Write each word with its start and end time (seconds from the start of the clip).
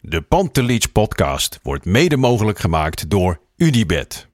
De 0.00 0.22
Pantelich 0.22 0.92
podcast 0.92 1.58
wordt 1.62 1.84
mede 1.84 2.16
mogelijk 2.16 2.58
gemaakt 2.58 3.10
door 3.10 3.40
Unibed. 3.56 4.28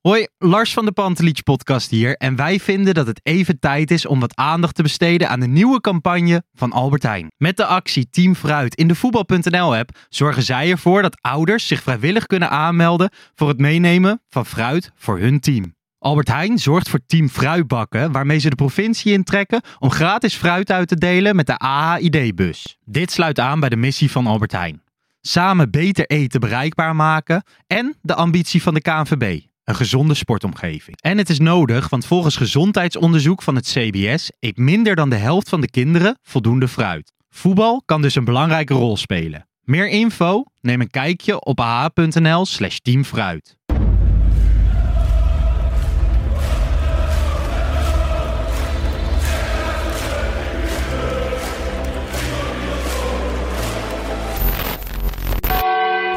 Hoi, 0.00 0.26
Lars 0.38 0.72
van 0.72 0.84
de 0.84 0.92
Pantelich 0.92 1.42
podcast 1.42 1.90
hier 1.90 2.16
en 2.16 2.36
wij 2.36 2.60
vinden 2.60 2.94
dat 2.94 3.06
het 3.06 3.20
even 3.22 3.58
tijd 3.58 3.90
is 3.90 4.06
om 4.06 4.20
wat 4.20 4.36
aandacht 4.36 4.74
te 4.74 4.82
besteden 4.82 5.28
aan 5.28 5.40
de 5.40 5.46
nieuwe 5.46 5.80
campagne 5.80 6.42
van 6.52 6.72
Albert 6.72 7.02
Heijn. 7.02 7.26
Met 7.36 7.56
de 7.56 7.64
actie 7.64 8.10
Team 8.10 8.34
Fruit 8.34 8.74
in 8.74 8.88
de 8.88 8.94
voetbal.nl 8.94 9.76
app 9.76 9.98
zorgen 10.08 10.42
zij 10.42 10.70
ervoor 10.70 11.02
dat 11.02 11.18
ouders 11.20 11.66
zich 11.66 11.82
vrijwillig 11.82 12.26
kunnen 12.26 12.50
aanmelden 12.50 13.10
voor 13.34 13.48
het 13.48 13.58
meenemen 13.58 14.22
van 14.28 14.46
fruit 14.46 14.92
voor 14.94 15.18
hun 15.18 15.40
team. 15.40 15.76
Albert 15.98 16.28
Heijn 16.28 16.58
zorgt 16.58 16.88
voor 16.88 17.00
Team 17.06 17.28
Fruitbakken, 17.28 18.12
waarmee 18.12 18.38
ze 18.38 18.48
de 18.48 18.56
provincie 18.56 19.12
intrekken 19.12 19.62
om 19.78 19.90
gratis 19.90 20.34
fruit 20.34 20.70
uit 20.70 20.88
te 20.88 20.96
delen 20.96 21.36
met 21.36 21.46
de 21.46 21.58
AHID-bus. 21.58 22.76
Dit 22.84 23.10
sluit 23.10 23.38
aan 23.38 23.60
bij 23.60 23.68
de 23.68 23.76
missie 23.76 24.10
van 24.10 24.26
Albert 24.26 24.52
Heijn. 24.52 24.86
Samen 25.28 25.70
beter 25.70 26.06
eten 26.06 26.40
bereikbaar 26.40 26.96
maken 26.96 27.42
en 27.66 27.96
de 28.02 28.14
ambitie 28.14 28.62
van 28.62 28.74
de 28.74 28.80
KNVB. 28.80 29.40
Een 29.64 29.74
gezonde 29.74 30.14
sportomgeving. 30.14 31.00
En 31.00 31.18
het 31.18 31.30
is 31.30 31.38
nodig, 31.38 31.88
want 31.88 32.06
volgens 32.06 32.36
gezondheidsonderzoek 32.36 33.42
van 33.42 33.54
het 33.54 33.66
CBS 33.66 34.30
eet 34.40 34.56
minder 34.56 34.94
dan 34.94 35.10
de 35.10 35.16
helft 35.16 35.48
van 35.48 35.60
de 35.60 35.70
kinderen 35.70 36.18
voldoende 36.22 36.68
fruit. 36.68 37.12
Voetbal 37.30 37.82
kan 37.84 38.02
dus 38.02 38.14
een 38.14 38.24
belangrijke 38.24 38.74
rol 38.74 38.96
spelen. 38.96 39.48
Meer 39.62 39.88
info? 39.88 40.44
Neem 40.60 40.80
een 40.80 40.90
kijkje 40.90 41.44
op 41.44 41.60
ah.nl 41.60 42.46
slash 42.46 42.76
teamfruit. 42.76 43.57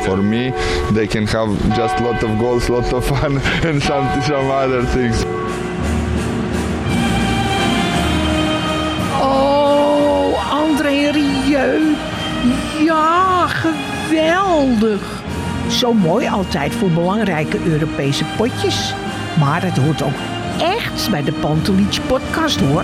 For 0.02 0.18
me, 0.18 0.52
they 0.94 1.08
can 1.08 1.28
have 1.28 1.76
just 1.76 2.00
lot 2.00 2.24
of 2.24 2.38
goals, 2.40 2.68
lot 2.70 2.94
of 2.94 3.06
fun, 3.06 3.40
and 3.64 3.82
some 3.84 4.22
some 4.22 4.50
other 4.50 4.84
things. 4.86 5.26
Oh, 9.22 10.34
André 10.52 11.12
Rieu. 11.12 11.96
Ja, 12.86 13.48
geweldig. 13.48 15.22
Zo 15.68 15.94
mooi 15.94 16.28
altijd 16.28 16.76
voor 16.76 16.90
belangrijke 16.90 17.58
Europese 17.66 18.26
potjes. 18.38 18.94
Maar 19.40 19.64
het 19.64 19.78
hoort 19.78 20.04
ook 20.04 20.20
echt 20.60 21.10
bij 21.10 21.24
de 21.24 21.32
Pantelich 21.32 22.08
podcast 22.08 22.60
hoor. 22.60 22.84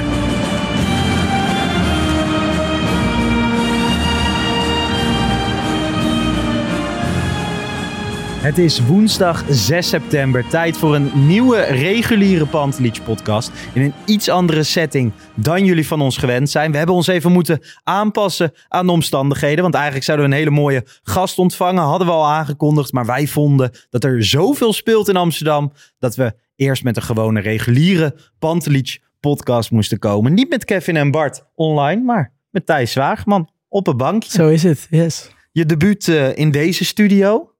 Het 8.48 8.58
is 8.58 8.86
woensdag 8.86 9.44
6 9.50 9.90
september. 9.90 10.48
Tijd 10.48 10.78
voor 10.78 10.96
een 10.96 11.28
nieuwe 11.28 11.62
reguliere 11.62 12.46
Pantelich 12.46 13.04
podcast. 13.04 13.52
In 13.74 13.82
een 13.82 13.94
iets 14.06 14.30
andere 14.30 14.64
setting 14.64 15.12
dan 15.36 15.66
jullie 15.66 15.88
van 15.88 16.02
ons 16.02 16.18
gewend 16.18 16.50
zijn. 16.50 16.72
We 16.72 16.78
hebben 16.78 16.96
ons 16.96 17.08
even 17.08 17.32
moeten 17.32 17.60
aanpassen 17.84 18.52
aan 18.68 18.86
de 18.86 18.92
omstandigheden. 18.92 19.62
Want 19.62 19.74
eigenlijk 19.74 20.06
zouden 20.06 20.30
we 20.30 20.32
een 20.32 20.38
hele 20.40 20.56
mooie 20.56 20.84
gast 21.04 21.38
ontvangen. 21.38 21.84
Hadden 21.84 22.08
we 22.08 22.14
al 22.14 22.28
aangekondigd. 22.28 22.92
Maar 22.92 23.06
wij 23.06 23.28
vonden 23.28 23.72
dat 23.90 24.04
er 24.04 24.26
zoveel 24.26 24.74
speelt 24.74 25.08
in 25.08 25.18
Amsterdam. 25.18 25.72
Dat 26.00 26.16
we 26.16 26.34
eerst 26.56 26.84
met 26.84 26.96
een 26.96 27.04
gewone 27.04 27.40
reguliere 27.40 28.16
Pantelich 28.40 28.98
podcast 29.20 29.72
moesten 29.72 30.00
komen. 30.00 30.34
Niet 30.34 30.50
met 30.50 30.66
Kevin 30.66 30.98
en 30.98 31.12
Bart 31.12 31.44
online, 31.56 32.02
maar 32.02 32.32
met 32.50 32.66
Thijs 32.66 32.92
Zwaagman 32.92 33.50
op 33.68 33.88
een 33.88 33.98
bankje. 33.98 34.32
Zo 34.32 34.48
is 34.48 34.64
het, 34.64 34.88
yes. 34.90 35.32
Je 35.52 35.66
debuut 35.66 36.08
eh, 36.08 36.38
in 36.38 36.52
deze 36.52 36.86
studio. 36.86 37.52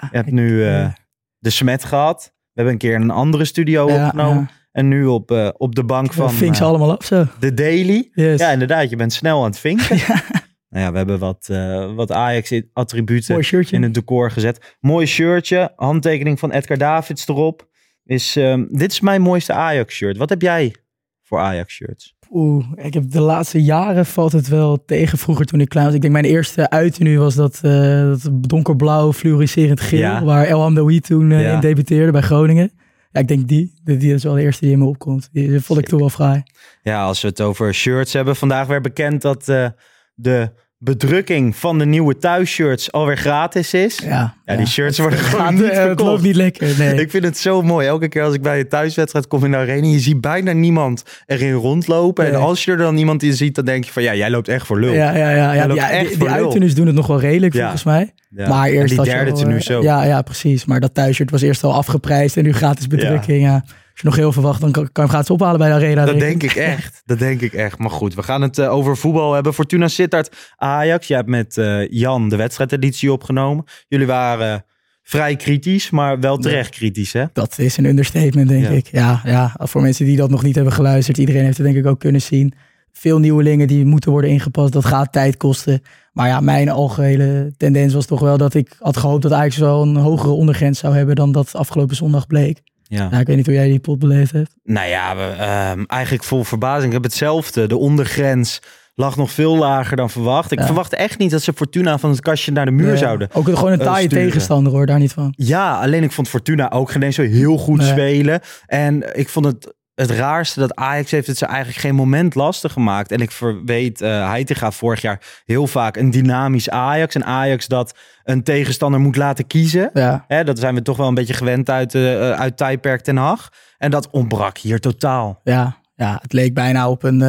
Je 0.00 0.16
hebt 0.16 0.30
nu 0.30 0.62
eh, 0.62 0.84
eh, 0.84 0.92
de 1.38 1.50
smet 1.50 1.84
gehad. 1.84 2.24
We 2.24 2.50
hebben 2.52 2.72
een 2.72 2.78
keer 2.78 2.94
in 2.94 3.02
een 3.02 3.10
andere 3.10 3.44
studio 3.44 3.84
opgenomen. 3.84 4.50
En 4.72 4.88
nu 4.88 5.06
op, 5.06 5.30
eh, 5.30 5.48
op 5.56 5.74
de 5.74 5.84
bank 5.84 6.12
van 6.12 6.32
vink 6.32 6.54
ze 6.54 6.64
allemaal 6.64 6.90
op 6.90 7.04
zo. 7.04 7.26
de 7.38 7.54
Daily. 7.54 8.10
Yes. 8.12 8.40
Ja, 8.40 8.50
inderdaad. 8.50 8.90
Je 8.90 8.96
bent 8.96 9.12
snel 9.12 9.38
aan 9.38 9.50
het 9.50 9.58
vinken. 9.58 9.98
Nou 10.68 10.86
ja, 10.86 10.92
we 10.92 10.96
hebben 10.98 11.18
wat, 11.18 11.46
wat 11.94 12.12
Ajax-attributen 12.12 13.66
in 13.70 13.82
het 13.82 13.94
decor 13.94 14.30
gezet. 14.30 14.76
Mooi 14.80 15.06
shirtje. 15.06 15.72
Handtekening 15.76 16.38
van 16.38 16.50
Edgar 16.50 16.78
Davids 16.78 17.28
erop. 17.28 17.68
Is, 18.04 18.36
ehm, 18.36 18.64
dit 18.70 18.92
is 18.92 19.00
mijn 19.00 19.22
mooiste 19.22 19.52
Ajax-shirt. 19.52 20.16
Wat 20.16 20.28
heb 20.28 20.42
jij 20.42 20.74
voor 21.22 21.38
Ajax-shirts? 21.38 22.16
Oeh, 22.36 22.64
ik 22.74 22.94
heb 22.94 23.10
de 23.10 23.20
laatste 23.20 23.62
jaren 23.62 24.06
valt 24.06 24.32
het 24.32 24.48
wel 24.48 24.84
tegen. 24.84 25.18
Vroeger 25.18 25.46
toen 25.46 25.60
ik 25.60 25.68
klein 25.68 25.86
was. 25.86 25.94
Ik 25.94 26.00
denk 26.00 26.12
mijn 26.12 26.24
eerste 26.24 26.70
uitenu 26.70 27.18
was 27.18 27.34
dat, 27.34 27.58
eh, 27.62 28.00
dat 28.00 28.28
donkerblauw 28.32 29.12
fluoriserend 29.12 29.80
geel. 29.80 29.98
Ja. 29.98 30.24
Waar 30.24 30.44
El 30.46 30.60
Hamdoui 30.60 31.00
toen 31.00 31.30
eh, 31.32 31.42
Ja. 31.42 31.54
in 31.54 31.60
debuteerde 31.60 32.12
bij 32.12 32.20
Groningen. 32.20 32.70
Ja, 33.10 33.20
ik 33.20 33.28
denk 33.28 33.48
die. 33.48 33.74
Die 33.84 33.96
die 33.96 34.14
is 34.14 34.22
wel 34.24 34.34
de 34.34 34.42
eerste 34.42 34.64
die 34.64 34.72
in 34.72 34.78
me 34.78 34.84
opkomt. 34.84 35.28
Die 35.32 35.60
vond 35.60 35.78
ik 35.78 35.86
toen 35.86 35.98
wel 35.98 36.10
fraai. 36.10 36.42
Ja, 36.82 37.04
als 37.04 37.20
we 37.22 37.28
het 37.28 37.40
over 37.40 37.74
shirts 37.74 38.12
hebben. 38.12 38.36
Vandaag 38.36 38.66
werd 38.66 38.82
bekend 38.82 39.22
dat 39.22 39.48
eh, 39.48 39.66
de 40.14 40.50
bedrukking 40.78 41.56
van 41.56 41.78
de 41.78 41.84
nieuwe 41.86 42.16
thuisshirts 42.16 42.92
alweer 42.92 43.16
gratis 43.16 43.74
is. 43.74 43.98
Ja, 44.04 44.34
Ja, 44.44 44.56
die 44.56 44.66
shirts 44.66 44.98
worden 44.98 45.18
Het 45.18 45.28
gewoon 45.28 45.44
gaat, 45.44 45.54
niet 45.54 45.70
Het 45.72 46.00
loopt 46.00 46.22
niet 46.22 46.36
lekker, 46.36 46.74
nee. 46.78 47.00
Ik 47.00 47.10
vind 47.10 47.24
het 47.24 47.38
zo 47.38 47.62
mooi. 47.62 47.86
Elke 47.86 48.08
keer 48.08 48.22
als 48.22 48.34
ik 48.34 48.42
bij 48.42 48.60
een 48.60 48.68
thuiswedstrijd 48.68 49.26
kom 49.26 49.44
in 49.44 49.50
de 49.50 49.56
arena, 49.56 49.86
je 49.86 49.98
ziet 49.98 50.20
bijna 50.20 50.52
niemand 50.52 51.02
erin 51.26 51.52
rondlopen. 51.52 52.26
En 52.26 52.34
als 52.34 52.64
je 52.64 52.70
er 52.70 52.76
dan 52.76 52.96
iemand 52.96 53.22
in 53.22 53.32
ziet, 53.32 53.54
dan 53.54 53.64
denk 53.64 53.84
je 53.84 53.92
van 53.92 54.02
ja, 54.02 54.14
jij 54.14 54.30
loopt 54.30 54.48
echt 54.48 54.66
voor 54.66 54.80
lul. 54.80 54.92
Ja, 54.92 55.16
ja, 55.16 55.30
ja. 55.30 55.52
ja, 55.52 55.74
ja 55.74 55.90
echt 55.90 56.20
die, 56.20 56.60
die 56.60 56.74
doen 56.74 56.86
het 56.86 56.94
nog 56.94 57.06
wel 57.06 57.20
redelijk 57.20 57.54
Ja. 57.54 57.60
volgens 57.60 57.84
mij. 57.84 58.12
Ja. 58.30 58.48
Maar 58.48 58.66
En 58.66 58.72
eerst 58.72 58.88
die 58.88 58.96
had 58.98 59.06
je 59.06 59.12
derde 59.12 59.32
tenue 59.32 59.54
eh, 59.56 59.60
zo. 59.60 59.82
Ja, 59.82 60.04
ja, 60.04 60.22
precies. 60.22 60.64
Maar 60.64 60.80
dat 60.80 60.94
thuisshirt 60.94 61.30
was 61.30 61.42
eerst 61.42 61.64
al 61.64 61.74
afgeprijsd 61.74 62.36
en 62.36 62.44
nu 62.44 62.52
gratis 62.52 62.86
bedrukking. 62.86 63.42
Ja. 63.42 63.64
Als 63.94 64.02
je 64.02 64.08
nog 64.08 64.16
heel 64.18 64.32
verwacht, 64.32 64.60
dan 64.60 64.72
kan, 64.72 64.82
kan 64.82 64.92
je 64.92 65.00
hem 65.00 65.08
gratis 65.10 65.30
ophalen 65.30 65.58
bij 65.58 65.68
de 65.68 65.74
arena. 65.74 66.04
Dat 66.04 66.18
denk 66.18 66.42
ik 66.42 66.54
echt. 66.74 67.02
Dat 67.04 67.18
denk 67.18 67.40
ik 67.40 67.52
echt. 67.52 67.78
Maar 67.78 67.90
goed, 67.90 68.14
we 68.14 68.22
gaan 68.22 68.42
het 68.42 68.58
eh, 68.58 68.72
over 68.72 68.96
voetbal 68.96 69.32
hebben. 69.32 69.54
Fortuna 69.54 69.88
Sittard, 69.88 70.36
Ajax. 70.56 71.06
Je 71.06 71.14
hebt 71.14 71.28
met 71.28 71.58
eh, 71.58 71.88
Jan 71.90 72.28
de 72.28 72.36
wedstrijdeditie 72.36 73.12
opgenomen. 73.12 73.64
Jullie 73.88 74.06
waren 74.06 74.64
vrij 75.02 75.36
kritisch, 75.36 75.90
maar 75.90 76.20
wel 76.20 76.36
terecht 76.38 76.70
kritisch, 76.70 77.12
hè? 77.12 77.24
Dat 77.32 77.58
is 77.58 77.76
een 77.76 77.84
understatement, 77.84 78.48
denk 78.48 78.64
Ja. 78.64 78.70
ik. 78.70 78.86
Ja, 78.86 79.20
ja, 79.24 79.54
voor 79.58 79.82
mensen 79.82 80.04
die 80.06 80.16
dat 80.16 80.30
nog 80.30 80.42
niet 80.42 80.54
hebben 80.54 80.72
geluisterd. 80.72 81.18
Iedereen 81.18 81.44
heeft 81.44 81.56
het 81.56 81.66
denk 81.66 81.78
ik 81.78 81.86
ook 81.86 82.00
kunnen 82.00 82.20
zien. 82.22 82.54
Veel 82.92 83.18
nieuwelingen 83.18 83.66
die 83.66 83.84
moeten 83.84 84.10
worden 84.10 84.30
ingepast. 84.30 84.72
Dat 84.72 84.84
gaat 84.84 85.12
tijd 85.12 85.36
kosten. 85.36 85.82
Maar 86.12 86.28
ja, 86.28 86.40
mijn 86.40 86.68
algehele 86.68 87.52
tendens 87.56 87.94
was 87.94 88.06
toch 88.06 88.20
wel 88.20 88.36
dat 88.36 88.54
ik 88.54 88.76
had 88.78 88.96
gehoopt 88.96 89.22
dat 89.22 89.32
Ajax 89.32 89.56
wel 89.56 89.82
een 89.82 89.96
hogere 89.96 90.32
ondergrens 90.32 90.78
zou 90.78 90.94
hebben 90.96 91.14
dan 91.16 91.32
dat 91.32 91.54
afgelopen 91.54 91.96
zondag 91.96 92.26
bleek. 92.26 92.60
Ja. 92.86 93.08
Ja, 93.10 93.18
ik 93.18 93.26
weet 93.26 93.36
niet 93.36 93.46
hoe 93.46 93.54
jij 93.54 93.68
die 93.68 93.78
pot 93.80 93.98
beleefd 93.98 94.32
hebt. 94.32 94.54
Nou 94.64 94.88
ja, 94.88 95.16
we, 95.16 95.22
ehm, 95.22 95.84
eigenlijk 95.86 96.24
vol 96.24 96.44
verbazing. 96.44 96.86
Ik 96.86 96.92
heb 96.92 97.02
hetzelfde. 97.02 97.66
De 97.66 97.76
ondergrens 97.76 98.60
lag 98.94 99.16
nog 99.16 99.30
veel 99.30 99.56
lager 99.56 99.96
dan 99.96 100.10
verwacht. 100.10 100.50
Ik 100.52 100.58
Ja. 100.58 100.64
verwachtte 100.66 100.96
echt 100.96 101.18
niet 101.18 101.30
dat 101.30 101.42
ze 101.42 101.52
Fortuna 101.52 101.98
van 101.98 102.10
het 102.10 102.20
kastje 102.20 102.52
naar 102.52 102.64
de 102.64 102.70
muur 102.70 102.86
Nee, 102.86 102.96
zouden. 102.96 103.28
Ook 103.32 103.44
gewoon 103.44 103.72
een 103.72 103.80
eh, 103.80 103.86
taaie 103.86 104.06
sturen. 104.06 104.24
tegenstander 104.26 104.72
hoor, 104.72 104.86
daar 104.86 104.98
niet 104.98 105.12
van. 105.12 105.32
Ja, 105.36 105.80
alleen 105.80 106.02
ik 106.02 106.12
vond 106.12 106.28
Fortuna 106.28 106.70
ook 106.70 106.90
geen 106.90 107.02
eens 107.02 107.14
zo 107.14 107.22
heel 107.22 107.58
goed 107.58 107.78
Nee. 107.78 107.88
spelen. 107.88 108.40
En 108.66 109.16
ik 109.16 109.28
vond 109.28 109.44
het 109.46 109.74
het 109.94 110.10
raarste 110.10 110.60
dat 110.60 110.74
Ajax 110.74 111.10
heeft 111.10 111.26
het 111.26 111.38
ze 111.38 111.46
eigenlijk 111.46 111.78
geen 111.78 111.94
moment 111.94 112.34
lastig 112.34 112.72
gemaakt. 112.72 113.12
En 113.12 113.20
ik 113.20 113.30
verweet 113.30 114.02
uh, 114.02 114.28
Heitinga 114.28 114.70
vorig 114.70 115.00
jaar 115.00 115.20
heel 115.44 115.66
vaak 115.66 115.96
een 115.96 116.10
dynamisch 116.10 116.70
Ajax. 116.70 117.14
Een 117.14 117.24
Ajax 117.24 117.66
dat 117.66 117.94
een 118.24 118.42
tegenstander 118.42 119.00
moet 119.00 119.16
laten 119.16 119.46
kiezen. 119.46 119.90
Ja. 119.92 120.24
Hè, 120.28 120.44
dat 120.44 120.58
zijn 120.58 120.74
we 120.74 120.82
toch 120.82 120.96
wel 120.96 121.08
een 121.08 121.14
beetje 121.14 121.34
gewend 121.34 121.70
uit, 121.70 121.94
uh, 121.94 122.30
uit 122.30 122.56
tijdperk 122.56 123.00
Ten 123.00 123.16
Hag. 123.16 123.48
En 123.78 123.90
dat 123.90 124.10
ontbrak 124.10 124.58
hier 124.58 124.80
totaal. 124.80 125.40
Ja, 125.44 125.76
ja, 125.96 126.18
het 126.22 126.32
leek 126.32 126.54
bijna 126.54 126.90
op 126.90 127.02
een, 127.02 127.22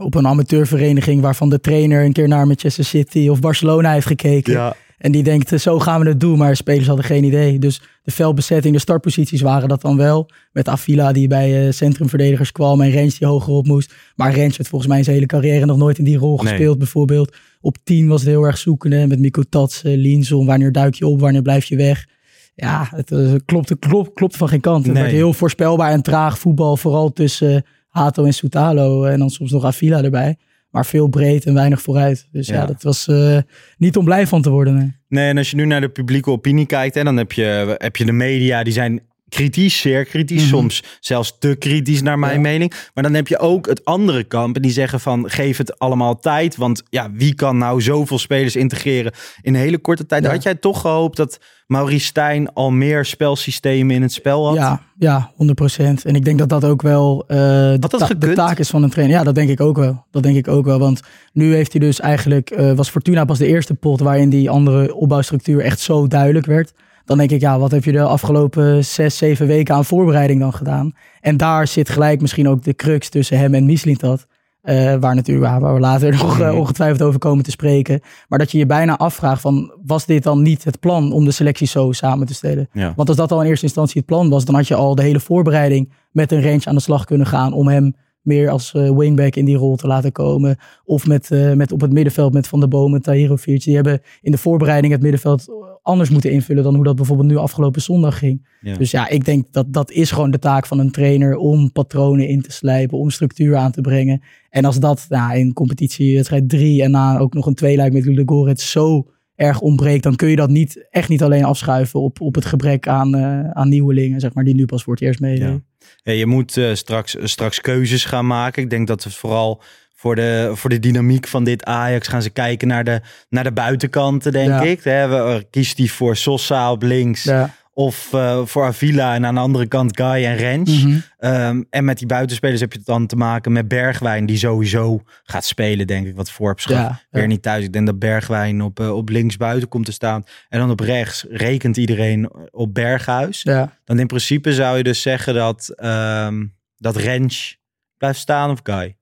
op 0.00 0.14
een 0.14 0.26
amateurvereniging 0.26 1.20
waarvan 1.20 1.48
de 1.48 1.60
trainer 1.60 2.04
een 2.04 2.12
keer 2.12 2.28
naar 2.28 2.46
Manchester 2.46 2.84
City 2.84 3.28
of 3.28 3.40
Barcelona 3.40 3.92
heeft 3.92 4.06
gekeken. 4.06 4.52
Ja. 4.52 4.74
En 5.02 5.12
die 5.12 5.22
denkt, 5.22 5.52
eh, 5.52 5.58
zo 5.58 5.78
gaan 5.78 6.00
we 6.00 6.08
het 6.08 6.20
doen, 6.20 6.38
maar 6.38 6.56
spelers 6.56 6.86
hadden 6.86 7.04
geen 7.04 7.24
idee. 7.24 7.58
Dus 7.58 7.80
de 8.02 8.10
veldbezetting, 8.10 8.74
de 8.74 8.80
startposities 8.80 9.40
waren 9.40 9.68
dat 9.68 9.80
dan 9.80 9.96
wel. 9.96 10.30
Met 10.52 10.68
Avila 10.68 11.12
die 11.12 11.28
bij 11.28 11.66
eh, 11.66 11.72
centrumverdedigers 11.72 12.52
kwam 12.52 12.80
en 12.80 12.90
Rens 12.90 13.18
die 13.18 13.28
hoger 13.28 13.52
op 13.52 13.66
moest. 13.66 13.94
Maar 14.16 14.34
Rens 14.34 14.56
had 14.56 14.68
volgens 14.68 14.90
mij 14.90 15.02
zijn 15.02 15.14
hele 15.14 15.26
carrière 15.26 15.64
nog 15.66 15.76
nooit 15.76 15.98
in 15.98 16.04
die 16.04 16.16
rol 16.16 16.36
Nee. 16.36 16.46
gespeeld 16.48 16.78
bijvoorbeeld. 16.78 17.36
Op 17.60 17.76
10 17.84 18.08
was 18.08 18.20
het 18.20 18.30
heel 18.30 18.42
erg 18.44 18.58
zoekende 18.58 19.06
met 19.06 19.18
Mikko 19.18 19.42
Tatsen, 19.48 19.96
Linson. 19.98 20.46
Wanneer 20.46 20.72
duik 20.72 20.94
je 20.94 21.06
op, 21.06 21.20
wanneer 21.20 21.42
blijf 21.42 21.64
je 21.64 21.76
weg? 21.76 22.06
Ja, 22.54 22.88
het 22.94 23.10
eh, 23.12 23.32
klopte, 23.44 23.76
klop, 23.78 24.14
klopte 24.14 24.38
van 24.38 24.48
geen 24.48 24.60
kant. 24.60 24.84
Het 24.84 24.92
Nee. 24.94 25.02
werd 25.02 25.14
heel 25.14 25.32
voorspelbaar 25.32 25.90
en 25.92 26.02
traag 26.02 26.38
voetbal. 26.38 26.76
Vooral 26.76 27.12
tussen 27.12 27.64
Hato 27.88 28.24
en 28.24 28.34
Soutalo. 28.34 29.04
En 29.04 29.18
dan 29.18 29.30
soms 29.30 29.50
nog 29.50 29.64
Avila 29.64 30.02
erbij. 30.02 30.36
Maar 30.72 30.86
veel 30.86 31.08
breed 31.08 31.44
en 31.44 31.54
weinig 31.54 31.82
vooruit. 31.82 32.28
Dus 32.32 32.46
ja, 32.46 32.54
Ja. 32.54 32.66
dat 32.66 32.82
was 32.82 33.08
eh, 33.08 33.38
niet 33.76 33.96
om 33.96 34.04
blij 34.04 34.26
van 34.26 34.42
te 34.42 34.50
worden. 34.50 34.74
nee. 34.74 34.92
Nee, 35.08 35.28
en 35.28 35.38
als 35.38 35.50
je 35.50 35.56
nu 35.56 35.64
naar 35.64 35.80
de 35.80 35.88
publieke 35.88 36.30
opinie 36.30 36.66
kijkt, 36.66 36.94
hè, 36.94 37.04
dan 37.04 37.16
heb 37.16 37.32
je, 37.32 37.74
heb 37.78 37.96
je 37.96 38.04
de 38.04 38.12
media, 38.12 38.62
die 38.62 38.72
zijn 38.72 39.00
kritisch, 39.32 39.80
zeer 39.80 40.04
kritisch, 40.04 40.40
Mhm. 40.40 40.48
soms 40.50 40.82
zelfs 41.00 41.36
te 41.38 41.56
kritisch 41.58 42.02
naar 42.02 42.18
mijn 42.18 42.34
Ja. 42.34 42.40
mening. 42.40 42.72
Maar 42.94 43.02
dan 43.04 43.14
heb 43.14 43.28
je 43.28 43.38
ook 43.38 43.66
het 43.66 43.84
andere 43.84 44.24
kamp 44.24 44.56
en 44.56 44.62
die 44.62 44.70
zeggen 44.70 45.00
van 45.00 45.30
geef 45.30 45.56
het 45.56 45.78
allemaal 45.78 46.18
tijd. 46.18 46.56
Want 46.56 46.82
ja, 46.90 47.10
wie 47.12 47.34
kan 47.34 47.58
nou 47.58 47.80
zoveel 47.82 48.18
spelers 48.18 48.56
integreren 48.56 49.12
in 49.42 49.54
een 49.54 49.60
hele 49.60 49.78
korte 49.78 50.06
tijd? 50.06 50.24
Ja. 50.24 50.30
Had 50.30 50.42
jij 50.42 50.54
toch 50.54 50.80
gehoopt 50.80 51.16
dat 51.16 51.38
Maurice 51.66 52.06
Stijn 52.06 52.52
al 52.52 52.70
meer 52.70 53.04
spelsystemen 53.04 53.94
in 53.94 54.02
het 54.02 54.12
spel 54.12 54.46
had? 54.46 54.54
Ja, 54.56 54.82
ja, 54.98 55.30
100%. 55.36 56.04
En 56.04 56.14
ik 56.14 56.24
denk 56.24 56.38
dat 56.38 56.48
dat 56.48 56.64
ook 56.64 56.82
wel 56.82 57.24
eh, 57.26 57.36
de, 57.38 57.78
ta- 57.88 58.08
de 58.18 58.32
taak 58.32 58.58
is 58.58 58.70
van 58.70 58.82
een 58.82 58.90
trainer. 58.90 59.16
Ja, 59.16 59.24
dat 59.24 59.34
denk 59.34 59.48
ik 59.48 59.60
ook 59.60 59.76
wel. 59.76 60.04
Dat 60.10 60.22
denk 60.22 60.36
ik 60.36 60.48
ook 60.48 60.64
wel. 60.64 60.78
Want 60.78 61.00
nu 61.32 61.54
heeft 61.54 61.72
hij 61.72 61.80
dus 61.80 62.00
eigenlijk, 62.00 62.50
eh, 62.50 62.72
was 62.72 62.90
Fortuna 62.90 63.24
pas 63.24 63.38
de 63.38 63.46
eerste 63.46 63.74
pot 63.74 64.00
waarin 64.00 64.28
die 64.28 64.50
andere 64.50 64.94
opbouwstructuur 64.94 65.60
echt 65.60 65.80
zo 65.80 66.06
duidelijk 66.06 66.46
werd. 66.46 66.72
Dan 67.04 67.18
denk 67.18 67.30
ik, 67.30 67.40
ja, 67.40 67.58
wat 67.58 67.70
heb 67.70 67.84
je 67.84 67.92
de 67.92 68.02
afgelopen 68.02 68.84
zes, 68.84 69.16
zeven 69.16 69.46
weken 69.46 69.74
aan 69.74 69.84
voorbereiding 69.84 70.40
dan 70.40 70.52
gedaan? 70.52 70.92
En 71.20 71.36
daar 71.36 71.66
zit 71.66 71.88
gelijk 71.88 72.20
misschien 72.20 72.48
ook 72.48 72.62
de 72.62 72.74
crux 72.74 73.08
tussen 73.08 73.38
hem 73.38 73.54
en 73.54 73.64
Mislintat. 73.64 74.26
Eh, 74.62 74.94
waar 75.00 75.14
natuurlijk 75.14 75.46
waar, 75.46 75.60
waar 75.60 75.74
we 75.74 75.80
later 75.80 76.12
nog 76.12 76.40
eh, 76.40 76.54
ongetwijfeld 76.58 77.02
over 77.02 77.18
komen 77.18 77.44
te 77.44 77.50
spreken. 77.50 78.00
Maar 78.28 78.38
dat 78.38 78.50
je 78.50 78.58
je 78.58 78.66
bijna 78.66 78.96
afvraagt 78.96 79.40
van, 79.40 79.72
was 79.84 80.06
dit 80.06 80.22
dan 80.22 80.42
niet 80.42 80.64
het 80.64 80.80
plan 80.80 81.12
om 81.12 81.24
de 81.24 81.30
selectie 81.30 81.66
zo 81.66 81.92
samen 81.92 82.26
te 82.26 82.34
stellen? 82.34 82.68
Ja. 82.72 82.92
Want 82.96 83.08
als 83.08 83.16
dat 83.16 83.32
al 83.32 83.40
in 83.40 83.48
eerste 83.48 83.64
instantie 83.64 83.96
het 83.96 84.06
plan 84.06 84.28
was, 84.28 84.44
dan 84.44 84.54
had 84.54 84.68
je 84.68 84.74
al 84.74 84.94
de 84.94 85.02
hele 85.02 85.20
voorbereiding 85.20 85.92
met 86.10 86.32
een 86.32 86.42
range 86.42 86.64
aan 86.64 86.74
de 86.74 86.80
slag 86.80 87.04
kunnen 87.04 87.26
gaan 87.26 87.52
om 87.52 87.68
hem 87.68 87.94
meer 88.22 88.50
als 88.50 88.74
eh, 88.74 88.96
wingback 88.96 89.36
in 89.36 89.44
die 89.44 89.56
rol 89.56 89.76
te 89.76 89.86
laten 89.86 90.12
komen. 90.12 90.56
Of 90.84 91.06
met, 91.06 91.30
eh, 91.30 91.52
met 91.52 91.72
op 91.72 91.80
het 91.80 91.92
middenveld 91.92 92.32
met 92.32 92.48
Van 92.48 92.60
der 92.60 92.68
Bomen, 92.68 93.02
Tahirovic. 93.02 93.62
Die 93.62 93.74
hebben 93.74 94.00
in 94.20 94.30
de 94.30 94.38
voorbereiding 94.38 94.92
het 94.92 95.02
middenveld 95.02 95.48
anders 95.82 96.10
moeten 96.10 96.30
invullen 96.30 96.62
dan 96.62 96.74
hoe 96.74 96.84
dat 96.84 96.96
bijvoorbeeld 96.96 97.28
nu 97.28 97.36
afgelopen 97.36 97.82
zondag 97.82 98.18
ging. 98.18 98.48
Ja. 98.60 98.76
Dus 98.76 98.90
ja, 98.90 99.08
ik 99.08 99.24
denk 99.24 99.52
dat 99.52 99.72
dat 99.72 99.90
is 99.90 100.10
gewoon 100.10 100.30
de 100.30 100.38
taak 100.38 100.66
van 100.66 100.78
een 100.78 100.90
trainer 100.90 101.36
om 101.36 101.72
patronen 101.72 102.28
in 102.28 102.42
te 102.42 102.52
slijpen, 102.52 102.98
om 102.98 103.10
structuur 103.10 103.56
aan 103.56 103.72
te 103.72 103.80
brengen. 103.80 104.22
En 104.50 104.64
als 104.64 104.80
dat 104.80 105.06
nou, 105.08 105.38
in 105.38 105.52
competitie 105.52 106.14
wedstrijd 106.14 106.48
3 106.48 106.82
en 106.82 106.90
na 106.90 107.18
ook 107.18 107.34
nog 107.34 107.46
een 107.46 107.54
tweeluik 107.54 107.92
met 107.92 108.04
Ludogorets 108.04 108.70
zo 108.70 109.10
erg 109.34 109.60
ontbreekt, 109.60 110.02
dan 110.02 110.16
kun 110.16 110.28
je 110.28 110.36
dat 110.36 110.50
niet, 110.50 110.86
echt 110.90 111.08
niet 111.08 111.22
alleen 111.22 111.44
afschuiven 111.44 112.00
op, 112.00 112.20
op 112.20 112.34
het 112.34 112.44
gebrek 112.44 112.88
aan, 112.88 113.14
eh, 113.14 113.50
aan 113.50 113.68
nieuwelingen, 113.68 114.20
zeg 114.20 114.34
maar, 114.34 114.44
die 114.44 114.54
nu 114.54 114.64
pas 114.64 114.82
voor 114.82 114.94
het 114.94 115.02
eerst 115.02 115.20
meedoen. 115.20 115.48
Ja. 115.48 115.62
Ja, 116.02 116.12
je 116.12 116.26
moet 116.26 116.56
eh, 116.56 116.74
straks, 116.74 117.16
straks 117.22 117.60
keuzes 117.60 118.04
gaan 118.04 118.26
maken. 118.26 118.62
Ik 118.62 118.70
denk 118.70 118.86
dat 118.86 119.04
we 119.04 119.10
vooral 119.10 119.62
voor 119.94 120.14
de, 120.14 120.50
voor 120.54 120.70
de 120.70 120.78
dynamiek 120.78 121.28
van 121.28 121.44
dit 121.44 121.64
Ajax 121.64 122.08
gaan 122.08 122.22
ze 122.22 122.30
kijken 122.30 122.68
naar 122.68 122.84
de, 122.84 123.00
naar 123.28 123.44
de 123.44 123.52
buitenkanten, 123.52 124.32
denk 124.32 124.48
Ja. 124.48 124.60
ik. 124.62 124.84
Eh, 124.84 125.34
kiest 125.50 125.78
hij 125.78 125.86
voor 125.86 126.16
Sosa 126.16 126.70
op 126.72 126.82
links 126.82 127.22
Ja. 127.24 127.54
Of 127.74 128.12
eh, 128.12 128.40
voor 128.44 128.64
Avila 128.64 129.14
en 129.14 129.26
aan 129.26 129.34
de 129.34 129.40
andere 129.40 129.66
kant 129.66 129.96
Guy 129.96 130.24
en 130.24 130.36
Rens. 130.36 130.82
Mhm. 130.82 130.98
Ehm, 131.18 131.62
en 131.70 131.84
met 131.84 131.98
die 131.98 132.06
buitenspelers 132.06 132.60
heb 132.60 132.72
je 132.72 132.78
het 132.78 132.86
dan 132.86 133.06
te 133.06 133.16
maken 133.16 133.52
met 133.52 133.68
Bergwijn, 133.68 134.26
die 134.26 134.36
sowieso 134.36 135.02
gaat 135.22 135.44
spelen, 135.44 135.86
denk 135.86 136.06
ik. 136.06 136.16
Wat 136.16 136.30
Forbes 136.30 136.64
Ja, 136.64 137.00
weer 137.10 137.26
niet 137.26 137.42
thuis. 137.42 137.64
Ik 137.64 137.72
denk 137.72 137.86
dat 137.86 137.98
Bergwijn 137.98 138.62
op, 138.62 138.80
eh, 138.80 138.96
op 138.96 139.08
links 139.08 139.36
buiten 139.36 139.68
komt 139.68 139.84
te 139.84 139.92
staan. 139.92 140.24
En 140.48 140.58
dan 140.58 140.70
op 140.70 140.80
rechts 140.80 141.26
rekent 141.30 141.76
iedereen 141.76 142.30
op 142.50 142.74
Berghuis. 142.74 143.42
Ja. 143.42 143.78
Dan 143.84 143.98
in 143.98 144.06
principe 144.06 144.54
zou 144.54 144.76
je 144.76 144.82
dus 144.82 145.02
zeggen 145.02 145.34
dat, 145.34 145.72
ehm 145.76 146.44
dat 146.76 146.96
Rens 146.96 147.58
blijft 147.96 148.18
staan 148.18 148.50
of 148.50 148.60
Guy. 148.62 148.96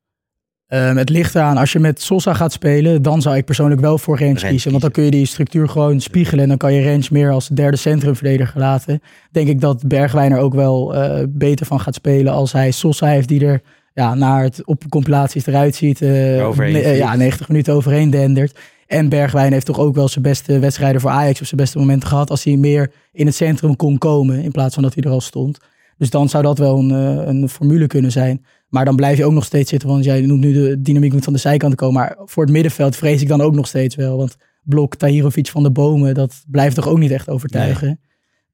Ehm, 0.71 0.97
het 0.97 1.09
ligt 1.09 1.35
eraan, 1.35 1.57
als 1.57 1.73
je 1.73 1.79
met 1.79 2.03
Sosa 2.03 2.35
gaat 2.35 2.53
spelen, 2.53 3.03
dan 3.03 3.23
zou 3.23 3.37
ik 3.37 3.45
persoonlijk 3.45 3.81
wel 3.81 3.99
voor 3.99 4.19
Rens 4.19 4.43
kiezen. 4.43 4.71
Want 4.71 4.83
dan 4.83 4.91
kun 4.91 5.05
je 5.05 5.11
die 5.11 5.27
structuur 5.27 5.69
gewoon 5.69 6.01
spiegelen 6.01 6.43
en 6.43 6.49
dan 6.49 6.57
kan 6.57 6.75
je 6.75 6.81
Rens 6.81 7.09
meer 7.09 7.31
als 7.31 7.49
derde 7.49 7.77
centrumverdediger 7.77 8.61
laten. 8.61 9.03
Denk 9.31 9.49
ik 9.49 9.61
dat 9.61 9.89
Bergwijn 9.89 10.33
er 10.33 10.39
ook 10.39 10.55
wel 10.55 10.95
eh, 10.95 11.25
beter 11.29 11.67
van 11.67 11.81
gaat 11.81 11.95
spelen 11.95 12.33
als 12.33 12.53
hij 12.53 12.71
Sosa 12.71 13.07
heeft 13.07 13.29
die 13.29 13.47
er 13.47 13.61
ja, 13.95 14.15
naar 14.15 14.43
het 14.43 14.65
op 14.65 14.85
compilaties 14.89 15.47
eruit 15.47 15.75
ziet. 15.75 16.03
eh, 16.03 16.33
eh, 16.33 16.37
ja, 16.37 16.53
vliegt. 16.53 17.17
90 17.17 17.49
minuten 17.49 17.75
overheen 17.75 18.11
dendert. 18.11 18.59
En 18.87 19.09
Bergwijn 19.09 19.53
heeft 19.53 19.67
toch 19.67 19.79
ook 19.79 19.95
wel 19.95 20.09
zijn 20.09 20.25
beste 20.25 20.59
wedstrijden 20.59 21.01
voor 21.01 21.11
Ajax 21.11 21.41
of 21.41 21.47
zijn 21.47 21.61
beste 21.61 21.79
momenten 21.79 22.09
gehad 22.09 22.31
als 22.31 22.45
hij 22.45 22.57
meer 22.57 22.93
in 23.13 23.27
het 23.27 23.35
centrum 23.35 23.77
kon 23.77 23.99
komen 23.99 24.43
in 24.43 24.51
plaats 24.51 24.75
van 24.75 24.83
dat 24.83 24.95
hij 24.95 25.03
er 25.03 25.11
al 25.11 25.21
stond. 25.21 25.59
Dus 25.99 26.11
dan 26.11 26.29
zou 26.29 26.43
dat 26.43 26.59
wel 26.59 26.79
een, 26.79 26.91
een 27.29 27.49
formule 27.49 27.87
kunnen 27.87 28.13
zijn. 28.13 28.45
Maar 28.71 28.85
dan 28.85 28.97
blijf 28.97 29.17
je 29.17 29.25
ook 29.25 29.33
nog 29.33 29.45
steeds 29.45 29.71
zitten, 29.71 29.89
want 29.89 30.05
jij 30.05 30.21
noemt 30.21 30.41
nu 30.41 30.53
de 30.53 30.81
dynamiek 30.81 31.13
moet 31.13 31.25
van 31.25 31.33
de 31.33 31.39
zijkant 31.39 31.75
komen. 31.75 32.01
Maar 32.01 32.17
voor 32.25 32.43
het 32.43 32.53
middenveld 32.53 32.97
vrees 32.97 33.23
ik 33.23 33.29
dan 33.29 33.41
ook 33.41 33.55
nog 33.55 33.67
steeds 33.67 33.95
wel. 33.95 34.17
Want 34.17 34.37
blok 34.63 34.97
Tahirovic 34.97 35.49
van 35.49 35.63
de 35.63 35.71
Bomen, 35.71 36.15
dat 36.15 36.45
blijft 36.47 36.75
toch 36.75 36.89
ook 36.89 36.99
niet 36.99 37.11
echt 37.11 37.29
overtuigen. 37.29 38.01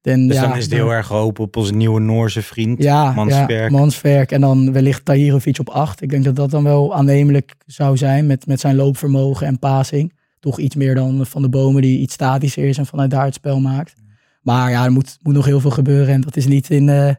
En 0.07 0.27
Dus 0.27 0.35
ja, 0.35 0.47
dan 0.47 0.57
is 0.57 0.63
het 0.63 0.73
heel 0.73 0.93
erg 0.93 1.07
hoop 1.07 1.39
op 1.39 1.55
onze 1.55 1.73
nieuwe 1.73 1.99
Noorse 1.99 2.41
vriend, 2.41 2.83
ja, 2.83 3.11
Mansberg. 3.11 3.71
Ja, 3.71 3.77
Mansverk. 3.77 4.31
En 4.31 4.41
dan 4.41 4.71
wellicht 4.71 5.05
Tahirovic 5.05 5.59
op 5.59 5.69
acht. 5.69 6.01
Ik 6.01 6.09
denk 6.09 6.23
dat 6.23 6.35
dat 6.35 6.51
dan 6.51 6.63
wel 6.63 6.95
aannemelijk 6.95 7.55
zou 7.65 7.97
zijn 7.97 8.25
met, 8.25 8.45
met 8.45 8.59
zijn 8.59 8.75
loopvermogen 8.75 9.47
en 9.47 9.59
passing. 9.59 10.13
Toch 10.39 10.59
iets 10.59 10.75
meer 10.75 10.95
dan 10.95 11.25
Van 11.25 11.41
de 11.41 11.49
Bomen 11.49 11.81
die 11.81 11.99
iets 11.99 12.13
statischer 12.13 12.67
is 12.67 12.77
en 12.77 12.85
vanuit 12.85 13.11
daar 13.11 13.25
het 13.25 13.33
spel 13.33 13.59
maakt. 13.59 13.93
Maar 14.41 14.69
ja, 14.69 14.85
er 14.85 14.91
moet, 14.91 15.17
moet 15.21 15.33
nog 15.33 15.45
heel 15.45 15.59
veel 15.59 15.71
gebeuren. 15.71 16.13
En 16.13 16.21
dat 16.21 16.35
is 16.35 16.47
niet 16.47 16.69
in, 16.69 16.89
eh, 16.89 17.13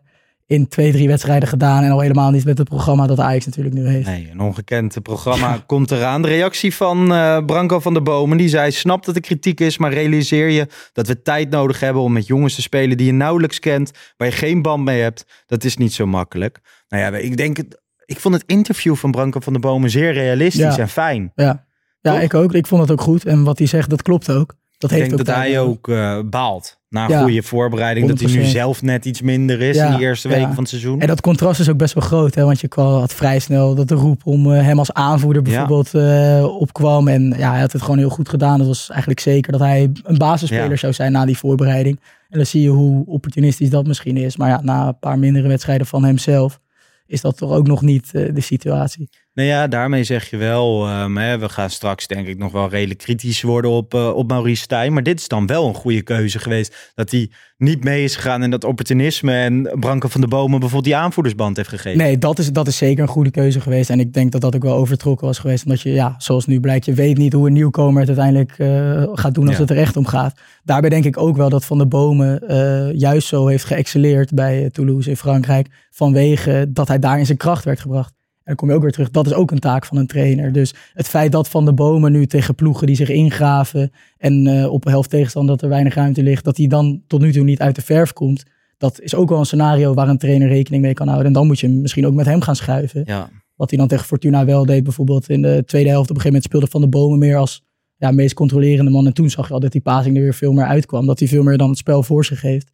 in 0.48 0.68
twee, 0.68 0.92
drie 0.92 1.08
wedstrijden 1.08 1.48
gedaan. 1.48 1.82
En 1.82 1.90
al 1.90 2.00
helemaal 2.00 2.30
niet 2.30 2.44
met 2.44 2.58
het 2.58 2.68
programma 2.68 3.06
dat 3.06 3.20
Ajax 3.20 3.46
natuurlijk 3.46 3.74
nu 3.74 3.86
heeft. 3.88 4.06
Nee, 4.06 4.28
een 4.32 4.40
ongekend 4.40 5.02
programma 5.02 5.58
komt 5.66 5.90
eraan. 5.90 6.22
De 6.22 6.28
reactie 6.28 6.74
van 6.74 7.12
eh, 7.12 7.44
Branko 7.44 7.80
van 7.80 7.92
der 7.92 8.02
Bomen. 8.02 8.36
Die 8.38 8.48
zei, 8.48 8.70
snap 8.70 9.04
dat 9.04 9.14
er 9.14 9.20
kritiek 9.20 9.60
is, 9.60 9.78
maar 9.78 9.92
realiseer 9.92 10.48
je 10.48 10.66
dat 10.92 11.06
we 11.06 11.22
tijd 11.22 11.50
nodig 11.50 11.80
hebben 11.80 12.02
om 12.02 12.12
met 12.12 12.26
jongens 12.26 12.54
te 12.54 12.62
spelen 12.62 12.96
die 12.96 13.06
je 13.06 13.12
nauwelijks 13.12 13.58
kent, 13.58 13.90
waar 14.16 14.28
je 14.28 14.34
geen 14.34 14.62
band 14.62 14.84
mee 14.84 15.00
hebt. 15.00 15.24
Dat 15.46 15.64
is 15.64 15.76
niet 15.76 15.92
zo 15.92 16.06
makkelijk. 16.06 16.58
Nou 16.88 17.02
ja, 17.02 17.18
ik 17.18 17.36
denk, 17.36 17.56
het, 17.56 17.80
ik 18.04 18.20
vond 18.20 18.34
het 18.34 18.44
interview 18.46 18.94
van 18.94 19.10
Branko 19.10 19.40
van 19.40 19.52
der 19.52 19.62
Bomen 19.62 19.90
zeer 19.90 20.12
realistisch 20.12 20.76
Ja. 20.76 20.78
en 20.78 20.88
fijn. 20.88 21.32
Ja, 21.34 21.66
ja 22.00 22.12
Toch? 22.12 22.20
ik 22.20 22.34
ook. 22.34 22.54
Ik 22.54 22.66
vond 22.66 22.80
het 22.82 22.90
ook 22.90 23.00
goed. 23.00 23.24
En 23.24 23.44
wat 23.44 23.58
hij 23.58 23.66
zegt, 23.66 23.90
dat 23.90 24.02
klopt 24.02 24.30
ook. 24.30 24.54
Dat 24.78 24.90
Ik 24.90 24.96
heeft 24.96 25.08
denk 25.08 25.20
ook 25.20 25.26
dat 25.26 25.36
hij 25.36 25.60
ook 25.60 25.88
eh, 25.88 26.18
baalt. 26.24 26.76
Na 26.88 27.04
een 27.04 27.10
Ja, 27.10 27.22
goede 27.22 27.42
voorbereiding, 27.42 28.08
dat 28.08 28.20
hij 28.20 28.30
nu 28.32 28.42
100%. 28.44 28.46
zelf 28.50 28.82
net 28.82 29.04
iets 29.04 29.20
minder 29.22 29.60
is 29.60 29.76
Ja, 29.76 29.86
in 29.86 29.96
die 29.96 30.00
eerste 30.06 30.28
ja. 30.28 30.34
weken 30.34 30.48
van 30.48 30.58
het 30.58 30.68
seizoen. 30.68 31.00
En 31.00 31.06
dat 31.06 31.20
contrast 31.20 31.60
is 31.60 31.68
ook 31.68 31.76
best 31.76 31.94
wel 31.94 32.02
groot, 32.02 32.34
hè? 32.34 32.44
want 32.44 32.60
je 32.60 32.68
kwam- 32.68 32.98
had 33.00 33.14
vrij 33.14 33.38
snel 33.38 33.74
dat 33.74 33.88
de 33.88 33.94
roep 33.94 34.20
om 34.26 34.52
eh, 34.52 34.62
hem 34.62 34.78
als 34.78 34.92
aanvoerder 34.92 35.42
bijvoorbeeld 35.42 35.94
eh, 35.94 36.44
opkwam. 36.60 37.08
En 37.08 37.34
ja, 37.38 37.50
hij 37.50 37.60
had 37.60 37.72
het 37.72 37.82
gewoon 37.82 37.98
heel 37.98 38.08
goed 38.08 38.28
gedaan. 38.28 38.58
Het 38.58 38.68
was 38.68 38.88
eigenlijk 38.90 39.20
zeker 39.20 39.52
dat 39.52 39.60
hij 39.60 39.90
een 40.02 40.18
basisspeler 40.18 40.78
zou 40.78 40.92
zijn 40.92 41.12
na 41.12 41.24
die 41.24 41.38
voorbereiding. 41.38 42.00
En 42.28 42.36
dan 42.38 42.46
zie 42.46 42.62
je 42.62 42.68
hoe 42.68 43.06
opportunistisch 43.06 43.70
dat 43.70 43.86
misschien 43.86 44.16
is. 44.16 44.36
Maar 44.36 44.48
ja, 44.48 44.60
na 44.62 44.86
een 44.88 44.98
paar 44.98 45.18
mindere 45.18 45.48
wedstrijden 45.48 45.86
van 45.86 46.04
hemzelf 46.04 46.60
is 47.06 47.20
dat 47.20 47.36
toch 47.36 47.50
ook 47.52 47.66
nog 47.66 47.82
niet 47.82 48.10
de 48.12 48.40
situatie. 48.40 49.08
Nou 49.38 49.50
ja, 49.50 49.66
daarmee 49.66 50.04
zeg 50.04 50.30
je 50.30 50.36
wel, 50.36 50.86
ehm, 50.86 51.16
hè, 51.16 51.38
we 51.38 51.48
gaan 51.48 51.70
straks 51.70 52.06
denk 52.06 52.26
ik 52.26 52.38
nog 52.38 52.52
wel 52.52 52.68
redelijk 52.68 52.98
kritisch 52.98 53.42
worden 53.42 53.70
op, 53.70 53.94
eh, 53.94 54.08
op 54.14 54.28
Maurice 54.28 54.62
Stijn. 54.62 54.92
Maar 54.92 55.02
dit 55.02 55.20
is 55.20 55.28
dan 55.28 55.46
wel 55.46 55.68
een 55.68 55.74
goede 55.74 56.02
keuze 56.02 56.38
geweest. 56.38 56.92
Dat 56.94 57.10
hij 57.10 57.30
niet 57.56 57.84
mee 57.84 58.04
is 58.04 58.14
gegaan 58.16 58.42
in 58.42 58.50
dat 58.50 58.64
opportunisme 58.64 59.32
en 59.32 59.76
Branko 59.80 60.08
van 60.08 60.20
de 60.20 60.28
Bomen 60.28 60.50
bijvoorbeeld 60.50 60.84
die 60.84 60.96
aanvoerdersband 60.96 61.56
heeft 61.56 61.68
gegeven. 61.68 61.98
Nee, 61.98 62.18
dat 62.18 62.38
is, 62.38 62.52
dat 62.52 62.66
is 62.66 62.76
zeker 62.76 63.02
een 63.02 63.08
goede 63.08 63.30
keuze 63.30 63.60
geweest. 63.60 63.90
En 63.90 64.00
ik 64.00 64.12
denk 64.12 64.32
dat 64.32 64.40
dat 64.40 64.54
ook 64.54 64.62
wel 64.62 64.74
overtrokken 64.76 65.26
was 65.26 65.38
geweest. 65.38 65.64
Omdat 65.64 65.80
je, 65.80 65.90
ja, 65.90 66.14
zoals 66.18 66.46
nu 66.46 66.60
blijkt, 66.60 66.84
je 66.84 66.94
weet 66.94 67.18
niet 67.18 67.32
hoe 67.32 67.46
een 67.46 67.52
nieuwkomer 67.52 68.00
het 68.06 68.18
uiteindelijk 68.18 68.58
eh, 68.58 69.16
gaat 69.18 69.34
doen 69.34 69.46
als 69.46 69.56
Ja. 69.56 69.60
het 69.60 69.70
er 69.70 69.76
echt 69.76 69.96
om 69.96 70.06
gaat. 70.06 70.40
Daarbij 70.64 70.90
denk 70.90 71.04
ik 71.04 71.18
ook 71.18 71.36
wel 71.36 71.48
dat 71.48 71.64
Van 71.64 71.78
de 71.78 71.86
Bomen 71.86 72.48
eh, 72.48 72.92
juist 72.92 73.28
zo 73.28 73.46
heeft 73.46 73.64
geëxceleerd 73.64 74.34
bij 74.34 74.70
Toulouse 74.70 75.10
in 75.10 75.16
Frankrijk. 75.16 75.68
Vanwege 75.90 76.66
dat 76.68 76.88
hij 76.88 76.98
daar 76.98 77.18
in 77.18 77.26
zijn 77.26 77.38
kracht 77.38 77.64
werd 77.64 77.80
gebracht. 77.80 78.16
Dan 78.48 78.56
kom 78.56 78.68
je 78.68 78.74
ook 78.74 78.82
weer 78.82 78.90
terug. 78.92 79.10
Dat 79.10 79.26
is 79.26 79.32
ook 79.32 79.50
een 79.50 79.58
taak 79.58 79.86
van 79.86 79.96
een 79.96 80.06
trainer. 80.06 80.52
Dus 80.52 80.74
het 80.92 81.08
feit 81.08 81.32
dat 81.32 81.48
Van 81.48 81.64
de 81.64 81.72
Bomen 81.72 82.12
nu 82.12 82.26
tegen 82.26 82.54
ploegen 82.54 82.86
die 82.86 82.96
zich 82.96 83.08
ingraven. 83.08 83.90
en 84.18 84.46
eh, 84.46 84.72
op 84.72 84.84
een 84.84 84.90
helft 84.90 85.10
tegenstander 85.10 85.54
dat 85.54 85.62
er 85.62 85.68
weinig 85.68 85.94
ruimte 85.94 86.22
ligt. 86.22 86.44
dat 86.44 86.56
hij 86.56 86.66
dan 86.66 87.02
tot 87.06 87.20
nu 87.20 87.32
toe 87.32 87.44
niet 87.44 87.60
uit 87.60 87.74
de 87.74 87.82
verf 87.82 88.12
komt. 88.12 88.42
dat 88.78 89.00
is 89.00 89.14
ook 89.14 89.28
wel 89.28 89.38
een 89.38 89.44
scenario 89.46 89.94
waar 89.94 90.08
een 90.08 90.18
trainer 90.18 90.48
rekening 90.48 90.82
mee 90.82 90.94
kan 90.94 91.06
houden. 91.06 91.26
En 91.26 91.32
dan 91.32 91.46
moet 91.46 91.60
je 91.60 91.68
misschien 91.68 92.06
ook 92.06 92.14
met 92.14 92.26
hem 92.26 92.40
gaan 92.40 92.56
schuiven. 92.56 93.02
Ja. 93.06 93.30
Wat 93.56 93.70
hij 93.70 93.78
dan 93.78 93.88
tegen 93.88 94.04
Fortuna 94.06 94.44
wel 94.44 94.66
deed, 94.66 94.82
bijvoorbeeld 94.84 95.28
in 95.28 95.42
de 95.42 95.62
tweede 95.66 95.88
helft. 95.88 96.10
Op 96.10 96.16
een 96.16 96.22
gegeven 96.22 96.26
moment 96.26 96.44
speelde 96.44 96.66
Van 96.66 96.80
de 96.80 96.88
Bomen 96.88 97.18
meer 97.18 97.36
als 97.36 97.64
ja, 97.96 98.10
meest 98.10 98.34
controlerende 98.34 98.90
man. 98.90 99.06
En 99.06 99.14
toen 99.14 99.30
zag 99.30 99.48
je 99.48 99.54
al 99.54 99.60
dat 99.60 99.72
die 99.72 99.80
passing 99.80 100.16
er 100.16 100.22
weer 100.22 100.34
veel 100.34 100.52
meer 100.52 100.64
uitkwam. 100.66 101.06
Dat 101.06 101.18
hij 101.18 101.28
veel 101.28 101.42
meer 101.42 101.56
dan 101.58 101.68
het 101.68 101.78
spel 101.78 102.02
voor 102.02 102.24
zich 102.24 102.40
heeft. 102.42 102.70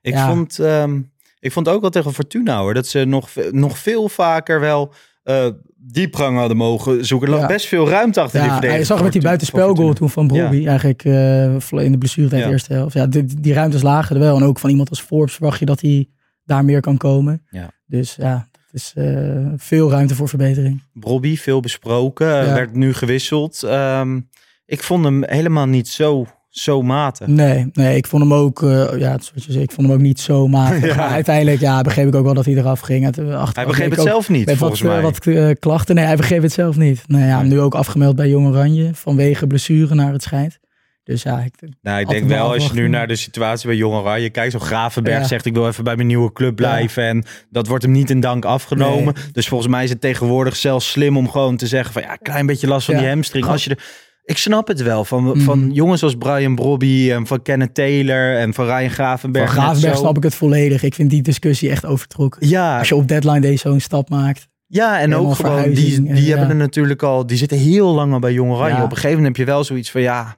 Ik, 0.00 0.12
Ja. 0.12 0.28
vond, 0.28 0.58
ehm, 0.58 1.00
ik 1.38 1.52
vond 1.52 1.68
ook 1.68 1.80
wel 1.80 1.90
tegen 1.90 2.12
Fortuna 2.14 2.60
hoor, 2.60 2.74
dat 2.74 2.86
ze 2.86 3.04
nog, 3.04 3.30
nog 3.50 3.78
veel 3.78 4.08
vaker 4.08 4.60
wel 4.60 4.92
eh 5.24 5.46
diepgang 5.86 6.36
hadden 6.38 6.56
mogen 6.56 7.04
zoeken. 7.06 7.28
Er 7.28 7.34
lag 7.34 7.42
Ja. 7.42 7.48
best 7.54 7.66
veel 7.66 7.88
ruimte 7.88 8.20
achter 8.20 8.38
die 8.40 8.48
Ja, 8.48 8.52
verdediging. 8.52 8.86
hij 8.86 8.96
zag 8.96 9.02
met 9.04 9.12
die 9.12 9.22
buitenspelgoal 9.22 9.92
toen 9.92 10.10
van 10.10 10.26
Brobbey. 10.26 10.66
Eigenlijk 10.66 11.04
eh, 11.04 11.54
in 11.84 11.92
de 11.92 11.98
blessuretijd 11.98 12.40
Ja. 12.40 12.46
de 12.46 12.52
eerste 12.52 12.72
helft. 12.72 12.94
Ja, 12.94 13.06
die, 13.06 13.24
die 13.40 13.52
ruimtes 13.52 13.82
lagen 13.82 14.16
er 14.16 14.22
wel. 14.22 14.36
En 14.36 14.42
ook 14.42 14.58
van 14.58 14.70
iemand 14.70 14.90
als 14.90 15.00
Forbes 15.00 15.34
verwacht 15.34 15.58
je 15.58 15.64
dat 15.66 15.80
hij 15.80 16.08
daar 16.44 16.64
meer 16.64 16.80
kan 16.80 16.96
komen. 16.96 17.42
Ja. 17.50 17.70
Dus 17.86 18.14
ja, 18.14 18.48
is 18.70 18.92
eh, 18.94 19.46
veel 19.56 19.90
ruimte 19.90 20.14
voor 20.14 20.28
verbetering. 20.28 20.82
Brobby, 20.92 21.36
veel 21.36 21.60
besproken, 21.60 22.26
Ja. 22.26 22.54
werd 22.54 22.74
nu 22.74 22.92
gewisseld. 22.94 23.62
Ehm, 23.62 24.20
ik 24.66 24.82
vond 24.82 25.04
hem 25.04 25.24
helemaal 25.24 25.66
niet 25.66 25.88
zo, 25.88 26.26
zo 26.54 26.82
matig. 26.82 27.26
Nee, 27.26 27.70
nee, 27.72 27.96
ik 27.96 28.06
vond 28.06 28.22
hem 28.22 28.34
ook, 28.34 28.62
eh, 28.62 28.98
ja, 28.98 29.10
wat 29.12 29.44
je 29.44 29.52
zegt, 29.52 29.64
ik 29.64 29.70
vond 29.72 29.86
hem 29.86 29.96
ook 29.96 30.02
niet 30.02 30.20
zo 30.20 30.48
matig. 30.48 30.82
Ja. 30.86 30.94
Maar 30.96 31.08
uiteindelijk, 31.08 31.60
ja, 31.60 31.80
begreep 31.82 32.06
ik 32.08 32.14
ook 32.14 32.24
wel 32.24 32.34
dat 32.34 32.44
hij 32.44 32.54
eraf 32.54 32.80
ging. 32.80 33.04
Het, 33.04 33.18
eh, 33.18 33.24
achteraf 33.24 33.54
Hij 33.54 33.66
begreep 33.66 33.90
het 33.90 34.00
zelf 34.00 34.28
niet, 34.28 34.50
volgens 34.56 34.80
wat, 34.80 34.90
eh, 34.90 35.02
mij. 35.02 35.42
wat 35.42 35.58
klachten. 35.58 35.94
Nee, 35.94 36.04
hij 36.04 36.16
begreep 36.16 36.42
het 36.42 36.52
zelf 36.52 36.76
niet. 36.76 37.02
Nou 37.06 37.24
ja, 37.24 37.40
Nee. 37.40 37.50
nu 37.50 37.60
ook 37.60 37.74
afgemeld 37.74 38.16
bij 38.16 38.28
Jong 38.28 38.46
Oranje 38.46 38.90
vanwege 38.92 39.46
blessure 39.46 39.94
naar 39.94 40.12
het 40.12 40.22
schijnt. 40.22 40.58
Dus 41.04 41.22
ja, 41.22 41.40
ik, 41.40 41.54
Nou, 41.82 42.00
ik 42.00 42.08
denk 42.08 42.28
wel, 42.28 42.52
als 42.52 42.66
je 42.66 42.72
nu 42.74 42.88
naar 42.88 43.06
de 43.06 43.16
situatie 43.16 43.66
bij 43.66 43.76
Jong 43.76 43.94
Oranje 43.94 44.30
kijkt, 44.30 44.52
zo 44.52 44.58
Gravenberg 44.58 45.20
Ja. 45.20 45.26
zegt 45.26 45.44
ik 45.46 45.54
wil 45.54 45.66
even 45.68 45.84
bij 45.84 45.96
mijn 45.96 46.08
nieuwe 46.08 46.32
club 46.32 46.56
blijven 46.56 47.04
en 47.04 47.24
dat 47.50 47.66
wordt 47.66 47.82
hem 47.82 47.92
niet 47.92 48.10
in 48.10 48.20
dank 48.20 48.44
afgenomen. 48.44 49.14
Dus 49.32 49.48
volgens 49.48 49.70
mij 49.70 49.84
is 49.84 49.90
het 49.90 50.00
tegenwoordig 50.00 50.56
zelfs 50.56 50.90
slim 50.90 51.16
om 51.16 51.30
gewoon 51.30 51.56
te 51.56 51.66
zeggen 51.66 51.92
van 51.92 52.02
ja, 52.02 52.16
klein 52.16 52.46
beetje 52.46 52.66
last 52.66 52.84
van 52.86 52.94
Ja. 52.94 53.00
die 53.00 53.08
hamstring. 53.10 53.46
Als 53.46 53.64
je 53.64 53.68
de, 53.70 53.76
ik 54.24 54.38
snap 54.38 54.68
het 54.68 54.82
wel, 54.82 55.04
van, 55.04 55.24
Mhm. 55.24 55.38
van 55.40 55.70
jongens 55.72 56.02
als 56.02 56.14
Brian 56.14 56.54
Brobby 56.54 57.10
en 57.12 57.26
van 57.26 57.42
Kenneth 57.42 57.74
Taylor 57.74 58.36
en 58.36 58.54
van 58.54 58.64
Ryan 58.66 58.90
Gravenberg. 58.90 59.54
van 59.54 59.62
Gravenberg 59.62 59.96
snap 59.96 60.16
ik 60.16 60.22
het 60.22 60.34
volledig. 60.34 60.82
Ik 60.82 60.94
vind 60.94 61.10
die 61.10 61.22
discussie 61.22 61.70
echt 61.70 61.86
overtrokken. 61.86 62.48
Ja, 62.48 62.78
Als 62.78 62.88
je 62.88 62.94
op 62.94 63.08
deadline 63.08 63.40
day 63.40 63.56
zo'n 63.56 63.80
stap 63.80 64.08
maakt. 64.10 64.48
Ja, 64.66 65.00
en 65.00 65.14
ook 65.14 65.34
gewoon, 65.34 65.62
die, 65.62 65.74
die 65.74 65.96
en, 65.96 66.06
hebben 66.06 66.24
ja. 66.46 66.48
er 66.48 66.56
natuurlijk 66.56 67.02
al, 67.02 67.26
die 67.26 67.36
zitten 67.36 67.58
heel 67.58 67.94
lang 67.94 68.12
al 68.12 68.18
bij 68.18 68.32
Jong 68.32 68.52
Oranje. 68.52 68.76
Ja. 68.76 68.82
Op 68.82 68.90
een 68.90 68.96
gegeven 68.96 69.16
moment 69.16 69.36
heb 69.36 69.46
je 69.46 69.52
wel 69.52 69.64
zoiets 69.64 69.90
van, 69.90 70.00
ja, 70.00 70.36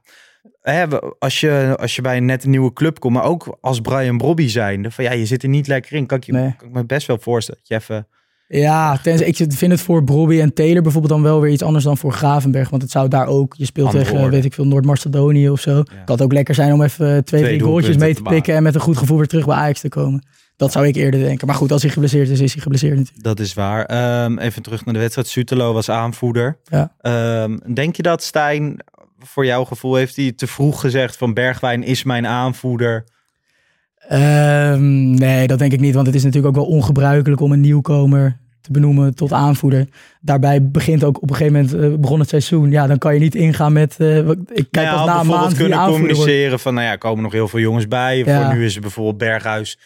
hè, 0.61 0.85
als, 1.19 1.41
je, 1.41 1.77
als 1.81 1.97
je 1.97 2.03
bij 2.03 2.17
een 2.17 2.25
net 2.25 2.45
een 2.45 2.51
nieuwe 2.51 2.73
club 2.73 2.99
komt, 2.99 3.15
maar 3.15 3.25
ook 3.25 3.59
als 3.61 3.81
Brian 3.81 4.19
Brobby 4.19 4.49
zijnde, 4.49 4.91
van 4.91 5.05
ja, 5.05 5.13
je 5.13 5.27
zit 5.27 5.43
er 5.43 5.49
niet 5.49 5.67
lekker 5.67 5.93
in. 5.93 6.07
Kan 6.07 6.19
ik, 6.19 6.25
je, 6.25 6.33
Nee. 6.33 6.55
kan 6.57 6.69
ik 6.69 6.75
me 6.75 6.85
best 6.87 7.07
wel 7.07 7.19
voorstellen 7.21 7.61
dat 7.65 7.69
je 7.69 7.85
even... 7.95 8.09
Ja, 8.49 8.99
tenzij, 8.99 9.27
ik 9.27 9.37
vind 9.37 9.73
het 9.73 9.81
voor 9.81 10.05
Brobby 10.05 10.41
en 10.41 10.55
Taylor 10.55 10.83
bijvoorbeeld 10.83 11.13
dan 11.13 11.23
wel 11.23 11.41
weer 11.41 11.53
iets 11.53 11.63
anders 11.63 11.85
dan 11.85 11.97
voor 11.97 12.13
Gravenberg. 12.13 12.71
Want 12.71 12.83
het 12.83 12.91
zou 12.91 13.09
daar 13.09 13.27
ook, 13.27 13.55
je 13.57 13.65
speelt 13.65 13.87
Andere 13.87 14.05
tegen, 14.05 14.19
orde. 14.19 14.37
weet 14.37 14.45
ik 14.45 14.55
veel, 14.55 14.67
Noord-Macedonië 14.67 15.51
of 15.51 15.61
zo. 15.61 15.83
Kan 15.83 16.15
het 16.15 16.23
ook 16.23 16.33
lekker 16.33 16.55
zijn 16.55 16.73
om 16.73 16.83
even 16.83 17.25
twee, 17.25 17.43
drie 17.43 17.61
goaltjes 17.61 17.97
mee 17.97 18.15
te 18.15 18.23
te 18.23 18.29
pikken 18.29 18.55
en 18.55 18.63
met 18.63 18.75
een 18.75 18.81
goed 18.81 18.97
gevoel 18.97 19.17
weer 19.17 19.27
terug 19.27 19.47
bij 19.47 19.57
Ajax 19.57 19.81
te 19.81 19.89
komen. 19.89 20.27
Dat 20.57 20.73
zou 20.73 20.87
ik 20.87 20.97
eerder 20.97 21.21
denken. 21.21 21.47
Maar 21.47 21.57
goed, 21.57 21.73
als 21.73 21.83
hij 21.83 21.91
geblesseerd 21.91 22.29
is, 22.29 22.41
is 22.41 22.53
hij 22.53 22.63
geblesseerd 22.63 22.97
natuurlijk. 22.97 23.25
Dat 23.25 23.41
is 23.41 23.55
waar. 23.55 23.85
Ehm, 23.85 24.39
even 24.39 24.63
terug 24.63 24.85
naar 24.85 24.95
de 24.95 25.01
wedstrijd. 25.01 25.29
Sutelo 25.29 25.73
was 25.73 25.89
aanvoerder. 25.89 26.59
Ja. 26.65 26.93
Ehm, 27.01 27.57
denk 27.75 27.97
je 27.97 28.03
dat 28.03 28.23
Stijn, 28.23 28.81
voor 29.19 29.47
jouw 29.47 29.65
gevoel, 29.65 29.95
heeft 29.95 30.17
hij 30.17 30.33
te 30.33 30.47
vroeg 30.47 30.81
gezegd 30.81 31.17
van 31.17 31.35
Bergwijn 31.35 31.83
is 31.83 32.05
mijn 32.05 32.27
aanvoerder? 32.27 33.05
Ehm, 34.09 35.11
nee, 35.15 35.47
dat 35.47 35.59
denk 35.59 35.73
ik 35.73 35.81
niet. 35.81 35.95
Want 35.95 36.07
het 36.07 36.17
is 36.17 36.25
natuurlijk 36.25 36.57
ook 36.57 36.65
wel 36.65 36.75
ongebruikelijk 36.77 37.41
om 37.41 37.53
een 37.53 37.61
nieuwkomer 37.61 38.37
te 38.61 38.73
benoemen 38.73 39.15
tot 39.15 39.33
aanvoerder. 39.33 39.87
Daarbij 40.21 40.69
begint 40.71 41.05
ook 41.05 41.23
op 41.23 41.31
een 41.31 41.37
gegeven 41.37 41.53
moment, 41.63 41.93
eh, 41.93 42.01
begon 42.01 42.21
het 42.21 42.29
seizoen. 42.29 42.71
Ja, 42.71 42.87
dan 42.87 42.99
kan 42.99 43.15
je 43.15 43.21
niet 43.21 43.35
ingaan 43.35 43.73
met, 43.73 43.97
wat- 43.99 44.37
ik 44.53 44.67
kijk 44.71 44.87
Nou 44.87 44.87
ja, 44.87 45.05
na 45.05 45.21
een 45.21 45.27
bijvoorbeeld 45.27 45.55
kunnen 45.57 45.79
wordt. 45.79 45.93
communiceren 45.93 46.59
van, 46.61 46.75
nou 46.75 46.87
ja, 46.87 46.97
komen 46.97 47.23
nog 47.23 47.33
heel 47.33 47.49
veel 47.49 47.61
jongens 47.61 47.89
bij. 47.89 48.19
Ja. 48.19 48.45
Voor 48.47 48.55
nu 48.57 48.65
is 48.65 48.73
het 48.73 48.83
bijvoorbeeld 48.83 49.19
Berghuis 49.19 49.79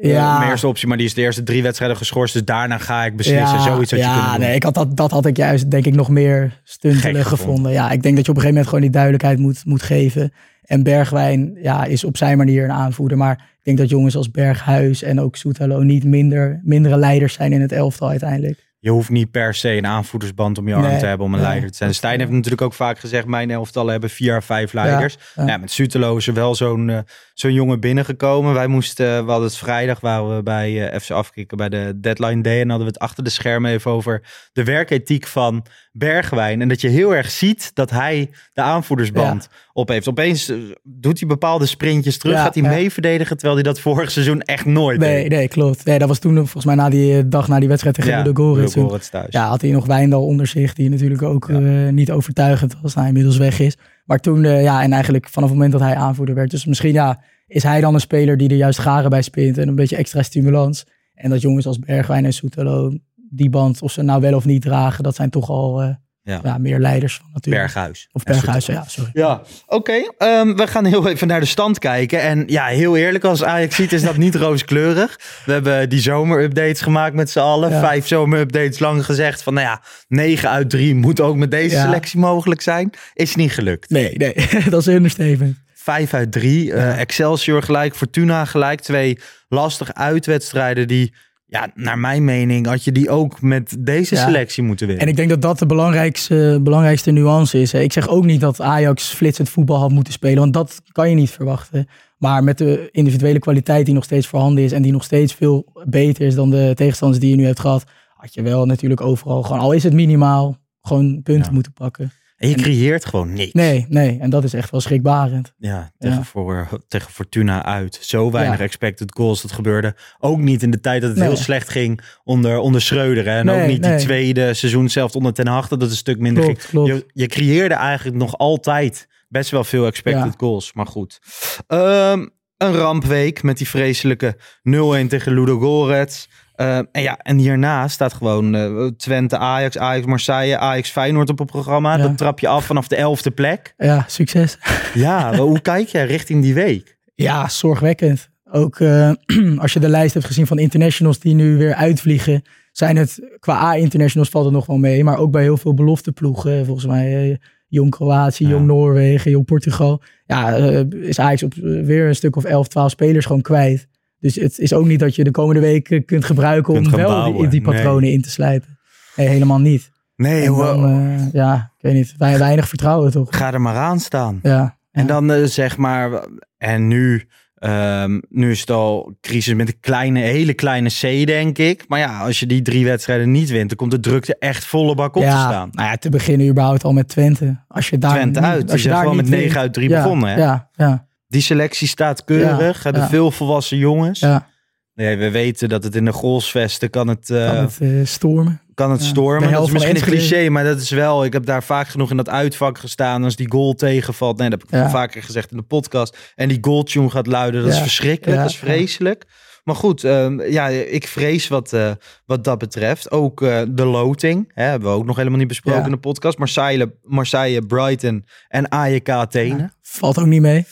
Ja. 0.00 0.08
ja. 0.08 0.38
mijn 0.38 0.50
eerste 0.50 0.66
optie, 0.66 0.88
maar 0.88 0.96
die 0.96 1.06
is 1.06 1.14
de 1.14 1.20
eerste 1.20 1.42
drie 1.42 1.62
wedstrijden 1.62 1.96
geschorst. 1.96 2.32
Dus 2.32 2.44
daarna 2.44 2.78
ga 2.78 3.04
ik 3.04 3.16
beslissen. 3.16 3.60
Zoiets 3.60 3.90
had 3.90 4.00
je 4.00 4.06
ja, 4.06 4.12
kunnen 4.12 4.30
doen. 4.30 4.40
nee, 4.40 4.54
ik 4.54 4.62
had 4.62 4.74
dat, 4.74 4.96
dat 4.96 5.10
had 5.10 5.26
ik 5.26 5.36
juist 5.36 5.70
denk 5.70 5.86
ik 5.86 5.94
nog 5.94 6.08
meer 6.08 6.60
stuntelig 6.64 7.02
gevonden. 7.02 7.26
gevonden. 7.26 7.72
Ja, 7.72 7.90
ik 7.90 8.02
denk 8.02 8.16
dat 8.16 8.24
je 8.24 8.30
op 8.30 8.36
een 8.36 8.42
gegeven 8.42 8.48
moment 8.48 8.66
gewoon 8.66 8.80
die 8.80 8.90
duidelijkheid 8.90 9.38
moet, 9.38 9.64
moet 9.64 9.82
geven. 9.82 10.32
En 10.62 10.82
Bergwijn 10.82 11.58
ja, 11.62 11.84
is 11.84 12.04
op 12.04 12.16
zijn 12.16 12.36
manier 12.36 12.64
een 12.64 12.72
aanvoerder. 12.72 13.18
Maar 13.18 13.34
ik 13.34 13.64
denk 13.64 13.78
dat 13.78 13.88
jongens 13.88 14.16
als 14.16 14.30
Berghuis 14.30 15.02
en 15.02 15.20
ook 15.20 15.36
Soetalo 15.36 15.82
niet 15.82 16.04
minder, 16.04 16.60
mindere 16.62 16.96
leiders 16.96 17.34
zijn 17.34 17.52
in 17.52 17.60
het 17.60 17.72
elftal 17.72 18.08
uiteindelijk. 18.08 18.67
Je 18.80 18.90
hoeft 18.90 19.08
niet 19.10 19.30
per 19.30 19.54
se 19.54 19.70
een 19.76 19.86
aanvoerdersband 19.86 20.58
om 20.58 20.68
je 20.68 20.74
arm 20.74 20.82
Nee, 20.86 20.98
te 20.98 21.06
hebben 21.06 21.26
om 21.26 21.32
een 21.34 21.40
nee. 21.40 21.48
leider 21.48 21.70
te 21.70 21.76
zijn. 21.76 21.94
Stijn 21.94 22.18
heeft 22.18 22.30
natuurlijk 22.30 22.62
ook 22.62 22.74
vaak 22.74 22.98
gezegd, 22.98 23.26
mijn 23.26 23.50
elftallen 23.50 23.90
hebben 23.90 24.10
vier 24.10 24.34
à 24.34 24.40
vijf 24.40 24.72
leiders. 24.72 25.16
ja. 25.34 25.46
Ja, 25.46 25.56
met 25.56 25.70
Sutelo 25.70 26.16
is 26.16 26.26
er 26.26 26.34
wel 26.34 26.54
zo'n 26.54 26.90
eh, 26.90 26.98
zo'n 27.34 27.52
jongen 27.52 27.80
binnengekomen. 27.80 28.54
Wij 28.54 28.66
moesten, 28.66 29.06
eh, 29.06 29.24
we 29.24 29.30
hadden 29.30 29.48
het 29.48 29.56
vrijdag, 29.56 30.00
waren 30.00 30.36
we 30.36 30.42
bij 30.42 30.88
eh, 30.90 31.00
FC 31.00 31.10
Afkikken 31.10 31.56
bij 31.56 31.68
de 31.68 31.92
deadline 32.00 32.42
day. 32.42 32.60
En 32.60 32.68
hadden 32.68 32.86
we 32.86 32.92
het 32.92 33.02
achter 33.02 33.24
de 33.24 33.30
schermen 33.30 33.70
even 33.70 33.90
over 33.90 34.22
de 34.52 34.64
werkethiek 34.64 35.26
van 35.26 35.66
Bergwijn. 35.98 36.60
En 36.60 36.68
dat 36.68 36.80
je 36.80 36.88
heel 36.88 37.14
erg 37.14 37.30
ziet 37.30 37.70
dat 37.74 37.90
hij 37.90 38.30
de 38.52 38.60
aanvoerdersband 38.62 39.48
op 39.72 39.88
heeft. 39.88 40.08
Opeens 40.08 40.48
eh, 40.48 40.56
doet 40.82 41.18
hij 41.18 41.28
bepaalde 41.28 41.66
sprintjes 41.66 42.18
terug, 42.18 42.34
Ja, 42.36 42.42
gaat 42.42 42.54
hij 42.54 42.62
ja. 42.62 42.68
mee 42.68 42.90
verdedigen, 42.92 43.36
terwijl 43.36 43.54
hij 43.54 43.62
dat 43.62 43.80
vorig 43.80 44.10
seizoen 44.10 44.40
echt 44.40 44.64
nooit 44.64 44.98
Nee, 44.98 45.22
deed. 45.22 45.30
nee, 45.30 45.48
klopt. 45.48 45.84
Nee, 45.84 45.98
dat 45.98 46.08
was 46.08 46.18
toen 46.18 46.34
volgens 46.34 46.64
mij 46.64 46.74
na 46.74 46.88
die 46.88 47.16
eh, 47.18 47.22
dag 47.26 47.48
na 47.48 47.58
die 47.58 47.68
wedstrijd 47.68 47.94
tegen 47.96 48.10
Ja, 48.10 48.22
de 48.22 48.28
Ludogorets 48.28 49.08
thuis. 49.10 49.26
Ja, 49.30 49.48
had 49.48 49.60
hij 49.60 49.70
nog 49.70 49.86
Wijndal 49.86 50.26
onder 50.26 50.46
zich, 50.46 50.74
die 50.74 50.90
natuurlijk 50.90 51.22
ook 51.22 51.48
eh, 51.48 51.88
niet 51.88 52.10
overtuigend 52.10 52.76
was. 52.82 52.94
Nou, 52.94 53.06
inmiddels 53.06 53.36
weg 53.36 53.58
is. 53.60 53.76
Maar 54.04 54.18
toen, 54.18 54.42
ja, 54.42 54.82
en 54.82 54.92
eigenlijk 54.92 55.28
vanaf 55.28 55.48
het 55.48 55.58
moment 55.58 55.72
dat 55.78 55.82
hij 55.88 55.94
aanvoerder 55.94 56.34
werd. 56.34 56.50
Dus 56.50 56.64
misschien, 56.66 56.92
ja, 56.92 57.20
is 57.46 57.62
hij 57.62 57.80
dan 57.80 57.94
een 57.94 58.00
speler 58.00 58.36
die 58.36 58.48
er 58.48 58.56
juist 58.56 58.78
garen 58.78 59.10
bij 59.10 59.22
spint 59.22 59.58
en 59.58 59.68
een 59.68 59.74
beetje 59.74 59.96
extra 59.96 60.22
stimulans. 60.22 60.84
En 61.14 61.30
dat 61.30 61.40
jongens 61.40 61.66
als 61.66 61.78
Bergwijn 61.78 62.24
en 62.24 62.32
Soetelo 62.32 62.92
die 63.30 63.50
band, 63.50 63.82
of 63.82 63.92
ze 63.92 64.02
nou 64.02 64.20
wel 64.20 64.34
of 64.34 64.44
niet 64.44 64.62
dragen, 64.62 65.02
dat 65.04 65.14
zijn 65.14 65.30
toch 65.30 65.48
al 65.50 65.82
eh, 65.82 65.88
Ja. 66.22 66.40
ja. 66.42 66.58
meer 66.58 66.78
leiders 66.78 67.16
van 67.16 67.26
natuurlijk. 67.32 67.64
Berghuis. 67.64 68.08
Of 68.12 68.22
Berghuis, 68.22 68.66
ja, 68.66 68.84
sorry. 68.86 69.10
Ja, 69.12 69.42
oké. 69.66 69.92
Ehm, 70.18 70.54
we 70.54 70.66
gaan 70.66 70.84
heel 70.84 71.08
even 71.08 71.26
naar 71.28 71.40
de 71.40 71.46
stand 71.46 71.78
kijken. 71.78 72.20
En 72.22 72.44
ja, 72.46 72.66
heel 72.66 72.96
eerlijk, 72.96 73.24
als 73.24 73.44
Ajax 73.44 73.74
ziet 73.76 73.92
is 73.92 74.02
dat 74.02 74.16
niet 74.16 74.34
rooskleurig. 74.44 75.20
We 75.46 75.52
hebben 75.52 75.88
die 75.88 76.00
zomerupdates 76.00 76.80
gemaakt 76.80 77.14
met 77.14 77.30
z'n 77.30 77.38
allen. 77.38 77.70
Ja. 77.70 77.80
Vijf 77.80 78.06
zomerupdates 78.06 78.78
lang 78.78 79.04
gezegd 79.04 79.42
van, 79.42 79.54
nou 79.54 79.66
ja, 79.66 79.82
9 80.08 80.48
uit 80.50 80.70
3 80.70 80.94
moet 80.94 81.20
ook 81.20 81.36
met 81.36 81.50
deze 81.50 81.74
Ja. 81.76 81.84
selectie 81.84 82.18
mogelijk 82.18 82.60
zijn. 82.60 82.90
Is 83.14 83.34
niet 83.34 83.52
gelukt. 83.52 83.90
Nee, 83.90 84.16
nee, 84.16 84.34
dat 84.70 84.80
is 84.80 84.86
een 84.86 84.94
understatement. 84.94 85.56
5 85.74 86.14
uit 86.14 86.32
3. 86.32 86.72
eh, 86.72 87.00
Excelsior 87.00 87.62
gelijk, 87.62 87.94
Fortuna 87.96 88.44
gelijk. 88.44 88.80
Twee 88.80 89.18
lastige 89.48 89.94
uitwedstrijden 89.94 90.88
die, 90.88 91.14
ja, 91.50 91.70
naar 91.74 91.98
mijn 91.98 92.24
mening, 92.24 92.66
had 92.66 92.84
je 92.84 92.92
die 92.92 93.10
ook 93.10 93.42
met 93.42 93.76
deze 93.78 94.14
Ja. 94.14 94.24
selectie 94.24 94.62
moeten 94.62 94.86
winnen. 94.86 95.04
En 95.04 95.10
ik 95.10 95.16
denk 95.16 95.28
dat 95.28 95.42
dat 95.42 95.58
de 95.58 95.66
belangrijkste, 95.66 96.60
belangrijkste 96.62 97.10
nuance 97.10 97.60
is. 97.60 97.74
Ik 97.74 97.92
zeg 97.92 98.08
ook 98.08 98.24
niet 98.24 98.40
dat 98.40 98.60
Ajax 98.60 99.08
flitsend 99.14 99.48
voetbal 99.48 99.78
had 99.78 99.90
moeten 99.90 100.12
spelen, 100.12 100.38
want 100.38 100.52
dat 100.52 100.82
kan 100.92 101.08
je 101.08 101.14
niet 101.14 101.30
verwachten. 101.30 101.86
Maar 102.18 102.44
met 102.44 102.58
de 102.58 102.88
individuele 102.92 103.38
kwaliteit 103.38 103.84
die 103.86 103.94
nog 103.94 104.04
steeds 104.04 104.26
voorhanden 104.26 104.64
is 104.64 104.72
en 104.72 104.82
die 104.82 104.92
nog 104.92 105.04
steeds 105.04 105.34
veel 105.34 105.72
beter 105.84 106.26
is 106.26 106.34
dan 106.34 106.50
de 106.50 106.72
tegenstanders 106.74 107.20
die 107.20 107.30
je 107.30 107.36
nu 107.36 107.44
hebt 107.44 107.60
gehad, 107.60 107.84
had 108.14 108.34
je 108.34 108.42
wel 108.42 108.66
natuurlijk 108.66 109.00
overal, 109.00 109.42
gewoon, 109.42 109.60
al 109.60 109.72
is 109.72 109.82
het 109.82 109.92
minimaal, 109.92 110.56
gewoon 110.82 111.22
punten 111.22 111.44
Ja. 111.46 111.52
moeten 111.52 111.72
pakken. 111.72 112.12
En 112.38 112.48
je 112.48 112.54
creëert 112.54 113.04
gewoon 113.04 113.32
niks. 113.32 113.52
Nee, 113.52 113.86
nee, 113.88 114.18
en 114.20 114.30
dat 114.30 114.44
is 114.44 114.52
echt 114.54 114.70
wel 114.70 114.80
schrikbarend. 114.80 115.52
Ja, 115.56 115.90
tegen, 115.98 116.16
Ja. 116.16 116.22
Voor, 116.22 116.68
tegen 116.88 117.10
Fortuna 117.12 117.64
uit. 117.64 117.98
Zo 118.02 118.30
weinig 118.30 118.58
Ja. 118.58 118.64
expected 118.64 119.12
goals. 119.14 119.42
Dat 119.42 119.52
gebeurde 119.52 119.94
ook 120.18 120.38
niet 120.38 120.62
in 120.62 120.70
de 120.70 120.80
tijd 120.80 121.00
dat 121.00 121.10
het 121.10 121.18
Nee. 121.18 121.28
heel 121.28 121.36
slecht 121.36 121.68
ging 121.68 122.00
onder, 122.24 122.58
onder 122.58 122.80
Schreuder. 122.82 123.24
Hè? 123.24 123.38
En 123.38 123.46
Nee, 123.46 123.60
ook 123.62 123.68
niet 123.68 123.82
die 123.82 123.96
tweede 123.96 124.54
seizoen 124.54 124.88
zelf 124.88 125.14
onder 125.14 125.32
Ten 125.32 125.46
Hag. 125.46 125.68
Dat 125.68 125.80
het 125.80 125.90
een 125.90 125.96
stuk 125.96 126.18
minder 126.18 126.42
Klopt, 126.44 126.64
ging. 126.64 126.72
klopt. 126.72 126.88
Je, 126.88 127.06
je 127.22 127.26
creëerde 127.26 127.74
eigenlijk 127.74 128.16
nog 128.16 128.38
altijd 128.38 129.08
best 129.28 129.50
wel 129.50 129.64
veel 129.64 129.86
expected 129.86 130.24
Ja. 130.24 130.34
goals. 130.36 130.72
Maar 130.72 130.86
goed. 130.86 131.18
Ehm, 131.66 132.26
een 132.56 132.74
rampweek 132.74 133.42
met 133.42 133.58
die 133.58 133.68
vreselijke 133.68 134.36
0-1 134.62 135.08
tegen 135.08 135.32
Ludo 135.32 135.58
Gorets. 135.58 136.28
Ehm, 136.58 136.84
en 136.92 137.02
ja, 137.02 137.18
en 137.18 137.38
hierna 137.38 137.88
staat 137.88 138.12
gewoon 138.12 138.54
eh, 138.54 138.86
Twente, 138.86 139.38
Ajax, 139.38 139.78
Ajax, 139.78 140.06
Marseille, 140.06 140.58
Ajax, 140.58 140.90
Feyenoord 140.90 141.30
op 141.30 141.38
het 141.38 141.50
programma. 141.50 141.96
Ja. 141.96 142.02
Dat 142.02 142.18
trap 142.18 142.40
je 142.40 142.48
af 142.48 142.64
vanaf 142.64 142.88
de 142.88 142.96
elfde 142.96 143.30
plek. 143.30 143.74
Ja, 143.76 144.04
succes. 144.08 144.58
Ja, 144.94 145.36
hoe 145.36 145.60
kijk 145.60 145.88
jij 145.88 146.06
richting 146.06 146.42
die 146.42 146.54
week? 146.54 146.98
Ja, 147.14 147.48
zorgwekkend. 147.48 148.28
Ook 148.50 148.80
eh, 148.80 149.10
als 149.62 149.72
je 149.72 149.80
de 149.80 149.88
lijst 149.88 150.14
hebt 150.14 150.26
gezien 150.26 150.46
van 150.46 150.58
internationals 150.58 151.18
die 151.18 151.34
nu 151.34 151.56
weer 151.56 151.74
uitvliegen, 151.74 152.42
zijn 152.72 152.96
het 152.96 153.36
qua 153.38 153.62
A-internationals 153.62 154.30
valt 154.30 154.44
het 154.44 154.54
nog 154.54 154.66
wel 154.66 154.78
mee, 154.78 155.04
maar 155.04 155.18
ook 155.18 155.30
bij 155.30 155.42
heel 155.42 155.56
veel 155.56 155.74
belofteploegen, 155.74 156.64
volgens 156.64 156.86
mij 156.86 157.30
eh, 157.30 157.36
Jong 157.68 157.90
Kroatië, 157.90 158.44
Ja. 158.44 158.50
Jong 158.50 158.66
Noorwegen, 158.66 159.30
Jong 159.30 159.44
Portugal. 159.44 160.02
Ja, 160.26 160.56
eh, 160.56 160.80
is 160.90 161.18
Ajax 161.18 161.42
op, 161.42 161.54
eh, 161.54 161.60
weer 161.84 162.06
een 162.06 162.14
stuk 162.14 162.36
of 162.36 162.44
11, 162.44 162.68
12 162.68 162.90
spelers 162.90 163.26
gewoon 163.26 163.42
kwijt. 163.42 163.88
Dus 164.20 164.34
het 164.34 164.58
is 164.58 164.72
ook 164.72 164.86
niet 164.86 164.98
dat 165.00 165.14
je 165.14 165.24
de 165.24 165.30
komende 165.30 165.60
weken 165.60 166.04
kunt 166.04 166.24
gebruiken 166.24 166.74
Kunt 166.74 166.86
om 166.86 166.92
wel 166.92 167.06
die, 167.06 167.14
bouwen. 167.14 167.50
die 167.50 167.60
patronen 167.62 168.12
in 168.12 168.22
te 168.22 168.30
slijpen. 168.30 168.78
Nee, 169.16 169.28
helemaal 169.28 169.58
niet. 169.60 169.90
Nee, 170.16 170.42
En 170.42 170.48
hoe- 170.48 170.64
dan, 170.64 170.84
eh, 170.86 171.32
ja, 171.32 171.72
ik 171.76 171.82
weet 171.82 171.94
niet, 171.94 172.14
wij, 172.18 172.38
weinig 172.38 172.68
vertrouwen 172.68 173.10
toch? 173.12 173.36
ga 173.36 173.52
er 173.52 173.60
maar 173.60 173.76
aan 173.76 174.00
staan. 174.00 174.38
Ja. 174.42 174.78
En 174.90 175.02
ja. 175.02 175.08
dan 175.08 175.32
eh, 175.32 175.44
zeg 175.44 175.76
maar, 175.76 176.26
en 176.58 176.88
nu, 176.88 177.28
ehm, 177.54 178.20
nu 178.28 178.50
is 178.50 178.60
het 178.60 178.70
al 178.70 179.16
crisis 179.20 179.54
met 179.54 179.68
een 179.68 179.80
kleine, 179.80 180.20
hele 180.20 180.54
kleine 180.54 180.88
C, 180.88 181.26
denk 181.26 181.58
ik. 181.58 181.84
Maar 181.88 181.98
ja, 181.98 182.18
als 182.18 182.40
je 182.40 182.46
die 182.46 182.62
drie 182.62 182.84
wedstrijden 182.84 183.30
niet 183.30 183.50
wint, 183.50 183.68
dan 183.68 183.76
komt 183.76 183.90
de 183.90 184.00
drukte 184.00 184.36
echt 184.38 184.64
volle 184.64 184.94
bak 184.94 185.16
op 185.16 185.22
te 185.22 185.28
ja, 185.28 185.48
staan. 185.48 185.68
Nou 185.72 185.88
ja, 185.88 185.96
te 185.96 186.08
beginnen 186.10 186.48
überhaupt 186.48 186.84
al 186.84 186.92
met 186.92 187.08
Twente. 187.08 187.64
Als 187.68 187.88
je 187.88 187.98
daar 187.98 188.10
Twente 188.14 188.40
uit. 188.40 188.70
Als 188.72 188.82
je 188.82 188.88
daar 188.88 189.00
gewoon 189.00 189.16
met 189.16 189.28
9 189.28 189.44
wint. 189.44 189.56
uit 189.56 189.72
3 189.72 189.88
ja, 189.88 190.02
begonnen. 190.02 190.28
Hè? 190.28 190.36
Ja, 190.36 190.70
ja, 190.74 191.07
Die 191.28 191.40
selectie 191.42 191.88
staat 191.88 192.24
keurig. 192.24 192.76
Ja, 192.76 192.82
hebben 192.82 193.02
ja. 193.02 193.08
veel 193.08 193.30
volwassen 193.30 193.76
jongens. 193.78 194.20
ja. 194.20 194.48
Nee, 194.94 195.16
we 195.16 195.30
weten 195.30 195.68
dat 195.68 195.84
het 195.84 195.94
in 195.94 196.04
de 196.04 196.12
golfsvesten 196.12 196.90
kan 196.90 197.08
het, 197.08 197.30
eh, 197.30 197.46
Kan 197.46 197.56
het 197.56 197.78
eh, 197.80 197.88
stormen. 198.04 198.60
kan 198.74 198.90
het 198.90 199.02
stormen. 199.02 199.52
Dat 199.52 199.66
is 199.66 199.72
misschien 199.72 199.96
een 199.96 200.02
cliché, 200.02 200.48
maar 200.48 200.64
dat 200.64 200.80
is 200.80 200.90
wel. 200.90 201.24
Ik 201.24 201.32
heb 201.32 201.46
daar 201.46 201.62
vaak 201.62 201.88
genoeg 201.88 202.10
in 202.10 202.16
dat 202.16 202.28
uitvak 202.28 202.78
gestaan. 202.78 203.24
Als 203.24 203.36
die 203.36 203.50
goal 203.50 203.74
tegenvalt. 203.74 204.38
Nee, 204.38 204.50
dat 204.50 204.62
heb 204.68 204.84
ik 204.84 204.90
vaker 204.90 205.22
gezegd 205.22 205.50
in 205.50 205.56
de 205.56 205.62
podcast. 205.62 206.32
En 206.34 206.48
die 206.48 206.58
goaltune 206.60 207.10
gaat 207.10 207.26
luiden. 207.26 207.62
Dat 207.62 207.72
is 207.72 207.78
verschrikkelijk. 207.78 208.40
Dat 208.40 208.50
is 208.50 208.56
vreselijk. 208.56 209.24
Maar 209.64 209.74
goed, 209.76 210.04
ehm, 210.04 210.40
ja, 210.40 210.68
ik 210.68 211.06
vrees 211.06 211.48
wat, 211.48 211.72
eh, 211.72 211.90
wat 212.26 212.44
dat 212.44 212.58
betreft. 212.58 213.10
Ook 213.10 213.40
de 213.68 213.84
loting. 213.84 214.50
Hè, 214.54 214.64
hebben 214.64 214.88
we 214.90 214.94
ook 214.96 215.06
nog 215.06 215.16
helemaal 215.16 215.38
niet 215.38 215.48
besproken 215.48 215.80
Ja. 215.80 215.86
in 215.86 215.92
de 215.92 215.98
podcast. 215.98 216.38
Marseille, 216.38 216.94
Marseille, 217.02 217.66
Brighton 217.66 218.24
en 218.48 218.68
AJK 218.68 219.08
Athene. 219.08 219.58
Ja, 219.58 219.72
valt 219.82 220.18
ook 220.18 220.26
niet 220.26 220.40
mee. 220.40 220.66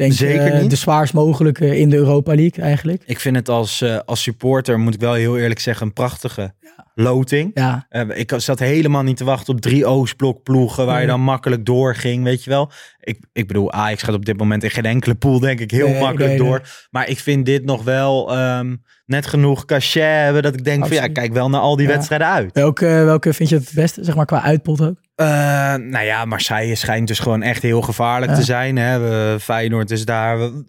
Denk 0.00 0.12
Zeker 0.12 0.52
eh, 0.52 0.60
niet. 0.60 0.70
de 0.70 0.76
zwaarst 0.76 1.12
mogelijke 1.12 1.78
in 1.78 1.90
de 1.90 1.96
Europa 1.96 2.34
League 2.34 2.64
eigenlijk. 2.64 3.02
Ik 3.06 3.20
vind 3.20 3.36
het 3.36 3.48
als, 3.48 3.80
eh, 3.80 3.98
als 4.04 4.22
supporter, 4.22 4.78
moet 4.78 4.94
ik 4.94 5.00
wel 5.00 5.12
heel 5.12 5.38
eerlijk 5.38 5.60
zeggen, 5.60 5.86
een 5.86 5.92
prachtige 5.92 6.52
loting. 6.94 7.50
Ja, 7.54 7.86
Eh, 7.88 8.02
ik 8.14 8.32
zat 8.36 8.58
helemaal 8.58 9.02
niet 9.02 9.16
te 9.16 9.24
wachten 9.24 9.54
op 9.54 9.60
drie 9.60 9.86
Oostblok 9.86 10.42
ploegen 10.42 10.86
waar 10.86 11.00
je 11.00 11.06
dan 11.06 11.20
makkelijk 11.20 11.66
doorging, 11.66 12.24
weet 12.24 12.44
je 12.44 12.50
wel. 12.50 12.70
Ik, 13.00 13.18
ik 13.32 13.46
bedoel, 13.46 13.72
Ajax 13.72 14.02
gaat 14.02 14.14
op 14.14 14.24
dit 14.24 14.38
moment 14.38 14.62
in 14.64 14.70
geen 14.70 14.84
enkele 14.84 15.14
pool 15.14 15.38
denk 15.40 15.60
ik 15.60 15.70
heel 15.70 15.88
Nee, 15.88 16.00
makkelijk 16.00 16.28
nee, 16.28 16.38
door. 16.38 16.58
nee. 16.62 16.70
Maar 16.90 17.08
ik 17.08 17.18
vind 17.18 17.46
dit 17.46 17.64
nog 17.64 17.82
wel 17.84 18.32
ehm, 18.36 18.76
net 19.06 19.26
genoeg 19.26 19.64
cachet 19.64 20.02
hebben 20.02 20.42
dat 20.42 20.54
ik 20.54 20.64
denk 20.64 20.86
van 20.86 20.96
ja, 20.96 21.06
kijk 21.08 21.32
wel 21.32 21.48
naar 21.50 21.60
al 21.60 21.76
die 21.76 21.86
Ja. 21.86 21.92
wedstrijden 21.94 22.26
uit. 22.26 22.52
welke, 22.52 22.86
welke 22.86 23.32
vind 23.32 23.48
je 23.48 23.54
het 23.56 23.70
beste, 23.74 24.04
zeg 24.04 24.14
maar 24.14 24.26
qua 24.26 24.42
uitpot 24.42 24.80
ook? 24.82 24.96
Eh, 25.14 25.26
nou 25.74 26.00
ja, 26.04 26.24
Marseille 26.24 26.74
schijnt 26.74 27.08
dus 27.08 27.18
gewoon 27.18 27.42
echt 27.42 27.62
heel 27.62 27.82
gevaarlijk 27.82 28.32
Ja. 28.32 28.38
te 28.38 28.44
zijn. 28.44 28.76
Hè. 28.76 28.98
We, 28.98 29.36
Feyenoord 29.40 29.90
is 29.90 30.04
daar. 30.04 30.38
we- 30.38 30.64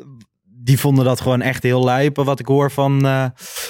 die 0.63 0.79
vonden 0.79 1.05
dat 1.05 1.21
gewoon 1.21 1.41
echt 1.41 1.63
heel 1.63 1.83
lijpen, 1.83 2.25
wat 2.25 2.39
ik 2.39 2.45
hoor 2.45 2.71
van, 2.71 3.05
eh, 3.05 3.25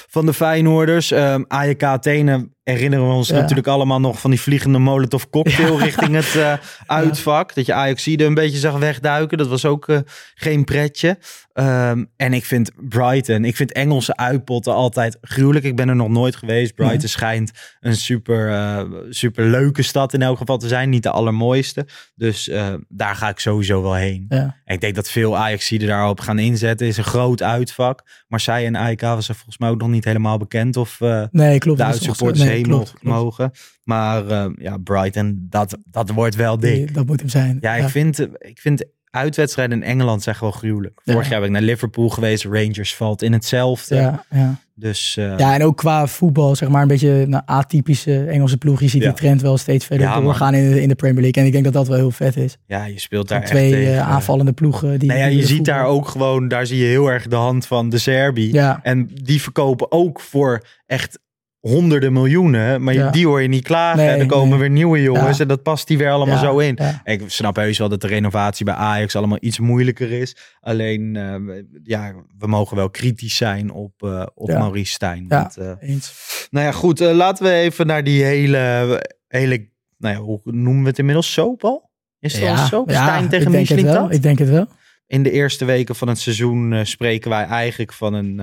van 0.09 0.25
de 0.25 0.33
Feyenoorders. 0.33 1.11
Ehm 1.11 1.43
AJK 1.47 1.83
Athene 1.83 2.49
herinneren 2.63 3.07
we 3.07 3.13
ons 3.13 3.27
Ja. 3.27 3.35
natuurlijk 3.39 3.67
allemaal 3.67 3.99
nog 3.99 4.19
van 4.19 4.29
die 4.31 4.41
vliegende 4.41 4.77
molotov 4.79 5.23
cocktail 5.29 5.79
richting 5.87 6.15
het 6.15 6.35
eh, 6.35 6.53
uitvak. 6.85 7.55
Dat 7.55 7.65
je 7.65 7.73
Ajaxide 7.73 8.25
een 8.25 8.33
beetje 8.33 8.57
zag 8.57 8.77
wegduiken. 8.77 9.37
Dat 9.37 9.47
was 9.47 9.65
ook 9.65 9.87
eh, 9.87 9.99
geen 10.35 10.63
pretje. 10.63 11.17
Ehm, 11.53 12.03
en 12.17 12.33
ik 12.33 12.45
vind 12.45 12.71
Brighton, 12.89 13.45
ik 13.45 13.55
vind 13.55 13.71
Engelse 13.71 14.15
uitpotten 14.15 14.73
altijd 14.73 15.17
gruwelijk. 15.21 15.65
Ik 15.65 15.75
ben 15.75 15.89
er 15.89 15.95
nog 15.95 16.09
nooit 16.09 16.35
geweest. 16.35 16.75
Brighton 16.75 16.97
Nee. 16.97 17.07
schijnt 17.07 17.51
een 17.79 17.95
super, 17.95 18.49
eh, 18.49 18.83
super 19.09 19.45
leuke 19.45 19.81
stad 19.81 20.13
in 20.13 20.21
elk 20.21 20.37
geval 20.37 20.57
te 20.57 20.67
zijn. 20.67 20.89
Niet 20.89 21.03
de 21.03 21.09
allermooiste. 21.09 21.85
Dus 22.15 22.49
daar 22.87 23.15
ga 23.15 23.29
ik 23.29 23.39
sowieso 23.39 23.81
wel 23.81 23.93
heen. 23.93 24.25
En 24.29 24.53
ik 24.65 24.81
denk 24.81 24.95
dat 24.95 25.09
veel 25.09 25.37
Ajaxiden 25.37 25.87
daarop 25.87 26.19
gaan 26.19 26.39
inzetten. 26.39 26.87
is 26.87 26.97
een 26.97 27.03
groot 27.03 27.43
uitvak. 27.43 28.01
Marseille 28.27 28.65
en 28.67 28.75
AEK 28.75 29.01
was 29.01 29.29
er 29.29 29.35
volgens 29.35 29.57
mij 29.57 29.69
ook 29.69 29.79
nog 29.79 29.89
niet 29.89 30.05
helemaal 30.05 30.37
bekend. 30.37 30.77
Of 30.77 30.99
Nee, 31.31 31.57
klopt. 31.57 31.77
de 31.79 31.83
uitsupporters 31.85 32.43
Klopt, 32.61 32.89
klopt. 32.89 33.03
mogen. 33.03 33.51
Maar 33.83 34.27
eh, 34.27 34.45
ja, 34.57 34.77
Brighton, 34.77 35.45
dat, 35.49 35.77
dat 35.85 36.09
wordt 36.09 36.35
wel 36.35 36.59
dik. 36.59 36.75
Die- 36.75 36.91
Dat 36.91 37.05
moet 37.05 37.19
hem 37.19 37.29
zijn. 37.29 37.57
Ja, 37.61 37.75
ik 37.75 37.89
vind, 37.89 38.19
ik 38.37 38.59
vind 38.59 38.85
uitwedstrijden 39.09 39.77
in 39.83 39.87
Engeland 39.89 40.23
zijn 40.23 40.35
gewoon 40.35 40.53
gruwelijk. 40.53 41.01
Vorig 41.05 41.23
Ja. 41.23 41.29
jaar 41.29 41.39
ben 41.39 41.47
ik 41.49 41.55
naar 41.55 41.63
Liverpool 41.63 42.09
geweest. 42.09 42.43
Rangers 42.43 42.95
valt 42.95 43.21
in 43.21 43.33
hetzelfde. 43.33 43.95
Ja, 43.95 44.25
ja. 44.29 44.59
Dus 44.75 45.17
eh, 45.17 45.37
ja, 45.37 45.53
en 45.53 45.63
ook 45.63 45.77
qua 45.77 46.07
voetbal, 46.07 46.55
zeg 46.55 46.69
maar, 46.69 46.81
een 46.81 46.87
beetje 46.87 47.09
een 47.09 47.45
atypische 47.45 48.23
Engelse 48.25 48.57
ploeg. 48.57 48.79
Je 48.81 48.87
ziet 48.87 49.01
Ja. 49.01 49.07
die 49.07 49.17
trend 49.17 49.41
wel 49.41 49.57
steeds 49.57 49.85
verder 49.85 50.07
Ja, 50.07 50.19
doorgaan 50.21 50.53
in 50.53 50.71
de, 50.71 50.81
in 50.81 50.87
de 50.87 50.95
Premier 50.95 51.21
League. 51.21 51.41
En 51.41 51.45
ik 51.47 51.51
denk 51.53 51.63
dat 51.63 51.73
dat 51.73 51.87
wel 51.87 51.97
heel 51.97 52.11
vet 52.11 52.35
is. 52.37 52.57
ja, 52.65 52.85
je 52.85 52.99
speelt 52.99 53.27
daar 53.27 53.41
echt 53.41 53.51
twee 53.51 53.71
tegen. 53.71 53.93
eh, 53.93 54.09
aanvallende 54.09 54.53
ploegen. 54.53 54.99
Die, 54.99 55.07
Nou 55.07 55.19
ja, 55.21 55.27
die 55.27 55.37
je 55.37 55.45
ziet 55.45 55.65
daar 55.65 55.85
ook 55.85 56.07
gewoon, 56.07 56.47
daar 56.47 56.65
zie 56.65 56.77
je 56.77 56.85
heel 56.85 57.07
erg 57.07 57.27
de 57.27 57.35
hand 57.35 57.65
van 57.67 57.89
de 57.89 57.97
Serbi. 57.97 58.53
Ja, 58.53 58.79
En 58.83 59.09
die 59.23 59.41
verkopen 59.41 59.91
ook 59.91 60.19
voor 60.19 60.65
echt 60.85 61.19
honderden 61.61 62.13
miljoenen. 62.13 62.83
Maar 62.83 62.93
Ja. 62.93 63.09
die 63.09 63.27
hoor 63.27 63.41
je 63.41 63.47
niet 63.47 63.63
klagen. 63.63 63.97
Nee, 63.97 64.09
en 64.09 64.19
er 64.19 64.25
komen 64.25 64.49
nee. 64.49 64.59
weer 64.59 64.69
nieuwe 64.69 65.01
jongens. 65.01 65.37
Ja. 65.37 65.41
En 65.43 65.47
dat 65.47 65.63
past 65.63 65.87
die 65.87 65.97
weer 65.97 66.11
allemaal 66.11 66.35
ja, 66.35 66.41
zo 66.41 66.57
in. 66.57 66.77
Ik 67.03 67.23
snap 67.27 67.55
heus 67.55 67.77
wel 67.77 67.89
dat 67.89 68.01
de 68.01 68.07
renovatie 68.07 68.65
bij 68.65 68.73
Ajax 68.73 69.15
allemaal 69.15 69.37
iets 69.41 69.59
moeilijker 69.59 70.11
is. 70.11 70.35
Alleen, 70.59 71.15
eh, 71.15 71.35
ja, 71.83 72.13
we 72.37 72.47
mogen 72.47 72.77
wel 72.77 72.89
kritisch 72.89 73.35
zijn 73.35 73.71
op, 73.71 74.03
eh, 74.03 74.25
op. 74.33 74.47
Maurice 74.47 74.91
Stijn. 74.91 75.25
Ja. 75.27 75.41
Want, 75.41 75.57
eh, 75.57 75.89
Eens. 75.89 76.47
nou 76.49 76.65
ja, 76.65 76.71
goed. 76.71 76.99
laten 76.99 77.45
we 77.45 77.51
even 77.51 77.87
naar 77.87 78.03
die 78.03 78.23
hele, 78.23 79.01
hele 79.27 79.69
nou 79.97 80.15
ja, 80.15 80.21
hoe 80.21 80.39
noemen 80.43 80.83
we 80.83 80.89
het 80.89 80.99
inmiddels? 80.99 81.33
Soap 81.33 81.63
al? 81.63 81.89
Is 82.19 82.39
het 82.39 82.49
al 82.49 82.57
soap? 82.57 82.89
Stijn 82.89 83.23
ik 83.23 83.29
tegen 83.29 83.51
denk 83.51 83.67
het 83.67 83.77
Michelin? 83.77 84.11
Ik 84.11 84.21
denk 84.21 84.39
het 84.39 84.49
wel. 84.49 84.67
In 85.07 85.23
de 85.23 85.31
eerste 85.31 85.65
weken 85.65 85.95
van 85.95 86.07
het 86.07 86.19
seizoen 86.19 86.85
spreken 86.85 87.29
wij 87.29 87.45
eigenlijk 87.45 87.93
van 87.93 88.13
een, 88.13 88.41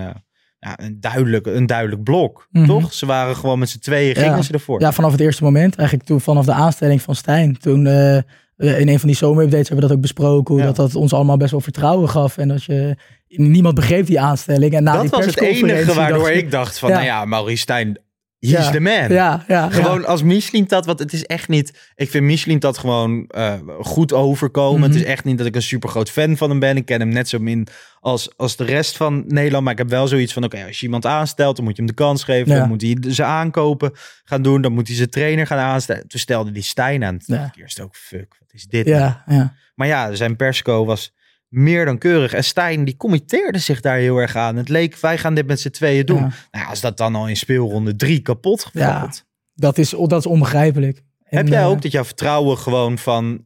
ja, 0.58 0.78
een, 0.80 0.96
duidelijk, 1.00 1.46
een 1.46 1.66
duidelijk 1.66 2.02
blok. 2.02 2.46
Mhm. 2.50 2.66
Toch? 2.66 2.92
Ze 2.92 3.06
waren 3.06 3.36
gewoon 3.36 3.58
met 3.58 3.68
z'n 3.68 3.78
tweeën, 3.78 4.14
gingen 4.14 4.36
Ja. 4.36 4.42
ze 4.42 4.52
ervoor. 4.52 4.80
Ja, 4.80 4.92
vanaf 4.92 5.12
het 5.12 5.20
eerste 5.20 5.42
moment. 5.42 5.76
Eigenlijk 5.76 6.08
toen 6.08 6.20
vanaf 6.20 6.44
de 6.44 6.52
aanstelling 6.52 7.02
van 7.02 7.14
Stijn. 7.14 7.58
Toen 7.58 7.86
eh, 7.86 8.16
in 8.56 8.88
een 8.88 8.98
van 8.98 9.08
die 9.08 9.16
zomerupdates 9.16 9.68
hebben 9.68 9.76
we 9.76 9.88
dat 9.88 9.96
ook 9.96 10.02
besproken. 10.02 10.54
Hoe 10.54 10.62
Ja. 10.62 10.66
dat, 10.72 10.76
dat 10.76 10.94
ons 10.94 11.12
allemaal 11.12 11.36
best 11.36 11.50
wel 11.50 11.60
vertrouwen 11.60 12.08
gaf. 12.08 12.36
En 12.38 12.48
dat 12.48 12.64
je... 12.64 12.96
Niemand 13.28 13.74
begreep 13.74 14.06
die 14.06 14.20
aanstelling. 14.20 14.72
En 14.74 14.82
na 14.82 14.92
dat 14.92 15.00
die 15.00 15.10
was 15.10 15.24
het 15.24 15.40
enige 15.40 15.94
waardoor 15.94 16.18
dacht 16.18 16.34
ik 16.34 16.50
dacht 16.50 16.78
van, 16.78 16.88
Ja. 16.88 16.94
nou 16.94 17.06
ja, 17.06 17.24
Maurice 17.24 17.60
Stijn, 17.62 18.00
he's 18.38 18.50
Ja. 18.50 18.70
the 18.70 18.80
man. 18.80 19.08
Ja, 19.08 19.44
ja. 19.48 19.70
Gewoon 19.70 20.06
als 20.06 20.22
Michelin 20.22 20.64
dat, 20.68 20.86
want 20.86 20.98
het 20.98 21.12
is 21.12 21.24
echt 21.24 21.48
niet. 21.48 21.90
Ik 21.94 22.10
vind 22.10 22.24
Michelin 22.24 22.58
dat 22.58 22.78
gewoon 22.78 23.24
eh, 23.26 23.54
goed 23.80 24.12
overkomen. 24.12 24.80
Mhm. 24.80 24.88
Het 24.90 24.98
is 25.00 25.04
echt 25.06 25.24
niet 25.24 25.38
dat 25.38 25.46
ik 25.46 25.54
een 25.54 25.62
super 25.62 25.88
groot 25.88 26.10
fan 26.10 26.36
van 26.36 26.50
hem 26.50 26.58
ben. 26.58 26.76
Ik 26.76 26.84
ken 26.84 27.00
hem 27.00 27.08
net 27.08 27.28
zo 27.28 27.38
min 27.38 27.66
als, 28.00 28.36
als 28.36 28.56
de 28.56 28.64
rest 28.64 28.96
van 28.96 29.24
Nederland. 29.26 29.64
Maar 29.64 29.72
ik 29.72 29.78
heb 29.78 29.88
wel 29.88 30.08
zoiets 30.08 30.32
van: 30.32 30.44
oké, 30.44 30.64
als 30.66 30.78
je 30.80 30.84
iemand 30.86 31.06
aanstelt, 31.06 31.56
dan 31.56 31.64
moet 31.64 31.76
je 31.76 31.82
hem 31.82 31.90
de 31.90 32.02
kans 32.02 32.24
geven. 32.24 32.54
Dan 32.56 32.68
moet 32.68 32.82
hij 32.82 32.96
ze 33.12 33.24
aankopen 33.24 33.92
gaan 34.24 34.42
doen. 34.42 34.62
Dan 34.62 34.72
moet 34.72 34.86
hij 34.86 34.96
zijn 34.96 35.10
trainer 35.10 35.46
gaan 35.46 35.58
aanstellen. 35.58 36.08
Toen 36.08 36.20
stelde 36.20 36.50
die 36.52 36.62
Stijn 36.62 37.04
aan. 37.04 37.18
Toen 37.18 37.34
Ja. 37.36 37.42
dacht 37.42 37.56
ik 37.56 37.62
eerst 37.62 37.80
ook: 37.80 37.96
fuck, 37.96 38.36
wat 38.40 38.48
is 38.52 38.64
dit? 38.66 38.86
nou? 38.86 38.98
Ja, 38.98 39.22
ja. 39.26 39.54
Maar 39.74 39.86
ja, 39.86 40.14
zijn 40.14 40.36
persco 40.36 40.84
was 40.84 41.12
meer 41.48 41.84
dan 41.84 41.98
keurig. 41.98 42.32
En 42.32 42.44
Stijn, 42.44 42.84
die 42.84 42.96
committeerde 42.96 43.58
zich 43.58 43.80
daar 43.80 43.96
heel 43.96 44.16
erg 44.16 44.36
aan. 44.36 44.56
Het 44.56 44.68
leek, 44.68 44.96
wij 44.96 45.18
gaan 45.18 45.34
dit 45.34 45.46
met 45.46 45.60
z'n 45.60 45.70
tweeën 45.70 46.06
doen. 46.06 46.20
Ja. 46.20 46.30
Nou, 46.50 46.66
als 46.68 46.80
dat 46.80 46.96
dan 46.96 47.14
al 47.14 47.28
in 47.28 47.36
speelronde 47.36 47.96
drie 47.96 48.20
kapot 48.20 48.70
Ja. 48.72 48.98
valt. 49.00 49.24
Dat, 49.54 49.78
is, 49.78 49.90
dat 49.90 50.12
is 50.12 50.26
onbegrijpelijk. 50.26 51.02
En, 51.24 51.36
Heb 51.36 51.48
jij 51.48 51.60
eh, 51.60 51.68
ook 51.68 51.82
dat 51.82 51.92
jouw 51.92 52.04
vertrouwen 52.04 52.58
gewoon 52.58 52.98
van 52.98 53.44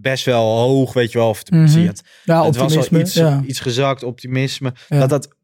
best 0.00 0.24
wel 0.24 0.58
hoog, 0.58 0.92
weet 0.92 1.12
je 1.12 1.18
wel, 1.18 1.28
of 1.28 1.42
zie 1.64 1.80
je 1.80 1.86
het, 1.86 2.02
Ja, 2.24 2.44
het 2.44 2.56
was 2.56 2.76
al 2.90 2.98
iets, 3.00 3.14
ja. 3.14 3.42
iets 3.46 3.60
gezakt, 3.60 4.02
optimisme, 4.02 4.74
dat 4.88 5.08
dat 5.08 5.36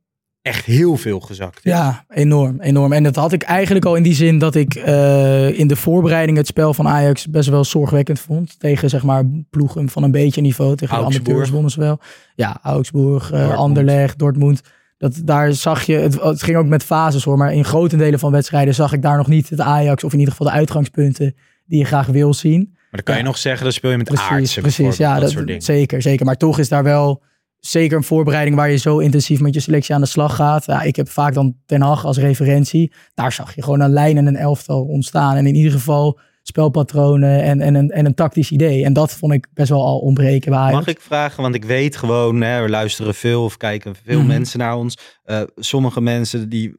echt 0.44 0.64
heel 0.64 0.96
veel 0.96 1.20
gezakt 1.20 1.56
is. 1.56 1.62
Ja, 1.72 2.04
enorm, 2.08 2.60
enorm. 2.60 2.92
En 2.92 3.02
dat 3.02 3.16
had 3.16 3.32
ik 3.32 3.42
eigenlijk 3.42 3.84
al 3.84 3.94
in 3.94 4.02
die 4.02 4.14
zin 4.14 4.38
dat 4.38 4.54
ik 4.54 4.74
eh, 4.74 5.58
in 5.58 5.66
de 5.66 5.76
voorbereiding 5.76 6.36
het 6.36 6.46
spel 6.46 6.74
van 6.74 6.88
Ajax 6.88 7.26
best 7.26 7.48
wel 7.48 7.64
zorgwekkend 7.64 8.20
vond. 8.20 8.58
Tegen 8.58 8.88
zeg 8.88 9.02
maar 9.02 9.24
ploegen 9.50 9.88
van 9.88 10.02
een 10.02 10.10
beetje 10.10 10.40
niveau. 10.40 10.76
Tegen 10.76 10.96
de 10.96 11.02
Augsburg. 11.02 11.28
amateurs 11.28 11.50
wonnen 11.50 11.70
ze 11.70 11.80
wel. 11.80 12.00
Ja, 12.34 12.58
Augsburg, 12.62 13.24
eh, 13.24 13.30
Dortmund. 13.30 13.58
Anderlecht, 13.58 14.18
Dortmund. 14.18 14.60
Dat, 14.98 15.20
daar 15.24 15.52
zag 15.52 15.82
je, 15.82 15.96
het, 15.96 16.20
het 16.20 16.42
ging 16.42 16.56
ook 16.56 16.66
met 16.66 16.84
fases 16.84 17.24
hoor, 17.24 17.36
maar 17.36 17.52
in 17.52 17.64
grotendelen 17.64 18.18
van 18.18 18.32
wedstrijden 18.32 18.74
zag 18.74 18.92
ik 18.92 19.02
daar 19.02 19.16
nog 19.16 19.28
niet 19.28 19.48
het 19.50 19.60
Ajax, 19.60 20.04
of 20.04 20.12
in 20.12 20.18
ieder 20.18 20.34
geval 20.34 20.52
de 20.52 20.58
uitgangspunten 20.58 21.34
die 21.66 21.78
je 21.78 21.84
graag 21.84 22.06
wil 22.06 22.34
zien. 22.34 22.68
Maar 22.72 23.02
dan 23.02 23.02
kan 23.02 23.16
je 23.16 23.22
nog 23.22 23.38
zeggen, 23.38 23.62
dan 23.64 23.72
speel 23.72 23.90
je 23.90 23.96
met 23.96 24.06
Precies, 24.06 24.28
aardsen 24.28 24.62
precies. 24.62 24.96
Ja, 24.96 25.12
dat, 25.12 25.22
dat, 25.22 25.30
soort 25.30 25.46
dingen. 25.46 25.62
zeker, 25.62 26.02
zeker. 26.02 26.26
Maar 26.26 26.36
toch 26.36 26.58
is 26.58 26.68
daar 26.68 26.82
wel 26.82 27.22
zeker 27.66 27.96
een 27.96 28.04
voorbereiding 28.04 28.56
waar 28.56 28.70
je 28.70 28.76
zo 28.76 28.98
intensief 28.98 29.40
met 29.40 29.54
je 29.54 29.60
selectie 29.60 29.94
aan 29.94 30.00
de 30.00 30.06
slag 30.06 30.34
gaat. 30.36 30.64
Ja, 30.64 30.82
ik 30.82 30.96
heb 30.96 31.08
vaak 31.08 31.34
dan 31.34 31.56
Ten 31.66 31.80
Hag 31.80 32.04
als 32.04 32.18
referentie. 32.18 32.92
Daar 33.14 33.32
zag 33.32 33.54
je 33.54 33.62
gewoon 33.62 33.80
een 33.80 33.92
lijn 33.92 34.16
en 34.16 34.26
een 34.26 34.36
elftal 34.36 34.82
ontstaan. 34.84 35.36
En 35.36 35.46
in 35.46 35.54
ieder 35.54 35.72
geval 35.72 36.18
spelpatronen 36.42 37.42
en, 37.42 37.60
en, 37.60 37.74
een, 37.74 37.90
en 37.90 38.06
een 38.06 38.14
tactisch 38.14 38.50
idee. 38.50 38.84
En 38.84 38.92
dat 38.92 39.12
vond 39.12 39.32
ik 39.32 39.46
best 39.54 39.68
wel 39.68 39.84
al 39.84 39.98
ontbreken 39.98 40.50
bij. 40.50 40.72
Mag 40.72 40.86
ik 40.86 41.00
vragen, 41.00 41.42
want 41.42 41.54
ik 41.54 41.64
weet 41.64 41.96
gewoon, 41.96 42.40
hè, 42.40 42.62
we 42.62 42.68
luisteren 42.68 43.14
veel 43.14 43.44
of 43.44 43.56
kijken 43.56 43.94
veel 44.04 44.18
Mhm. 44.18 44.26
mensen 44.26 44.58
naar 44.58 44.76
ons. 44.76 44.98
Eh, 45.22 45.40
sommige 45.56 46.00
mensen 46.00 46.48
die 46.48 46.74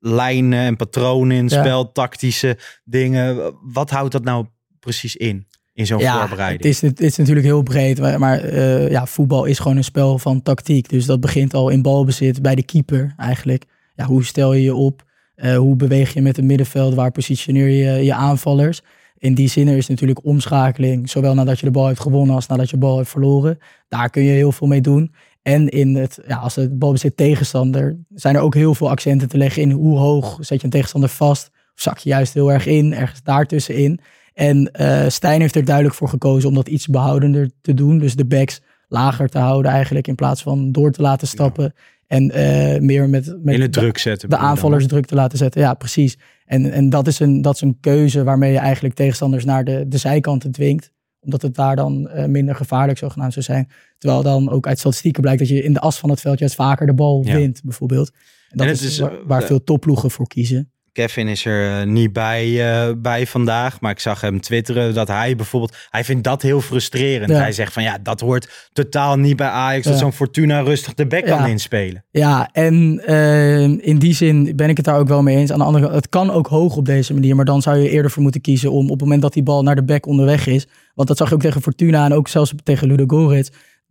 lijnen 0.00 0.58
en 0.58 0.76
patronen 0.76 1.36
in 1.36 1.48
Ja. 1.48 1.60
spel, 1.60 1.92
tactische 1.92 2.58
dingen. 2.84 3.54
Wat 3.72 3.90
houdt 3.90 4.12
dat 4.12 4.24
nou 4.24 4.46
precies 4.80 5.16
in? 5.16 5.46
In 5.78 5.86
zo'n 5.86 5.98
ja, 5.98 6.18
voorbereiding? 6.18 6.62
Het 6.62 6.70
is, 6.70 6.80
het 6.80 7.00
is 7.00 7.16
natuurlijk 7.16 7.46
heel 7.46 7.62
breed, 7.62 8.00
maar, 8.00 8.18
maar 8.18 8.38
eh, 8.38 8.90
ja, 8.90 9.06
voetbal 9.06 9.44
is 9.44 9.58
gewoon 9.58 9.76
een 9.76 9.84
spel 9.84 10.18
van 10.18 10.42
tactiek. 10.42 10.88
Dus 10.88 11.06
dat 11.06 11.20
begint 11.20 11.54
al 11.54 11.68
in 11.68 11.82
balbezit 11.82 12.42
bij 12.42 12.54
de 12.54 12.62
keeper 12.62 13.14
eigenlijk. 13.16 13.64
Ja, 13.94 14.04
hoe 14.04 14.24
stel 14.24 14.52
je 14.54 14.62
je 14.62 14.74
op? 14.74 15.02
Eh, 15.34 15.56
hoe 15.56 15.76
beweeg 15.76 16.14
je 16.14 16.22
met 16.22 16.36
het 16.36 16.44
middenveld? 16.44 16.94
Waar 16.94 17.10
positioneer 17.10 17.68
je 17.68 18.04
je 18.04 18.14
aanvallers? 18.14 18.80
In 19.18 19.34
die 19.34 19.48
zin 19.48 19.68
er 19.68 19.76
is 19.76 19.86
natuurlijk 19.86 20.24
omschakeling, 20.24 21.10
zowel 21.10 21.34
nadat 21.34 21.58
je 21.58 21.66
de 21.66 21.72
bal 21.72 21.86
hebt 21.86 22.00
gewonnen 22.00 22.34
als 22.34 22.46
nadat 22.46 22.70
je 22.70 22.76
de 22.76 22.82
bal 22.82 22.96
hebt 22.96 23.08
verloren. 23.08 23.58
Daar 23.88 24.10
kun 24.10 24.22
je 24.22 24.30
heel 24.30 24.52
veel 24.52 24.66
mee 24.66 24.80
doen. 24.80 25.14
En 25.42 25.68
in 25.68 25.94
het, 25.94 26.18
ja, 26.26 26.36
als 26.36 26.54
het 26.54 26.78
balbezit 26.78 27.16
tegenstander, 27.16 27.96
zijn 28.14 28.34
er 28.34 28.40
ook 28.40 28.54
heel 28.54 28.74
veel 28.74 28.90
accenten 28.90 29.28
te 29.28 29.38
leggen 29.38 29.62
in 29.62 29.70
hoe 29.70 29.98
hoog 29.98 30.36
zet 30.40 30.58
je 30.58 30.64
een 30.64 30.70
tegenstander 30.70 31.10
vast. 31.10 31.50
Of 31.74 31.82
zak 31.82 31.98
je 31.98 32.08
juist 32.08 32.34
heel 32.34 32.52
erg 32.52 32.66
in, 32.66 32.94
ergens 32.94 33.22
daartussenin. 33.22 34.00
En 34.38 34.70
uh, 34.80 35.08
Stijn 35.08 35.40
heeft 35.40 35.56
er 35.56 35.64
duidelijk 35.64 35.94
voor 35.94 36.08
gekozen 36.08 36.48
om 36.48 36.54
dat 36.54 36.68
iets 36.68 36.86
behoudender 36.86 37.50
te 37.60 37.74
doen. 37.74 37.98
Dus 37.98 38.14
de 38.14 38.26
backs 38.26 38.60
lager 38.88 39.28
te 39.28 39.38
houden 39.38 39.70
eigenlijk 39.70 40.06
in 40.06 40.14
plaats 40.14 40.42
van 40.42 40.72
door 40.72 40.92
te 40.92 41.02
laten 41.02 41.28
stappen. 41.28 41.74
En 42.06 42.24
uh, 42.24 42.80
meer 42.80 43.08
met, 43.08 43.36
met 43.42 43.54
in 43.54 43.60
het 43.60 43.72
druk 43.72 43.98
zetten. 43.98 44.30
De 44.30 44.36
aanvallers 44.36 44.86
druk 44.86 45.06
te 45.06 45.14
laten 45.14 45.38
zetten. 45.38 45.60
Ja, 45.60 45.74
precies. 45.74 46.18
En, 46.44 46.72
en 46.72 46.90
dat, 46.90 47.06
is 47.06 47.20
een, 47.20 47.42
dat 47.42 47.54
is 47.54 47.60
een 47.60 47.80
keuze 47.80 48.24
waarmee 48.24 48.52
je 48.52 48.58
eigenlijk 48.58 48.94
tegenstanders 48.94 49.44
naar 49.44 49.64
de, 49.64 49.84
de 49.88 49.98
zijkanten 49.98 50.50
dwingt. 50.50 50.92
Omdat 51.20 51.42
het 51.42 51.54
daar 51.54 51.76
dan 51.76 52.10
uh, 52.14 52.24
minder 52.24 52.54
gevaarlijk 52.54 52.98
zogenaamd 52.98 53.32
zou 53.32 53.44
zijn. 53.44 53.68
Terwijl 53.98 54.22
dan 54.22 54.50
ook 54.50 54.66
uit 54.66 54.78
statistieken 54.78 55.22
blijkt 55.22 55.40
dat 55.40 55.48
je 55.48 55.62
in 55.62 55.72
de 55.72 55.80
as 55.80 55.98
van 55.98 56.10
het 56.10 56.20
veld 56.20 56.38
juist 56.38 56.54
vaker 56.54 56.86
de 56.86 56.94
bal 56.94 57.22
ja. 57.24 57.34
wint, 57.34 57.62
bijvoorbeeld. 57.62 58.10
En 58.48 58.56
dat 58.56 58.66
en 58.66 58.72
is, 58.72 58.82
is, 58.82 58.98
waar, 58.98 59.26
waar 59.26 59.42
veel 59.42 59.64
topploegen 59.64 60.10
voor 60.10 60.26
kiezen. 60.26 60.72
Kevin 60.98 61.28
is 61.28 61.44
er 61.44 61.86
niet 61.86 62.12
bij, 62.12 62.48
uh, 62.48 62.94
bij 62.96 63.26
vandaag. 63.26 63.80
Maar 63.80 63.90
ik 63.90 63.98
zag 63.98 64.20
hem 64.20 64.40
twitteren 64.40 64.94
dat 64.94 65.08
hij 65.08 65.36
bijvoorbeeld... 65.36 65.76
Hij 65.90 66.04
vindt 66.04 66.24
dat 66.24 66.42
heel 66.42 66.60
frustrerend. 66.60 67.30
Ja. 67.30 67.36
Hij 67.36 67.52
zegt 67.52 67.72
van 67.72 67.82
ja, 67.82 67.98
dat 68.02 68.20
hoort 68.20 68.68
totaal 68.72 69.16
niet 69.16 69.36
bij 69.36 69.46
Ajax. 69.46 69.84
Ja. 69.84 69.90
Dat 69.90 70.00
zo'n 70.00 70.12
Fortuna 70.12 70.60
rustig 70.60 70.94
de 70.94 71.06
bek 71.06 71.24
kan 71.24 71.46
inspelen. 71.46 72.04
Ja, 72.10 72.48
en 72.52 73.02
uh, 73.06 73.62
in 73.62 73.98
die 73.98 74.14
zin 74.14 74.52
ben 74.56 74.68
ik 74.68 74.76
het 74.76 74.86
daar 74.86 74.98
ook 74.98 75.08
wel 75.08 75.22
mee 75.22 75.36
eens. 75.36 75.52
Aan 75.52 75.58
de 75.58 75.64
andere 75.64 75.84
kant, 75.84 75.96
het 75.96 76.08
kan 76.08 76.30
ook 76.30 76.46
hoog 76.46 76.76
op 76.76 76.84
deze 76.84 77.14
manier. 77.14 77.36
Maar 77.36 77.44
dan 77.44 77.62
zou 77.62 77.76
je 77.76 77.90
eerder 77.90 78.10
voor 78.10 78.22
moeten 78.22 78.40
kiezen 78.40 78.72
om 78.72 78.84
op 78.84 78.90
het 78.90 79.00
moment 79.00 79.22
dat 79.22 79.32
die 79.32 79.42
bal 79.42 79.62
naar 79.62 79.76
de 79.76 79.84
bek 79.84 80.06
onderweg 80.06 80.46
is. 80.46 80.66
Want 80.94 81.08
dat 81.08 81.16
zag 81.16 81.28
je 81.28 81.34
ook 81.34 81.40
tegen 81.40 81.62
Fortuna 81.62 82.04
en 82.04 82.12
ook 82.12 82.28
zelfs 82.28 82.54
tegen 82.62 82.88
Ludo 82.88 83.04
Goretz. 83.06 83.50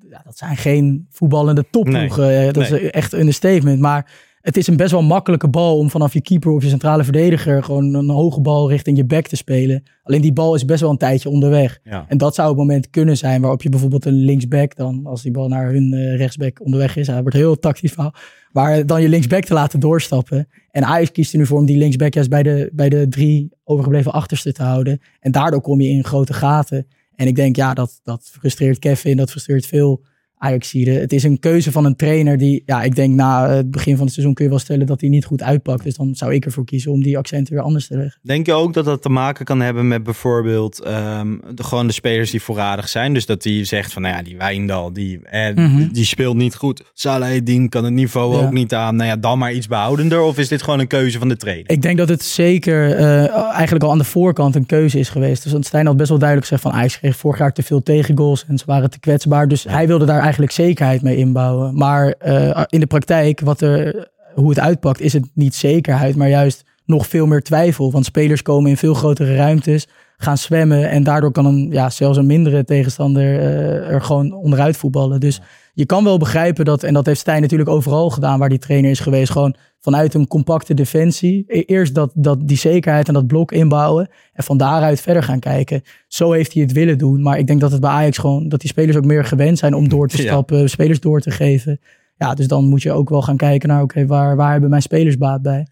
Ja, 0.09 0.21
dat 0.25 0.37
zijn 0.37 0.57
geen 0.57 1.07
voetballende 1.09 1.65
topploegen. 1.71 2.27
Nee. 2.27 2.51
Dat 2.51 2.69
nee. 2.69 2.81
is 2.81 2.91
echt 2.91 3.13
een 3.13 3.33
statement. 3.33 3.79
Maar 3.79 4.11
het 4.47 4.57
is 4.57 4.67
een 4.67 4.75
best 4.75 4.91
wel 4.91 5.01
makkelijke 5.01 5.47
bal 5.47 5.77
om 5.77 5.89
vanaf 5.89 6.13
je 6.13 6.21
keeper 6.21 6.51
of 6.51 6.63
je 6.63 6.69
centrale 6.69 7.03
verdediger 7.03 7.63
gewoon 7.63 7.93
een 7.93 8.09
hoge 8.09 8.41
bal 8.41 8.69
richting 8.69 8.97
je 8.97 9.05
back 9.05 9.27
te 9.27 9.35
spelen. 9.35 9.83
Alleen 10.03 10.21
die 10.21 10.33
bal 10.33 10.55
is 10.55 10.65
best 10.65 10.81
wel 10.81 10.89
een 10.89 10.97
tijdje 10.97 11.29
onderweg. 11.29 11.79
Ja. 11.83 12.05
En 12.07 12.17
dat 12.17 12.35
zou 12.35 12.47
het 12.47 12.57
moment 12.57 12.89
kunnen 12.89 13.17
zijn 13.17 13.41
waarop 13.41 13.61
je 13.61 13.69
bijvoorbeeld 13.69 14.05
een 14.05 14.13
linksback 14.13 14.75
dan, 14.75 15.05
als 15.05 15.21
die 15.21 15.31
bal 15.31 15.47
naar 15.47 15.71
hun 15.71 15.93
uh, 15.93 16.15
rechtsback 16.15 16.61
onderweg 16.61 16.95
is, 16.95 17.07
hij 17.07 17.21
wordt 17.21 17.35
heel 17.35 17.59
tactisch 17.59 17.91
fout, 17.91 18.17
maar 18.51 18.85
dan 18.85 19.01
je 19.01 19.09
linksback 19.09 19.43
te 19.43 19.53
laten 19.53 19.79
doorstappen. 19.79 20.47
En 20.71 20.83
Ajax 20.83 21.11
kiest 21.11 21.33
er 21.33 21.39
nu 21.39 21.45
voor 21.45 21.59
om 21.59 21.65
die 21.65 21.77
linksback 21.77 22.13
juist 22.13 22.29
bij 22.29 22.43
de, 22.43 22.69
bij 22.73 22.89
de 22.89 23.07
drie 23.07 23.49
overgebleven 23.63 24.11
achterste 24.11 24.51
te 24.51 24.63
houden. 24.63 24.99
En 25.19 25.31
daardoor 25.31 25.61
kom 25.61 25.81
je 25.81 25.89
in 25.89 26.03
grote 26.03 26.33
gaten. 26.33 26.87
En 27.15 27.27
ik 27.27 27.35
denk, 27.35 27.55
ja, 27.55 27.73
dat, 27.73 27.99
dat 28.03 28.29
frustreert 28.31 28.79
Kevin, 28.79 29.17
dat 29.17 29.29
frustreert 29.29 29.65
veel 29.65 30.01
Ajaxide. 30.37 30.91
Het 30.91 31.13
is 31.13 31.23
een 31.23 31.39
keuze 31.39 31.71
van 31.71 31.85
een 31.85 31.95
trainer 31.95 32.37
die, 32.37 32.63
ja, 32.65 32.83
ik 32.83 32.95
denk 32.95 33.15
na 33.15 33.49
het 33.49 33.71
begin 33.71 33.95
van 33.95 34.05
het 34.05 34.13
seizoen 34.13 34.33
kun 34.35 34.43
je 34.43 34.49
wel 34.49 34.59
stellen 34.59 34.85
dat 34.85 35.01
hij 35.01 35.09
niet 35.09 35.25
goed 35.25 35.43
uitpakt. 35.43 35.83
Dus 35.83 35.95
dan 35.95 36.15
zou 36.15 36.33
ik 36.33 36.45
ervoor 36.45 36.65
kiezen 36.65 36.91
om 36.91 37.03
die 37.03 37.17
accenten 37.17 37.53
weer 37.53 37.63
anders 37.63 37.87
te 37.87 37.97
leggen. 37.97 38.19
Denk 38.21 38.45
je 38.45 38.53
ook 38.53 38.73
dat 38.73 38.85
dat 38.85 39.01
te 39.01 39.09
maken 39.09 39.45
kan 39.45 39.61
hebben 39.61 39.87
met 39.87 40.03
bijvoorbeeld 40.03 40.87
um, 40.87 41.41
de, 41.53 41.63
gewoon 41.63 41.87
de 41.87 41.93
spelers 41.93 42.31
die 42.31 42.41
voorradig 42.41 42.89
zijn? 42.89 43.13
Dus 43.13 43.25
dat 43.25 43.43
hij 43.43 43.65
zegt 43.65 43.93
van, 43.93 44.01
nou 44.01 44.15
ja, 44.15 44.23
die 44.23 44.37
Wijndal, 44.37 44.93
die, 44.93 45.19
eh, 45.23 45.55
mm 45.55 45.65
-hmm. 45.65 45.89
die 45.91 46.05
speelt 46.05 46.35
niet 46.35 46.55
goed. 46.55 46.83
Salahedin 46.93 47.69
kan 47.69 47.83
het 47.83 47.93
niveau 47.93 48.35
ja. 48.35 48.45
ook 48.45 48.51
niet 48.51 48.73
aan. 48.73 48.95
Nou 48.95 49.09
ja, 49.09 49.15
dan 49.15 49.37
maar 49.37 49.53
iets 49.53 49.67
behoudender. 49.67 50.21
Of 50.21 50.37
is 50.37 50.47
dit 50.47 50.61
gewoon 50.61 50.79
een 50.79 50.87
keuze 50.87 51.19
van 51.19 51.29
de 51.29 51.37
trainer? 51.37 51.71
Ik 51.71 51.81
denk 51.81 51.97
dat 51.97 52.09
het 52.09 52.23
zeker 52.23 52.99
uh, 52.99 53.35
eigenlijk 53.51 53.83
al 53.83 53.91
aan 53.91 53.97
de 53.97 54.03
voorkant 54.03 54.55
een 54.55 54.65
keuze 54.65 54.99
is 54.99 55.09
geweest. 55.09 55.43
Dus 55.43 55.65
Stijn 55.67 55.85
had 55.85 55.97
best 55.97 56.09
wel 56.09 56.19
duidelijk 56.19 56.47
gezegd 56.47 56.67
van, 56.67 56.79
Ajax 56.79 56.99
kreeg 56.99 57.15
vorig 57.15 57.39
jaar 57.39 57.53
te 57.53 57.63
veel 57.63 57.83
tegengoals 57.83 58.45
en 58.47 58.57
ze 58.57 58.65
waren 58.65 58.89
te 58.89 58.99
kwetsbaar. 58.99 59.47
Dus 59.47 59.63
ja. 59.63 59.71
hij 59.71 59.87
wilde 59.87 60.05
daar 60.05 60.21
eigenlijk 60.27 60.51
zekerheid 60.51 61.01
mee 61.01 61.15
inbouwen. 61.15 61.77
Maar 61.77 62.15
uh, 62.25 62.63
in 62.69 62.79
de 62.79 62.85
praktijk, 62.85 63.39
wat 63.39 63.61
er, 63.61 64.07
hoe 64.33 64.49
het 64.49 64.59
uitpakt, 64.59 65.01
is 65.01 65.13
het 65.13 65.25
niet 65.33 65.55
zekerheid, 65.55 66.15
maar 66.15 66.29
juist 66.29 66.63
nog 66.85 67.07
veel 67.07 67.25
meer 67.25 67.41
twijfel. 67.41 67.91
Want 67.91 68.05
spelers 68.05 68.41
komen 68.41 68.69
in 68.69 68.77
veel 68.77 68.93
grotere 68.93 69.35
ruimtes, 69.35 69.87
gaan 70.17 70.37
zwemmen 70.37 70.89
en 70.89 71.03
daardoor 71.03 71.31
kan 71.31 71.45
een, 71.45 71.67
ja, 71.71 71.89
zelfs 71.89 72.17
een 72.17 72.25
mindere 72.25 72.63
tegenstander 72.63 73.23
uh, 73.23 73.89
er 73.89 74.01
gewoon 74.01 74.33
onderuit 74.33 74.77
voetballen. 74.77 75.19
Dus 75.19 75.41
je 75.73 75.85
kan 75.85 76.03
wel 76.03 76.17
begrijpen 76.17 76.65
dat, 76.65 76.83
en 76.83 76.93
dat 76.93 77.05
heeft 77.05 77.19
Stijn 77.19 77.41
natuurlijk 77.41 77.69
overal 77.69 78.09
gedaan 78.09 78.39
waar 78.39 78.49
die 78.49 78.57
trainer 78.57 78.91
is 78.91 78.99
geweest, 78.99 79.31
gewoon 79.31 79.55
vanuit 79.79 80.13
een 80.13 80.27
compacte 80.27 80.73
defensie. 80.73 81.45
Eerst 81.47 81.95
dat, 81.95 82.11
dat 82.13 82.47
die 82.47 82.57
zekerheid 82.57 83.07
en 83.07 83.13
dat 83.13 83.27
blok 83.27 83.51
inbouwen. 83.51 84.09
En 84.33 84.43
van 84.43 84.57
daaruit 84.57 85.01
verder 85.01 85.23
gaan 85.23 85.39
kijken. 85.39 85.81
Zo 86.07 86.31
heeft 86.31 86.53
hij 86.53 86.61
het 86.61 86.71
willen 86.71 86.97
doen. 86.97 87.21
Maar 87.21 87.37
ik 87.37 87.47
denk 87.47 87.61
dat 87.61 87.71
het 87.71 87.81
bij 87.81 87.89
Ajax 87.89 88.17
gewoon, 88.17 88.49
dat 88.49 88.59
die 88.59 88.69
spelers 88.69 88.97
ook 88.97 89.05
meer 89.05 89.25
gewend 89.25 89.57
zijn 89.57 89.73
om 89.73 89.89
door 89.89 90.07
te 90.07 90.17
stappen, 90.17 90.57
ja. 90.57 90.67
spelers 90.67 90.99
door 90.99 91.21
te 91.21 91.31
geven. 91.31 91.79
Ja, 92.15 92.33
dus 92.33 92.47
dan 92.47 92.65
moet 92.65 92.81
je 92.81 92.91
ook 92.91 93.09
wel 93.09 93.21
gaan 93.21 93.37
kijken 93.37 93.69
naar, 93.69 93.81
oké, 93.81 93.93
okay, 93.93 94.07
waar, 94.07 94.35
waar 94.35 94.51
hebben 94.51 94.69
mijn 94.69 94.81
spelers 94.81 95.17
baat 95.17 95.41
bij? 95.41 95.67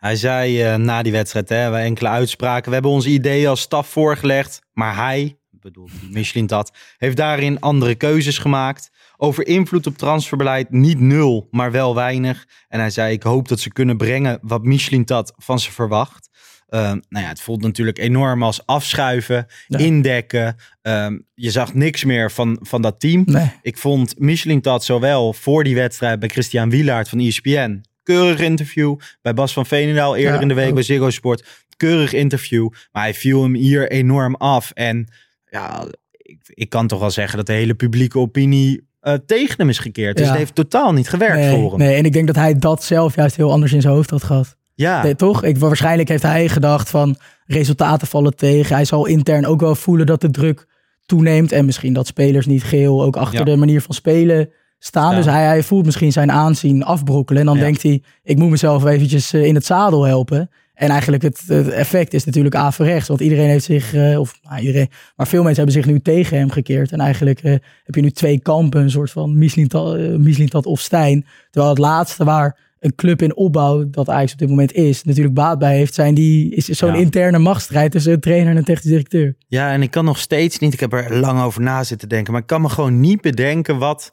Hij 0.00 0.16
zei 0.16 0.64
uh, 0.64 0.74
na 0.74 1.02
die 1.02 1.12
wedstrijd, 1.12 1.48
hè, 1.48 1.70
we 1.70 1.76
enkele 1.76 2.08
uitspraken. 2.08 2.68
We 2.68 2.72
hebben 2.72 2.90
onze 2.90 3.08
ideeën 3.08 3.48
als 3.48 3.60
staf 3.60 3.88
voorgelegd. 3.88 4.62
Maar 4.72 4.96
hij, 4.96 5.38
bedoel, 5.50 5.88
Michelin 6.10 6.46
dat, 6.46 6.76
heeft 6.96 7.16
daarin 7.16 7.60
andere 7.60 7.94
keuzes 7.94 8.38
gemaakt. 8.38 8.90
Over 9.16 9.46
invloed 9.46 9.86
op 9.86 9.98
transferbeleid 9.98 10.70
niet 10.70 11.00
nul, 11.00 11.48
maar 11.50 11.70
wel 11.72 11.94
weinig. 11.94 12.46
En 12.68 12.80
hij 12.80 12.90
zei, 12.90 13.12
ik 13.12 13.22
hoop 13.22 13.48
dat 13.48 13.60
ze 13.60 13.72
kunnen 13.72 13.96
brengen 13.96 14.38
wat 14.42 14.64
Michelin 14.64 15.04
dat 15.04 15.32
van 15.36 15.60
ze 15.60 15.72
verwacht. 15.72 16.28
Uh, 16.68 16.80
nou 16.80 17.24
ja, 17.24 17.28
het 17.28 17.40
voelt 17.40 17.62
natuurlijk 17.62 17.98
enorm 17.98 18.42
als 18.42 18.66
afschuiven, 18.66 19.46
ja. 19.66 19.78
indekken. 19.78 20.56
Um, 20.82 21.26
je 21.34 21.50
zag 21.50 21.74
niks 21.74 22.04
meer 22.04 22.30
van, 22.30 22.58
van 22.60 22.82
dat 22.82 23.00
team. 23.00 23.22
Nee. 23.26 23.52
Ik 23.62 23.78
vond 23.78 24.18
Michelin 24.18 24.60
dat 24.60 24.84
zowel 24.84 25.32
voor 25.32 25.64
die 25.64 25.74
wedstrijd 25.74 26.18
bij 26.18 26.28
Christian 26.28 26.70
Wielaert 26.70 27.08
van 27.08 27.18
ESPN. 27.18 27.82
Keurig 28.02 28.40
interview. 28.40 28.96
Bij 29.22 29.34
Bas 29.34 29.52
van 29.52 29.66
Veenendaal 29.66 30.16
eerder 30.16 30.34
ja, 30.34 30.40
in 30.40 30.48
de 30.48 30.54
week 30.54 30.68
ook. 30.68 30.74
bij 30.74 30.82
Ziggo 30.82 31.10
Sport. 31.10 31.44
Keurig 31.76 32.12
interview. 32.12 32.68
Maar 32.92 33.02
hij 33.02 33.14
viel 33.14 33.42
hem 33.42 33.54
hier 33.54 33.90
enorm 33.90 34.34
af. 34.34 34.70
En 34.74 35.08
ja, 35.50 35.84
ik, 36.12 36.38
ik 36.44 36.68
kan 36.68 36.86
toch 36.86 37.00
wel 37.00 37.10
zeggen 37.10 37.36
dat 37.36 37.46
de 37.46 37.52
hele 37.52 37.74
publieke 37.74 38.18
opinie 38.18 38.88
uh, 39.02 39.14
tegen 39.26 39.54
hem 39.56 39.68
is 39.68 39.78
gekeerd. 39.78 40.16
Dus 40.16 40.24
ja. 40.24 40.30
het 40.30 40.40
heeft 40.40 40.54
totaal 40.54 40.92
niet 40.92 41.08
gewerkt 41.08 41.36
nee, 41.36 41.54
voor 41.54 41.70
hem. 41.70 41.78
Nee, 41.78 41.94
en 41.94 42.04
ik 42.04 42.12
denk 42.12 42.26
dat 42.26 42.36
hij 42.36 42.58
dat 42.58 42.84
zelf 42.84 43.14
juist 43.14 43.36
heel 43.36 43.50
anders 43.50 43.72
in 43.72 43.80
zijn 43.80 43.94
hoofd 43.94 44.10
had 44.10 44.24
gehad. 44.24 44.56
Ja. 44.74 45.02
Nee, 45.02 45.16
toch? 45.16 45.44
Ik, 45.44 45.58
waarschijnlijk 45.58 46.08
heeft 46.08 46.22
hij 46.22 46.48
gedacht 46.48 46.90
van 46.90 47.16
resultaten 47.46 48.06
vallen 48.06 48.36
tegen. 48.36 48.74
Hij 48.74 48.84
zal 48.84 49.06
intern 49.06 49.46
ook 49.46 49.60
wel 49.60 49.74
voelen 49.74 50.06
dat 50.06 50.20
de 50.20 50.30
druk 50.30 50.66
toeneemt. 51.06 51.52
En 51.52 51.64
misschien 51.64 51.92
dat 51.92 52.06
spelers 52.06 52.46
niet 52.46 52.64
geheel 52.64 53.02
ook 53.02 53.16
achter 53.16 53.38
ja. 53.38 53.44
de 53.44 53.56
manier 53.56 53.80
van 53.80 53.94
spelen 53.94 54.50
staan. 54.82 55.14
Dus 55.14 55.24
hij, 55.24 55.44
hij, 55.44 55.62
voelt 55.62 55.84
misschien 55.84 56.12
zijn 56.12 56.30
aanzien 56.30 56.84
afbrokkelen. 56.84 57.40
En 57.40 57.46
dan 57.46 57.56
ja. 57.56 57.62
denkt 57.62 57.82
hij, 57.82 58.02
ik 58.22 58.38
moet 58.38 58.50
mezelf 58.50 58.84
eventjes 58.84 59.34
uh, 59.34 59.44
in 59.44 59.54
het 59.54 59.66
zadel 59.66 60.04
helpen. 60.04 60.50
En 60.74 60.90
eigenlijk 60.90 61.22
het, 61.22 61.42
het, 61.46 61.68
effect 61.68 62.14
is 62.14 62.24
natuurlijk 62.24 62.54
averechts. 62.54 63.08
Want 63.08 63.20
iedereen 63.20 63.48
heeft 63.48 63.64
zich, 63.64 63.94
uh, 63.94 64.20
of 64.20 64.38
nou, 64.42 64.60
iedereen, 64.60 64.88
maar 65.16 65.26
veel 65.26 65.42
mensen 65.42 65.64
hebben 65.64 65.82
zich 65.82 65.92
nu 65.92 66.00
tegen 66.00 66.38
hem 66.38 66.50
gekeerd. 66.50 66.92
En 66.92 67.00
eigenlijk 67.00 67.42
uh, 67.42 67.52
heb 67.84 67.94
je 67.94 68.00
nu 68.00 68.10
twee 68.10 68.40
kampen, 68.40 68.82
een 68.82 68.90
soort 68.90 69.10
van 69.10 69.38
Mislintat 69.38 70.66
uh, 70.66 70.72
of 70.72 70.80
Stijn. 70.80 71.26
Terwijl 71.50 71.72
het 71.72 71.82
laatste 71.82 72.24
waar 72.24 72.58
een 72.78 72.94
club 72.94 73.22
in 73.22 73.36
opbouw, 73.36 73.90
dat 73.90 74.08
Ajax 74.08 74.32
op 74.32 74.38
dit 74.38 74.48
moment 74.48 74.72
is, 74.72 75.04
natuurlijk 75.04 75.34
baat 75.34 75.58
bij 75.58 75.76
heeft, 75.76 75.94
zijn 75.94 76.14
die, 76.14 76.54
is 76.54 76.66
zo'n 76.66 76.92
ja. 76.92 76.98
interne 76.98 77.38
machtsstrijd 77.38 77.92
tussen 77.92 78.12
een 78.12 78.20
trainer 78.20 78.50
en 78.50 78.56
een 78.56 78.64
technisch 78.64 78.90
directeur. 78.90 79.34
Ja, 79.48 79.72
en 79.72 79.82
ik 79.82 79.90
kan 79.90 80.04
nog 80.04 80.18
steeds 80.18 80.58
niet, 80.58 80.72
ik 80.72 80.80
heb 80.80 80.92
er 80.92 81.16
lang 81.16 81.42
over 81.42 81.62
na 81.62 81.84
zitten 81.84 82.08
denken, 82.08 82.32
maar 82.32 82.40
ik 82.40 82.46
kan 82.46 82.60
me 82.60 82.68
gewoon 82.68 83.00
niet 83.00 83.20
bedenken 83.20 83.78
wat 83.78 84.12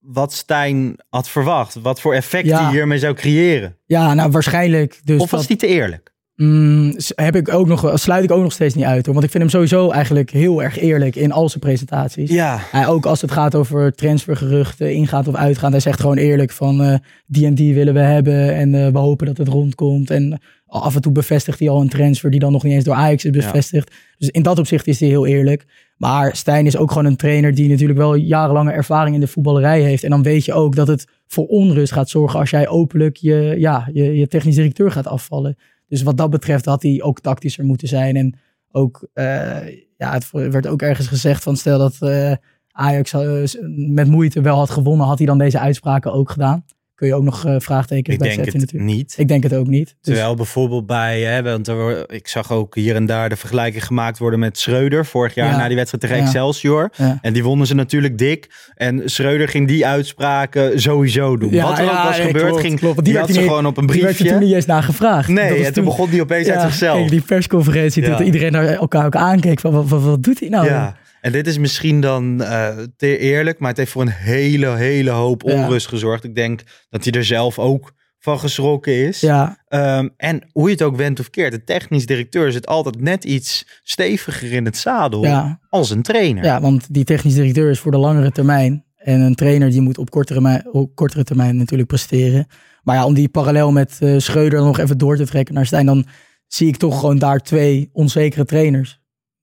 wat 0.00 0.32
Stijn 0.32 0.96
had 1.08 1.28
verwacht. 1.28 1.74
Wat 1.74 2.00
voor 2.00 2.14
effect 2.14 2.46
ja. 2.46 2.62
hij 2.62 2.72
hiermee 2.72 2.98
zou 2.98 3.14
creëren. 3.14 3.76
Ja, 3.86 4.14
nou 4.14 4.30
waarschijnlijk. 4.30 5.00
Dus 5.04 5.20
of 5.20 5.30
was 5.30 5.46
hij 5.46 5.56
te 5.56 5.66
eerlijk? 5.66 6.12
Mm, 6.42 6.94
heb 7.14 7.36
ik 7.36 7.54
ook 7.54 7.66
nog, 7.66 7.92
sluit 7.94 8.24
ik 8.24 8.30
ook 8.30 8.42
nog 8.42 8.52
steeds 8.52 8.74
niet 8.74 8.84
uit. 8.84 9.04
Hoor. 9.04 9.14
Want 9.14 9.24
ik 9.26 9.30
vind 9.30 9.42
hem 9.42 9.52
sowieso 9.52 9.90
eigenlijk 9.90 10.30
heel 10.30 10.62
erg 10.62 10.78
eerlijk 10.78 11.16
in 11.16 11.32
al 11.32 11.48
zijn 11.48 11.60
presentaties. 11.60 12.30
Ja. 12.30 12.58
Hij, 12.70 12.86
ook 12.86 13.06
als 13.06 13.20
het 13.20 13.30
gaat 13.30 13.54
over 13.54 13.92
transfergeruchten, 13.92 14.94
ingaat 14.94 15.28
of 15.28 15.34
uitgaan. 15.34 15.70
Hij 15.70 15.80
zegt 15.80 16.00
gewoon 16.00 16.16
eerlijk 16.16 16.50
van 16.50 16.80
uh, 16.80 16.94
die 17.26 17.46
en 17.46 17.54
die 17.54 17.74
willen 17.74 17.94
we 17.94 18.00
hebben. 18.00 18.54
En 18.54 18.74
uh, 18.74 18.88
we 18.88 18.98
hopen 18.98 19.26
dat 19.26 19.36
het 19.36 19.48
rondkomt. 19.48 20.10
En 20.10 20.40
af 20.66 20.94
en 20.94 21.00
toe 21.00 21.12
bevestigt 21.12 21.58
hij 21.58 21.68
al 21.68 21.80
een 21.80 21.88
transfer 21.88 22.30
die 22.30 22.40
dan 22.40 22.52
nog 22.52 22.62
niet 22.62 22.72
eens 22.72 22.84
door 22.84 22.94
Ajax 22.94 23.24
is 23.24 23.30
bevestigd. 23.30 23.88
Ja. 23.90 23.96
Dus 24.18 24.28
in 24.28 24.42
dat 24.42 24.58
opzicht 24.58 24.86
is 24.86 25.00
hij 25.00 25.08
heel 25.08 25.26
eerlijk. 25.26 25.66
Maar 25.96 26.36
Stijn 26.36 26.66
is 26.66 26.76
ook 26.76 26.88
gewoon 26.88 27.06
een 27.06 27.16
trainer 27.16 27.54
die 27.54 27.68
natuurlijk 27.68 27.98
wel 27.98 28.14
jarenlange 28.14 28.72
ervaring 28.72 29.14
in 29.14 29.20
de 29.20 29.26
voetballerij 29.26 29.80
heeft. 29.80 30.04
En 30.04 30.10
dan 30.10 30.22
weet 30.22 30.44
je 30.44 30.52
ook 30.52 30.76
dat 30.76 30.88
het 30.88 31.06
voor 31.26 31.46
onrust 31.46 31.92
gaat 31.92 32.08
zorgen 32.08 32.38
als 32.38 32.50
jij 32.50 32.68
openlijk 32.68 33.16
je, 33.16 33.54
ja, 33.58 33.88
je, 33.92 34.16
je 34.16 34.28
technisch 34.28 34.54
directeur 34.54 34.90
gaat 34.90 35.06
afvallen. 35.06 35.56
Dus 35.90 36.02
wat 36.02 36.16
dat 36.16 36.30
betreft 36.30 36.64
had 36.64 36.82
hij 36.82 37.02
ook 37.02 37.20
tactischer 37.20 37.64
moeten 37.64 37.88
zijn. 37.88 38.16
En 38.16 38.38
ook 38.70 39.08
uh, 39.14 39.68
ja, 39.96 40.12
het 40.12 40.30
werd 40.30 40.66
ook 40.66 40.82
ergens 40.82 41.06
gezegd 41.06 41.42
van 41.42 41.56
stel 41.56 41.78
dat 41.78 41.96
eh, 42.00 42.32
Ajax 42.70 43.12
eh, 43.12 43.62
met 43.76 44.08
moeite 44.08 44.40
wel 44.40 44.56
had 44.56 44.70
gewonnen, 44.70 45.06
had 45.06 45.18
hij 45.18 45.26
dan 45.26 45.38
deze 45.38 45.58
uitspraken 45.58 46.12
ook 46.12 46.30
gedaan? 46.30 46.64
Kun 47.00 47.08
je 47.08 47.14
ook 47.14 47.22
nog 47.22 47.46
uh, 47.46 47.54
vraagtekens 47.58 48.14
ik 48.14 48.20
bij 48.20 48.28
denk 48.28 48.40
zetten 48.44 48.60
het 48.60 48.72
natuurlijk. 48.72 48.98
niet. 48.98 49.14
Ik 49.16 49.28
denk 49.28 49.42
het 49.42 49.54
ook 49.54 49.66
niet. 49.66 49.86
Dus, 49.86 49.96
Terwijl 50.00 50.34
bijvoorbeeld 50.34 50.86
bij, 50.86 51.20
hè, 51.20 51.42
want 51.42 51.68
er, 51.68 52.10
ik 52.12 52.28
zag 52.28 52.52
ook 52.52 52.74
hier 52.74 52.94
en 52.94 53.06
daar 53.06 53.28
de 53.28 53.36
vergelijking 53.36 53.84
gemaakt 53.84 54.18
worden 54.18 54.38
met 54.38 54.58
Schreuder 54.58 55.06
vorig 55.06 55.34
jaar 55.34 55.50
Ja. 55.50 55.56
na 55.56 55.66
die 55.66 55.76
wedstrijd 55.76 56.02
tegen 56.02 56.18
Ja. 56.18 56.24
Excelsior. 56.24 56.90
Ja. 56.96 57.18
En 57.22 57.32
die 57.32 57.42
wonnen 57.44 57.66
ze 57.66 57.74
natuurlijk 57.74 58.18
dik. 58.18 58.50
En 58.74 59.02
Schreuder 59.10 59.48
ging 59.48 59.68
die 59.68 59.86
uitspraken 59.86 60.80
sowieso 60.80 61.36
doen. 61.36 61.60
Wat 61.60 61.78
er 61.78 61.84
ook 61.84 62.02
was 62.02 62.18
gebeurd, 62.18 62.46
klopt, 62.46 62.60
ging, 62.60 62.78
klopt. 62.78 62.94
Die, 62.94 63.04
die 63.04 63.18
had 63.18 63.30
ze 63.32 63.40
gewoon 63.42 63.66
op 63.66 63.76
een 63.76 63.86
die 63.86 64.02
werd 64.02 64.12
er 64.12 64.16
toen 64.18 64.26
briefje. 64.26 64.46
niet 64.46 64.54
eens 64.54 64.66
naar 64.66 64.82
gevraagd. 64.82 65.28
Nee, 65.28 65.64
en 65.64 65.72
toen 65.72 65.84
begon 65.84 66.10
die 66.10 66.20
opeens 66.22 66.48
uit 66.48 66.60
zichzelf. 66.60 66.98
kijk, 66.98 67.10
die 67.10 67.20
persconferentie, 67.20 68.02
dat 68.02 68.20
iedereen 68.20 68.52
naar 68.52 68.66
elkaar 68.66 69.06
ook 69.06 69.16
aankeek 69.16 69.60
van 69.60 69.72
wat, 69.72 69.88
wat, 69.88 70.02
wat 70.02 70.22
doet 70.22 70.40
hij 70.40 70.48
nou? 70.48 70.66
Ja, 70.66 70.96
en 71.20 71.32
dit 71.32 71.46
is 71.46 71.58
misschien 71.58 72.00
dan 72.00 72.42
eh, 72.42 72.68
te 72.96 73.18
eerlijk, 73.18 73.58
maar 73.58 73.68
het 73.68 73.78
heeft 73.78 73.90
voor 73.90 74.02
een 74.02 74.08
hele, 74.08 74.76
hele 74.76 75.10
hoop 75.10 75.42
Ja. 75.42 75.52
onrust 75.54 75.86
gezorgd. 75.86 76.24
Ik 76.24 76.34
denk 76.34 76.60
dat 76.90 77.04
hij 77.04 77.12
er 77.12 77.24
zelf 77.24 77.58
ook 77.58 77.92
van 78.18 78.38
geschrokken 78.38 79.06
is. 79.06 79.20
Ja, 79.20 79.58
Ehm, 79.68 80.08
en 80.16 80.48
hoe 80.52 80.64
je 80.66 80.72
het 80.72 80.82
ook 80.82 80.96
went 80.96 81.20
of 81.20 81.30
keert, 81.30 81.52
de 81.52 81.64
technisch 81.64 82.06
directeur 82.06 82.52
zit 82.52 82.66
altijd 82.66 83.00
net 83.00 83.24
iets 83.24 83.80
steviger 83.82 84.52
in 84.52 84.64
het 84.64 84.76
zadel 84.76 85.24
ja. 85.24 85.60
als 85.68 85.90
een 85.90 86.02
trainer. 86.02 86.44
Ja, 86.44 86.60
want 86.60 86.94
die 86.94 87.04
technisch 87.04 87.34
directeur 87.34 87.70
is 87.70 87.78
voor 87.78 87.92
de 87.92 87.98
langere 87.98 88.30
termijn. 88.30 88.84
En 88.96 89.20
een 89.20 89.34
trainer 89.34 89.70
die 89.70 89.80
moet 89.80 89.98
op 89.98 90.10
kortere, 90.10 90.68
op 90.72 90.94
kortere 90.94 91.24
termijn 91.24 91.56
natuurlijk 91.56 91.88
presteren. 91.88 92.46
Maar 92.82 92.96
ja, 92.96 93.04
om 93.04 93.14
die 93.14 93.28
parallel 93.28 93.72
met 93.72 93.96
eh, 94.00 94.14
Schreuder 94.18 94.60
nog 94.60 94.78
even 94.78 94.98
door 94.98 95.16
te 95.16 95.26
trekken 95.26 95.54
naar 95.54 95.66
Stijn, 95.66 95.86
dan 95.86 96.06
zie 96.46 96.68
ik 96.68 96.76
toch 96.76 97.00
gewoon 97.00 97.18
daar 97.18 97.38
twee 97.38 97.90
onzekere 97.92 98.44
trainers. 98.44 98.99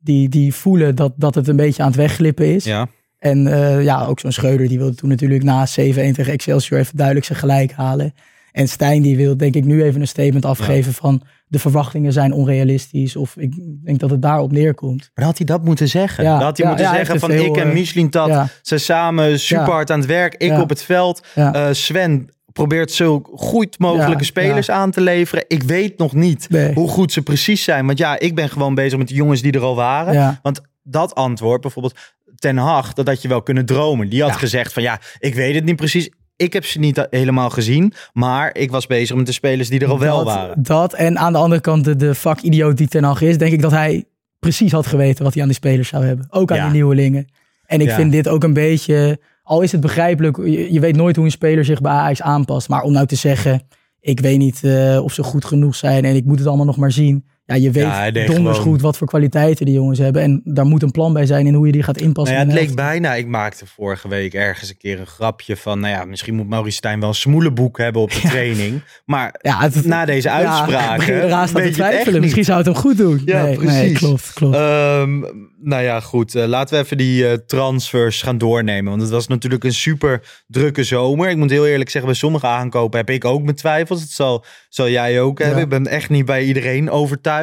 Die, 0.07 0.29
die 0.29 0.53
voelen 0.53 0.95
dat, 0.95 1.13
dat 1.15 1.35
het 1.35 1.47
een 1.47 1.55
beetje 1.55 1.81
aan 1.81 1.87
het 1.87 1.97
wegglippen 1.97 2.53
is. 2.55 2.63
Ja. 2.63 2.87
En 3.19 3.47
eh, 3.47 3.83
ja, 3.83 4.05
ook 4.05 4.19
zo'n 4.19 4.31
Schreuder 4.31 4.67
die 4.67 4.77
wilde 4.77 4.95
toen 4.95 5.09
natuurlijk 5.09 5.43
na 5.43 5.67
7-1 5.67 5.71
tegen 5.71 6.27
Excelsior 6.27 6.79
even 6.79 6.97
duidelijk 6.97 7.25
zijn 7.25 7.39
gelijk 7.39 7.71
halen. 7.71 8.13
En 8.51 8.67
Stijn 8.67 9.01
die 9.01 9.17
wil 9.17 9.37
denk 9.37 9.55
ik 9.55 9.65
nu 9.65 9.83
even 9.83 10.01
een 10.01 10.07
statement 10.07 10.45
afgeven 10.45 10.93
van 10.93 11.21
de 11.47 11.59
verwachtingen 11.59 12.13
zijn 12.13 12.31
onrealistisch. 12.33 13.15
Of 13.15 13.37
ik 13.37 13.53
denk 13.85 13.99
dat 13.99 14.09
het 14.09 14.21
daarop 14.21 14.51
neerkomt. 14.51 14.99
Maar 14.99 15.09
dan 15.13 15.25
had 15.25 15.37
hij 15.37 15.45
dat 15.45 15.63
moeten 15.63 15.87
zeggen. 15.87 16.23
Ja, 16.23 16.37
dan 16.37 16.43
had 16.43 16.57
hij 16.57 16.65
ja, 16.65 16.71
moeten 16.71 16.91
ja, 16.91 16.97
zeggen 16.97 17.19
van 17.19 17.31
ik 17.31 17.57
en 17.57 17.67
eh, 17.67 17.73
Michelin 17.73 18.07
ja. 18.11 18.47
zijn 18.61 18.79
samen 18.79 19.39
super 19.39 19.65
Ja. 19.65 19.71
hard 19.71 19.91
aan 19.91 19.99
het 19.99 20.07
werk. 20.07 20.33
Ik 20.33 20.49
Ja. 20.49 20.61
op 20.61 20.69
het 20.69 20.83
veld. 20.83 21.25
Ja. 21.35 21.53
Eh, 21.53 21.73
Sven 21.73 22.29
probeert 22.57 22.91
zo 22.91 23.21
goed 23.35 23.79
mogelijke 23.79 24.17
Ja, 24.17 24.23
spelers 24.23 24.69
aan 24.69 24.91
te 24.91 25.01
leveren. 25.01 25.45
Ik 25.47 25.63
weet 25.63 25.97
nog 25.97 26.13
niet 26.13 26.49
Nee. 26.49 26.73
hoe 26.73 26.87
goed 26.89 27.11
ze 27.11 27.21
precies 27.21 27.63
zijn. 27.63 27.85
Want 27.85 27.97
ja, 27.97 28.19
ik 28.19 28.35
ben 28.35 28.49
gewoon 28.49 28.75
bezig 28.75 28.97
met 28.97 29.07
de 29.07 29.13
jongens 29.13 29.41
die 29.41 29.51
er 29.51 29.61
al 29.61 29.75
waren. 29.75 30.13
Ja. 30.13 30.39
Want 30.41 30.61
dat 30.83 31.15
antwoord, 31.15 31.61
bijvoorbeeld 31.61 31.97
Ten 32.35 32.57
Hag, 32.57 32.93
dat 32.93 33.07
had 33.07 33.21
je 33.21 33.27
wel 33.27 33.41
kunnen 33.41 33.65
dromen. 33.65 34.09
Die 34.09 34.21
had 34.21 34.35
gezegd 34.35 34.73
van 34.73 34.83
ja, 34.83 34.99
ik 35.19 35.35
weet 35.35 35.55
het 35.55 35.65
niet 35.65 35.75
precies. 35.75 36.09
Ik 36.35 36.53
heb 36.53 36.65
ze 36.65 36.79
niet 36.79 37.07
helemaal 37.09 37.49
gezien. 37.49 37.93
Maar 38.13 38.55
ik 38.55 38.71
was 38.71 38.87
bezig 38.87 39.15
met 39.15 39.25
de 39.25 39.31
spelers 39.31 39.69
die 39.69 39.79
er 39.79 39.89
al 39.89 39.99
wel 39.99 40.23
waren. 40.23 40.63
Dat 40.63 40.93
en 40.93 41.17
aan 41.17 41.33
de 41.33 41.39
andere 41.39 41.61
kant 41.61 41.83
de, 41.83 41.95
de 41.95 42.15
vakidioot 42.15 42.77
die 42.77 42.87
Ten 42.87 43.03
Hag 43.03 43.21
is, 43.21 43.37
denk 43.37 43.53
ik 43.53 43.61
dat 43.61 43.71
hij 43.71 44.05
precies 44.39 44.71
had 44.71 44.87
geweten 44.87 45.23
wat 45.23 45.33
hij 45.33 45.41
aan 45.41 45.47
die 45.47 45.57
spelers 45.57 45.89
zou 45.89 46.05
hebben. 46.05 46.27
Ook 46.29 46.51
aan 46.51 46.63
die 46.63 46.71
nieuwelingen. 46.71 47.27
En 47.65 47.81
ik 47.81 47.91
vind 47.91 48.11
dit 48.11 48.27
ook 48.27 48.43
een 48.43 48.53
beetje, 48.53 49.19
al 49.47 49.61
is 49.61 49.71
het 49.71 49.81
begrijpelijk, 49.81 50.37
je, 50.71 50.79
weet 50.79 50.95
nooit 50.95 51.15
hoe 51.15 51.25
een 51.25 51.31
speler 51.31 51.65
zich 51.65 51.81
bij 51.81 51.91
Ajax 51.91 52.21
aanpast. 52.21 52.69
Maar 52.69 52.81
om 52.81 52.91
nou 52.91 53.05
te 53.05 53.15
zeggen, 53.15 53.61
ik 53.99 54.19
weet 54.19 54.37
niet 54.37 54.63
eh, 54.63 54.99
of 55.03 55.13
ze 55.13 55.23
goed 55.23 55.45
genoeg 55.45 55.75
zijn 55.75 56.05
en 56.05 56.15
ik 56.15 56.25
moet 56.25 56.39
het 56.39 56.47
allemaal 56.47 56.65
nog 56.65 56.77
maar 56.77 56.91
zien. 56.91 57.25
Ja, 57.47 57.55
je 57.55 57.71
weet 57.71 57.83
Ja, 57.83 58.11
donders 58.11 58.35
gewoon- 58.35 58.53
goed 58.55 58.81
wat 58.81 58.97
voor 58.97 59.07
kwaliteiten 59.07 59.65
die 59.65 59.75
jongens 59.75 59.99
hebben. 59.99 60.21
En 60.21 60.41
daar 60.43 60.65
moet 60.65 60.83
een 60.83 60.91
plan 60.91 61.13
bij 61.13 61.25
zijn 61.25 61.47
in 61.47 61.53
hoe 61.53 61.65
je 61.65 61.71
die 61.71 61.83
gaat 61.83 61.97
inpassen. 62.01 62.35
Nou 62.35 62.47
ja, 62.47 62.53
het 62.53 62.63
leek 62.67 62.75
bijna. 62.75 63.13
Ik 63.15 63.27
maakte 63.27 63.65
vorige 63.65 64.07
week 64.07 64.33
ergens 64.33 64.69
een 64.69 64.77
keer 64.77 64.99
een 64.99 65.07
grapje 65.07 65.57
van. 65.57 65.79
Nou 65.79 65.93
ja, 65.93 66.05
misschien 66.05 66.35
moet 66.35 66.47
Maurice 66.49 66.75
Stijn 66.77 66.99
wel 66.99 67.09
een 67.09 67.15
smoelenboek 67.15 67.77
hebben 67.77 68.01
op 68.01 68.11
de 68.11 68.19
training. 68.29 68.81
Maar 69.05 69.35
Ja, 69.41 69.59
het, 69.61 69.85
na 69.85 70.05
deze 70.05 70.29
uitspraken. 70.29 71.05
te 71.05 71.13
het 71.13 71.55
echt 71.55 71.73
twijfelen. 71.73 72.21
Misschien 72.21 72.43
zou 72.43 72.57
het 72.57 72.65
hem 72.67 72.75
goed 72.75 72.97
doen. 72.97 73.21
Ja, 73.25 73.43
nee, 73.43 73.55
precies. 73.55 73.73
Nee, 73.81 73.91
klopt, 73.93 74.33
klopt. 74.33 74.55
Ehm, 74.55 75.19
nou 75.61 75.83
ja, 75.83 75.99
goed. 75.99 76.35
eh, 76.35 76.45
laten 76.45 76.77
we 76.77 76.83
even 76.83 76.97
die 76.97 77.27
eh, 77.27 77.33
transfers 77.33 78.21
gaan 78.21 78.37
doornemen. 78.37 78.89
Want 78.89 79.01
het 79.01 79.11
was 79.11 79.27
natuurlijk 79.27 79.63
een 79.63 79.73
super 79.73 80.21
drukke 80.47 80.83
zomer. 80.83 81.29
Ik 81.29 81.37
moet 81.37 81.49
heel 81.49 81.67
eerlijk 81.67 81.89
zeggen, 81.89 82.11
bij 82.11 82.19
sommige 82.19 82.47
aankopen 82.47 82.99
heb 82.99 83.09
ik 83.09 83.25
ook 83.25 83.43
mijn 83.43 83.55
twijfels. 83.55 83.99
Dat 83.99 84.09
zal, 84.09 84.45
zal 84.69 84.89
jij 84.89 85.21
ook 85.21 85.37
hebben. 85.39 85.57
Ja. 85.57 85.63
Ik 85.63 85.69
ben 85.69 85.87
echt 85.87 86.09
niet 86.09 86.25
bij 86.25 86.43
iedereen 86.43 86.89
overtuigd. 86.89 87.35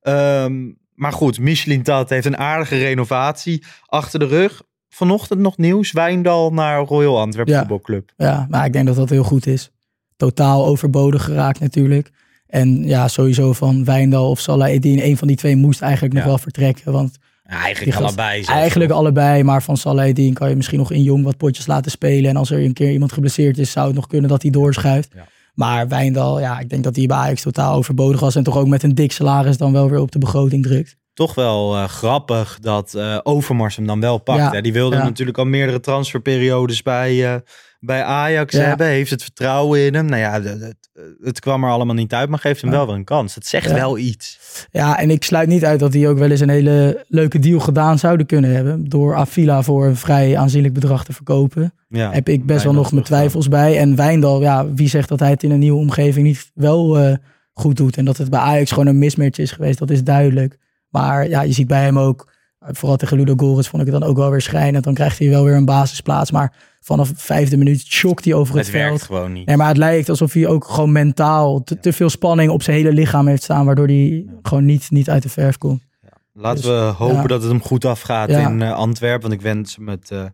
Ehm, 0.00 0.70
maar 0.94 1.12
goed, 1.12 1.38
Michelin 1.38 1.82
Tat 1.82 2.10
heeft 2.10 2.26
een 2.26 2.36
aardige 2.38 2.78
renovatie 2.78 3.64
achter 3.86 4.18
de 4.18 4.26
rug. 4.26 4.62
Vanochtend 4.88 5.40
nog 5.40 5.56
nieuws. 5.56 5.92
Wijndal 5.92 6.52
naar 6.52 6.80
Royal 6.84 7.18
Antwerp 7.20 7.48
Ja. 7.48 7.58
Voetbalclub. 7.58 8.12
Ja, 8.16 8.46
maar 8.50 8.64
ik 8.66 8.72
denk 8.72 8.86
dat 8.86 8.96
dat 8.96 9.10
heel 9.10 9.22
goed 9.24 9.46
is. 9.46 9.70
Totaal 10.16 10.66
overbodig 10.66 11.24
geraakt 11.24 11.60
natuurlijk. 11.60 12.10
En 12.46 12.84
ja, 12.84 13.08
sowieso 13.08 13.52
van 13.52 13.84
Wijndal 13.84 14.30
of 14.30 14.40
Salah 14.40 14.72
een 14.82 15.16
van 15.16 15.28
die 15.28 15.36
twee 15.36 15.56
moest 15.56 15.80
eigenlijk 15.82 16.14
nog 16.14 16.24
wel 16.24 16.38
vertrekken. 16.38 16.92
Want 16.92 17.16
Ja, 17.44 17.50
eigenlijk 17.62 17.96
gast- 17.96 18.06
allebei. 18.06 18.44
zelfs 18.44 18.60
eigenlijk 18.60 18.90
allebei, 18.90 19.42
maar 19.42 19.62
van 19.62 19.76
Salah 19.76 20.14
kan 20.32 20.48
je 20.48 20.56
misschien 20.56 20.78
nog 20.78 20.92
in 20.92 21.02
jong 21.02 21.24
wat 21.24 21.36
potjes 21.36 21.66
laten 21.66 21.90
spelen. 21.90 22.30
En 22.30 22.36
als 22.36 22.50
er 22.50 22.64
een 22.64 22.72
keer 22.72 22.92
iemand 22.92 23.12
geblesseerd 23.12 23.58
is, 23.58 23.70
zou 23.70 23.86
het 23.86 23.94
nog 23.96 24.06
kunnen 24.06 24.28
dat 24.30 24.42
hij 24.42 24.50
doorschuift. 24.50 25.10
Ja. 25.14 25.26
Maar 25.52 25.88
Wijndal, 25.88 26.40
ja, 26.40 26.58
ik 26.58 26.68
denk 26.68 26.84
dat 26.84 26.96
hij 26.96 27.06
bij 27.06 27.16
Ajax 27.16 27.42
totaal 27.42 27.74
overbodig 27.74 28.20
was. 28.20 28.34
En 28.34 28.42
toch 28.42 28.56
ook 28.56 28.66
met 28.66 28.82
een 28.82 28.94
dik 28.94 29.12
salaris 29.12 29.56
dan 29.56 29.72
wel 29.72 29.90
weer 29.90 30.00
op 30.00 30.12
de 30.12 30.18
begroting 30.18 30.62
drukt. 30.62 30.96
toch 31.14 31.34
wel 31.34 31.76
eh, 31.76 31.84
grappig 31.84 32.58
dat 32.60 32.94
eh, 32.94 33.18
Overmars 33.22 33.76
hem 33.76 33.86
dan 33.86 34.00
wel 34.00 34.18
pakt. 34.18 34.38
Ja, 34.38 34.50
hè. 34.50 34.60
Die 34.60 34.72
wilde 34.72 34.96
ja. 34.96 35.02
natuurlijk 35.02 35.38
al 35.38 35.44
meerdere 35.44 35.80
transferperiodes 35.80 36.82
bij, 36.82 37.34
eh, 37.34 37.40
bij 37.84 38.02
Ajax 38.02 38.54
Ja. 38.54 38.60
hebben. 38.62 38.86
Heeft 38.86 39.10
het 39.10 39.22
vertrouwen 39.22 39.80
in 39.86 39.94
hem. 39.94 40.06
Nou 40.06 40.20
ja, 40.20 40.40
d- 40.40 40.60
d- 40.60 40.90
het 41.22 41.40
kwam 41.40 41.64
er 41.64 41.70
allemaal 41.70 41.94
niet 41.94 42.12
uit, 42.14 42.28
maar 42.28 42.38
geeft 42.38 42.60
hem 42.60 42.70
Ja. 42.70 42.76
wel 42.76 42.86
weer 42.86 42.94
een 42.94 43.04
kans. 43.04 43.34
Het 43.34 43.46
zegt 43.46 43.68
Ja. 43.68 43.74
wel 43.74 43.98
iets. 43.98 44.38
Ja, 44.70 44.98
en 44.98 45.10
ik 45.10 45.24
sluit 45.24 45.48
niet 45.48 45.64
uit 45.64 45.80
dat 45.80 45.92
die 45.92 46.08
ook 46.08 46.18
wel 46.18 46.30
eens 46.30 46.40
een 46.40 46.48
hele 46.48 47.04
leuke 47.08 47.38
deal 47.38 47.60
gedaan 47.60 47.98
zouden 47.98 48.26
kunnen 48.26 48.54
hebben. 48.54 48.84
Door 48.88 49.14
Avila 49.14 49.62
voor 49.62 49.86
een 49.86 49.96
vrij 49.96 50.36
aanzienlijk 50.36 50.74
bedrag 50.74 51.04
te 51.04 51.12
verkopen. 51.12 51.74
Heb 51.88 52.28
ik 52.28 52.46
best 52.46 52.64
wel 52.64 52.72
nog 52.72 52.92
mijn 52.92 53.04
twijfels 53.04 53.48
bij. 53.48 53.78
En 53.78 53.96
Wijndal, 53.96 54.40
ja, 54.40 54.72
wie 54.72 54.88
zegt 54.88 55.08
dat 55.08 55.20
hij 55.20 55.30
het 55.30 55.42
in 55.42 55.50
een 55.50 55.58
nieuwe 55.58 55.78
omgeving 55.80 56.26
niet 56.26 56.50
wel 56.54 56.98
eh, 56.98 57.14
goed 57.52 57.76
doet. 57.76 57.96
En 57.96 58.04
dat 58.04 58.16
het 58.16 58.30
bij 58.30 58.40
Ajax 58.40 58.70
gewoon 58.70 58.86
een 58.86 58.98
mismatch 58.98 59.38
is 59.38 59.50
geweest, 59.52 59.78
dat 59.78 59.90
is 59.90 60.04
duidelijk. 60.04 60.58
Maar 60.88 61.28
ja, 61.28 61.42
je 61.42 61.52
ziet 61.52 61.66
bij 61.66 61.82
hem 61.82 61.98
ook, 61.98 62.26
eh, 62.28 62.31
vooral 62.66 62.96
tegen 62.96 63.16
Ludo 63.16 63.34
Goris 63.36 63.68
vond 63.68 63.82
ik 63.86 63.92
het 63.92 64.00
dan 64.00 64.08
ook 64.10 64.16
wel 64.16 64.30
weer 64.30 64.40
schrijnend. 64.40 64.84
Dan 64.84 64.94
krijgt 64.94 65.18
hij 65.18 65.28
wel 65.28 65.44
weer 65.44 65.54
een 65.56 65.64
basisplaats. 65.64 66.30
Maar 66.30 66.52
vanaf 66.80 67.08
de 67.08 67.14
vijfde 67.16 67.56
minuut 67.56 67.84
chokt 67.88 68.24
hij 68.24 68.34
over 68.34 68.56
het, 68.56 68.64
Het 68.66 68.74
werkt 68.74 68.88
veld. 68.88 69.02
gewoon 69.02 69.32
niet. 69.32 69.46
Nee, 69.46 69.56
maar 69.56 69.68
het 69.68 69.76
lijkt 69.76 70.08
alsof 70.08 70.32
hij 70.32 70.46
ook 70.46 70.64
gewoon 70.64 70.92
mentaal 70.92 71.62
te, 71.62 71.78
te 71.80 71.92
veel 71.92 72.10
spanning 72.10 72.50
op 72.50 72.62
zijn 72.62 72.76
hele 72.76 72.92
lichaam 72.92 73.26
heeft 73.26 73.42
staan. 73.42 73.64
Waardoor 73.66 73.86
hij 73.86 74.26
gewoon 74.42 74.64
niet, 74.64 74.90
niet 74.90 75.10
uit 75.10 75.22
de 75.22 75.28
verf 75.28 75.58
komt. 75.58 75.82
Laten 76.34 76.62
Dus, 76.62 76.70
we 76.70 76.76
hopen 76.96 77.16
ja. 77.16 77.26
dat 77.26 77.42
het 77.42 77.50
hem 77.50 77.62
goed 77.62 77.84
afgaat 77.84 78.30
Ja. 78.30 78.48
in 78.48 78.62
eh, 78.62 78.72
Antwerpen. 78.72 79.20
Want 79.28 79.32
ik 79.32 79.40
wens 79.40 79.76
hem 79.76 79.88
het 79.88 80.10
eh, 80.10 80.24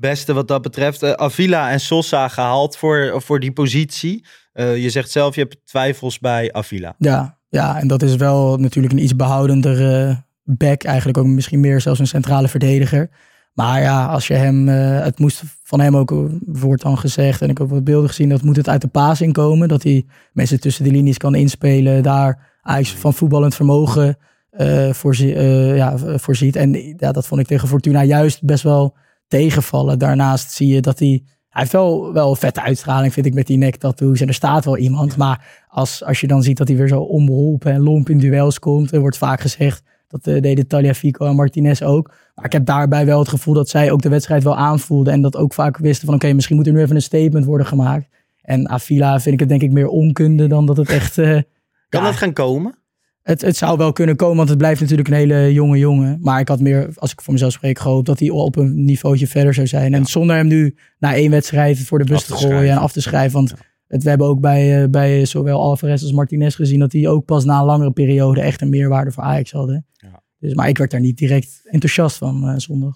beste 0.00 0.32
wat 0.32 0.48
dat 0.48 0.62
betreft. 0.62 1.02
Eh, 1.02 1.10
Avila 1.10 1.70
en 1.70 1.80
Sosa 1.80 2.28
gehaald 2.28 2.76
voor, 2.76 3.22
voor 3.22 3.40
die 3.40 3.52
positie. 3.52 4.24
Je 4.54 4.90
zegt 4.90 5.10
zelf, 5.10 5.34
je 5.34 5.40
hebt 5.40 5.56
twijfels 5.64 6.18
bij 6.18 6.52
Avila. 6.52 6.94
Ja, 6.98 7.38
ja, 7.48 7.78
en 7.80 7.88
dat 7.88 8.02
is 8.02 8.16
wel 8.16 8.56
natuurlijk 8.56 8.94
een 8.94 9.02
iets 9.02 9.16
behoudender 9.16 10.06
eh, 10.08 10.16
back. 10.44 10.82
Eigenlijk 10.84 11.18
ook 11.18 11.26
misschien 11.26 11.60
meer 11.60 11.80
zelfs 11.80 11.98
een 11.98 12.06
centrale 12.06 12.48
verdediger. 12.48 13.10
Maar 13.52 13.80
ja, 13.80 14.06
als 14.06 14.26
je 14.26 14.34
hem, 14.34 14.68
eh, 14.68 15.04
het 15.04 15.18
moest 15.18 15.42
van 15.62 15.80
hem 15.80 15.96
ook, 15.96 16.10
eh, 16.10 16.18
wordt 16.46 16.82
dan 16.82 16.98
gezegd, 16.98 17.42
en 17.42 17.50
ik 17.50 17.58
heb 17.58 17.68
wat 17.68 17.84
beelden 17.84 18.08
gezien, 18.08 18.28
dat 18.28 18.42
moet 18.42 18.56
het 18.56 18.68
uit 18.68 18.80
de 18.80 18.88
paas 18.88 19.20
inkomen. 19.20 19.68
Dat 19.68 19.82
hij 19.82 20.06
mensen 20.32 20.60
tussen 20.60 20.84
de 20.84 20.90
linies 20.90 21.16
kan 21.16 21.34
inspelen, 21.34 22.02
daar 22.02 22.58
eigenlijk 22.62 23.02
van 23.02 23.14
voetballend 23.14 23.54
vermogen 23.54 24.16
eh, 24.52 24.92
voorzie- 24.92 25.34
eh, 25.34 25.76
ja, 25.76 25.98
voorziet. 25.98 26.56
En 26.56 26.94
ja, 26.96 27.12
dat 27.12 27.26
vond 27.26 27.40
ik 27.40 27.46
tegen 27.46 27.68
Fortuna 27.68 28.02
juist 28.02 28.44
best 28.44 28.62
wel 28.62 28.96
tegenvallen. 29.28 29.98
Daarnaast 29.98 30.50
zie 30.50 30.74
je 30.74 30.80
dat 30.80 30.98
hij, 30.98 31.22
hij 31.48 31.60
heeft 31.60 31.72
wel, 31.72 32.12
wel 32.12 32.30
een 32.30 32.36
vette 32.36 32.62
uitstraling, 32.62 33.12
vind 33.12 33.26
ik, 33.26 33.34
met 33.34 33.46
die 33.46 33.56
nektattoos. 33.56 34.20
En 34.20 34.28
er 34.28 34.34
staat 34.34 34.64
wel 34.64 34.76
iemand, 34.76 35.16
maar 35.16 35.64
als, 35.68 36.04
als 36.04 36.20
je 36.20 36.26
dan 36.26 36.42
ziet 36.42 36.56
dat 36.56 36.68
hij 36.68 36.76
weer 36.76 36.88
zo 36.88 37.00
onbeholpen 37.00 37.72
en 37.72 37.80
lomp 37.80 38.08
in 38.08 38.18
duels 38.18 38.58
komt, 38.58 38.92
er 38.92 39.00
wordt 39.00 39.18
vaak 39.18 39.40
gezegd, 39.40 39.82
dat 40.12 40.26
eh, 40.26 40.42
deden 40.42 40.66
Taliafico 40.66 41.26
en 41.26 41.34
Martinez 41.34 41.82
ook. 41.82 42.10
Maar 42.34 42.44
ik 42.44 42.52
heb 42.52 42.66
daarbij 42.66 43.06
wel 43.06 43.18
het 43.18 43.28
gevoel 43.28 43.54
dat 43.54 43.68
zij 43.68 43.90
ook 43.90 44.02
de 44.02 44.08
wedstrijd 44.08 44.42
wel 44.42 44.56
aanvoelden. 44.56 45.12
En 45.12 45.22
dat 45.22 45.36
ook 45.36 45.54
vaak 45.54 45.76
wisten 45.76 46.06
van 46.06 46.14
oké, 46.14 46.32
misschien 46.32 46.56
moet 46.56 46.66
er 46.66 46.72
nu 46.72 46.80
even 46.80 46.96
een 46.96 47.02
statement 47.02 47.44
worden 47.44 47.66
gemaakt. 47.66 48.08
En 48.42 48.68
Avila 48.68 49.20
vind 49.20 49.34
ik 49.34 49.40
het 49.40 49.48
denk 49.48 49.62
ik 49.62 49.72
meer 49.72 49.88
onkunde 49.88 50.46
dan 50.46 50.66
dat 50.66 50.76
het 50.76 50.88
echt... 50.88 51.18
eh, 51.18 51.28
Kan 51.88 52.00
ja, 52.00 52.06
dat 52.06 52.16
gaan 52.16 52.32
komen? 52.32 52.82
het, 53.22 53.40
het 53.40 53.56
zou 53.56 53.76
wel 53.76 53.92
kunnen 53.92 54.16
komen, 54.16 54.36
want 54.36 54.48
het 54.48 54.58
blijft 54.58 54.80
natuurlijk 54.80 55.08
een 55.08 55.14
hele 55.14 55.52
jonge 55.52 55.78
jongen. 55.78 56.18
Maar 56.20 56.40
ik 56.40 56.48
had 56.48 56.60
meer, 56.60 56.88
als 56.94 57.12
ik 57.12 57.20
voor 57.20 57.32
mezelf 57.32 57.52
spreek, 57.52 57.78
gehoopt 57.78 58.06
dat 58.06 58.18
hij 58.18 58.30
op 58.30 58.56
een 58.56 58.84
niveautje 58.84 59.26
verder 59.26 59.54
zou 59.54 59.66
zijn. 59.66 59.94
En 59.94 60.06
zonder 60.06 60.36
hem 60.36 60.46
nu 60.46 60.76
na 60.98 61.14
één 61.14 61.30
wedstrijd 61.30 61.78
voor 61.78 61.98
de 61.98 62.04
bus 62.04 62.16
Af 62.16 62.24
te 62.24 62.32
te 62.32 62.38
gooien 62.38 62.70
en 62.70 62.78
af 62.78 62.92
te 62.92 63.00
schrijven. 63.00 63.32
Want 63.32 63.54
het, 63.92 64.02
we 64.02 64.08
hebben 64.08 64.26
ook 64.26 64.40
bij, 64.40 64.82
eh, 64.82 64.88
bij 64.88 65.24
zowel 65.24 65.60
Alvarez 65.60 66.02
als 66.02 66.12
Martinez 66.12 66.56
gezien 66.56 66.78
dat 66.78 66.90
die 66.90 67.08
ook 67.08 67.24
pas 67.24 67.44
na 67.44 67.58
een 67.58 67.64
langere 67.64 67.90
periode 67.92 68.40
echt 68.40 68.60
een 68.60 68.68
meerwaarde 68.68 69.10
voor 69.10 69.22
Ajax 69.22 69.50
hadden. 69.52 69.86
Ja. 69.92 70.22
Dus, 70.38 70.54
maar 70.54 70.68
ik 70.68 70.78
werd 70.78 70.90
daar 70.90 71.00
niet 71.00 71.16
direct 71.16 71.60
enthousiast 71.64 72.16
van 72.16 72.48
eh, 72.48 72.54
zondag. 72.56 72.94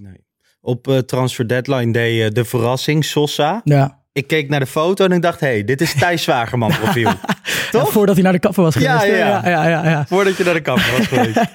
Op 0.61 0.88
eh, 0.88 0.98
Transfer 0.98 1.48
Deadline 1.48 1.92
Day 1.92 2.24
eh, 2.24 2.30
de 2.30 2.44
verrassing, 2.44 3.04
Sosa. 3.04 3.61
Ja. 3.64 4.04
Ik 4.12 4.26
keek 4.26 4.48
naar 4.48 4.61
de 4.61 4.66
foto 4.66 5.04
en 5.04 5.12
ik 5.12 5.22
dacht, 5.22 5.40
hé, 5.40 5.46
hey, 5.46 5.64
dit 5.64 5.80
is 5.80 5.94
Thijs 5.94 6.22
Zwagerman 6.26 6.70
profiel. 6.70 7.09
Ja, 7.09 7.18
Toch? 7.70 7.90
voordat 7.92 8.14
hij 8.14 8.24
naar 8.24 8.32
de 8.32 8.38
kapper 8.38 8.62
was 8.62 8.74
geweest. 8.74 9.04
ja. 9.04 9.04
ja, 9.04 9.48
ja, 9.48 9.68
ja, 9.68 9.88
ja. 9.88 10.06
Voordat 10.06 10.37
je 10.37 10.44
naar 10.44 10.54
de 10.54 10.61
kapper 10.61 10.92
was 10.98 11.06
geweest. 11.06 11.40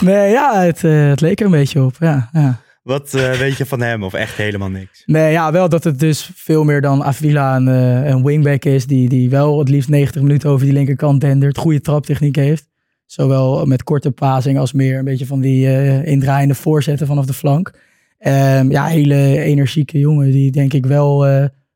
Nee, 0.00 0.30
ja, 0.30 0.62
het, 0.62 0.84
eh, 0.84 1.08
het 1.08 1.20
leek 1.20 1.40
er 1.40 1.46
een 1.46 1.52
beetje 1.52 1.82
op. 1.82 1.96
Ja, 1.98 2.28
ja. 2.32 2.60
Wat 2.84 3.14
eh, 3.14 3.32
weet 3.32 3.56
je 3.56 3.66
van 3.66 3.80
hem 3.80 4.02
of 4.02 4.14
echt 4.14 4.36
helemaal 4.36 4.68
niks? 4.68 5.02
Nee, 5.06 5.32
ja, 5.32 5.52
wel 5.52 5.68
dat 5.68 5.84
het 5.84 6.00
dus 6.00 6.30
veel 6.34 6.64
meer 6.64 6.80
dan 6.80 7.04
Avila 7.04 7.56
een, 7.56 7.68
eh, 7.68 8.08
een 8.08 8.24
wingback 8.24 8.64
is. 8.64 8.86
Die, 8.86 9.08
die 9.08 9.30
wel 9.30 9.58
het 9.58 9.68
liefst 9.68 9.88
90 9.88 10.22
minuten 10.22 10.50
over 10.50 10.64
die 10.64 10.74
linkerkant 10.74 11.20
dendert. 11.20 11.58
Goede 11.58 11.80
traptechniek 11.80 12.36
heeft. 12.36 12.68
Zowel 13.06 13.66
met 13.66 13.82
korte 13.82 14.10
passing 14.10 14.58
als 14.58 14.72
meer 14.72 14.98
een 14.98 15.04
beetje 15.04 15.26
van 15.26 15.40
die 15.40 15.66
eh, 15.66 16.06
indraaiende 16.06 16.54
voorzetten 16.54 17.06
vanaf 17.06 17.26
de 17.26 17.32
flank. 17.32 17.78
Ehm, 18.18 18.70
ja, 18.70 18.86
hele 18.86 19.38
energieke 19.38 19.98
jongen 19.98 20.30
die 20.30 20.50
denk 20.50 20.72
ik 20.72 20.86
wel 20.86 21.26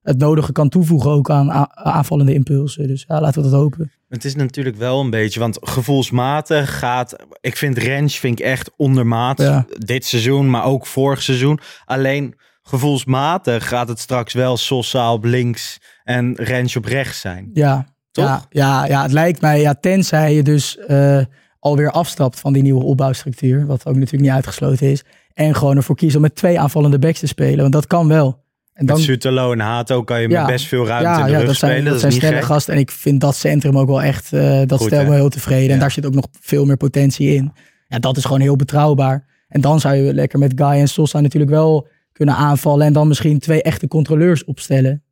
het 0.08 0.18
nodige 0.18 0.52
kan 0.52 0.68
toevoegen 0.68 1.10
ook 1.10 1.30
aan 1.30 1.52
aanvallende 1.74 2.34
impulsen. 2.34 2.86
Dus 2.86 3.04
ja, 3.08 3.20
laten 3.20 3.42
we 3.42 3.50
dat 3.50 3.60
hopen. 3.60 3.92
Het 4.08 4.24
is 4.24 4.34
natuurlijk 4.34 4.76
wel 4.76 5.00
een 5.00 5.10
beetje, 5.10 5.40
want 5.40 5.58
gevoelsmatig 5.60 6.78
gaat... 6.78 7.16
Ik 7.40 7.56
vind 7.56 7.78
Rens 7.78 8.18
vind 8.18 8.38
ik 8.38 8.44
echt 8.44 8.70
ondermaat 8.76 9.38
Ja. 9.38 9.66
dit 9.78 10.04
seizoen, 10.04 10.50
maar 10.50 10.64
ook 10.64 10.86
vorig 10.86 11.22
seizoen. 11.22 11.58
Alleen 11.84 12.34
gevoelsmatig 12.62 13.68
gaat 13.68 13.88
het 13.88 13.98
straks 13.98 14.32
wel 14.32 14.56
Sosa 14.56 15.12
op 15.12 15.24
links 15.24 15.80
en 16.04 16.34
Rens 16.36 16.76
op 16.76 16.84
rechts 16.84 17.20
zijn. 17.20 17.50
Ja, 17.52 17.86
Toch? 18.10 18.24
Ja, 18.24 18.46
ja, 18.50 18.86
ja, 18.86 19.02
het 19.02 19.12
lijkt 19.12 19.40
mij, 19.40 19.60
ja, 19.60 19.74
tenzij 19.74 20.34
je 20.34 20.42
dus 20.42 20.78
eh, 20.78 21.20
alweer 21.58 21.90
afstapt 21.90 22.40
van 22.40 22.52
die 22.52 22.62
nieuwe 22.62 22.84
opbouwstructuur, 22.84 23.66
wat 23.66 23.86
ook 23.86 23.94
natuurlijk 23.94 24.22
niet 24.22 24.32
uitgesloten 24.32 24.90
is, 24.90 25.04
en 25.34 25.54
gewoon 25.54 25.76
ervoor 25.76 25.96
kiezen 25.96 26.16
om 26.16 26.22
met 26.22 26.34
twee 26.34 26.60
aanvallende 26.60 26.98
backs 26.98 27.20
te 27.20 27.26
spelen, 27.26 27.60
want 27.60 27.72
dat 27.72 27.86
kan 27.86 28.08
wel. 28.08 28.46
En 28.78 28.84
Met 28.84 28.98
Sutelo 28.98 29.52
en 29.52 29.60
Hato 29.60 30.02
kan 30.04 30.20
je 30.20 30.28
Ja. 30.28 30.40
met 30.42 30.50
best 30.50 30.66
veel 30.66 30.86
ruimte 30.86 31.08
ja, 31.08 31.18
in 31.18 31.24
de 31.24 31.30
ja, 31.30 31.38
rug 31.38 31.46
dat 31.46 31.56
zijn, 31.56 31.70
spelen. 31.70 31.84
dat 31.84 31.92
Dat, 31.92 32.00
zijn 32.00 32.12
is 32.12 32.18
niet 32.18 32.24
snelle 32.28 32.42
gek. 32.42 32.52
gasten. 32.52 32.74
En 32.74 32.80
ik 32.80 32.90
vind 32.90 33.20
dat 33.20 33.36
centrum 33.36 33.78
ook 33.78 33.86
wel 33.88 34.02
echt, 34.02 34.32
eh, 34.32 34.62
dat 34.66 34.80
stelt 34.82 35.02
hè? 35.02 35.08
me 35.08 35.14
heel 35.14 35.28
tevreden. 35.28 35.70
En 35.74 35.78
daar 35.78 35.90
zit 35.90 36.06
ook 36.06 36.14
nog 36.14 36.26
veel 36.40 36.64
meer 36.64 36.76
potentie 36.76 37.34
in. 37.34 37.52
Ja, 37.88 37.98
dat 37.98 38.16
is 38.16 38.24
gewoon 38.24 38.40
heel 38.40 38.56
betrouwbaar. 38.56 39.26
En 39.48 39.60
dan 39.60 39.80
zou 39.80 39.94
je 39.94 40.14
lekker 40.14 40.38
met 40.38 40.52
Guy 40.56 40.68
en 40.70 40.88
Sosa 40.88 41.20
natuurlijk 41.20 41.50
wel 41.52 41.88
kunnen 42.12 42.34
aanvallen. 42.34 42.86
En 42.86 42.92
dan 42.92 43.08
misschien 43.08 43.38
twee 43.38 43.62
echte 43.62 43.88
controleurs 43.88 44.44
opstellen. 44.44 45.02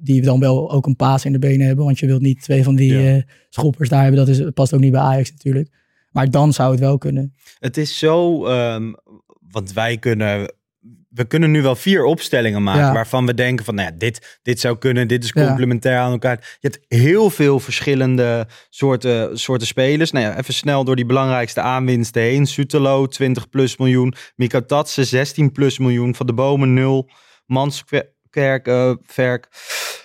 Die 0.00 0.22
dan 0.22 0.40
wel 0.40 0.70
ook 0.72 0.86
een 0.86 0.96
paas 0.96 1.24
in 1.24 1.32
de 1.32 1.38
benen 1.38 1.66
hebben. 1.66 1.84
Want 1.84 1.98
je 1.98 2.06
wilt 2.06 2.22
niet 2.22 2.42
twee 2.42 2.62
van 2.62 2.74
die 2.76 3.08
eh, 3.10 3.22
schoppers 3.48 3.88
daar 3.88 4.02
hebben. 4.02 4.26
Dat 4.26 4.36
is, 4.36 4.50
past 4.54 4.74
ook 4.74 4.80
niet 4.80 4.92
bij 4.92 5.00
Ajax 5.00 5.30
natuurlijk. 5.30 5.68
Maar 6.10 6.30
dan 6.30 6.52
zou 6.52 6.70
het 6.70 6.80
wel 6.80 6.98
kunnen. 6.98 7.34
Het 7.58 7.76
is 7.76 7.98
zo, 7.98 8.46
ehm, 8.46 8.92
want 9.50 9.72
wij 9.72 9.96
kunnen, 9.98 10.52
we 11.08 11.24
kunnen 11.24 11.50
nu 11.50 11.62
wel 11.62 11.76
vier 11.76 12.04
opstellingen 12.04 12.62
maken 12.62 12.80
Ja. 12.84 12.92
waarvan 12.92 13.26
we 13.26 13.34
denken 13.34 13.64
van, 13.64 13.74
nou 13.74 13.88
ja, 13.90 13.94
dit, 13.98 14.38
dit 14.42 14.60
zou 14.60 14.78
kunnen, 14.78 15.08
dit 15.08 15.24
is 15.24 15.30
Ja. 15.34 15.46
complementair 15.46 15.98
aan 15.98 16.10
elkaar. 16.12 16.56
Je 16.60 16.68
hebt 16.68 16.84
heel 16.88 17.30
veel 17.30 17.60
verschillende 17.60 18.46
soorten, 18.70 19.38
soorten 19.38 19.66
spelers. 19.66 20.10
Nou 20.10 20.24
ja, 20.26 20.38
even 20.38 20.54
snel 20.54 20.84
door 20.84 20.96
die 20.96 21.06
belangrijkste 21.06 21.60
aanwinsten 21.60 22.22
heen. 22.22 22.46
Sutelo, 22.46 23.06
20 23.06 23.48
plus 23.48 23.76
miljoen. 23.76 24.14
Mika 24.36 24.60
Tatsen, 24.60 25.06
16 25.06 25.52
plus 25.52 25.78
miljoen. 25.78 26.14
Van 26.14 26.26
de 26.26 26.34
Bomen, 26.34 26.74
0. 26.74 27.08
Manskerk, 27.46 28.66
eh, 28.66 28.92
Verk, 29.02 29.48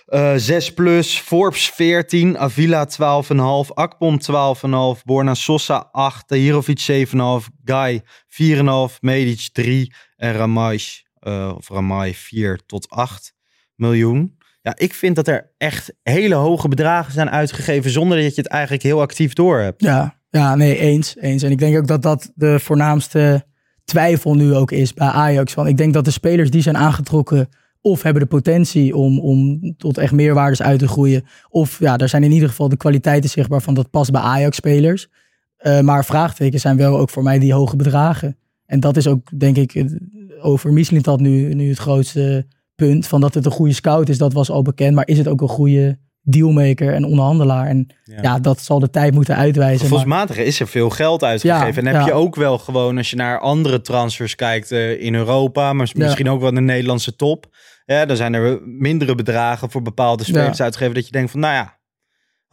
eh 0.05 0.33
6 0.35 0.73
plus. 0.73 1.19
Forbes, 1.19 1.69
14. 1.69 2.37
Avila, 2.37 2.85
12,5. 2.85 3.73
Akpom, 3.75 4.19
12,5. 4.19 5.03
Borna 5.03 5.33
Sosa, 5.33 5.89
8. 5.91 6.27
Tahirovic, 6.27 6.79
7,5. 6.79 7.47
Guy, 7.65 8.01
4,5. 8.27 9.01
Medic, 9.01 9.49
3. 9.51 9.93
En 10.23 10.33
Ramaj, 10.33 10.79
eh, 11.19 11.53
of 11.57 11.69
Ramai, 11.69 12.15
4 12.15 12.59
tot 12.65 12.89
8 12.89 13.33
miljoen. 13.75 14.37
Ja, 14.61 14.73
ik 14.77 14.93
vind 14.93 15.15
dat 15.15 15.27
er 15.27 15.51
echt 15.57 15.93
hele 16.03 16.35
hoge 16.35 16.67
bedragen 16.67 17.13
zijn 17.13 17.29
uitgegeven 17.29 17.91
zonder 17.91 18.21
dat 18.21 18.35
je 18.35 18.41
het 18.41 18.51
eigenlijk 18.51 18.83
heel 18.83 19.01
actief 19.01 19.33
door 19.33 19.59
hebt. 19.59 19.81
Ja, 19.81 20.15
ja, 20.29 20.55
nee, 20.55 20.77
eens, 20.77 21.15
eens. 21.19 21.43
En 21.43 21.51
ik 21.51 21.59
denk 21.59 21.77
ook 21.77 21.87
dat 21.87 22.01
dat 22.01 22.31
de 22.35 22.59
voornaamste 22.59 23.45
twijfel 23.83 24.35
nu 24.35 24.55
ook 24.55 24.71
is 24.71 24.93
bij 24.93 25.07
Ajax. 25.07 25.53
Want 25.53 25.67
ik 25.67 25.77
denk 25.77 25.93
dat 25.93 26.05
de 26.05 26.11
spelers 26.11 26.49
die 26.49 26.61
zijn 26.61 26.77
aangetrokken 26.77 27.49
of 27.81 28.01
hebben 28.01 28.21
de 28.21 28.27
potentie 28.27 28.95
om, 28.95 29.19
om 29.19 29.59
tot 29.77 29.97
echt 29.97 30.13
meerwaardes 30.13 30.61
uit 30.61 30.79
te 30.79 30.87
groeien. 30.87 31.25
Of 31.49 31.79
ja, 31.79 31.97
daar 31.97 32.09
zijn 32.09 32.23
in 32.23 32.31
ieder 32.31 32.49
geval 32.49 32.69
de 32.69 32.77
kwaliteiten 32.77 33.29
zichtbaar 33.29 33.61
van 33.61 33.73
dat 33.73 33.89
past 33.89 34.11
bij 34.11 34.21
Ajax-spelers. 34.21 35.07
Eh, 35.57 35.79
maar 35.79 36.05
vraagtekens 36.05 36.61
zijn 36.61 36.77
wel 36.77 36.97
ook 36.97 37.09
voor 37.09 37.23
mij 37.23 37.39
die 37.39 37.53
hoge 37.53 37.75
bedragen. 37.75 38.37
En 38.65 38.79
dat 38.79 38.97
is 38.97 39.07
ook, 39.07 39.39
denk 39.39 39.57
ik, 39.57 39.85
over 40.41 40.73
Mislintat 40.73 41.19
nu, 41.19 41.53
nu 41.53 41.69
het 41.69 41.77
grootste 41.79 42.45
punt. 42.75 43.07
Van 43.07 43.21
dat 43.21 43.33
het 43.33 43.45
een 43.45 43.51
goede 43.51 43.73
scout 43.73 44.09
is, 44.09 44.17
dat 44.17 44.33
was 44.33 44.49
al 44.49 44.61
bekend. 44.61 44.95
Maar 44.95 45.07
is 45.07 45.17
het 45.17 45.27
ook 45.27 45.41
een 45.41 45.47
goede 45.47 45.97
dealmaker 46.21 46.93
en 46.93 47.05
onderhandelaar? 47.05 47.67
En 47.67 47.87
ja, 48.21 48.39
dat 48.39 48.59
zal 48.61 48.79
de 48.79 48.89
tijd 48.89 49.13
moeten 49.13 49.35
uitwijzen. 49.35 49.89
maar- 49.89 49.99
Gevoelsmatig 49.99 50.37
is 50.45 50.59
er 50.59 50.67
veel 50.67 50.89
geld 50.89 51.23
uitgegeven. 51.23 51.65
Ja, 51.67 51.79
en 51.79 51.85
heb 51.85 51.95
ja. 51.95 52.05
je 52.05 52.13
ook 52.13 52.35
wel 52.35 52.57
gewoon, 52.57 52.97
als 52.97 53.09
je 53.09 53.15
naar 53.15 53.39
andere 53.39 53.81
transfers 53.81 54.35
kijkt 54.35 54.71
eh, 54.71 55.01
in 55.01 55.15
Europa, 55.15 55.73
maar 55.73 55.89
Ja. 55.93 56.03
misschien 56.03 56.29
ook 56.29 56.39
wel 56.39 56.49
in 56.49 56.55
de 56.55 56.61
Nederlandse 56.61 57.15
top. 57.15 57.45
Ja, 57.85 58.05
dan 58.05 58.15
zijn 58.17 58.33
er 58.33 58.59
mindere 58.65 59.15
bedragen 59.15 59.69
voor 59.71 59.81
bepaalde 59.81 60.23
spelers 60.23 60.57
Ja. 60.57 60.63
uitgegeven. 60.63 60.95
Dat 60.95 61.05
je 61.05 61.11
denkt 61.11 61.31
van, 61.31 61.39
nou 61.39 61.53
ja, 61.53 61.77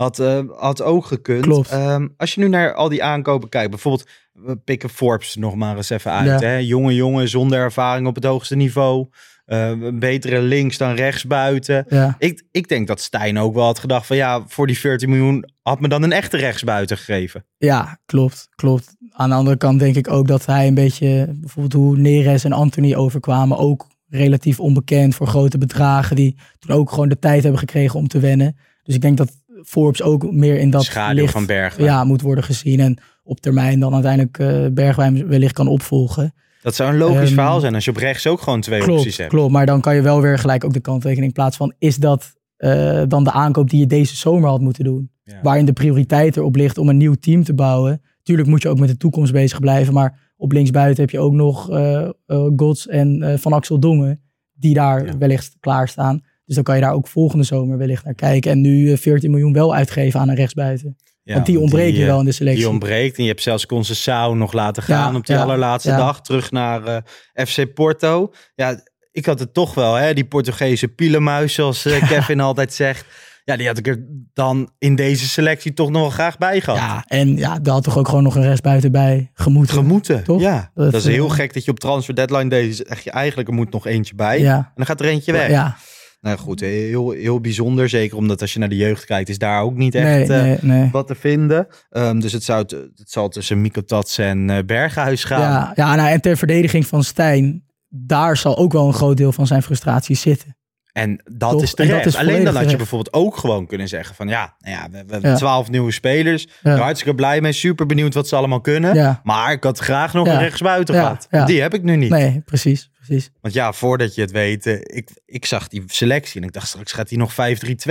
had, 0.00 0.18
eh, 0.18 0.40
had 0.56 0.82
ook 0.82 1.06
gekund. 1.06 1.42
Klopt. 1.42 1.70
Ehm, 1.70 2.08
als 2.16 2.34
je 2.34 2.40
nu 2.40 2.48
naar 2.48 2.74
al 2.74 2.88
die 2.88 3.04
aankopen 3.04 3.48
kijkt, 3.48 3.70
bijvoorbeeld, 3.70 4.08
we 4.32 4.56
pikken 4.56 4.88
Forbes 4.88 5.36
nog 5.36 5.54
maar 5.54 5.76
eens 5.76 5.90
even 5.90 6.12
uit. 6.12 6.40
Ja. 6.40 6.46
Hè? 6.46 6.56
Jonge 6.56 6.94
jongen 6.94 7.28
zonder 7.28 7.58
ervaring 7.58 8.06
op 8.06 8.14
het 8.14 8.24
hoogste 8.24 8.56
niveau. 8.56 9.08
Een 9.44 9.98
betere 9.98 10.40
links 10.40 10.76
dan 10.76 10.94
rechts 10.94 11.24
buiten. 11.24 11.84
Ja. 11.88 12.14
Ik, 12.18 12.42
ik 12.50 12.68
denk 12.68 12.86
dat 12.86 13.00
Stijn 13.00 13.38
ook 13.38 13.54
wel 13.54 13.64
had 13.64 13.78
gedacht 13.78 14.06
van 14.06 14.16
ja, 14.16 14.42
voor 14.46 14.66
die 14.66 14.78
14 14.78 15.08
miljoen 15.08 15.44
had 15.62 15.80
me 15.80 15.88
dan 15.88 16.02
een 16.02 16.12
echte 16.12 16.36
rechtsbuiten 16.36 16.96
gegeven. 16.96 17.46
Ja, 17.56 17.98
klopt, 18.06 18.48
klopt. 18.54 18.96
Aan 19.10 19.28
de 19.28 19.34
andere 19.34 19.56
kant 19.56 19.78
denk 19.78 19.96
ik 19.96 20.10
ook 20.10 20.28
dat 20.28 20.46
hij 20.46 20.66
een 20.66 20.74
beetje, 20.74 21.36
bijvoorbeeld 21.40 21.72
hoe 21.72 21.96
Neres 21.96 22.44
en 22.44 22.52
Anthony 22.52 22.94
overkwamen, 22.94 23.58
ook 23.58 23.86
relatief 24.08 24.60
onbekend 24.60 25.14
voor 25.14 25.26
grote 25.26 25.58
bedragen, 25.58 26.16
die 26.16 26.36
toen 26.58 26.76
ook 26.76 26.90
gewoon 26.90 27.08
de 27.08 27.18
tijd 27.18 27.42
hebben 27.42 27.60
gekregen 27.60 27.98
om 27.98 28.08
te 28.08 28.20
wennen. 28.20 28.56
Dus 28.82 28.94
ik 28.94 29.00
denk 29.00 29.16
dat 29.16 29.30
Forbes 29.64 30.02
ook 30.02 30.32
meer 30.32 30.58
in 30.58 30.70
dat 30.70 30.82
Schaduw 30.84 31.20
licht 31.20 31.32
van 31.32 31.46
Bergwijn. 31.46 31.88
ja, 31.88 32.04
moet 32.04 32.20
worden 32.22 32.44
gezien 32.44 32.80
en 32.80 32.98
op 33.22 33.40
termijn 33.40 33.80
dan 33.80 33.92
uiteindelijk 33.94 34.38
eh, 34.38 34.66
Bergwijn 34.72 35.26
wellicht 35.28 35.52
kan 35.52 35.68
opvolgen. 35.68 36.34
Dat 36.62 36.74
zou 36.74 36.90
een 36.92 36.98
logisch 36.98 37.16
Ehm, 37.26 37.34
verhaal 37.34 37.60
zijn 37.60 37.74
als 37.74 37.84
je 37.84 37.90
op 37.90 37.96
rechts 37.96 38.26
ook 38.26 38.40
gewoon 38.40 38.60
twee 38.60 38.92
opties 38.92 39.16
hebt. 39.16 39.30
klopt, 39.30 39.52
maar 39.52 39.66
dan 39.66 39.80
kan 39.80 39.94
je 39.94 40.02
wel 40.02 40.20
weer 40.20 40.38
gelijk 40.38 40.64
ook 40.64 40.72
de 40.72 40.80
kanttekening 40.80 41.32
plaatsen 41.32 41.58
van 41.58 41.74
is 41.78 41.96
dat 41.96 42.38
eh, 42.56 43.02
dan 43.08 43.24
de 43.24 43.32
aankoop 43.32 43.70
die 43.70 43.80
je 43.80 43.86
deze 43.86 44.16
zomer 44.16 44.48
had 44.48 44.60
moeten 44.60 44.84
doen? 44.84 45.10
Ja. 45.24 45.38
Waarin 45.42 45.64
de 45.64 45.72
prioriteit 45.72 46.36
erop 46.36 46.56
ligt 46.56 46.78
om 46.78 46.88
een 46.88 46.96
nieuw 46.96 47.14
team 47.14 47.44
te 47.44 47.54
bouwen. 47.54 48.02
Tuurlijk 48.22 48.48
moet 48.48 48.62
je 48.62 48.68
ook 48.68 48.78
met 48.78 48.88
de 48.88 48.96
toekomst 48.96 49.32
bezig 49.32 49.60
blijven, 49.60 49.94
maar 49.94 50.32
op 50.36 50.52
linksbuiten 50.52 51.00
heb 51.02 51.10
je 51.10 51.18
ook 51.18 51.32
nog 51.32 51.70
eh 51.70 52.08
Gods 52.56 52.86
en 52.86 53.36
Van 53.40 53.52
Axel 53.52 53.80
Dongen 53.80 54.20
die 54.52 54.74
daar 54.74 55.06
Ja. 55.06 55.18
wellicht 55.18 55.56
klaarstaan. 55.60 56.20
Dus 56.50 56.58
dan 56.58 56.68
kan 56.68 56.80
je 56.80 56.84
daar 56.84 56.94
ook 56.94 57.08
volgende 57.08 57.44
zomer 57.44 57.78
wellicht 57.78 58.04
naar 58.04 58.14
kijken. 58.14 58.50
En 58.50 58.60
nu 58.60 58.92
eh, 58.92 58.98
14 58.98 59.30
miljoen 59.30 59.52
wel 59.52 59.74
uitgeven 59.74 60.20
aan 60.20 60.28
een 60.28 60.34
rechtsbuiten. 60.34 60.96
Ja, 61.22 61.34
want 61.34 61.46
die 61.46 61.60
ontbreken 61.60 62.00
eh, 62.00 62.06
wel 62.06 62.18
in 62.18 62.24
de 62.24 62.32
selectie. 62.32 62.62
Die 62.62 62.72
ontbreekt 62.72 63.16
en 63.16 63.22
je 63.22 63.28
hebt 63.28 63.42
zelfs 63.42 63.66
Conceição 63.66 64.36
nog 64.36 64.52
laten 64.52 64.82
gaan 64.82 65.12
Ja, 65.12 65.18
op 65.18 65.26
die 65.26 65.36
ja, 65.36 65.42
allerlaatste 65.42 65.90
dag. 65.90 66.20
Terug 66.20 66.50
naar 66.50 66.84
eh, 66.84 67.46
FC 67.46 67.74
Porto. 67.74 68.32
Ja, 68.54 68.82
ik 69.12 69.26
had 69.26 69.38
het 69.38 69.54
toch 69.54 69.74
wel, 69.74 69.94
hè, 69.94 70.14
die 70.14 70.24
Portugese 70.24 70.88
pielenmuis 70.88 71.54
zoals 71.54 71.84
eh, 71.84 72.08
Kevin 72.08 72.40
altijd 72.40 72.72
zegt. 72.72 73.04
Ja, 73.44 73.56
die 73.56 73.66
had 73.66 73.78
ik 73.78 73.86
er 73.86 74.06
dan 74.32 74.70
in 74.78 74.94
deze 74.94 75.28
selectie 75.28 75.72
toch 75.72 75.90
nog 75.90 76.00
wel 76.00 76.10
graag 76.10 76.38
bij 76.38 76.60
gehad. 76.60 76.78
Ja, 76.78 77.04
en 77.06 77.36
ja, 77.36 77.58
daar 77.58 77.74
had 77.74 77.82
toch 77.82 77.98
ook 77.98 78.08
gewoon 78.08 78.22
nog 78.22 78.34
een 78.34 78.42
rechtsbuiten 78.42 78.92
bij 78.92 79.30
gemoeten. 79.34 79.74
Gemoeten, 79.74 80.24
Toch? 80.24 80.40
ja. 80.40 80.70
Dat, 80.74 80.92
Dat, 80.92 81.00
is 81.00 81.06
heel 81.06 81.26
eh, 81.26 81.32
gek 81.32 81.54
dat 81.54 81.64
je 81.64 81.70
op 81.70 81.80
transfer 81.80 82.14
deadline 82.14 82.48
deze 82.48 82.84
echt 82.84 83.04
je 83.04 83.10
eigenlijk 83.10 83.48
er 83.48 83.54
moet 83.54 83.72
nog 83.72 83.86
eentje 83.86 84.14
bij. 84.14 84.40
Ja. 84.40 84.56
En 84.56 84.72
dan 84.74 84.86
gaat 84.86 85.00
er 85.00 85.06
eentje 85.06 85.32
weg. 85.32 85.50
Ja, 85.50 85.76
Nou 86.20 86.38
goed, 86.38 86.60
heel, 86.60 87.10
heel 87.10 87.40
bijzonder. 87.40 87.88
Zeker 87.88 88.16
omdat 88.16 88.40
als 88.40 88.52
je 88.52 88.58
naar 88.58 88.68
de 88.68 88.76
jeugd 88.76 89.04
kijkt, 89.04 89.28
is 89.28 89.38
daar 89.38 89.62
ook 89.62 89.76
niet 89.76 89.94
echt 89.94 90.04
nee, 90.28 90.38
eh, 90.38 90.42
nee, 90.42 90.58
nee. 90.60 90.88
wat 90.92 91.06
te 91.06 91.14
vinden. 91.14 91.66
Ehm, 91.90 92.18
dus 92.20 92.32
het, 92.32 92.42
zou, 92.44 92.60
het 92.96 93.10
zal 93.10 93.28
tussen 93.28 93.60
Mikotats 93.60 94.18
en 94.18 94.50
eh, 94.50 94.64
Berghuis 94.66 95.24
gaan. 95.24 95.40
Ja, 95.40 95.72
ja 95.74 95.94
nou, 95.94 96.08
en 96.10 96.20
ter 96.20 96.36
verdediging 96.36 96.86
van 96.86 97.04
Stijn, 97.04 97.64
daar 97.88 98.36
zal 98.36 98.56
ook 98.58 98.72
wel 98.72 98.86
een 98.86 98.92
groot 98.94 99.16
deel 99.16 99.32
van 99.32 99.46
zijn 99.46 99.62
frustratie 99.62 100.16
zitten. 100.16 100.54
En 100.92 101.22
dat 101.24 101.50
Toch? 101.50 101.62
is 101.62 101.68
En 101.74 101.76
terecht. 101.86 102.04
dat 102.04 102.12
is 102.12 102.18
Alleen 102.18 102.44
dan 102.44 102.56
had 102.56 102.70
je 102.70 102.76
bijvoorbeeld 102.76 103.14
ook 103.14 103.36
gewoon 103.36 103.66
kunnen 103.66 103.88
zeggen 103.88 104.14
van 104.14 104.28
ja, 104.28 104.54
nou 104.58 104.76
ja 104.76 104.88
we, 104.90 104.96
hebben 104.96 105.20
Ja. 105.30 105.34
twaalf 105.36 105.70
nieuwe 105.70 105.92
spelers. 105.92 106.48
Ja. 106.62 106.76
hartstikke 106.76 107.14
blij 107.14 107.40
mee. 107.40 107.52
Super 107.52 107.86
benieuwd 107.86 108.14
wat 108.14 108.28
ze 108.28 108.36
allemaal 108.36 108.60
kunnen. 108.60 108.94
Ja. 108.94 109.20
Maar 109.24 109.52
ik 109.52 109.64
had 109.64 109.78
graag 109.78 110.12
nog 110.12 110.26
Ja. 110.26 110.32
een 110.32 110.38
rechtsbuiten 110.38 110.94
Ja, 110.94 111.00
gehad. 111.00 111.26
ja. 111.30 111.44
Die 111.44 111.60
heb 111.60 111.74
ik 111.74 111.82
nu 111.82 111.96
niet. 111.96 112.10
Nee, 112.10 112.42
precies. 112.44 112.90
Precies. 113.10 113.30
Want 113.40 113.54
ja, 113.54 113.72
voordat 113.72 114.14
je 114.14 114.20
het 114.20 114.30
weet, 114.30 114.66
eh, 114.66 114.74
ik, 114.74 115.10
ik 115.26 115.46
zag 115.46 115.68
die 115.68 115.82
selectie 115.86 116.40
en 116.40 116.46
ik 116.46 116.52
dacht 116.52 116.68
straks 116.68 116.92
gaat 116.92 117.08
hij 117.08 117.18
nog 117.18 117.32
5-3-2 117.32 117.34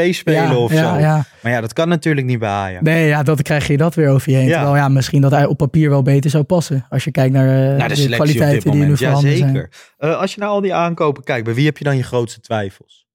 spelen 0.09 0.43
ja, 0.43 0.55
of 0.57 0.73
ja, 0.73 0.93
zo. 0.93 0.99
Ja. 0.99 1.25
Maar 1.41 1.51
ja, 1.51 1.61
dat 1.61 1.73
kan 1.73 1.87
natuurlijk 1.89 2.27
niet 2.27 2.39
bij 2.39 2.49
Ajax. 2.49 2.83
Nee, 2.83 3.07
ja, 3.07 3.23
dat 3.23 3.41
krijg 3.41 3.67
je 3.67 3.77
dat 3.77 3.95
weer 3.95 4.09
over 4.09 4.31
je 4.31 4.37
heen. 4.37 4.47
Ja. 4.47 4.53
Terwijl 4.53 4.75
ja, 4.75 4.87
misschien 4.89 5.21
dat 5.21 5.31
hij 5.31 5.45
op 5.45 5.57
papier 5.57 5.89
wel 5.89 6.01
beter 6.01 6.29
zou 6.29 6.43
passen. 6.43 6.85
Als 6.89 7.03
je 7.03 7.11
kijkt 7.11 7.33
naar, 7.33 7.71
eh, 7.71 7.77
Naar 7.77 7.89
de 7.89 8.07
de, 8.07 8.15
kwaliteiten 8.15 8.71
die 8.71 8.81
nu 8.83 8.89
ja 8.89 8.95
voorhanden 8.95 9.37
zijn. 9.37 9.53
zeker. 9.53 9.69
Eh, 9.97 10.19
als 10.19 10.33
je 10.33 10.39
naar 10.39 10.49
al 10.49 10.61
die 10.61 10.73
aankopen 10.73 11.23
kijkt, 11.23 11.45
bij 11.45 11.53
wie 11.53 11.65
heb 11.65 11.77
je 11.77 11.83
dan 11.83 11.97
je 11.97 12.03
grootste 12.03 12.39
twijfels? 12.39 13.07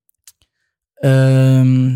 Ehm, 0.95 1.91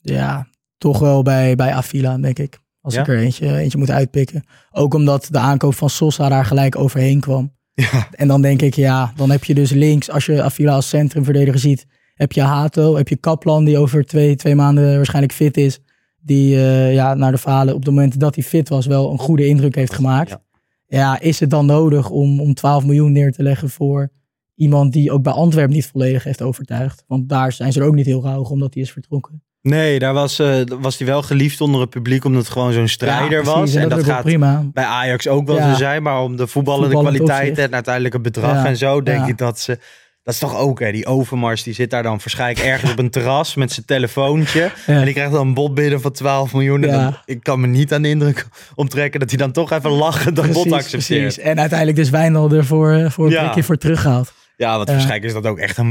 ja, 0.00 0.46
toch 0.78 0.98
wel 0.98 1.22
bij, 1.22 1.54
bij 1.54 1.72
Avila, 1.72 2.18
denk 2.18 2.38
ik. 2.38 2.58
Als 2.80 2.94
Ja? 2.94 3.00
ik 3.00 3.08
er 3.08 3.18
eentje, 3.18 3.56
eentje 3.56 3.78
moet 3.78 3.90
uitpikken. 3.90 4.44
Ook 4.70 4.94
omdat 4.94 5.28
de 5.30 5.38
aankoop 5.38 5.74
van 5.74 5.90
Sosa 5.90 6.28
daar 6.28 6.44
gelijk 6.44 6.76
overheen 6.78 7.20
kwam. 7.20 7.54
Ja. 7.76 8.08
En 8.10 8.28
dan 8.28 8.42
denk 8.42 8.62
ik, 8.62 8.74
ja, 8.74 9.12
dan 9.16 9.30
heb 9.30 9.44
je 9.44 9.54
dus 9.54 9.70
links, 9.70 10.10
als 10.10 10.26
je 10.26 10.42
Avila 10.42 10.74
als 10.74 10.88
centrumverdediger 10.88 11.60
ziet, 11.60 11.86
heb 12.14 12.32
je 12.32 12.40
Hato, 12.40 12.96
heb 12.96 13.08
je 13.08 13.16
Kaplan, 13.16 13.64
die 13.64 13.78
over 13.78 14.04
twee, 14.04 14.36
twee 14.36 14.54
maanden 14.54 14.96
waarschijnlijk 14.96 15.32
fit 15.32 15.56
is. 15.56 15.78
Die 16.18 16.56
eh, 16.56 16.94
ja, 16.94 17.14
naar 17.14 17.32
de 17.32 17.38
verhalen 17.38 17.74
op 17.74 17.80
het 17.80 17.88
moment 17.88 18.20
dat 18.20 18.34
hij 18.34 18.44
fit 18.44 18.68
was 18.68 18.86
wel 18.86 19.12
een 19.12 19.18
goede 19.18 19.46
indruk 19.46 19.74
heeft 19.74 19.92
gemaakt. 19.92 20.30
Ja. 20.30 20.44
Ja, 20.88 21.20
is 21.20 21.40
het 21.40 21.50
dan 21.50 21.66
nodig 21.66 22.10
om, 22.10 22.40
om 22.40 22.54
12 22.54 22.84
miljoen 22.84 23.12
neer 23.12 23.32
te 23.32 23.42
leggen 23.42 23.70
voor 23.70 24.12
iemand 24.54 24.92
die 24.92 25.12
ook 25.12 25.22
bij 25.22 25.32
Antwerpen 25.32 25.74
niet 25.74 25.86
volledig 25.86 26.24
heeft 26.24 26.42
overtuigd? 26.42 27.04
Want 27.06 27.28
daar 27.28 27.52
zijn 27.52 27.72
ze 27.72 27.80
er 27.80 27.86
ook 27.86 27.94
niet 27.94 28.06
heel 28.06 28.22
rauw 28.22 28.42
omdat 28.42 28.74
hij 28.74 28.82
is 28.82 28.92
vertrokken. 28.92 29.42
Nee, 29.66 29.98
daar 29.98 30.12
was, 30.14 30.38
eh, 30.38 30.60
was 30.80 30.98
hij 30.98 31.06
wel 31.06 31.22
geliefd 31.22 31.60
onder 31.60 31.80
het 31.80 31.90
publiek, 31.90 32.24
omdat 32.24 32.42
het 32.42 32.52
gewoon 32.52 32.72
zo'n 32.72 32.88
strijder 32.88 33.38
Ja, 33.44 33.44
was. 33.54 33.74
En 33.74 33.88
dat 33.88 34.04
gaat 34.04 34.22
prima. 34.22 34.64
bij 34.72 34.84
Ajax 34.84 35.28
ook 35.28 35.46
wel 35.46 35.56
Ja. 35.56 35.70
zo 35.70 35.76
zijn, 35.76 36.02
maar 36.02 36.22
om 36.22 36.36
de 36.36 36.46
voetballende 36.46 36.94
Voetballend 36.94 37.22
kwaliteit 37.22 37.58
en 37.58 37.74
uiteindelijk 37.74 38.14
het 38.14 38.22
bedrag 38.22 38.52
Ja. 38.54 38.64
en 38.66 38.76
zo, 38.76 39.02
denk 39.02 39.26
ik 39.26 39.38
dat 39.38 39.60
ze... 39.60 39.78
Dat 40.22 40.34
is 40.34 40.40
toch 40.40 40.56
ook, 40.56 40.80
hè, 40.80 40.92
die 40.92 41.06
Overmars, 41.06 41.62
die 41.62 41.74
zit 41.74 41.90
daar 41.90 42.02
dan 42.02 42.12
waarschijnlijk 42.18 42.66
ergens 42.66 42.90
op 42.90 42.98
een 42.98 43.10
terras 43.10 43.54
met 43.54 43.72
zijn 43.72 43.86
telefoontje. 43.86 44.70
En 44.86 45.04
die 45.04 45.12
krijgt 45.14 45.32
dan 45.32 45.46
een 45.46 45.54
bod 45.54 45.74
binnen 45.74 46.00
van 46.00 46.12
12 46.12 46.52
miljoen. 46.52 46.84
En 46.84 46.90
dan, 46.90 47.16
ik 47.24 47.42
kan 47.42 47.60
me 47.60 47.66
niet 47.66 47.92
aan 47.92 48.02
de 48.02 48.08
indruk 48.08 48.46
omtrekken 48.74 49.20
dat 49.20 49.28
hij 49.28 49.38
dan 49.38 49.52
toch 49.52 49.72
even 49.72 49.90
lachen 49.90 50.34
dat 50.34 50.52
bod 50.52 50.72
accepteert. 50.72 51.20
precies. 51.22 51.38
En 51.38 51.58
uiteindelijk 51.58 51.98
dus 51.98 52.10
Wijndal 52.10 52.50
ervoor 52.50 52.92
eh, 52.92 53.10
voor 53.10 53.26
een 53.26 53.38
prikje 53.38 53.62
voor 53.62 53.76
teruggehaald. 53.76 54.32
Ja, 54.56 54.76
want 54.76 54.88
Ja. 54.88 54.92
waarschijnlijk 54.94 55.28
is 55.34 55.42
dat 55.42 55.46
ook 55.46 55.58
echt 55.58 55.78
een 55.78 55.90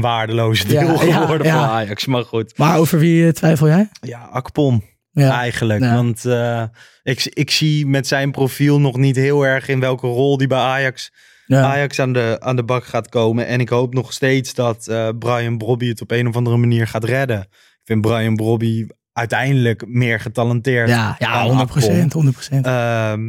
Ja, 0.72 0.82
ja, 1.06 1.20
geworden 1.20 1.46
ja. 1.46 1.52
voor 1.52 1.62
Ajax. 1.74 2.06
Maar 2.06 2.24
goed. 2.24 2.58
Maar 2.58 2.78
over 2.78 2.98
wie 2.98 3.26
eh, 3.26 3.32
twijfel 3.32 3.66
jij? 3.66 3.88
Ja, 4.00 4.18
Akpom. 4.20 4.82
Ja. 5.10 5.38
Eigenlijk. 5.38 5.80
Ja. 5.80 5.94
Want 5.94 6.24
eh, 6.24 6.62
ik, 7.02 7.24
ik 7.24 7.50
zie 7.50 7.86
met 7.86 8.06
zijn 8.06 8.30
profiel 8.30 8.80
nog 8.80 8.96
niet 8.96 9.16
heel 9.16 9.46
erg 9.46 9.68
in 9.68 9.80
welke 9.80 10.06
rol 10.06 10.36
die 10.36 10.46
bij 10.46 10.58
Ajax, 10.58 11.12
Ja. 11.46 11.62
Ajax 11.62 11.98
aan, 12.00 12.12
de, 12.12 12.36
aan 12.40 12.56
de 12.56 12.64
bak 12.64 12.84
gaat 12.84 13.08
komen. 13.08 13.46
En 13.46 13.60
ik 13.60 13.68
hoop 13.68 13.94
nog 13.94 14.12
steeds 14.12 14.54
dat 14.54 14.86
eh, 14.86 15.08
Brian 15.18 15.58
Brobby 15.58 15.88
het 15.88 16.00
op 16.00 16.10
een 16.10 16.26
of 16.28 16.36
andere 16.36 16.56
manier 16.56 16.86
gaat 16.86 17.04
redden. 17.04 17.40
Ik 17.40 17.82
vind 17.84 18.00
Brian 18.00 18.36
Brobby 18.36 18.86
uiteindelijk 19.12 19.86
meer 19.86 20.20
getalenteerd. 20.20 20.88
Ja, 20.88 21.16
ja 21.18 21.32
dan 21.32 21.42
100 21.46 21.70
Akpom. 21.70 22.12
100 22.12 22.48
Ehm, 22.66 23.20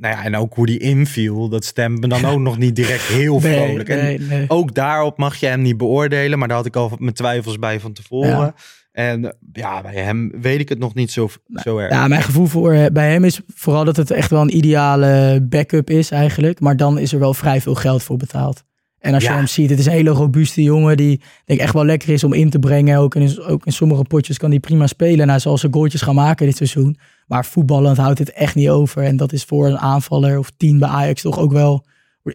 nou 0.00 0.14
ja, 0.14 0.24
en 0.24 0.36
ook 0.36 0.54
hoe 0.54 0.66
die 0.66 0.78
inviel, 0.78 1.48
dat 1.48 1.64
stemt 1.64 2.00
me 2.00 2.08
dan 2.08 2.24
ook 2.24 2.38
nog 2.38 2.58
niet 2.58 2.76
direct 2.76 3.02
heel 3.02 3.40
Nee, 3.40 3.56
vrolijk. 3.56 3.88
En 3.88 4.04
nee, 4.04 4.20
nee. 4.20 4.44
ook 4.48 4.74
daarop 4.74 5.18
mag 5.18 5.36
je 5.36 5.46
hem 5.46 5.62
niet 5.62 5.76
beoordelen, 5.76 6.38
maar 6.38 6.48
daar 6.48 6.56
had 6.56 6.66
ik 6.66 6.76
al 6.76 6.92
mijn 6.98 7.14
twijfels 7.14 7.58
bij 7.58 7.80
van 7.80 7.92
tevoren. 7.92 8.30
Ja. 8.30 8.54
En 8.92 9.36
ja, 9.52 9.82
bij 9.82 9.94
hem 9.94 10.32
weet 10.40 10.60
ik 10.60 10.68
het 10.68 10.78
nog 10.78 10.94
niet 10.94 11.10
zo, 11.10 11.28
zo 11.54 11.78
erg. 11.78 11.92
Ja, 11.92 12.08
mijn 12.08 12.22
gevoel 12.22 12.46
voor, 12.46 12.72
eh, 12.72 12.86
bij 12.92 13.12
hem 13.12 13.24
is 13.24 13.40
vooral 13.54 13.84
dat 13.84 13.96
het 13.96 14.10
echt 14.10 14.30
wel 14.30 14.40
een 14.40 14.56
ideale 14.56 15.40
backup 15.48 15.90
is 15.90 16.10
eigenlijk. 16.10 16.60
Maar 16.60 16.76
dan 16.76 16.98
is 16.98 17.12
er 17.12 17.18
wel 17.18 17.34
vrij 17.34 17.60
veel 17.60 17.74
geld 17.74 18.02
voor 18.02 18.16
betaald. 18.16 18.64
En 19.00 19.14
als 19.14 19.22
Ja. 19.22 19.30
je 19.30 19.36
hem 19.36 19.46
ziet, 19.46 19.70
het 19.70 19.78
is 19.78 19.86
een 19.86 19.92
hele 19.92 20.10
robuuste 20.10 20.62
jongen 20.62 20.96
die 20.96 21.20
denk 21.44 21.58
ik 21.58 21.64
echt 21.64 21.74
wel 21.74 21.84
lekker 21.84 22.08
is 22.08 22.24
om 22.24 22.32
in 22.32 22.50
te 22.50 22.58
brengen. 22.58 22.98
Ook 22.98 23.14
in, 23.14 23.40
ook 23.40 23.66
in 23.66 23.72
sommige 23.72 24.02
potjes 24.02 24.38
kan 24.38 24.50
hij 24.50 24.60
prima 24.60 24.86
spelen. 24.86 25.20
En 25.20 25.28
hij 25.28 25.38
zal 25.38 25.58
zijn 25.58 25.72
goaltjes 25.72 26.02
gaan 26.02 26.14
maken 26.14 26.46
dit 26.46 26.56
seizoen. 26.56 26.96
Maar 27.26 27.44
voetballend 27.44 27.96
houdt 27.96 28.18
het 28.18 28.32
echt 28.32 28.54
niet 28.54 28.68
over. 28.68 29.02
En 29.02 29.16
dat 29.16 29.32
is 29.32 29.44
voor 29.44 29.66
een 29.66 29.78
aanvaller 29.78 30.38
of 30.38 30.50
tien 30.56 30.78
bij 30.78 30.88
Ajax 30.88 31.22
toch 31.22 31.38
ook 31.38 31.52
wel 31.52 31.86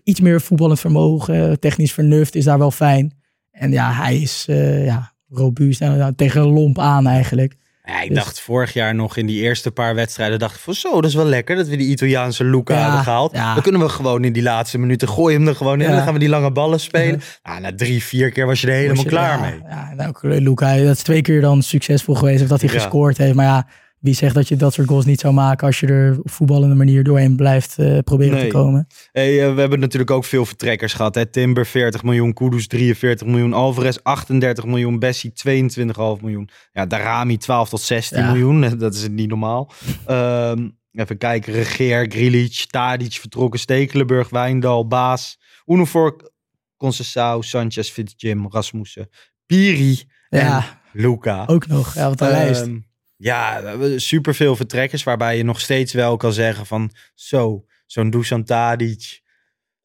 iets 0.03 0.19
meer 0.19 0.41
voetballend 0.41 0.79
vermogen. 0.79 1.59
Technisch 1.59 1.93
vernuft 1.93 2.35
is 2.35 2.43
daar 2.43 2.57
wel 2.57 2.71
fijn. 2.71 3.13
En 3.51 3.71
ja, 3.71 3.91
hij 3.93 4.17
is 4.17 4.45
eh, 4.49 4.85
ja, 4.85 5.13
robuust 5.29 5.81
en 5.81 5.97
nou, 5.97 6.13
tegen 6.15 6.41
een 6.41 6.53
lomp 6.53 6.79
aan 6.79 7.07
eigenlijk. 7.07 7.55
Ja, 7.85 8.01
ik 8.01 8.07
Dus- 8.09 8.17
dacht 8.17 8.39
vorig 8.41 8.73
jaar 8.73 8.95
nog 8.95 9.17
in 9.17 9.25
die 9.25 9.41
eerste 9.41 9.71
paar 9.71 9.95
wedstrijden, 9.95 10.39
dacht 10.39 10.55
ik 10.55 10.61
van 10.61 10.73
zo, 10.73 10.93
dat 11.01 11.05
is 11.09 11.15
wel 11.15 11.25
lekker 11.25 11.55
dat 11.55 11.67
we 11.67 11.75
die 11.77 11.87
Italiaanse 11.89 12.43
Luca 12.43 12.75
Ja, 12.75 12.81
hadden 12.83 13.03
gehaald. 13.03 13.35
ja. 13.35 13.53
Dan 13.53 13.63
kunnen 13.63 13.81
we 13.81 13.89
gewoon 13.89 14.23
in 14.23 14.33
die 14.33 14.43
laatste 14.43 14.77
minuten 14.77 15.07
gooien 15.09 15.39
hem 15.39 15.47
er 15.47 15.55
gewoon 15.55 15.81
in. 15.81 15.89
Ja. 15.89 15.95
Dan 15.95 16.03
gaan 16.03 16.13
we 16.13 16.19
die 16.19 16.29
lange 16.29 16.51
ballen 16.51 16.79
spelen. 16.79 17.21
Nou, 17.43 17.61
na 17.61 17.71
drie, 17.75 18.03
vier 18.03 18.31
keer 18.31 18.45
was 18.45 18.61
je 18.61 18.67
er 18.67 18.73
helemaal 18.73 19.03
je- 19.03 19.09
klaar 19.09 19.39
mee. 19.39 19.59
Ja, 19.69 19.89
en 19.97 20.07
ook 20.07 20.19
Luca, 20.23 20.75
dat 20.77 20.95
is 20.95 21.03
twee 21.03 21.21
keer 21.21 21.41
dan 21.41 21.61
succesvol 21.61 22.15
geweest. 22.15 22.41
Of 22.43 22.47
dat 22.49 22.59
hij 22.61 22.69
gescoord 22.69 23.17
heeft. 23.17 23.33
Maar 23.35 23.45
ja, 23.45 23.67
wie 24.05 24.13
zegt 24.13 24.35
dat 24.35 24.47
je 24.47 24.55
dat 24.55 24.73
soort 24.73 24.87
goals 24.87 25.05
niet 25.05 25.19
zou 25.19 25.33
maken 25.33 25.67
als 25.67 25.79
je 25.79 25.87
er 25.87 26.17
op 26.19 26.31
voetballende 26.31 26.75
manier 26.75 27.03
doorheen 27.03 27.35
blijft 27.35 27.77
eh, 27.79 27.97
proberen 27.99 28.33
Nee. 28.33 28.43
te 28.47 28.53
komen. 28.55 28.87
Hey, 29.11 29.47
eh, 29.47 29.53
we 29.53 29.59
hebben 29.59 29.79
natuurlijk 29.79 30.11
ook 30.11 30.23
veel 30.25 30.45
vertrekkers 30.45 30.93
gehad. 30.93 31.15
Hè? 31.15 31.25
Timber 31.25 31.65
40 31.65 32.03
miljoen, 32.03 32.33
Kudus 32.33 32.67
43 32.67 33.27
miljoen, 33.27 33.53
Alvarez 33.53 33.97
38 34.03 34.65
miljoen, 34.65 34.99
Bessie 34.99 35.31
22,5 35.31 36.21
miljoen. 36.21 36.49
Ja, 36.71 36.85
Darami 36.85 37.37
12 37.37 37.69
tot 37.69 37.81
16 37.81 38.17
Ja. 38.19 38.31
miljoen. 38.31 38.61
Dat 38.77 38.93
is 38.93 39.07
niet 39.09 39.29
normaal. 39.29 39.71
Ehm, 40.05 40.69
even 40.91 41.17
kijken. 41.17 41.53
Regeer, 41.53 42.05
Grilic, 42.09 42.65
Tadic 42.69 43.13
vertrokken, 43.13 43.59
Stekelenburg, 43.59 44.29
Wijndal, 44.29 44.87
Baas, 44.87 45.39
Unifor, 45.65 46.31
Concessao, 46.77 47.41
Sanchez, 47.41 47.89
Fitzjim, 47.89 48.47
Rasmussen, 48.49 49.09
Piri 49.45 50.01
en 50.29 50.39
Ja, 50.39 50.79
Luca. 50.93 51.43
ook 51.47 51.67
nog. 51.67 51.93
Ja, 51.93 52.09
wat 52.09 52.21
een 52.21 52.27
lijst. 52.27 52.69
Ja, 53.17 53.75
superveel 53.97 54.55
vertrekkers 54.55 55.03
waarbij 55.03 55.37
je 55.37 55.43
nog 55.43 55.59
steeds 55.59 55.93
wel 55.93 56.17
kan 56.17 56.33
zeggen 56.33 56.65
van 56.65 56.91
zo, 57.13 57.65
zo'n 57.85 58.09
Dusan 58.09 58.43
Tadic 58.43 59.21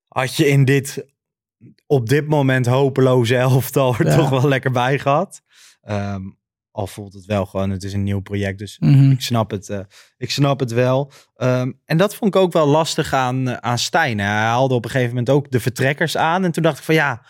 had 0.09 0.37
je 0.37 0.49
in 0.49 0.65
dit 0.65 1.07
op 1.87 2.09
dit 2.09 2.27
moment 2.29 2.67
hopeloze 2.67 3.37
elftal 3.37 3.95
er 3.99 4.07
Ja. 4.07 4.17
toch 4.17 4.29
wel 4.31 4.49
lekker 4.49 4.71
bij 4.71 4.99
gehad. 4.99 5.43
Ehm, 5.81 6.23
al 6.71 6.87
voelt 6.87 7.13
het 7.13 7.25
wel 7.25 7.47
gewoon, 7.47 7.71
het 7.71 7.83
is 7.83 7.93
een 7.93 8.03
nieuw 8.03 8.21
project, 8.21 8.59
dus 8.59 8.79
Mhm. 8.79 9.11
ik 9.11 9.21
snap 9.21 9.51
het, 9.51 9.69
eh, 9.69 9.81
ik 10.17 10.31
snap 10.31 10.61
het 10.61 10.73
wel. 10.73 11.13
Ehm, 11.37 11.73
en 11.85 11.97
dat 11.97 12.15
vond 12.15 12.35
ik 12.35 12.41
ook 12.41 12.53
wel 12.53 12.67
lastig 12.67 13.13
aan, 13.13 13.63
aan 13.63 13.79
Stijn. 13.79 14.19
Hij 14.19 14.29
haalde 14.29 14.75
op 14.75 14.85
een 14.85 14.91
gegeven 14.91 15.11
moment 15.15 15.31
ook 15.31 15.51
de 15.51 15.61
vertrekkers 15.61 16.17
aan. 16.17 16.45
En 16.45 16.53
toen 16.53 16.63
dacht 16.63 16.79
ik 16.79 16.85
van 16.85 16.95
ja, 16.95 17.27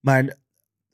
maar 0.00 0.36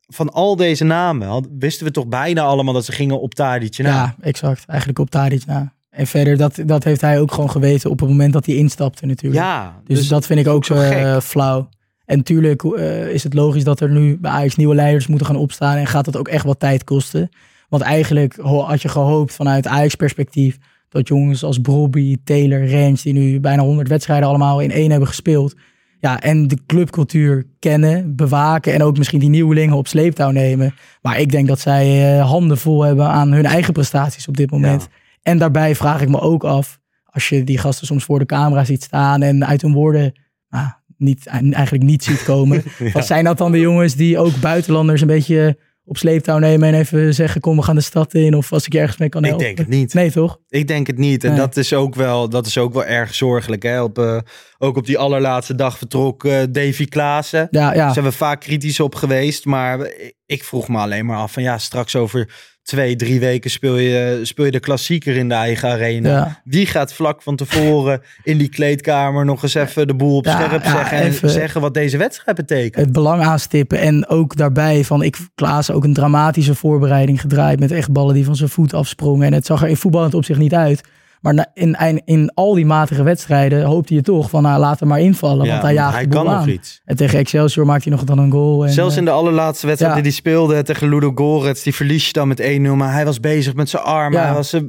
van 0.08 0.32
al 0.32 0.56
deze 0.56 0.84
namen 0.84 1.46
wisten 1.58 1.86
we 1.86 1.92
toch 1.92 2.06
bijna 2.06 2.42
allemaal 2.42 2.74
dat 2.74 2.84
ze 2.84 2.92
gingen 2.92 3.20
op 3.20 3.34
Tadic. 3.34 3.78
Nou, 3.78 3.94
Ja, 3.94 4.14
exact. 4.20 4.64
Eigenlijk 4.66 4.98
op 4.98 5.10
Tadic 5.10 5.46
na. 5.46 5.72
En 5.90 6.06
verder, 6.06 6.36
dat, 6.36 6.58
dat 6.66 6.84
heeft 6.84 7.00
hij 7.00 7.20
ook 7.20 7.32
gewoon 7.32 7.50
geweten 7.50 7.90
op 7.90 8.00
het 8.00 8.08
moment 8.08 8.32
dat 8.32 8.46
hij 8.46 8.54
instapte 8.54 9.06
natuurlijk. 9.06 9.42
ja, 9.42 9.80
Dus, 9.86 10.08
dat 10.08 10.26
vind 10.26 10.40
ik 10.40 10.48
ook 10.48 10.64
zo 10.64 10.76
gek. 10.76 10.92
eh, 10.92 11.20
flauw. 11.20 11.68
En 12.04 12.22
tuurlijk 12.22 12.64
eh, 12.64 13.08
is 13.08 13.24
het 13.24 13.34
logisch 13.34 13.64
dat 13.64 13.80
er 13.80 13.90
nu 13.90 14.18
bij 14.18 14.30
Ajax 14.30 14.56
nieuwe 14.56 14.74
leiders 14.74 15.06
moeten 15.06 15.26
gaan 15.26 15.36
opstaan. 15.36 15.76
En 15.76 15.86
gaat 15.86 16.04
dat 16.04 16.16
ook 16.16 16.28
echt 16.28 16.44
wat 16.44 16.60
tijd 16.60 16.84
kosten. 16.84 17.28
Want 17.68 17.82
eigenlijk 17.82 18.36
had 18.42 18.82
je 18.82 18.88
gehoopt 18.88 19.34
vanuit 19.34 19.66
Ajax 19.66 19.94
perspectief... 19.94 20.58
dat 20.88 21.08
jongens 21.08 21.42
als 21.44 21.58
Brobby, 21.58 22.16
Taylor, 22.24 22.64
Rens... 22.64 23.02
die 23.02 23.12
nu 23.12 23.40
bijna 23.40 23.62
100 23.62 23.88
wedstrijden 23.88 24.28
allemaal 24.28 24.60
in 24.60 24.70
één 24.70 24.90
hebben 24.90 25.08
gespeeld... 25.08 25.54
Ja, 26.00 26.20
en 26.20 26.48
de 26.48 26.58
clubcultuur 26.66 27.46
kennen, 27.58 28.16
bewaken... 28.16 28.72
en 28.72 28.82
ook 28.82 28.98
misschien 28.98 29.18
die 29.18 29.28
nieuwelingen 29.28 29.76
op 29.76 29.86
sleeptouw 29.86 30.30
nemen. 30.30 30.74
Maar 31.02 31.20
ik 31.20 31.30
denk 31.30 31.48
dat 31.48 31.60
zij 31.60 32.18
eh, 32.18 32.30
handen 32.30 32.58
vol 32.58 32.82
hebben 32.82 33.08
aan 33.08 33.32
hun 33.32 33.46
eigen 33.46 33.72
prestaties 33.72 34.28
op 34.28 34.36
dit 34.36 34.50
moment. 34.50 34.88
En 35.22 35.38
daarbij 35.38 35.74
vraag 35.74 36.00
ik 36.00 36.08
me 36.08 36.20
ook 36.20 36.44
af... 36.44 36.78
als 37.04 37.28
je 37.28 37.44
die 37.44 37.58
gasten 37.58 37.86
soms 37.86 38.04
voor 38.04 38.18
de 38.18 38.26
camera 38.26 38.64
ziet 38.64 38.82
staan... 38.82 39.22
en 39.22 39.46
uit 39.46 39.62
hun 39.62 39.72
woorden 39.72 40.12
nou, 40.50 40.68
niet, 40.96 41.26
eigenlijk 41.26 41.84
niet 41.84 42.04
ziet 42.04 42.24
komen. 42.24 42.62
Wat 42.92 43.06
zijn 43.06 43.24
dat 43.24 43.38
dan 43.38 43.52
de 43.52 43.60
jongens 43.60 43.94
die 43.94 44.18
ook 44.18 44.40
buitenlanders 44.40 45.00
een 45.00 45.06
beetje 45.06 45.58
op 45.88 45.96
sleeptouw 45.96 46.38
nemen 46.38 46.68
en 46.68 46.74
even 46.74 47.14
zeggen: 47.14 47.40
kom, 47.40 47.56
we 47.56 47.62
gaan 47.62 47.74
de 47.74 47.80
stad 47.80 48.14
in. 48.14 48.34
Of 48.34 48.52
als 48.52 48.66
ik 48.66 48.72
je 48.72 48.78
ergens 48.78 48.96
mee 48.98 49.08
kan 49.08 49.22
Ik 49.22 49.28
helpen. 49.28 49.46
denk 49.46 49.58
het 49.58 49.68
niet. 49.68 49.94
Nee, 49.94 50.10
toch? 50.10 50.38
Ik 50.48 50.68
denk 50.68 50.86
het 50.86 50.98
niet. 50.98 51.24
En 51.24 51.30
Nee. 51.30 51.38
dat, 51.38 51.56
is 51.56 51.72
ook 51.72 51.94
wel, 51.94 52.28
dat 52.28 52.46
is 52.46 52.58
ook 52.58 52.72
wel 52.72 52.84
erg 52.84 53.14
zorgelijk. 53.14 53.62
Hè? 53.62 53.82
Op, 53.82 53.98
eh, 53.98 54.18
ook 54.58 54.76
op 54.76 54.86
die 54.86 54.98
allerlaatste 54.98 55.54
dag 55.54 55.78
vertrok 55.78 56.24
eh, 56.24 56.42
Davy 56.50 56.84
Klaassen. 56.84 57.48
Ja, 57.50 57.72
ja. 57.72 57.84
Daar 57.84 57.92
zijn 57.92 58.04
we 58.04 58.12
vaak 58.12 58.40
kritisch 58.40 58.80
op 58.80 58.94
geweest. 58.94 59.44
Maar 59.44 59.90
ik 60.26 60.44
vroeg 60.44 60.68
me 60.68 60.78
alleen 60.78 61.06
maar 61.06 61.16
af 61.18 61.32
van 61.32 61.42
ja, 61.42 61.58
straks 61.58 61.96
over 61.96 62.30
twee, 62.68 62.96
drie 62.96 63.20
weken 63.20 63.50
speel 63.50 63.76
je, 63.76 64.20
speel 64.22 64.44
je 64.44 64.50
de 64.50 64.60
klassieker 64.60 65.16
in 65.16 65.28
de 65.28 65.34
eigen 65.34 65.68
arena. 65.68 66.08
Ja. 66.10 66.40
Wie 66.44 66.66
gaat 66.66 66.92
vlak 66.92 67.22
van 67.22 67.36
tevoren 67.36 68.00
in 68.22 68.38
die 68.38 68.48
kleedkamer 68.48 69.24
nog 69.24 69.42
eens 69.42 69.54
even 69.54 69.86
de 69.86 69.94
boel 69.94 70.16
op 70.16 70.24
Ja, 70.24 70.32
scherp 70.46 70.64
ja, 70.64 70.70
zeggen 70.70 70.98
en 70.98 71.06
even- 71.06 71.30
zeggen 71.30 71.60
wat 71.60 71.74
deze 71.74 71.96
wedstrijd 71.96 72.36
betekent? 72.36 72.84
Het 72.84 72.92
belang 72.92 73.22
aanstippen. 73.22 73.78
En 73.80 74.08
ook 74.08 74.36
daarbij 74.36 74.84
van 74.84 75.02
ik 75.02 75.16
Klaas 75.34 75.70
ook 75.70 75.84
een 75.84 75.92
dramatische 75.94 76.54
voorbereiding 76.54 77.20
gedraaid. 77.20 77.60
Met 77.60 77.70
echt 77.72 77.92
ballen 77.92 78.14
die 78.14 78.24
van 78.24 78.36
zijn 78.36 78.48
voet 78.50 78.74
afsprongen. 78.74 79.26
En 79.26 79.32
het 79.32 79.46
zag 79.46 79.62
er 79.62 79.68
in 79.68 79.76
voetballend 79.76 80.14
opzicht 80.14 80.38
niet 80.38 80.54
uit. 80.54 80.80
Maar 81.20 81.46
in, 81.54 82.02
in, 82.04 82.30
al 82.34 82.54
die 82.54 82.66
matige 82.66 83.02
wedstrijden 83.02 83.64
hoopte 83.64 83.94
je 83.94 84.02
toch 84.02 84.30
van, 84.30 84.42
nou, 84.42 84.60
laat 84.60 84.80
hem 84.80 84.88
maar 84.88 85.00
invallen. 85.00 85.44
Ja, 85.44 85.50
want 85.50 85.62
hij 85.62 85.74
jaagt 85.74 85.94
hij 85.94 86.02
de 86.02 86.08
boel 86.08 86.24
kan 86.24 86.34
nog 86.34 86.46
iets. 86.46 86.80
En 86.84 86.96
tegen 86.96 87.18
Excelsior 87.18 87.66
maakt 87.66 87.84
hij 87.84 87.92
nog 87.92 88.04
dan 88.04 88.18
een 88.18 88.30
goal. 88.30 88.64
En, 88.64 88.72
Zelfs 88.72 88.92
eh, 88.92 88.98
in 88.98 89.04
de 89.04 89.10
allerlaatste 89.10 89.66
wedstrijd 89.66 89.94
ja. 89.94 90.00
die 90.02 90.10
hij 90.10 90.20
speelde 90.20 90.62
tegen 90.62 90.88
Ludo 90.88 91.12
Gorets, 91.14 91.62
die 91.62 91.74
verlies 91.74 92.06
je 92.06 92.12
dan 92.12 92.28
met 92.28 92.42
1-0. 92.42 92.44
Maar 92.60 92.92
hij 92.92 93.04
was 93.04 93.20
bezig 93.20 93.54
met 93.54 93.68
zijn 93.68 93.82
arm. 93.82 94.12
Ja. 94.12 94.24
Hij 94.24 94.34
was, 94.34 94.52
eh, 94.52 94.62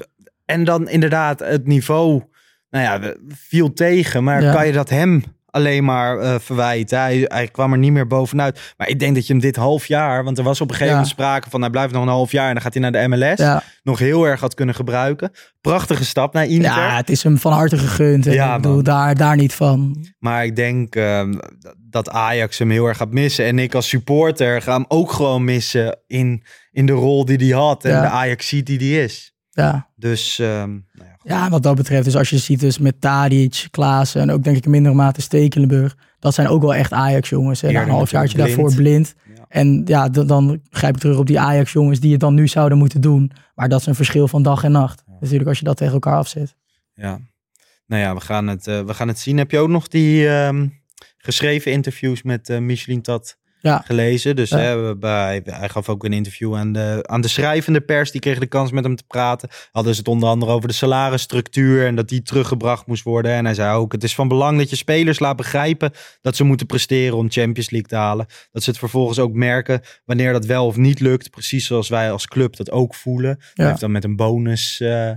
en 0.45 0.64
dan 0.64 0.89
inderdaad 0.89 1.39
het 1.39 1.68
niveau, 1.68 2.24
nou 2.70 2.84
ja, 2.84 3.14
viel 3.28 3.74
tegen. 3.74 4.24
Maar 4.24 4.54
kan 4.54 4.68
je 4.68 4.74
dat 4.74 4.89
hem 4.89 5.24
alleen 5.52 5.84
maar 5.84 6.20
eh, 6.20 6.36
verwijten? 6.39 7.00
Hij, 7.00 7.24
hij 7.28 7.47
kwam 7.47 7.72
er 7.72 7.78
niet 7.78 7.91
meer 7.91 8.08
bovenuit. 8.08 8.74
Maar 8.78 8.88
ik 8.89 9.00
denk 9.00 9.16
dat 9.16 9.28
je 9.28 9.34
hem 9.34 9.41
dit 9.41 9.56
half 9.56 9.86
jaar, 9.86 10.24
want 10.24 10.38
er 10.38 10.43
was 10.43 10.62
op 10.62 10.68
een 10.70 10.76
gegeven 10.76 10.93
Ja. 10.93 11.00
moment 11.00 11.14
sprake 11.20 11.50
van 11.50 11.62
hij 11.62 11.70
blijft 11.70 11.93
nog 11.93 12.02
een 12.04 12.08
half 12.10 12.32
jaar 12.32 12.47
en 12.47 12.54
dan 12.54 12.62
gaat 12.62 12.74
hij 12.74 12.82
naar 12.82 12.91
de 12.91 13.08
MLS. 13.08 13.38
ja, 13.39 13.64
Nog 13.84 14.00
heel 14.00 14.24
erg 14.28 14.39
had 14.39 14.54
kunnen 14.54 14.76
gebruiken. 14.76 15.32
Prachtige 15.62 16.06
stap 16.06 16.34
naar 16.34 16.45
Inter. 16.45 16.72
ja, 16.72 16.95
het 16.95 17.10
is 17.10 17.24
hem 17.24 17.38
van 17.38 17.52
harte 17.54 17.78
gegund. 17.78 18.28
En 18.28 18.34
Ja, 18.34 18.56
ik 18.56 18.62
bedoel, 18.62 18.84
daar, 18.84 19.16
daar 19.16 19.36
niet 19.36 19.54
van. 19.54 20.06
Maar 20.20 20.45
ik 20.45 20.56
denk 20.56 20.95
ehm, 20.95 21.34
dat 21.89 22.10
Ajax 22.10 22.58
hem 22.60 22.70
heel 22.70 22.86
erg 22.86 22.97
gaat 22.97 23.12
missen. 23.12 23.45
En 23.45 23.60
ik 23.60 23.76
als 23.76 23.89
supporter 23.89 24.62
ga 24.62 24.74
hem 24.74 24.86
ook 24.88 25.12
gewoon 25.12 25.43
missen 25.43 26.00
in, 26.08 26.43
in 26.72 26.86
de 26.86 26.91
rol 26.91 27.26
die 27.26 27.38
hij 27.38 27.60
had. 27.62 27.86
En 27.86 28.02
de 28.02 28.08
Ajax 28.08 28.47
ziet 28.47 28.66
die 28.66 28.78
hij 28.93 29.04
is. 29.04 29.34
Ja. 29.50 29.89
Dus 29.95 30.39
ehm, 30.39 30.78
ja, 31.24 31.49
wat 31.49 31.63
dat 31.63 31.76
betreft, 31.76 32.03
dus 32.03 32.15
als 32.15 32.30
je 32.30 32.38
ziet 32.38 32.59
dus 32.59 32.78
met 32.78 33.01
Tadic, 33.01 33.67
Klaassen 33.72 34.22
en 34.22 34.32
ook 34.32 34.43
denk 34.43 34.57
ik 34.57 34.65
in 34.65 34.72
mindere 34.72 34.95
mate 34.95 35.22
Stekelenburg, 35.22 35.97
dat 36.20 36.34
zijn 36.34 36.47
ook 36.47 36.61
wel 36.61 36.76
echt 36.76 36.93
Ajax-jongens. 36.93 37.61
Een 37.61 37.76
halfjaartje 37.76 38.38
natuurlijk 38.38 38.57
daarvoor 38.57 38.84
blind. 38.84 39.15
Ja. 39.36 39.45
En 39.49 39.82
ja, 39.86 40.09
dan 40.09 40.61
grijp 40.70 40.95
ik 40.95 41.01
terug 41.01 41.17
op 41.17 41.28
die 41.28 41.39
Ajax-jongens 41.39 41.99
die 41.99 42.11
het 42.11 42.20
dan 42.20 42.34
nu 42.34 42.47
zouden 42.47 42.78
moeten 42.78 43.01
doen. 43.01 43.32
Maar 43.55 43.70
dat 43.70 43.80
is 43.80 43.86
een 43.86 43.95
verschil 43.95 44.28
van 44.28 44.43
dag 44.43 44.63
en 44.63 44.72
nacht. 44.72 45.03
Natuurlijk 45.20 45.49
als 45.49 45.59
je 45.59 45.65
dat 45.65 45.78
tegen 45.78 45.93
elkaar 45.93 46.17
afzet. 46.17 46.55
ja. 46.93 47.20
Nou 47.86 48.01
ja, 48.01 48.13
we 48.13 48.22
gaan, 48.22 48.47
het, 48.47 48.67
eh, 48.67 48.82
we 48.82 48.93
gaan 48.93 49.07
het 49.07 49.20
zien. 49.20 49.38
Heb 49.38 49.51
je 49.51 49.57
ook 49.57 49.70
nog 49.70 49.88
die 49.88 50.30
ehm, 50.30 50.67
geschreven 51.17 51.72
interviews 51.72 52.24
met 52.24 52.49
eh 52.49 52.57
Michelin 52.57 53.01
Tat 53.01 53.38
Ja. 53.62 53.84
gelezen? 53.86 54.36
Dus 54.36 54.49
hè, 54.49 54.97
bij, 54.97 55.41
hij 55.43 55.70
gaf 55.70 55.89
ook 55.89 56.03
een 56.03 56.14
interview 56.14 56.55
aan 56.55 56.72
de, 56.72 56.99
aan 57.01 57.22
de 57.22 57.28
schrijvende 57.28 57.82
pers. 57.82 58.12
Die 58.12 58.22
kreeg 58.22 58.39
de 58.39 58.45
kans 58.47 58.72
met 58.72 58.84
hem 58.84 58.95
te 58.95 59.03
praten. 59.07 59.49
Hadden 59.72 59.93
ze 59.93 59.99
het 59.99 60.07
onder 60.10 60.30
andere 60.30 60.51
over 60.51 60.68
de 60.68 60.74
salarisstructuur 60.74 61.86
en 61.86 61.95
dat 61.95 62.10
die 62.10 62.22
teruggebracht 62.22 62.86
moest 62.88 63.03
worden. 63.03 63.32
En 63.32 63.45
hij 63.45 63.53
zei 63.53 63.76
ook, 63.76 63.91
het 63.91 64.03
is 64.03 64.16
van 64.16 64.28
belang 64.28 64.57
dat 64.57 64.70
je 64.70 64.76
spelers 64.76 65.20
laat 65.20 65.36
begrijpen 65.36 65.91
dat 66.22 66.36
ze 66.36 66.43
moeten 66.43 66.66
presteren 66.68 67.18
om 67.18 67.32
Champions 67.32 67.70
League 67.70 67.89
te 67.89 67.95
halen. 67.95 68.26
Dat 68.51 68.64
ze 68.64 68.70
het 68.70 68.80
vervolgens 68.80 69.20
ook 69.20 69.34
merken 69.34 69.82
wanneer 70.05 70.34
dat 70.34 70.45
wel 70.45 70.66
of 70.66 70.76
niet 70.76 70.99
lukt. 70.99 71.30
Precies 71.30 71.66
zoals 71.68 71.89
wij 71.89 72.12
als 72.12 72.28
club 72.28 72.55
dat 72.55 72.72
ook 72.72 72.95
voelen. 72.95 73.36
Dat 73.53 73.68
heeft 73.68 73.80
dan 73.80 73.91
met 73.91 74.03
een 74.03 74.16
bonus, 74.16 74.80
eh 74.80 75.12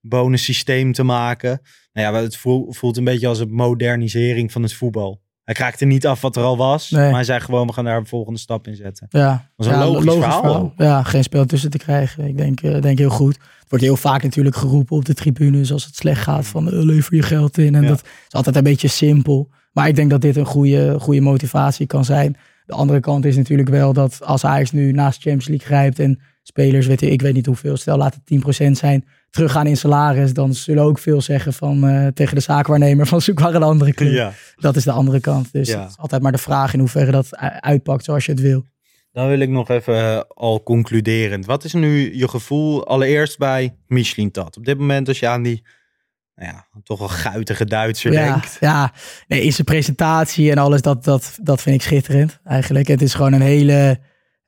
bonus 0.00 0.44
systeem 0.44 0.92
te 0.92 1.02
maken. 1.02 1.60
Nou 1.92 2.14
ja, 2.14 2.22
het 2.22 2.36
voel- 2.36 2.72
voelt 2.72 2.96
een 2.96 3.04
beetje 3.04 3.26
als 3.28 3.38
een 3.38 3.52
modernisering 3.52 4.52
van 4.52 4.62
het 4.62 4.72
voetbal. 4.72 5.20
Hij 5.46 5.54
kraakte 5.54 5.84
niet 5.84 6.06
af 6.06 6.20
wat 6.20 6.36
er 6.36 6.42
al 6.42 6.56
was. 6.56 6.90
Nee. 6.90 7.02
Maar 7.04 7.14
hij 7.14 7.24
zei 7.24 7.40
gewoon, 7.40 7.66
we 7.66 7.72
gaan 7.72 7.84
daar 7.84 7.96
een 7.96 8.06
volgende 8.06 8.38
stap 8.38 8.66
in 8.66 8.76
zetten. 8.76 9.06
Ja, 9.10 9.48
Dat 9.56 9.66
is 9.66 9.72
een 9.72 9.78
ja, 9.78 9.86
logisch 9.88 10.12
verhaal. 10.12 10.72
Ja, 10.76 11.02
geen 11.02 11.22
spel 11.22 11.44
tussen 11.44 11.70
te 11.70 11.78
krijgen. 11.78 12.26
Ik 12.26 12.36
denk, 12.36 12.60
eh, 12.60 12.80
denk 12.80 12.98
heel 12.98 13.10
goed. 13.10 13.34
Het 13.34 13.68
wordt 13.68 13.84
heel 13.84 13.96
vaak 13.96 14.22
natuurlijk 14.22 14.56
geroepen 14.56 14.96
op 14.96 15.04
de 15.04 15.14
tribunes 15.14 15.72
als 15.72 15.84
het 15.84 15.96
slecht 15.96 16.22
gaat 16.22 16.46
van 16.46 16.66
eh, 16.72 16.72
lever 16.84 17.14
je 17.14 17.22
geld 17.22 17.58
in. 17.58 17.74
En 17.74 17.82
Ja. 17.82 17.88
dat 17.88 18.02
is 18.28 18.34
altijd 18.34 18.56
een 18.56 18.62
beetje 18.62 18.88
simpel. 18.88 19.48
Maar 19.72 19.88
ik 19.88 19.96
denk 19.96 20.10
dat 20.10 20.20
dit 20.20 20.36
een 20.36 20.46
goede, 20.46 20.96
goede 21.00 21.20
motivatie 21.20 21.86
kan 21.86 22.04
zijn. 22.04 22.36
De 22.66 22.74
andere 22.74 23.00
kant 23.00 23.24
is 23.24 23.36
natuurlijk 23.36 23.68
wel 23.68 23.92
dat 23.92 24.18
als 24.24 24.44
Ajax 24.44 24.70
nu 24.72 24.92
naast 24.92 25.20
Champions 25.22 25.48
League 25.48 25.66
grijpt 25.66 25.98
en 25.98 26.20
spelers, 26.42 26.86
weet 26.86 27.02
ik, 27.02 27.10
ik 27.10 27.22
weet 27.22 27.34
niet 27.34 27.46
hoeveel, 27.46 27.76
stel 27.76 27.96
laat 27.96 28.14
het 28.14 28.66
10% 28.68 28.70
zijn, 28.70 29.04
teruggaan 29.36 29.66
in 29.66 29.76
salaris, 29.76 30.32
dan 30.32 30.54
zullen 30.54 30.82
ook 30.82 30.98
veel 30.98 31.20
zeggen 31.20 31.52
van, 31.52 31.88
eh, 31.88 32.06
tegen 32.06 32.34
de 32.34 32.40
zaakwaarnemer 32.40 33.06
van 33.06 33.20
zoek 33.20 33.40
maar 33.40 33.54
een 33.54 33.62
andere 33.62 33.92
club. 33.92 34.12
Ja. 34.12 34.32
Dat 34.56 34.76
is 34.76 34.84
de 34.84 34.90
andere 34.92 35.20
kant. 35.20 35.52
Dus 35.52 35.68
Ja. 35.68 35.80
het 35.80 35.90
is 35.90 35.98
altijd 35.98 36.22
maar 36.22 36.32
de 36.32 36.38
vraag 36.38 36.72
in 36.72 36.78
hoeverre 36.78 37.10
dat 37.10 37.36
uitpakt 37.60 38.04
zoals 38.04 38.26
je 38.26 38.32
het 38.32 38.40
wil. 38.40 38.64
Dan 39.12 39.28
wil 39.28 39.38
ik 39.38 39.48
nog 39.48 39.68
even 39.68 39.94
eh, 39.94 40.20
al 40.28 40.62
concluderend. 40.62 41.46
Wat 41.46 41.64
is 41.64 41.72
nu 41.72 42.16
je 42.16 42.28
gevoel 42.28 42.86
allereerst 42.86 43.38
bij 43.38 43.76
Michelin 43.86 44.30
Tat? 44.30 44.56
Op 44.56 44.64
dit 44.64 44.78
moment 44.78 45.08
als 45.08 45.18
je 45.18 45.28
aan 45.28 45.42
die, 45.42 45.64
nou 46.34 46.50
ja, 46.52 46.66
toch 46.82 46.98
wel 46.98 47.08
guitige 47.08 47.64
Duitser 47.64 48.12
ja, 48.12 48.30
denkt. 48.32 48.56
Ja, 48.60 48.92
nee, 49.28 49.42
in 49.42 49.52
zijn 49.52 49.66
presentatie 49.66 50.50
en 50.50 50.58
alles, 50.58 50.82
dat, 50.82 51.04
dat, 51.04 51.38
dat 51.42 51.62
vind 51.62 51.74
ik 51.76 51.82
schitterend 51.82 52.38
eigenlijk. 52.44 52.88
Het 52.88 53.02
is 53.02 53.14
gewoon 53.14 53.32
een 53.32 53.40
hele 53.40 53.98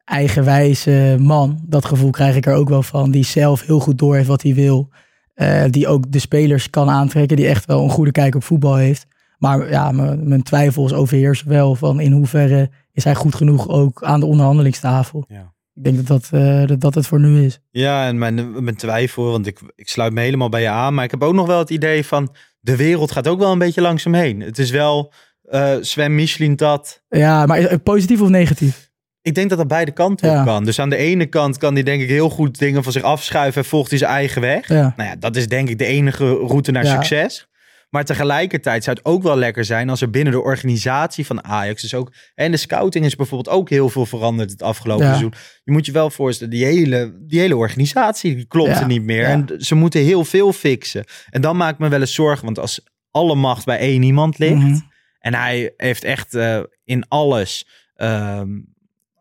eigenwijze 0.08 1.16
man. 1.20 1.60
Dat 1.66 1.84
gevoel 1.84 2.10
krijg 2.10 2.36
ik 2.36 2.46
er 2.46 2.54
ook 2.54 2.68
wel 2.68 2.82
van. 2.82 3.10
Die 3.10 3.24
zelf 3.24 3.66
heel 3.66 3.80
goed 3.80 3.98
door 3.98 4.14
heeft 4.14 4.28
wat 4.28 4.42
hij 4.42 4.54
wil. 4.54 4.88
Eh, 5.34 5.64
die 5.70 5.88
ook 5.88 6.12
de 6.12 6.18
spelers 6.18 6.70
kan 6.70 6.90
aantrekken. 6.90 7.36
Die 7.36 7.46
echt 7.46 7.64
wel 7.64 7.82
een 7.82 7.90
goede 7.90 8.12
kijk 8.12 8.34
op 8.34 8.44
voetbal 8.44 8.74
heeft. 8.74 9.06
Maar 9.38 9.70
ja, 9.70 9.92
mijn 9.92 10.42
twijfels 10.42 10.92
overheersen 10.92 11.48
wel 11.48 11.74
van 11.74 12.00
in 12.00 12.12
hoeverre 12.12 12.70
is 12.92 13.04
hij 13.04 13.14
goed 13.14 13.34
genoeg 13.34 13.68
ook 13.68 14.02
aan 14.02 14.20
de 14.20 14.26
onderhandelingstafel. 14.26 15.24
Ja. 15.28 15.52
Ik 15.74 15.84
denk 15.84 15.96
dat 15.96 16.06
dat, 16.06 16.28
eh, 16.40 16.66
dat, 16.66 16.80
dat 16.80 16.94
het 16.94 17.06
voor 17.06 17.20
nu 17.20 17.44
is. 17.44 17.60
Ja, 17.70 18.06
en 18.06 18.18
mijn, 18.18 18.64
mijn 18.64 18.76
twijfel, 18.76 19.30
want 19.30 19.46
ik, 19.46 19.60
ik 19.74 19.88
sluit 19.88 20.12
me 20.12 20.20
helemaal 20.20 20.48
bij 20.48 20.62
je 20.62 20.68
aan. 20.68 20.94
Maar 20.94 21.04
ik 21.04 21.10
heb 21.10 21.22
ook 21.22 21.34
nog 21.34 21.46
wel 21.46 21.58
het 21.58 21.70
idee 21.70 22.06
van, 22.06 22.34
de 22.60 22.76
wereld 22.76 23.12
gaat 23.12 23.28
ook 23.28 23.38
wel 23.38 23.52
een 23.52 23.58
beetje 23.58 23.80
langzaam 23.80 24.14
heen. 24.14 24.40
Het 24.40 24.58
is 24.58 24.70
wel 24.70 25.12
eh 25.42 25.76
Sven 25.80 26.14
Michelin 26.14 26.56
Tat. 26.56 27.02
Ja, 27.08 27.46
maar 27.46 27.78
positief 27.78 28.20
of 28.20 28.28
negatief? 28.28 28.87
Ik 29.28 29.34
denk 29.34 29.48
dat 29.48 29.58
dat 29.58 29.68
beide 29.68 29.90
kanten 29.90 30.30
Ja. 30.30 30.40
op 30.40 30.46
kan. 30.46 30.64
Dus 30.64 30.78
aan 30.78 30.90
de 30.90 30.96
ene 30.96 31.26
kant 31.26 31.58
kan 31.58 31.74
hij 31.74 31.82
denk 31.82 32.02
ik 32.02 32.08
heel 32.08 32.30
goed 32.30 32.58
dingen 32.58 32.82
van 32.82 32.92
zich 32.92 33.02
afschuiven 33.02 33.62
en 33.62 33.68
volgt 33.68 33.90
hij 33.90 33.98
zijn 33.98 34.10
eigen 34.10 34.40
weg. 34.40 34.68
Ja. 34.68 34.92
Nou 34.96 35.08
ja, 35.08 35.16
dat 35.16 35.36
is 35.36 35.48
denk 35.48 35.68
ik 35.68 35.78
de 35.78 35.84
enige 35.84 36.28
route 36.32 36.70
naar 36.72 36.84
Ja. 36.84 36.94
succes. 36.94 37.46
Maar 37.90 38.04
tegelijkertijd 38.04 38.84
zou 38.84 38.96
het 38.96 39.06
ook 39.06 39.22
wel 39.22 39.36
lekker 39.36 39.64
zijn 39.64 39.90
als 39.90 40.00
er 40.00 40.10
binnen 40.10 40.32
de 40.32 40.40
organisatie 40.42 41.26
van 41.26 41.44
Ajax, 41.44 41.82
dus 41.82 41.94
ook, 41.94 42.12
en 42.34 42.50
de 42.50 42.56
scouting 42.56 43.04
is 43.04 43.16
bijvoorbeeld 43.16 43.56
ook 43.56 43.68
heel 43.70 43.88
veel 43.88 44.06
veranderd 44.06 44.50
het 44.50 44.62
afgelopen 44.62 45.04
Ja. 45.04 45.10
seizoen. 45.10 45.32
Je 45.64 45.72
moet 45.72 45.86
je 45.86 45.92
wel 45.92 46.10
voorstellen, 46.10 46.52
die 46.52 46.64
hele, 46.64 47.16
die 47.26 47.40
hele 47.40 47.56
organisatie 47.56 48.34
die 48.34 48.46
klopte 48.46 48.70
Ja. 48.80 48.86
niet 48.86 49.02
meer. 49.02 49.20
Ja. 49.20 49.28
En 49.28 49.46
ze 49.58 49.74
moeten 49.74 50.00
heel 50.02 50.24
veel 50.24 50.52
fixen. 50.52 51.04
En 51.30 51.40
dan 51.40 51.56
maakt 51.56 51.78
me 51.78 51.88
wel 51.88 52.00
eens 52.00 52.14
zorgen, 52.14 52.44
want 52.44 52.58
als 52.58 52.80
alle 53.10 53.34
macht 53.34 53.64
bij 53.64 53.78
één 53.78 54.02
iemand 54.02 54.38
ligt, 54.38 54.54
Mhm. 54.54 54.78
en 55.18 55.34
hij 55.34 55.72
heeft 55.76 56.04
echt 56.04 56.34
eh, 56.34 56.60
in 56.84 57.08
alles, 57.08 57.68
ehm, 57.94 58.48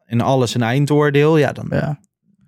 in 0.08 0.22
alles 0.22 0.54
een 0.56 0.62
eindoordeel, 0.62 1.38
ja, 1.38 1.52
dan 1.52 1.66
Ja. 1.70 2.00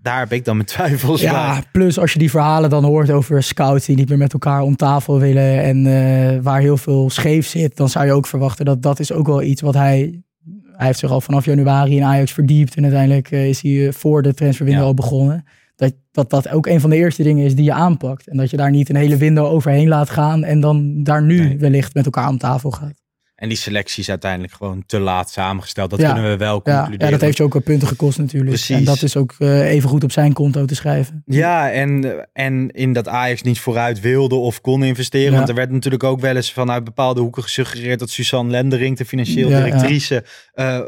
daar 0.02 0.20
heb 0.20 0.32
ik 0.32 0.46
dan 0.46 0.56
mijn 0.56 0.68
twijfels 0.76 1.22
bij. 1.22 1.32
Ja, 1.32 1.64
plus 1.72 2.00
als 2.00 2.14
je 2.14 2.20
die 2.20 2.30
verhalen 2.30 2.70
dan 2.70 2.84
hoort 2.84 3.12
over 3.12 3.44
scouts 3.44 3.86
die 3.86 3.96
niet 3.96 4.10
meer 4.10 4.18
met 4.18 4.34
elkaar 4.34 4.62
om 4.62 4.76
tafel 4.76 5.20
willen 5.20 5.62
en 5.64 5.86
eh, 5.86 6.40
waar 6.42 6.60
heel 6.62 6.78
veel 6.78 7.10
scheef 7.10 7.48
zit, 7.48 7.78
dan 7.78 7.90
zou 7.90 8.06
je 8.06 8.12
ook 8.12 8.28
verwachten 8.28 8.66
dat 8.66 8.82
dat 8.82 9.00
is 9.00 9.12
ook 9.12 9.28
wel 9.28 9.42
iets 9.42 9.62
wat 9.62 9.74
hij. 9.74 10.22
Hij 10.72 10.88
heeft 10.88 11.00
zich 11.00 11.12
al 11.12 11.22
vanaf 11.22 11.46
januari 11.46 11.96
in 11.96 12.04
Ajax 12.04 12.32
verdiept 12.32 12.76
en 12.76 12.84
uiteindelijk 12.84 13.32
eh, 13.32 13.48
is 13.50 13.62
hij 13.62 13.88
eh, 13.88 13.94
voor 13.94 14.22
de 14.22 14.34
transferwindow 14.34 14.82
Ja. 14.84 14.88
al 14.88 14.94
begonnen. 14.94 15.44
Dat, 15.76 15.94
dat 16.12 16.30
dat 16.30 16.50
ook 16.50 16.66
een 16.68 16.80
van 16.80 16.90
de 16.90 16.96
eerste 16.96 17.24
dingen 17.24 17.46
is 17.46 17.56
die 17.56 17.64
je 17.66 17.74
aanpakt. 17.74 18.28
En 18.28 18.38
dat 18.38 18.50
je 18.50 18.58
daar 18.58 18.72
niet 18.72 18.90
een 18.90 18.96
hele 18.96 19.18
window 19.18 19.46
overheen 19.46 19.88
laat 19.88 20.10
gaan 20.10 20.44
en 20.44 20.60
dan 20.60 21.04
daar 21.04 21.24
nu 21.24 21.40
Nee. 21.40 21.58
wellicht 21.58 21.94
met 21.94 22.06
elkaar 22.06 22.30
om 22.30 22.38
tafel 22.38 22.72
gaat. 22.72 22.99
En 23.40 23.48
die 23.48 23.58
selectie 23.58 24.02
is 24.02 24.10
uiteindelijk 24.10 24.54
gewoon 24.54 24.84
te 24.86 25.00
laat 25.00 25.30
samengesteld. 25.32 25.90
Dat 25.90 26.00
Ja. 26.00 26.14
kunnen 26.14 26.32
we 26.32 26.38
wel 26.38 26.62
Ja, 26.64 26.74
concluderen. 26.76 27.06
ja, 27.06 27.12
dat 27.12 27.22
heeft 27.22 27.38
je 27.38 27.44
ook 27.44 27.54
wel 27.54 27.62
punten 27.62 27.88
gekost 27.88 28.18
natuurlijk. 28.18 28.50
Precies. 28.52 28.76
En 28.78 28.84
dat 28.84 29.02
is 29.02 29.16
ook 29.16 29.36
eh, 29.38 29.70
even 29.70 29.90
goed 29.90 30.04
op 30.04 30.12
zijn 30.12 30.34
konto 30.34 30.66
te 30.66 30.76
schrijven. 30.76 31.24
Ja, 31.26 31.72
en, 31.72 32.28
en 32.34 32.70
in 32.72 32.94
dat 32.94 33.08
Ajax 33.08 33.42
niet 33.42 33.60
vooruit 33.60 34.00
wilde 34.00 34.36
of 34.36 34.62
kon 34.62 34.84
investeren. 34.84 35.32
Ja. 35.32 35.38
Want 35.38 35.50
er 35.50 35.56
werd 35.56 35.72
natuurlijk 35.72 36.04
ook 36.04 36.20
wel 36.20 36.36
eens 36.36 36.54
vanuit 36.54 36.84
bepaalde 36.84 37.22
hoeken 37.22 37.44
gesuggereerd 37.44 38.00
dat 38.00 38.10
Suzanne 38.10 38.52
Lendering, 38.52 38.98
de 38.98 39.06
financieel 39.06 39.50
directrice, 39.50 40.24
eh, 40.54 40.80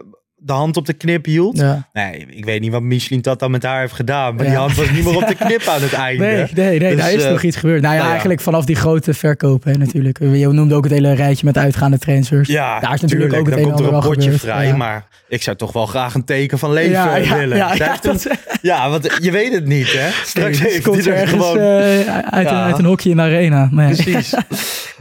de 0.43 0.53
hand 0.53 0.77
op 0.77 0.85
de 0.85 0.93
knip 0.93 1.25
hield. 1.25 1.57
Ja. 1.57 1.87
Nee, 1.93 2.25
ik 2.29 2.45
weet 2.45 2.61
niet 2.61 2.71
wat 2.71 2.81
Michelin 2.81 3.21
dat 3.21 3.39
dan 3.39 3.51
met 3.51 3.63
haar 3.63 3.79
heeft 3.79 3.93
gedaan. 3.93 4.35
Maar 4.35 4.45
die 4.45 4.55
hand 4.55 4.75
was 4.75 4.91
niet 4.91 5.05
meer 5.05 5.15
op 5.15 5.27
de 5.27 5.35
knip 5.35 5.67
aan 5.67 5.81
het 5.81 5.93
einde. 6.07 6.23
Nee, 6.23 6.47
nee, 6.53 6.79
nee 6.79 6.95
Dus, 6.95 6.99
daar 6.99 7.13
is 7.13 7.23
eh, 7.23 7.31
nog 7.31 7.43
iets 7.43 7.57
gebeurd. 7.57 7.81
Nou 7.81 7.93
ja, 7.93 7.97
nou 7.97 8.05
ja. 8.05 8.11
eigenlijk 8.11 8.41
vanaf 8.41 8.65
die 8.65 8.75
grote 8.75 9.13
verkopen 9.13 9.71
hè, 9.71 9.77
natuurlijk. 9.77 10.19
Je 10.19 10.47
noemde 10.47 10.75
ook 10.75 10.83
het 10.83 10.93
hele 10.93 11.13
rijtje 11.13 11.45
met 11.45 11.57
uitgaande 11.57 11.97
transfers. 11.97 12.47
Ja, 12.47 12.79
daar 12.79 12.93
is 12.93 13.01
natuurlijk 13.01 13.31
tuurlijk, 13.31 13.39
ook 13.39 13.45
het 13.45 13.55
dan 13.55 13.75
komt 13.75 13.87
er 13.87 13.93
een 13.93 14.15
potje 14.15 14.39
vrij. 14.39 14.75
Maar 14.75 15.07
ik 15.27 15.41
zou 15.41 15.57
toch 15.57 15.73
wel 15.73 15.85
graag 15.85 16.13
een 16.13 16.25
teken 16.25 16.59
van 16.59 16.73
leven 16.73 17.37
willen. 17.37 17.57
Ja, 17.57 17.97
dat, 18.01 18.27
ja, 18.61 18.89
want 18.89 19.17
je 19.21 19.31
weet 19.31 19.53
het 19.53 19.65
niet, 19.65 19.91
hè? 19.93 20.09
Straks 20.23 20.59
nee, 20.59 20.71
heeft 20.71 20.83
komt 20.83 21.05
er 21.05 21.11
er 21.11 21.17
ergens 21.17 21.41
gewoon... 21.41 21.57
eh, 21.57 22.17
uit, 22.17 22.47
een, 22.47 22.57
uit 22.57 22.77
een 22.77 22.85
hokje 22.85 23.09
in 23.09 23.15
de 23.15 23.21
arena. 23.21 23.69
Nee. 23.71 23.95
Precies. 23.95 24.33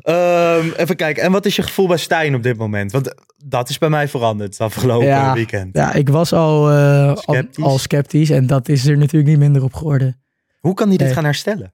Ehm, 0.02 0.66
even 0.76 0.96
kijken. 0.96 1.22
En 1.22 1.32
wat 1.32 1.46
is 1.46 1.56
je 1.56 1.62
gevoel 1.62 1.86
bij 1.86 1.96
Stijn 1.96 2.34
op 2.34 2.42
dit 2.42 2.56
moment? 2.56 2.92
Want 2.92 3.14
dat 3.44 3.68
is 3.68 3.78
bij 3.78 3.88
mij 3.88 4.08
veranderd 4.08 4.60
afgelopen 4.60 5.29
Ja, 5.30 5.34
weekend. 5.36 5.76
Ja, 5.76 5.92
ik 5.92 6.08
was 6.08 6.32
al, 6.32 6.70
eh, 6.70 7.08
al, 7.08 7.16
Sceptisch. 7.16 7.64
al 7.64 7.78
sceptisch 7.78 8.30
en 8.30 8.46
dat 8.46 8.68
is 8.68 8.86
er 8.86 8.98
natuurlijk 8.98 9.30
niet 9.30 9.38
minder 9.38 9.62
op 9.62 9.74
geworden. 9.74 10.20
Hoe 10.60 10.74
kan 10.74 10.88
hij 10.88 10.96
dit 10.96 11.12
gaan 11.12 11.24
herstellen? 11.24 11.72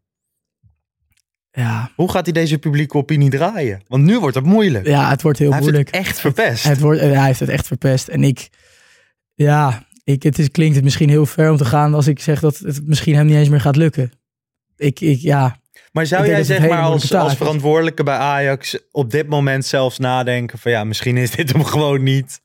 Ja, 1.51 1.91
Hoe 1.97 2.11
gaat 2.11 2.25
hij 2.25 2.33
deze 2.33 2.59
publieke 2.59 2.97
opinie 2.97 3.31
draaien? 3.31 3.83
Want 3.89 4.05
nu 4.05 4.19
wordt 4.19 4.37
het 4.37 4.45
moeilijk. 4.45 4.87
ja 4.87 5.11
het 5.11 5.23
wordt 5.23 5.39
heel 5.39 5.51
hij 5.51 5.59
heeft 5.59 5.71
moeilijk. 5.71 5.95
het 5.97 6.07
echt 6.07 6.21
verpest. 6.21 6.65
Het 6.65 6.81
wordt, 6.81 7.01
eh, 7.01 7.11
hij 7.13 7.27
heeft 7.27 7.41
het 7.41 7.49
echt 7.49 7.67
verpest. 7.67 8.09
En 8.09 8.25
ik, 8.25 8.49
ja, 9.35 9.87
ik, 10.05 10.23
het 10.23 10.39
is, 10.39 10.51
klinkt 10.51 10.75
het 10.75 10.85
misschien 10.85 11.09
heel 11.09 11.27
ver 11.27 11.51
om 11.51 11.57
te 11.57 11.65
gaan 11.65 11.95
als 11.95 12.07
ik 12.07 12.21
zeg 12.21 12.41
dat 12.41 12.59
het 12.59 12.87
misschien 12.87 13.15
hem 13.15 13.27
niet 13.27 13.37
eens 13.37 13.49
meer 13.49 13.61
gaat 13.61 13.77
lukken. 13.77 14.13
Ik, 14.77 15.01
ik 15.01 15.19
ja, 15.21 15.57
Maar 15.93 16.07
zou 16.07 16.27
jij 16.27 16.45
zeg 16.45 16.69
maar 16.69 16.83
als, 16.83 17.15
als 17.15 17.37
verantwoordelijke 17.37 18.03
bij 18.03 18.17
Ajax 18.17 18.79
op 18.91 19.11
dit 19.11 19.29
moment 19.29 19.65
zelfs 19.67 19.99
nadenken 19.99 20.59
van 20.59 20.71
ja, 20.73 20.85
misschien 20.85 21.17
is 21.17 21.31
dit 21.31 21.53
hem 21.53 21.65
gewoon 21.65 22.03
niet. 22.03 22.41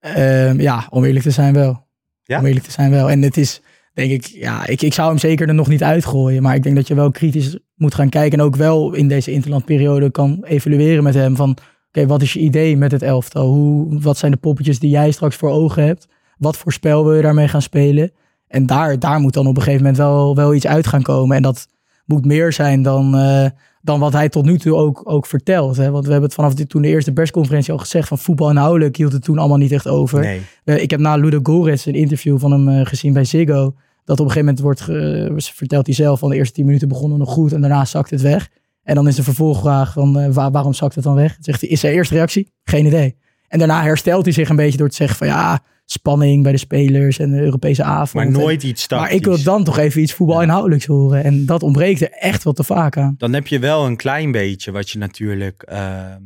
Ehm, 0.00 0.60
ja, 0.60 0.86
om 0.90 1.04
eerlijk 1.04 1.24
te 1.24 1.30
zijn 1.30 1.54
wel. 1.54 1.86
Ja? 2.24 2.38
Om 2.38 2.46
eerlijk 2.46 2.64
te 2.64 2.70
zijn 2.70 2.90
wel. 2.90 3.10
En 3.10 3.22
het 3.22 3.36
is, 3.36 3.60
denk 3.94 4.10
ik, 4.10 4.26
ja, 4.26 4.66
ik, 4.66 4.82
ik 4.82 4.94
zou 4.94 5.08
hem 5.08 5.18
zeker 5.18 5.48
er 5.48 5.54
nog 5.54 5.68
niet 5.68 5.82
uitgooien. 5.82 6.42
Maar 6.42 6.54
ik 6.54 6.62
denk 6.62 6.76
dat 6.76 6.88
je 6.88 6.94
wel 6.94 7.10
kritisch 7.10 7.58
moet 7.74 7.94
gaan 7.94 8.08
kijken. 8.08 8.38
En 8.38 8.44
ook 8.44 8.56
wel 8.56 8.94
in 8.94 9.08
deze 9.08 9.32
interlandperiode 9.32 10.10
kan 10.10 10.44
evalueren 10.44 11.02
met 11.02 11.14
hem. 11.14 11.36
Van, 11.36 11.56
oké, 11.88 12.06
wat 12.06 12.22
is 12.22 12.32
je 12.32 12.40
idee 12.40 12.76
met 12.76 12.92
het 12.92 13.02
elftal? 13.02 13.46
Hoe, 13.46 14.00
wat 14.00 14.18
zijn 14.18 14.32
de 14.32 14.38
poppetjes 14.38 14.78
die 14.78 14.90
jij 14.90 15.10
straks 15.10 15.36
voor 15.36 15.50
ogen 15.50 15.84
hebt? 15.84 16.08
Wat 16.36 16.56
voor 16.56 16.72
spel 16.72 17.04
wil 17.04 17.14
je 17.14 17.22
daarmee 17.22 17.48
gaan 17.48 17.62
spelen? 17.62 18.12
En 18.48 18.66
daar, 18.66 18.98
daar 18.98 19.20
moet 19.20 19.34
dan 19.34 19.46
op 19.46 19.56
een 19.56 19.62
gegeven 19.62 19.82
moment 19.82 19.98
wel, 19.98 20.34
wel 20.34 20.54
iets 20.54 20.66
uit 20.66 20.86
gaan 20.86 21.02
komen. 21.02 21.36
En 21.36 21.42
dat 21.42 21.66
moet 22.04 22.24
meer 22.24 22.52
zijn 22.52 22.82
dan, 22.82 23.16
eh, 23.16 23.46
dan 23.82 24.00
wat 24.00 24.12
hij 24.12 24.28
tot 24.28 24.44
nu 24.44 24.58
toe 24.58 24.74
ook, 24.76 25.00
ook 25.04 25.26
vertelt. 25.26 25.76
Hè? 25.76 25.90
Want 25.90 26.04
we 26.04 26.10
hebben 26.10 26.28
het 26.28 26.38
vanaf 26.38 26.54
de, 26.54 26.66
toen 26.66 26.82
de 26.82 26.88
eerste 26.88 27.12
persconferentie 27.12 27.72
al 27.72 27.78
gezegd... 27.78 28.08
van 28.08 28.18
voetbal 28.18 28.50
inhoudelijk 28.50 28.96
hield 28.96 29.12
het 29.12 29.22
toen 29.24 29.38
allemaal 29.38 29.56
niet 29.58 29.72
echt 29.72 29.88
over. 29.88 30.20
Nee. 30.20 30.40
Eh, 30.64 30.82
ik 30.82 30.90
heb 30.90 31.00
na 31.00 31.16
Ludo 31.16 31.40
Goretz 31.42 31.86
een 31.86 31.94
interview 31.94 32.38
van 32.38 32.52
hem 32.52 32.68
eh, 32.68 32.86
gezien 32.86 33.12
bij 33.12 33.24
Ziggo. 33.24 33.74
Dat 34.04 34.20
op 34.20 34.26
een 34.26 34.32
gegeven 34.32 34.44
moment 34.44 34.60
wordt, 34.60 34.80
ge- 34.80 35.32
vertelt 35.54 35.86
hij 35.86 35.94
zelf 35.94 36.18
van 36.18 36.28
de 36.30 36.36
eerste 36.36 36.54
tien 36.54 36.64
minuten 36.64 36.88
begonnen 36.88 37.18
nog 37.18 37.30
goed 37.32 37.52
en 37.52 37.60
daarna 37.60 37.84
zakt 37.84 38.10
het 38.10 38.20
weg. 38.20 38.48
En 38.82 38.94
dan 38.94 39.08
is 39.08 39.14
de 39.16 39.22
vervolgvraag 39.22 39.92
van 39.92 40.18
eh, 40.18 40.30
waar- 40.32 40.50
waarom 40.50 40.72
zakt 40.74 40.94
het 40.94 41.04
dan 41.04 41.14
weg? 41.14 41.32
Dan 41.34 41.42
zegt 41.44 41.60
hij, 41.60 41.70
is 41.70 41.80
zijn 41.80 41.92
eerste 41.94 42.14
reactie? 42.14 42.52
Geen 42.64 42.86
idee. 42.86 43.16
En 43.48 43.58
daarna 43.58 43.82
herstelt 43.82 44.24
hij 44.24 44.32
zich 44.34 44.48
een 44.48 44.56
beetje 44.56 44.78
door 44.78 44.88
te 44.88 44.94
zeggen 44.94 45.16
van 45.16 45.26
ja, 45.26 45.60
spanning 45.90 46.42
bij 46.42 46.52
de 46.52 46.58
spelers 46.58 47.18
en 47.18 47.30
de 47.30 47.40
Europese 47.40 47.82
avond. 47.82 48.12
Maar 48.12 48.26
En- 48.26 48.32
nooit 48.32 48.62
iets 48.62 48.86
tactisch. 48.86 49.08
maar 49.08 49.16
ik 49.16 49.24
wil 49.24 49.42
dan 49.42 49.64
toch 49.64 49.78
even 49.78 50.00
iets 50.02 50.12
voetbalinhoudelijks 50.12 50.86
horen. 50.86 51.24
En 51.24 51.46
dat 51.46 51.62
ontbreekt 51.62 52.00
er 52.00 52.10
echt 52.10 52.44
wel 52.44 52.52
te 52.52 52.64
vaak 52.64 52.96
aan. 52.96 53.14
Dan 53.18 53.32
heb 53.32 53.46
je 53.46 53.58
wel 53.58 53.86
een 53.86 53.96
klein 53.96 54.32
beetje 54.32 54.70
wat 54.72 54.90
je 54.90 54.98
natuurlijk, 54.98 55.62
ehm, 55.62 56.20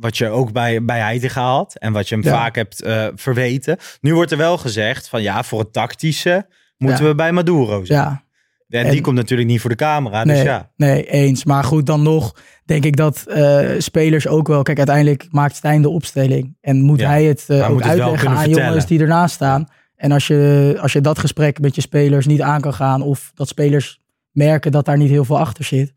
wat 0.00 0.16
je 0.18 0.28
ook 0.28 0.52
bij, 0.52 0.84
bij 0.84 0.98
Heitinga 1.00 1.42
had 1.54 1.74
en 1.78 1.92
wat 1.92 2.08
je 2.08 2.14
hem 2.14 2.24
Ja. 2.24 2.30
vaak 2.30 2.54
hebt 2.54 2.82
eh, 2.82 3.06
verweten. 3.14 3.76
Nu 4.00 4.14
wordt 4.14 4.30
er 4.30 4.38
wel 4.38 4.58
gezegd 4.58 5.08
van 5.08 5.22
ja, 5.22 5.42
voor 5.42 5.58
het 5.58 5.72
tactische 5.72 6.46
moeten 6.76 7.02
Ja. 7.04 7.10
we 7.10 7.14
bij 7.14 7.32
Maduro 7.32 7.84
zijn. 7.84 7.98
Ja, 8.00 8.22
En, 8.68 8.84
En- 8.84 8.90
die 8.90 9.00
komt 9.00 9.16
natuurlijk 9.16 9.48
niet 9.48 9.60
voor 9.60 9.70
de 9.70 9.76
camera, 9.76 10.24
dus 10.24 10.32
nee, 10.34 10.44
ja. 10.44 10.70
nee, 10.76 11.10
eens. 11.10 11.44
Maar 11.44 11.64
goed, 11.64 11.86
dan 11.86 12.02
nog 12.02 12.34
denk 12.64 12.84
ik 12.84 12.96
dat 12.96 13.24
eh, 13.26 13.68
spelers 13.78 14.26
ook 14.28 14.48
wel... 14.48 14.62
Kijk, 14.62 14.76
uiteindelijk 14.78 15.26
maakt 15.30 15.56
Stijn 15.56 15.82
de 15.82 15.88
opstelling. 15.88 16.56
En 16.60 16.80
moet 16.82 17.00
Ja, 17.00 17.08
hij 17.08 17.24
het 17.24 17.44
eh, 17.48 17.70
ook 17.70 17.82
uitleggen 17.82 18.28
aan 18.28 18.36
vertellen. 18.42 18.66
jongens 18.66 18.86
die 18.86 19.00
ernaast 19.00 19.34
staan. 19.34 19.68
En 19.96 20.12
als 20.12 20.26
je, 20.26 20.76
als 20.80 20.92
je 20.92 21.00
dat 21.00 21.18
gesprek 21.18 21.60
met 21.60 21.74
je 21.74 21.80
spelers 21.80 22.26
niet 22.26 22.42
aan 22.42 22.60
kan 22.60 22.74
gaan... 22.74 23.02
of 23.02 23.30
dat 23.34 23.48
spelers 23.48 24.00
merken 24.32 24.72
dat 24.72 24.84
daar 24.84 24.98
niet 24.98 25.10
heel 25.10 25.24
veel 25.24 25.38
achter 25.38 25.64
zit... 25.64 25.92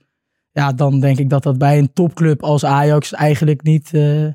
ja, 0.52 0.74
dan 0.74 1.00
denk 1.00 1.18
ik 1.20 1.30
dat 1.30 1.44
dat 1.44 1.58
bij 1.58 1.78
een 1.78 1.94
topclub 1.94 2.44
als 2.44 2.66
Ajax 2.66 3.14
eigenlijk 3.14 3.64
niet... 3.64 3.90
eh, 3.94 4.26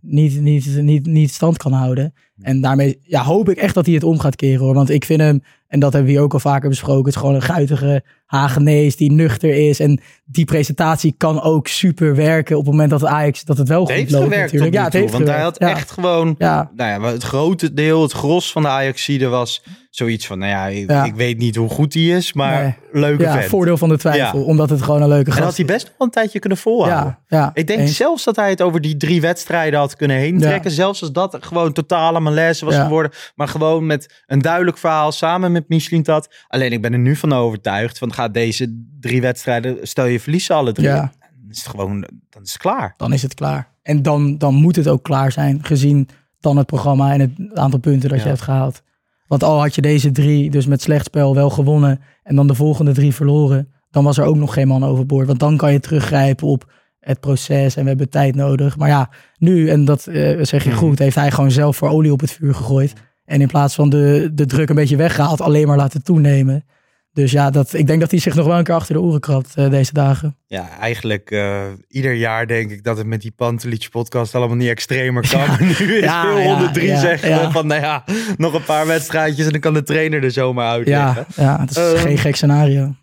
niet, 0.00 0.40
niet, 0.40 0.76
niet, 0.82 1.06
niet 1.06 1.30
stand 1.32 1.56
kan 1.56 1.72
houden. 1.72 2.14
En 2.40 2.60
daarmee 2.60 2.98
ja, 3.02 3.22
hoop 3.22 3.48
ik 3.48 3.56
echt 3.56 3.74
dat 3.74 3.86
hij 3.86 3.94
het 3.94 4.04
om 4.04 4.18
gaat 4.18 4.36
keren 4.36 4.64
hoor. 4.64 4.74
Want 4.74 4.90
ik 4.90 5.04
vind 5.04 5.20
hem, 5.20 5.42
en 5.72 5.80
dat 5.80 5.92
hebben 5.92 6.10
we 6.10 6.16
hier 6.16 6.24
ook 6.24 6.32
al 6.32 6.40
vaker 6.40 6.68
besproken, 6.68 7.04
het 7.04 7.14
is 7.14 7.20
gewoon 7.20 7.34
een 7.34 7.42
guitige 7.42 8.04
Hagenees 8.36 8.96
die 8.96 9.12
nuchter 9.12 9.68
is. 9.68 9.80
En 9.80 10.00
die 10.24 10.44
presentatie 10.44 11.14
kan 11.18 11.42
ook 11.42 11.66
super 11.68 12.14
werken 12.16 12.56
op 12.56 12.62
het 12.62 12.70
moment 12.70 12.90
dat 12.90 13.00
het 13.00 13.10
Ajax 13.10 13.44
dat 13.44 13.58
het 13.58 13.68
wel 13.68 13.80
Het 13.80 13.88
goed 13.88 13.98
heeft 13.98 14.10
loopt 14.10 14.24
gewerkt 14.24 14.44
natuurlijk. 14.52 14.74
Ja, 14.74 14.84
het 14.84 14.92
heeft 14.92 15.12
want 15.12 15.24
hij 15.26 15.34
gewerkt. 15.36 15.58
had 15.58 15.68
Ja. 15.68 15.76
echt 15.76 15.90
gewoon, 15.90 16.34
Ja. 16.38 16.70
nou 16.76 17.02
ja, 17.02 17.12
het 17.12 17.22
grote 17.22 17.74
deel, 17.74 18.02
het 18.02 18.12
gros 18.12 18.52
van 18.52 18.62
de 18.62 18.68
Ajaxide 18.68 19.28
was 19.28 19.62
zoiets 19.90 20.26
van, 20.26 20.38
nou 20.38 20.50
ja, 20.50 20.66
ik, 20.66 20.90
Ja. 20.90 21.04
ik 21.04 21.14
weet 21.14 21.38
niet 21.38 21.56
hoe 21.56 21.68
goed 21.68 21.94
hij 21.94 22.02
is, 22.02 22.32
maar 22.32 22.62
Nee. 22.62 23.02
leuke 23.02 23.22
Ja, 23.22 23.32
vent. 23.32 23.44
voordeel 23.44 23.76
van 23.76 23.88
de 23.88 23.98
twijfel, 23.98 24.38
Ja. 24.38 24.44
omdat 24.44 24.70
het 24.70 24.82
gewoon 24.82 25.02
een 25.02 25.08
leuke 25.08 25.26
En 25.30 25.32
gast 25.32 25.44
had 25.44 25.56
hij 25.56 25.64
best 25.66 25.84
wel 25.86 26.06
een 26.06 26.10
tijdje 26.12 26.38
kunnen 26.38 26.58
volhouden. 26.58 27.18
Ja, 27.28 27.38
ja, 27.38 27.50
Ik 27.54 27.66
denk 27.66 27.80
eens. 27.80 27.96
zelfs 27.96 28.24
dat 28.24 28.36
hij 28.36 28.50
het 28.50 28.62
over 28.62 28.80
die 28.80 28.96
drie 28.96 29.20
wedstrijden 29.20 29.78
had 29.78 29.96
kunnen 29.96 30.16
heen 30.16 30.38
trekken. 30.38 30.70
Zelfs 30.70 31.00
als 31.00 31.12
dat 31.12 31.36
gewoon 31.40 31.72
totale 31.72 32.20
malaise 32.20 32.64
was 32.64 32.74
geworden. 32.76 33.12
Maar 33.34 33.48
gewoon 33.48 33.86
met 33.86 34.22
een 34.26 34.38
duidelijk 34.42 34.78
verhaal 34.78 35.12
samen 35.12 35.52
met 35.52 35.68
Michelin 35.68 36.02
dat. 36.02 36.28
Alleen 36.48 36.72
ik 36.72 36.82
ben 36.82 36.92
er 36.92 36.98
nu 36.98 37.16
van 37.16 37.32
overtuigd. 37.32 37.98
Van 37.98 38.12
gaat 38.22 38.34
deze 38.34 38.84
drie 39.00 39.20
wedstrijden, 39.20 39.76
stel 39.82 40.04
je 40.06 40.20
verliezen 40.20 40.54
alle 40.54 40.72
drie. 40.72 40.86
Ja. 40.88 41.12
Dan 41.40 41.50
is 41.50 41.58
het 41.58 41.68
gewoon, 41.68 42.00
dan 42.30 42.42
is 42.42 42.52
het 42.52 42.60
klaar. 42.62 42.94
dan 42.96 43.12
is 43.12 43.22
het 43.22 43.34
klaar. 43.34 43.70
En 43.82 44.02
dan, 44.02 44.38
dan 44.38 44.54
moet 44.54 44.76
het 44.76 44.88
ook 44.88 45.02
klaar 45.02 45.32
zijn, 45.32 45.64
gezien 45.64 46.08
dan 46.40 46.56
het 46.56 46.66
programma 46.66 47.12
en 47.12 47.20
het 47.20 47.58
aantal 47.58 47.78
punten 47.80 48.08
dat 48.08 48.18
Ja. 48.18 48.24
je 48.24 48.30
hebt 48.30 48.42
gehaald. 48.42 48.82
Want 49.26 49.42
al 49.44 49.60
had 49.60 49.74
je 49.74 49.80
deze 49.82 50.10
drie 50.10 50.50
dus 50.50 50.66
met 50.66 50.82
slecht 50.82 51.04
spel 51.04 51.34
wel 51.34 51.50
gewonnen 51.50 52.00
en 52.22 52.36
dan 52.36 52.46
de 52.46 52.54
volgende 52.54 52.92
drie 52.92 53.14
verloren, 53.14 53.68
dan 53.90 54.04
was 54.04 54.18
er 54.18 54.24
ook 54.24 54.36
nog 54.36 54.54
geen 54.54 54.68
man 54.68 54.84
overboord. 54.84 55.26
Want 55.26 55.38
dan 55.40 55.56
kan 55.56 55.72
je 55.72 55.80
teruggrijpen 55.80 56.46
op 56.46 56.72
het 57.00 57.20
proces 57.20 57.76
en 57.76 57.82
we 57.82 57.88
hebben 57.88 58.08
tijd 58.08 58.34
nodig. 58.34 58.76
Maar 58.76 58.88
ja, 58.88 59.10
nu, 59.38 59.68
en 59.68 59.84
dat 59.84 60.06
eh, 60.06 60.38
zeg 60.44 60.64
je 60.64 60.68
Mhm. 60.70 60.78
goed, 60.78 60.98
heeft 60.98 61.16
hij 61.16 61.30
gewoon 61.30 61.50
zelf 61.50 61.76
voor 61.76 61.88
olie 61.88 62.12
op 62.12 62.20
het 62.20 62.30
vuur 62.30 62.54
gegooid. 62.54 62.92
En 63.24 63.40
in 63.40 63.46
plaats 63.48 63.74
van 63.74 63.88
de, 63.90 64.30
de 64.34 64.46
druk 64.46 64.68
een 64.68 64.74
beetje 64.74 64.96
weggehaald, 64.96 65.40
alleen 65.40 65.66
maar 65.66 65.76
laten 65.76 66.02
toenemen. 66.02 66.64
Dus 67.12 67.32
ja, 67.32 67.50
dat, 67.50 67.72
ik 67.72 67.86
denk 67.86 68.00
dat 68.00 68.10
hij 68.10 68.20
zich 68.20 68.34
nog 68.34 68.46
wel 68.46 68.58
een 68.58 68.64
keer 68.64 68.74
achter 68.74 68.94
de 68.94 69.00
oren 69.00 69.20
krabt 69.20 69.52
eh, 69.54 69.70
deze 69.70 69.92
dagen. 69.92 70.36
Ja, 70.46 70.78
eigenlijk 70.78 71.30
eh, 71.30 71.62
ieder 71.88 72.12
jaar 72.12 72.46
denk 72.46 72.70
ik 72.70 72.84
dat 72.84 72.96
het 72.96 73.06
met 73.06 73.20
die 73.20 73.30
Pantelic 73.30 73.86
podcast 73.90 74.34
allemaal 74.34 74.56
niet 74.56 74.68
extremer 74.68 75.28
kan. 75.28 75.56
Nu 75.66 75.96
is 75.96 76.04
Ja, 76.04 76.22
veel 76.22 76.38
ja, 76.38 76.54
103 76.54 76.86
ja, 76.86 77.00
zeggen 77.00 77.52
van, 77.52 77.66
nou 77.66 77.80
ja, 77.80 78.04
nog 78.36 78.54
een 78.54 78.64
paar 78.64 78.86
wedstrijdjes 78.86 79.46
en 79.46 79.52
dan 79.52 79.60
kan 79.60 79.74
de 79.74 79.82
trainer 79.82 80.24
er 80.24 80.30
zomaar 80.30 80.70
uitleggen. 80.70 81.26
Ja, 81.36 81.42
ja, 81.42 81.60
het 81.60 81.70
is 81.70 81.76
Ehm, 81.76 81.96
geen 81.96 82.18
gek 82.18 82.36
scenario. 82.36 82.94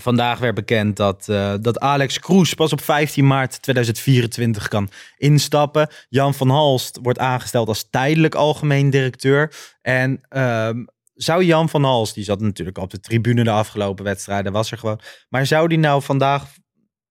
Vandaag 0.00 0.38
werd 0.38 0.54
bekend 0.54 0.96
dat, 0.96 1.28
eh, 1.28 1.54
dat 1.60 1.80
Alex 1.80 2.18
Kroes 2.18 2.54
pas 2.54 2.72
op 2.72 2.80
15 2.80 3.26
maart 3.26 3.62
2024 3.62 4.68
kan 4.68 4.88
instappen. 5.16 5.88
Jan 6.08 6.34
van 6.34 6.48
Halst 6.48 6.98
wordt 7.02 7.18
aangesteld 7.18 7.68
als 7.68 7.86
tijdelijk 7.90 8.34
algemeen 8.34 8.90
directeur. 8.90 9.52
En 9.82 10.20
ehm, 10.28 10.84
zou 11.14 11.44
Jan 11.44 11.68
van 11.68 11.84
Halst, 11.84 12.14
die 12.14 12.24
zat 12.24 12.40
natuurlijk 12.40 12.78
op 12.78 12.90
de 12.90 13.00
tribune 13.00 13.44
de 13.44 13.50
afgelopen 13.50 14.04
wedstrijden, 14.04 14.52
was 14.52 14.70
er 14.70 14.78
gewoon. 14.78 15.00
Maar 15.28 15.46
zou 15.46 15.68
die 15.68 15.78
nou 15.78 16.02
vandaag 16.02 16.44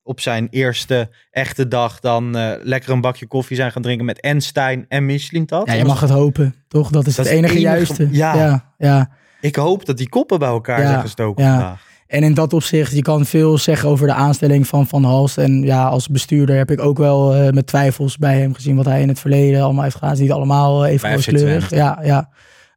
op 0.03 0.19
zijn 0.19 0.47
eerste 0.49 1.09
echte 1.31 1.67
dag 1.67 1.99
dan 1.99 2.37
eh, 2.37 2.51
lekker 2.61 2.91
een 2.91 3.01
bakje 3.01 3.27
koffie 3.27 3.55
zijn 3.55 3.71
gaan 3.71 3.81
drinken 3.81 4.05
met 4.05 4.19
en 4.87 5.05
Michelin 5.05 5.45
dat? 5.45 5.67
Ja, 5.67 5.73
je 5.73 5.85
mag 5.85 5.99
het 5.99 6.09
hopen, 6.09 6.55
toch? 6.67 6.89
Dat 6.89 7.07
is 7.07 7.15
Dat 7.15 7.25
het 7.25 7.35
enige, 7.35 7.59
juiste. 7.59 8.07
ja. 8.11 8.35
ja, 8.35 8.73
ja. 8.77 9.09
Ik 9.41 9.55
hoop 9.55 9.85
dat 9.85 9.97
die 9.97 10.09
koppen 10.09 10.39
bij 10.39 10.47
elkaar 10.47 10.81
Ja, 10.81 10.87
zijn 10.87 11.01
gestoken 11.01 11.43
ja. 11.43 11.51
vandaag. 11.51 11.89
En 12.07 12.23
in 12.23 12.33
dat 12.33 12.53
opzicht, 12.53 12.91
je 12.91 13.01
kan 13.01 13.25
veel 13.25 13.57
zeggen 13.57 13.89
over 13.89 14.07
de 14.07 14.13
aanstelling 14.13 14.67
van 14.67 14.87
Van 14.87 15.03
Halst. 15.03 15.37
En 15.37 15.61
ja, 15.61 15.87
als 15.87 16.07
bestuurder 16.07 16.55
heb 16.55 16.71
ik 16.71 16.81
ook 16.81 16.97
wel 16.97 17.33
eh, 17.33 17.51
met 17.51 17.67
twijfels 17.67 18.17
bij 18.17 18.39
hem 18.39 18.53
gezien 18.53 18.75
wat 18.75 18.85
hij 18.85 19.01
in 19.01 19.07
het 19.07 19.19
verleden 19.19 19.61
allemaal 19.61 19.83
heeft 19.83 19.95
gedaan. 19.95 20.09
Het 20.09 20.19
is 20.19 20.23
niet 20.25 20.33
allemaal 20.33 20.85
eh, 20.85 20.91
even. 20.91 21.19
Twente. 21.19 21.75
Ja, 21.75 21.99
ja. 22.03 22.29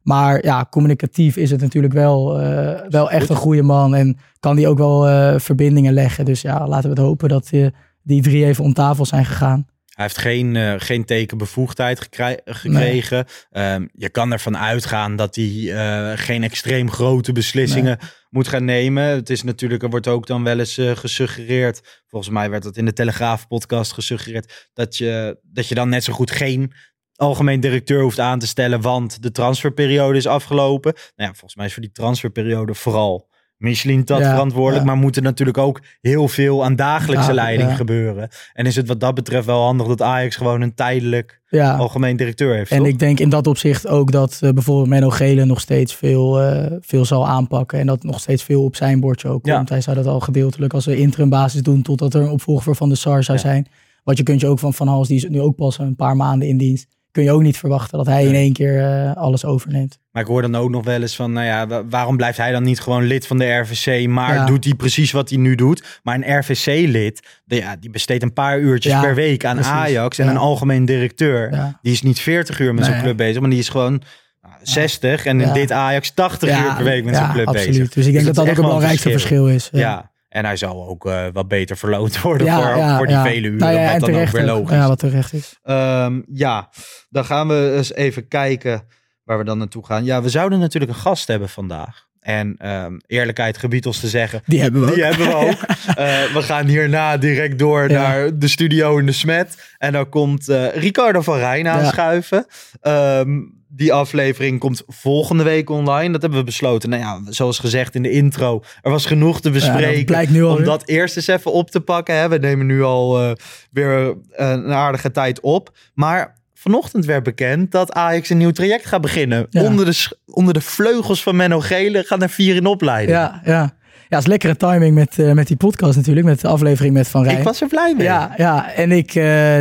Maar 0.05 0.45
ja, 0.45 0.67
communicatief 0.69 1.37
is 1.37 1.51
het 1.51 1.61
natuurlijk 1.61 1.93
wel, 1.93 2.41
eh, 2.41 2.87
wel 2.89 3.11
echt 3.11 3.29
een 3.29 3.35
goede 3.35 3.61
man. 3.61 3.95
En 3.95 4.17
kan 4.39 4.55
die 4.55 4.67
ook 4.67 4.77
wel 4.77 5.07
eh, 5.07 5.39
verbindingen 5.39 5.93
leggen. 5.93 6.25
Dus 6.25 6.41
ja, 6.41 6.67
laten 6.67 6.89
we 6.89 6.95
het 6.95 7.05
hopen 7.05 7.29
dat 7.29 7.49
eh, 7.51 7.67
die 8.03 8.21
drie 8.21 8.45
even 8.45 8.63
om 8.63 8.73
tafel 8.73 9.05
zijn 9.05 9.25
gegaan. 9.25 9.67
Hij 9.85 10.05
heeft 10.05 10.17
geen, 10.17 10.79
geen 10.81 11.05
tekenbevoegdheid 11.05 12.09
gekregen. 12.45 13.25
Ehm, 13.51 13.85
je 13.93 14.09
kan 14.09 14.31
ervan 14.31 14.57
uitgaan 14.57 15.15
dat 15.15 15.35
hij 15.35 16.17
geen 16.17 16.43
extreem 16.43 16.91
grote 16.91 17.31
beslissingen 17.31 17.97
moet 18.29 18.47
gaan 18.47 18.65
nemen. 18.65 19.03
Het 19.03 19.29
is 19.29 19.43
natuurlijk, 19.43 19.83
er 19.83 19.89
wordt 19.89 20.07
ook 20.07 20.27
dan 20.27 20.43
wel 20.43 20.59
eens 20.59 20.81
gesuggereerd. 20.93 22.03
Volgens 22.07 22.33
mij 22.33 22.49
werd 22.49 22.63
dat 22.63 22.77
in 22.77 22.85
de 22.85 22.93
Telegraaf 22.93 23.47
podcast 23.47 23.93
gesuggereerd. 23.93 24.69
Dat 24.73 24.97
je, 24.97 25.39
dat 25.43 25.67
je 25.67 25.75
dan 25.75 25.89
net 25.89 26.03
zo 26.03 26.13
goed 26.13 26.31
geen 26.31 26.71
algemeen 27.15 27.59
directeur 27.59 28.01
hoeft 28.01 28.19
aan 28.19 28.39
te 28.39 28.47
stellen. 28.47 28.81
Want 28.81 29.23
de 29.23 29.31
transferperiode 29.31 30.17
is 30.17 30.27
afgelopen. 30.27 30.93
Nou 30.93 31.29
ja, 31.29 31.33
volgens 31.35 31.55
mij 31.55 31.65
is 31.65 31.73
voor 31.73 31.81
die 31.81 31.91
transferperiode 31.91 32.73
vooral 32.73 33.27
Michelin 33.57 34.01
dat 34.05 34.19
Ja, 34.19 34.29
verantwoordelijk. 34.29 34.85
ja. 34.85 34.91
Maar 34.91 35.01
moet 35.01 35.15
er 35.15 35.21
natuurlijk 35.21 35.57
ook 35.57 35.81
heel 36.01 36.27
veel 36.27 36.63
aan 36.63 36.75
dagelijkse 36.75 37.27
Ja, 37.29 37.33
leiding 37.33 37.75
gebeuren. 37.75 38.29
En 38.53 38.65
is 38.65 38.75
het 38.75 38.87
wat 38.87 38.99
dat 38.99 39.13
betreft 39.13 39.45
wel 39.45 39.61
handig 39.61 39.87
dat 39.87 40.01
Ajax 40.01 40.35
gewoon 40.35 40.61
een 40.61 40.73
tijdelijk 40.73 41.41
algemeen 41.51 42.17
directeur 42.17 42.55
heeft. 42.55 42.71
En 42.71 42.77
toch? 42.77 42.87
ik 42.87 42.99
denk 42.99 43.19
in 43.19 43.29
dat 43.29 43.47
opzicht 43.47 43.87
ook 43.87 44.11
dat 44.11 44.39
eh, 44.41 44.49
bijvoorbeeld 44.49 44.87
Menno 44.87 45.09
Gele 45.09 45.45
nog 45.45 45.59
steeds 45.59 45.95
veel, 45.95 46.41
eh, 46.41 46.71
veel 46.79 47.05
zal 47.05 47.27
aanpakken. 47.27 47.79
En 47.79 47.85
dat 47.85 48.03
nog 48.03 48.19
steeds 48.19 48.43
veel 48.43 48.63
op 48.63 48.75
zijn 48.75 48.99
bordje 48.99 49.27
ook 49.27 49.43
komt. 49.43 49.69
Hij 49.69 49.81
zou 49.81 49.95
dat 49.95 50.05
al 50.05 50.19
gedeeltelijk 50.19 50.73
als 50.73 50.85
een 50.85 50.97
interim 50.97 51.29
basis 51.29 51.61
doen 51.61 51.81
totdat 51.81 52.13
er 52.13 52.21
een 52.21 52.29
opvolger 52.29 52.75
Van 52.75 52.89
de 52.89 52.95
Sar 52.95 53.23
zou 53.23 53.37
zijn. 53.37 53.67
Want 54.03 54.17
je 54.17 54.23
kunt 54.23 54.41
je 54.41 54.47
ook 54.47 54.59
van 54.59 54.73
Van 54.73 54.87
Hals, 54.87 55.07
die 55.07 55.17
is 55.17 55.27
nu 55.29 55.41
ook 55.41 55.55
pas 55.55 55.77
een 55.79 55.95
paar 55.95 56.15
maanden 56.15 56.47
in 56.47 56.57
dienst. 56.57 56.94
Kun 57.15 57.23
je 57.23 57.31
ook 57.31 57.41
niet 57.41 57.57
verwachten 57.57 57.97
dat 57.97 58.07
hij 58.07 58.25
in 58.25 58.33
één 58.35 58.53
keer 58.53 58.79
eh, 58.83 59.15
alles 59.15 59.45
overneemt. 59.45 59.97
Maar 60.11 60.21
ik 60.21 60.27
hoor 60.27 60.41
dan 60.41 60.55
ook 60.55 60.69
nog 60.69 60.83
wel 60.85 61.01
eens 61.01 61.15
van, 61.15 61.31
nou 61.33 61.45
ja, 61.45 61.67
wa- 61.67 61.85
waarom 61.85 62.17
blijft 62.17 62.37
hij 62.37 62.51
dan 62.51 62.63
niet 62.63 62.79
gewoon 62.79 63.03
lid 63.03 63.27
van 63.27 63.37
de 63.37 63.45
RVC, 63.53 64.07
maar 64.07 64.33
Ja. 64.33 64.45
doet 64.45 64.63
hij 64.63 64.73
precies 64.73 65.11
wat 65.11 65.29
hij 65.29 65.37
nu 65.37 65.55
doet? 65.55 65.99
Maar 66.03 66.15
een 66.15 66.39
RVC-lid, 66.39 67.27
de- 67.45 67.55
ja, 67.55 67.75
die 67.79 67.89
besteedt 67.89 68.23
een 68.23 68.33
paar 68.33 68.59
uurtjes 68.59 68.93
Ja, 68.93 69.01
per 69.01 69.15
week 69.15 69.45
aan 69.45 69.55
precies. 69.55 69.71
Ajax. 69.73 70.17
En 70.19 70.27
een 70.27 70.37
algemeen 70.37 70.85
directeur, 70.85 71.49
die 71.81 71.93
is 71.93 72.01
niet 72.01 72.19
40 72.19 72.59
uur 72.59 72.73
met 72.73 72.83
zijn 72.83 72.95
Nee. 72.95 73.03
club 73.05 73.17
bezig, 73.17 73.41
maar 73.41 73.49
die 73.49 73.59
is 73.59 73.69
gewoon 73.69 74.01
nou, 74.41 74.53
60 74.61 75.25
en 75.25 75.41
in 75.41 75.53
dit 75.53 75.71
Ajax 75.71 76.11
80 76.11 76.49
uur 76.49 76.73
per 76.75 76.83
week 76.83 77.03
met 77.03 77.13
ja, 77.13 77.19
zijn 77.19 77.31
club 77.33 77.47
absoluut. 77.47 77.69
bezig. 77.71 77.89
Dus 77.93 78.05
ik 78.05 78.13
denk 78.13 78.25
dat 78.25 78.35
dat 78.35 78.43
ook 78.43 78.51
het 78.55 78.61
belangrijkste 78.61 79.11
verschil 79.11 79.47
is. 79.47 79.69
Ja. 79.71 80.11
En 80.35 80.45
hij 80.45 80.55
zal 80.57 80.87
ook 80.87 81.05
eh, 81.05 81.25
wat 81.33 81.47
beter 81.47 81.77
verloond 81.77 82.21
worden 82.21 82.47
Ja, 82.47 82.55
voor, 82.61 82.77
ja, 82.77 82.97
voor 82.97 83.05
die 83.07 83.15
ja. 83.15 83.23
vele 83.23 83.47
uren. 83.47 83.59
Nou 83.59 83.73
ja, 83.73 83.91
wat 83.91 83.99
dan 84.09 84.21
ook 84.21 84.27
weer 84.29 84.41
ook. 84.41 84.47
logisch 84.47 84.75
Ja, 84.75 84.87
wat 84.87 84.99
terecht 84.99 85.33
is. 85.33 85.59
Ehm, 85.63 86.21
ja, 86.33 86.69
dan 87.09 87.25
gaan 87.25 87.47
we 87.47 87.73
eens 87.77 87.93
even 87.93 88.27
kijken 88.27 88.81
waar 89.23 89.37
we 89.37 89.43
dan 89.43 89.57
naartoe 89.57 89.85
gaan. 89.85 90.03
Ja, 90.05 90.21
we 90.21 90.29
zouden 90.29 90.59
natuurlijk 90.59 90.91
een 90.93 90.99
gast 90.99 91.27
hebben 91.27 91.49
vandaag. 91.49 92.05
En 92.19 92.55
ehm, 92.57 92.97
eerlijkheid 93.07 93.57
gebied 93.57 93.85
ons 93.85 93.99
te 93.99 94.07
zeggen, 94.07 94.41
Die 94.45 94.61
hebben 94.61 94.81
we 94.81 94.87
ook. 94.87 94.93
die 94.93 95.03
hebben 95.03 95.27
we 95.27 95.33
ook. 95.35 95.57
Eh, 95.95 96.23
we 96.33 96.41
gaan 96.41 96.65
hierna 96.65 97.17
direct 97.17 97.59
door 97.59 97.89
Ja. 97.89 98.01
naar 98.01 98.37
de 98.39 98.47
studio 98.47 98.97
in 98.97 99.05
de 99.05 99.11
Smet. 99.11 99.73
En 99.77 99.91
dan 99.91 100.09
komt 100.09 100.49
eh, 100.49 100.75
Ricardo 100.75 101.21
van 101.21 101.37
Rijn 101.37 101.67
aanschuiven. 101.67 102.45
Ehm, 102.81 103.39
die 103.75 103.93
aflevering 103.93 104.59
komt 104.59 104.83
volgende 104.87 105.43
week 105.43 105.69
online. 105.69 106.11
Dat 106.11 106.21
hebben 106.21 106.39
we 106.39 106.45
besloten. 106.45 106.89
Nou 106.89 107.01
ja, 107.01 107.21
zoals 107.31 107.59
gezegd 107.59 107.95
in 107.95 108.01
de 108.01 108.11
intro, 108.11 108.63
er 108.81 108.91
was 108.91 109.05
genoeg 109.05 109.41
te 109.41 109.47
Ja, 109.47 109.53
bespreken. 109.53 110.05
blijkt 110.05 110.31
nu 110.31 110.43
al. 110.43 110.55
om 110.55 110.63
dat 110.63 110.87
eerst 110.87 111.15
eens 111.15 111.27
even 111.27 111.51
op 111.51 111.71
te 111.71 111.81
pakken. 111.81 112.15
Hè. 112.15 112.29
We 112.29 112.37
nemen 112.37 112.65
nu 112.65 112.83
al 112.83 113.21
eh, 113.21 113.31
weer 113.71 114.15
eh, 114.31 114.49
een 114.49 114.71
aardige 114.73 115.11
tijd 115.11 115.39
op. 115.39 115.77
Maar 115.93 116.35
vanochtend 116.53 117.05
werd 117.05 117.23
bekend 117.23 117.71
dat 117.71 117.93
Ajax 117.93 118.29
een 118.29 118.37
nieuw 118.37 118.51
traject 118.51 118.85
gaat 118.85 119.01
beginnen. 119.01 119.47
Ja. 119.49 119.63
Onder, 119.63 119.85
de, 119.85 120.17
onder 120.25 120.53
de 120.53 120.61
vleugels 120.61 121.23
van 121.23 121.35
Menno 121.35 121.59
Gele 121.59 122.03
gaan 122.03 122.21
er 122.21 122.29
vier 122.29 122.55
in 122.55 122.65
opleiden. 122.65 123.15
Ja, 123.15 123.41
ja. 123.45 123.73
Ja, 124.09 124.15
het 124.17 124.19
is 124.19 124.31
lekkere 124.31 124.57
timing 124.57 124.95
met, 124.95 125.19
eh, 125.19 125.31
met 125.31 125.47
die 125.47 125.57
podcast 125.57 125.95
natuurlijk. 125.95 126.25
Met 126.25 126.41
de 126.41 126.47
aflevering 126.47 126.93
met 126.93 127.07
Van 127.07 127.23
Rijn. 127.23 127.37
Ik 127.37 127.43
was 127.43 127.61
er 127.61 127.67
blij 127.67 127.93
mee. 127.95 128.05
Ja, 128.05 128.33
ja, 128.37 128.71
en 128.73 128.91
ik 128.91 129.13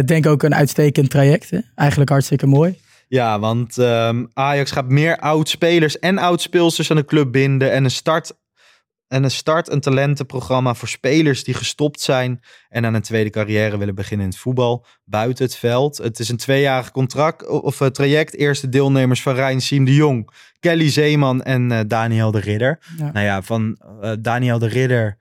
denk 0.07 0.27
ook 0.27 0.43
een 0.43 0.55
uitstekend 0.55 1.11
traject. 1.11 1.51
Hè. 1.51 1.59
Eigenlijk 1.75 2.11
hartstikke 2.11 2.47
mooi. 2.47 2.83
Ja, 3.09 3.39
want 3.39 3.79
ehm, 3.79 4.25
Ajax 4.33 4.71
gaat 4.71 4.89
meer 4.89 5.19
oud-spelers 5.19 5.99
en 5.99 6.19
oud-speelsters 6.19 6.91
aan 6.91 6.97
de 6.97 7.05
club 7.05 7.33
binden. 7.33 7.73
En 7.73 7.85
een 7.85 7.91
start, 7.91 8.33
en 9.09 9.25
een 9.25 9.31
start 9.31 9.71
een 9.71 9.81
talentenprogramma 9.81 10.75
voor 10.75 10.89
spelers 10.89 11.45
die 11.45 11.55
gestopt 11.55 12.01
zijn. 12.01 12.41
En 12.69 12.87
aan 12.87 12.95
een 12.95 13.03
tweede 13.03 13.31
carrière 13.31 13.79
willen 13.79 13.95
beginnen 13.95 14.27
in 14.27 14.33
het 14.33 14.41
voetbal. 14.41 14.87
Buiten 15.05 15.45
het 15.45 15.57
veld. 15.57 15.97
Het 15.97 16.19
is 16.19 16.29
een 16.29 16.37
tweejarig 16.37 16.91
contract 16.91 17.47
of 17.47 17.81
eh, 17.81 17.89
traject. 17.89 18.37
Eerste 18.37 18.69
deelnemers 18.69 19.23
van 19.23 19.35
Rijn 19.35 19.61
Siem 19.61 19.85
de 19.85 19.95
Jong, 19.95 20.31
Kelly 20.61 20.91
Zeeman 20.91 21.43
en 21.43 21.73
eh, 21.73 21.81
Daniel 21.87 22.31
de 22.31 22.41
Ridder. 22.41 22.79
Ja. 22.97 23.13
Nou 23.13 23.27
ja, 23.27 23.43
van 23.43 23.79
eh, 24.01 24.13
Daniel 24.21 24.59
de 24.59 24.69
Ridder 24.69 25.19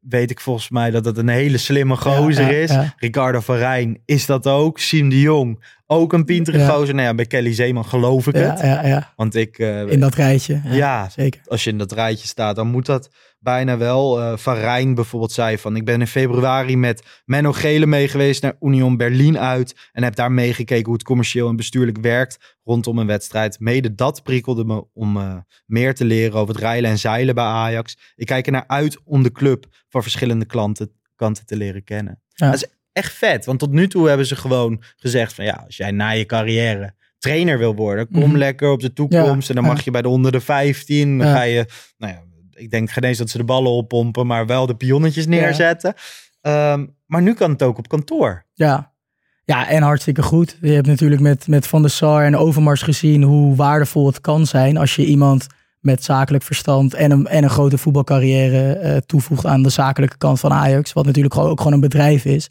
weet 0.00 0.30
ik 0.30 0.40
volgens 0.40 0.70
mij 0.70 0.90
dat 0.90 1.04
het 1.04 1.18
een 1.18 1.28
hele 1.28 1.58
slimme 1.58 1.96
gozer 1.96 2.44
Ja, 2.44 2.50
ja, 2.50 2.56
is. 2.58 2.70
ja. 2.70 2.94
Ricardo 2.96 3.40
van 3.40 3.56
Rijn 3.56 4.00
is 4.04 4.26
dat 4.26 4.46
ook. 4.46 4.78
Siem 4.78 5.08
de 5.08 5.20
Jong, 5.20 5.64
ook 5.86 6.12
een 6.12 6.24
pintere 6.24 6.66
gozer. 6.66 6.94
Nou 6.94 7.06
ja, 7.06 7.14
bij 7.14 7.26
Kelly 7.26 7.54
Zeeman 7.54 7.84
geloof 7.84 8.26
ik 8.26 8.34
het. 8.34 8.60
ja, 8.60 8.86
ja. 8.86 9.12
Want 9.16 9.34
ik, 9.34 9.58
eh, 9.58 9.80
In 9.86 10.00
dat 10.00 10.14
rijtje. 10.14 10.60
Ja, 10.64 10.74
ja, 10.74 11.08
Zeker. 11.08 11.40
als 11.46 11.64
je 11.64 11.70
in 11.70 11.78
dat 11.78 11.92
rijtje 11.92 12.26
staat, 12.28 12.56
dan 12.56 12.66
moet 12.68 12.86
dat 12.86 13.10
bijna 13.44 13.76
wel. 13.78 14.20
Eh, 14.20 14.36
van 14.36 14.54
Rijn 14.54 14.94
bijvoorbeeld 14.94 15.32
zei 15.32 15.58
van, 15.58 15.76
ik 15.76 15.84
ben 15.84 16.00
in 16.00 16.06
februari 16.06 16.76
met 16.76 17.02
Menno 17.24 17.52
Gele 17.52 17.86
mee 17.86 18.08
geweest 18.08 18.42
naar 18.42 18.56
Union 18.60 18.96
Berlin 18.96 19.38
uit. 19.38 19.74
En 19.92 20.02
heb 20.02 20.14
daar 20.14 20.32
meegekeken 20.32 20.84
hoe 20.84 20.94
het 20.94 21.02
commercieel 21.02 21.48
en 21.48 21.56
bestuurlijk 21.56 21.98
werkt 22.00 22.56
rondom 22.64 22.98
een 22.98 23.06
wedstrijd. 23.06 23.60
Mede 23.60 23.94
dat 23.94 24.22
prikkelde 24.22 24.64
me 24.64 24.84
om 24.92 25.16
eh, 25.16 25.36
meer 25.66 25.94
te 25.94 26.04
leren 26.04 26.38
over 26.38 26.54
het 26.54 26.62
rijlen 26.62 26.90
en 26.90 26.98
zeilen 26.98 27.34
bij 27.34 27.44
Ajax. 27.44 27.96
Ik 28.16 28.26
kijk 28.26 28.46
er 28.46 28.52
naar 28.52 28.64
uit 28.66 28.98
om 29.04 29.22
de 29.22 29.32
club 29.32 29.66
van 29.88 30.02
verschillende 30.02 30.44
klanten, 30.44 30.90
kanten 31.16 31.46
te 31.46 31.56
leren 31.56 31.84
kennen. 31.84 32.22
Ja. 32.28 32.46
Dat 32.50 32.54
is 32.54 32.68
echt 32.92 33.12
vet, 33.12 33.44
want 33.44 33.58
tot 33.58 33.72
nu 33.72 33.88
toe 33.88 34.08
hebben 34.08 34.26
ze 34.26 34.36
gewoon 34.36 34.82
gezegd 34.96 35.32
van 35.34 35.44
ja, 35.44 35.62
als 35.66 35.76
jij 35.76 35.90
na 35.90 36.10
je 36.10 36.26
carrière 36.26 36.94
trainer 37.18 37.58
wil 37.58 37.74
worden, 37.74 38.08
kom 38.08 38.20
Mhm. 38.28 38.36
lekker 38.36 38.70
op 38.70 38.80
de 38.80 38.92
toekomst. 38.92 39.48
en 39.48 39.54
dan 39.54 39.64
ja. 39.64 39.70
mag 39.70 39.84
je 39.84 39.90
bij 39.90 40.02
de 40.02 40.08
onder 40.08 40.32
de 40.32 40.40
15, 40.40 41.18
dan 41.18 41.26
ga 41.26 41.42
je, 41.42 41.66
nou 41.98 42.12
ja, 42.12 42.22
ik 42.54 42.70
denk 42.70 42.90
geen 42.90 43.04
eens 43.04 43.18
dat 43.18 43.30
ze 43.30 43.38
de 43.38 43.44
ballen 43.44 43.70
oppompen, 43.70 44.26
maar 44.26 44.46
wel 44.46 44.66
de 44.66 44.74
pionnetjes 44.76 45.26
neerzetten. 45.26 45.94
Ehm, 46.40 46.86
maar 47.06 47.22
nu 47.22 47.34
kan 47.34 47.50
het 47.50 47.62
ook 47.62 47.78
op 47.78 47.88
kantoor. 47.88 48.44
Ja. 48.54 48.92
ja, 49.44 49.68
en 49.68 49.82
hartstikke 49.82 50.22
goed. 50.22 50.58
Je 50.60 50.70
hebt 50.70 50.86
natuurlijk 50.86 51.20
met, 51.20 51.48
met 51.48 51.66
Van 51.66 51.82
der 51.82 51.90
Sar 51.90 52.24
en 52.24 52.36
Overmars 52.36 52.82
gezien 52.82 53.22
hoe 53.22 53.54
waardevol 53.56 54.06
het 54.06 54.20
kan 54.20 54.46
zijn 54.46 54.76
als 54.76 54.96
je 54.96 55.04
iemand 55.04 55.46
met 55.80 56.04
zakelijk 56.04 56.44
verstand 56.44 56.94
en 56.94 57.10
een, 57.10 57.26
en 57.26 57.42
een 57.44 57.50
grote 57.50 57.78
voetbalcarrière 57.78 58.72
eh, 58.72 58.96
toevoegt 58.96 59.46
aan 59.46 59.62
de 59.62 59.68
zakelijke 59.68 60.16
kant 60.18 60.40
van 60.40 60.52
Ajax. 60.52 60.92
Wat 60.92 61.04
natuurlijk 61.06 61.34
gewoon- 61.34 61.48
ook 61.50 61.58
gewoon 61.58 61.72
een 61.72 61.80
bedrijf 61.80 62.24
is. 62.24 62.50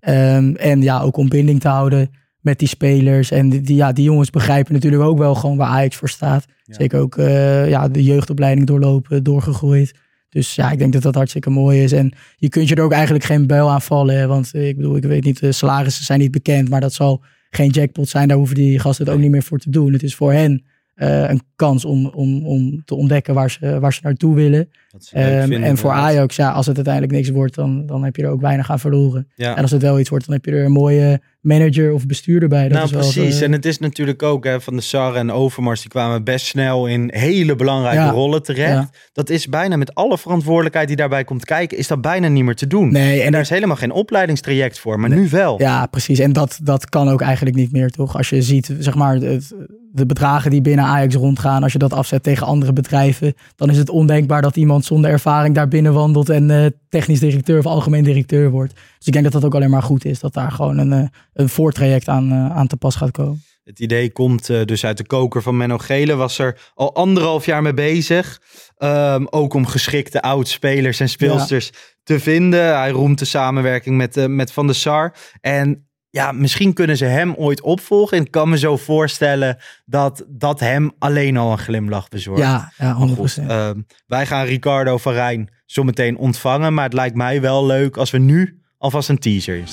Ehm, 0.00 0.54
en 0.54 0.82
ja, 0.82 1.00
ook 1.00 1.16
om 1.16 1.28
binding 1.28 1.60
te 1.60 1.68
houden 1.68 2.10
met 2.42 2.58
die 2.58 2.68
spelers. 2.68 3.30
En 3.30 3.48
die, 3.48 3.60
die- 3.60 3.76
ja, 3.76 3.92
die 3.92 4.04
jongens 4.04 4.30
begrijpen 4.30 4.72
natuurlijk 4.74 5.02
ook 5.02 5.18
wel 5.18 5.34
gewoon 5.34 5.56
waar 5.56 5.68
Ajax 5.68 5.96
voor 5.96 6.08
staat. 6.08 6.44
Zeker 6.66 7.00
ook 7.00 7.16
eh, 7.18 7.68
ja, 7.68 7.88
de 7.88 8.02
jeugdopleiding 8.04 8.66
doorlopen, 8.66 9.22
doorgegroeid. 9.22 9.94
Dus 10.28 10.54
ja, 10.54 10.70
ik 10.70 10.78
denk 10.78 10.92
dat 10.92 11.02
dat 11.02 11.14
hartstikke 11.14 11.50
mooi 11.50 11.82
is. 11.82 11.92
En 11.92 12.12
je 12.36 12.48
kunt 12.48 12.68
je 12.68 12.74
er 12.74 12.82
ook 12.82 12.92
eigenlijk 12.92 13.24
geen 13.24 13.46
buil 13.46 13.70
aan 13.70 13.82
vallen. 13.82 14.16
hè, 14.18 14.26
Want 14.26 14.50
eh, 14.54 14.68
ik 14.68 14.76
bedoel, 14.76 14.96
ik 14.96 15.02
weet 15.02 15.24
niet, 15.24 15.40
de 15.40 15.52
salarissen 15.52 16.04
zijn 16.04 16.18
niet 16.18 16.30
bekend. 16.30 16.68
Maar 16.68 16.80
dat 16.80 16.92
zal 16.92 17.22
geen 17.50 17.70
jackpot 17.70 18.08
zijn. 18.08 18.28
Daar 18.28 18.36
hoeven 18.36 18.56
die 18.56 18.78
gasten 18.78 19.04
het 19.04 19.14
ook 19.14 19.20
niet 19.20 19.30
meer 19.30 19.42
voor 19.42 19.58
te 19.58 19.70
doen. 19.70 19.92
Het 19.92 20.02
is 20.02 20.14
voor 20.14 20.32
hen 20.32 20.64
eh, 20.94 21.28
een 21.30 21.42
kans 21.56 21.84
om, 21.84 22.06
om, 22.06 22.46
om 22.46 22.82
te 22.84 22.94
ontdekken 22.94 23.34
waar 23.34 23.50
ze, 23.50 23.78
waar 23.80 23.92
ze 23.92 24.00
naartoe 24.02 24.34
willen. 24.34 24.68
Ze 24.98 25.14
Ehm, 25.16 25.40
vinden, 25.40 25.62
en 25.62 25.76
voor. 25.76 25.90
Ajax, 25.90 26.36
ja, 26.36 26.50
als 26.50 26.66
het 26.66 26.76
uiteindelijk 26.76 27.14
niks 27.14 27.28
wordt, 27.30 27.54
dan, 27.54 27.86
dan 27.86 28.04
heb 28.04 28.16
je 28.16 28.22
er 28.22 28.30
ook 28.30 28.40
weinig 28.40 28.70
aan 28.70 28.78
verloren. 28.80 29.28
Ja. 29.36 29.56
En 29.56 29.62
als 29.62 29.70
het 29.70 29.82
wel 29.82 29.98
iets 30.00 30.08
wordt, 30.08 30.26
dan 30.26 30.34
heb 30.34 30.44
je 30.44 30.50
er 30.52 30.64
een 30.64 30.72
mooie 30.72 31.20
manager 31.42 31.92
of 31.92 32.06
bestuurder 32.06 32.48
bij. 32.48 32.62
Dat 32.62 32.72
nou, 32.72 32.84
is 32.84 32.90
wel, 32.90 33.00
precies. 33.00 33.38
eh, 33.40 33.46
En 33.46 33.52
het 33.52 33.64
is 33.64 33.78
natuurlijk 33.78 34.22
ook 34.22 34.44
hè, 34.44 34.60
van 34.60 34.76
de 34.76 34.82
Sar 34.82 35.14
en 35.14 35.30
Overmars, 35.32 35.80
die 35.80 35.90
kwamen 35.90 36.24
best 36.24 36.46
snel 36.46 36.86
in 36.86 37.10
hele 37.12 37.56
belangrijke 37.56 37.98
Ja. 38.02 38.10
rollen 38.10 38.42
terecht. 38.42 38.70
Ja. 38.72 38.90
Dat 39.12 39.30
is 39.30 39.46
bijna 39.46 39.76
met 39.76 39.94
alle 39.94 40.18
verantwoordelijkheid 40.18 40.88
die 40.88 40.96
daarbij 40.96 41.24
komt 41.24 41.44
kijken, 41.44 41.78
is 41.78 41.86
dat 41.86 42.00
bijna 42.00 42.28
niet 42.28 42.44
meer 42.44 42.54
te 42.54 42.66
doen. 42.66 42.92
nee, 42.92 43.18
en 43.20 43.26
En 43.26 43.32
daar 43.32 43.40
is 43.40 43.48
helemaal 43.50 43.76
geen 43.76 43.92
opleidingstraject 43.92 44.78
voor, 44.78 45.00
maar 45.00 45.10
nu 45.10 45.28
wel. 45.28 45.60
Ja, 45.60 45.86
precies. 45.86 46.18
En 46.18 46.32
dat, 46.32 46.58
dat 46.62 46.88
kan 46.88 47.08
ook 47.08 47.20
eigenlijk 47.20 47.56
niet 47.56 47.72
meer, 47.72 47.90
toch? 47.90 48.16
Als 48.16 48.28
je 48.30 48.42
ziet, 48.42 48.74
zeg 48.78 48.94
maar, 48.94 49.14
het, 49.14 49.54
de 49.94 50.06
bedragen 50.06 50.50
die 50.50 50.60
binnen 50.60 50.84
Ajax 50.84 51.14
rondgaan, 51.14 51.62
als 51.62 51.72
je 51.72 51.78
dat 51.78 51.92
afzet 51.92 52.22
tegen 52.22 52.46
andere 52.46 52.72
bedrijven, 52.72 53.34
dan 53.56 53.70
is 53.70 53.76
het 53.78 53.88
ondenkbaar 53.90 54.42
dat 54.42 54.56
iemand 54.56 54.84
zonder 54.84 55.10
ervaring 55.10 55.54
daar 55.54 55.68
binnen 55.68 55.92
wandelt 55.92 56.28
en 56.28 56.50
eh, 56.50 56.66
technisch 56.88 57.20
directeur 57.20 57.58
of 57.58 57.66
algemeen 57.66 58.04
directeur 58.04 58.50
wordt. 58.50 58.74
Dus 58.98 59.06
ik 59.06 59.12
denk 59.12 59.24
dat 59.24 59.32
dat 59.32 59.44
ook 59.44 59.54
alleen 59.54 59.70
maar 59.70 59.82
goed 59.82 60.04
is, 60.04 60.20
dat 60.20 60.34
daar 60.34 60.50
gewoon 60.52 60.78
een, 60.78 60.92
eh, 60.92 61.08
een 61.32 61.48
voortraject 61.48 62.08
aan, 62.08 62.30
eh, 62.32 62.56
aan 62.56 62.66
te 62.66 62.76
pas 62.76 62.96
gaat 62.96 63.10
komen. 63.10 63.42
Het 63.64 63.80
idee 63.80 64.12
komt 64.12 64.50
eh, 64.50 64.64
dus 64.64 64.84
uit 64.84 64.96
de 64.96 65.06
koker 65.06 65.42
van 65.42 65.56
Menno 65.56 65.78
Gele. 65.78 66.14
Was 66.14 66.38
er 66.38 66.70
al 66.74 66.94
anderhalf 66.94 67.46
jaar 67.46 67.62
mee 67.62 67.74
bezig. 67.74 68.40
Ehm, 68.76 69.24
ook 69.30 69.54
om 69.54 69.66
geschikte 69.66 70.22
oud-spelers 70.22 71.00
en 71.00 71.08
speelsters 71.08 71.70
te 72.02 72.20
vinden. 72.20 72.78
Hij 72.78 72.90
roemt 72.90 73.18
de 73.18 73.24
samenwerking 73.24 73.96
met, 73.96 74.16
eh, 74.16 74.26
met 74.26 74.52
Van 74.52 74.66
der 74.66 74.74
Sar. 74.74 75.14
En 75.40 75.86
ja, 76.10 76.32
misschien 76.32 76.72
kunnen 76.72 76.96
ze 76.96 77.04
hem 77.04 77.34
ooit 77.34 77.60
opvolgen. 77.60 78.16
En 78.16 78.24
ik 78.24 78.30
kan 78.30 78.48
me 78.48 78.58
zo 78.58 78.76
voorstellen 78.76 79.56
dat 79.84 80.24
dat 80.28 80.60
hem 80.60 80.92
alleen 80.98 81.36
al 81.36 81.52
een 81.52 81.58
glimlach 81.58 82.08
bezorgt. 82.08 82.42
Ja, 82.42 82.72
ja, 82.76 82.84
Maar 82.84 82.94
100%. 82.94 83.46
goed, 83.46 83.56
ehm, 83.56 83.80
wij 84.06 84.26
gaan 84.26 84.44
Ricardo 84.44 84.98
van 84.98 85.12
Rijn 85.12 85.50
zometeen 85.66 86.16
ontvangen. 86.16 86.74
Maar 86.74 86.84
het 86.84 86.92
lijkt 86.92 87.16
mij 87.16 87.40
wel 87.40 87.66
leuk 87.66 87.96
als 87.96 88.10
we 88.10 88.18
nu 88.18 88.60
alvast 88.78 89.08
een 89.08 89.18
teaser 89.18 89.56
in 89.56 89.68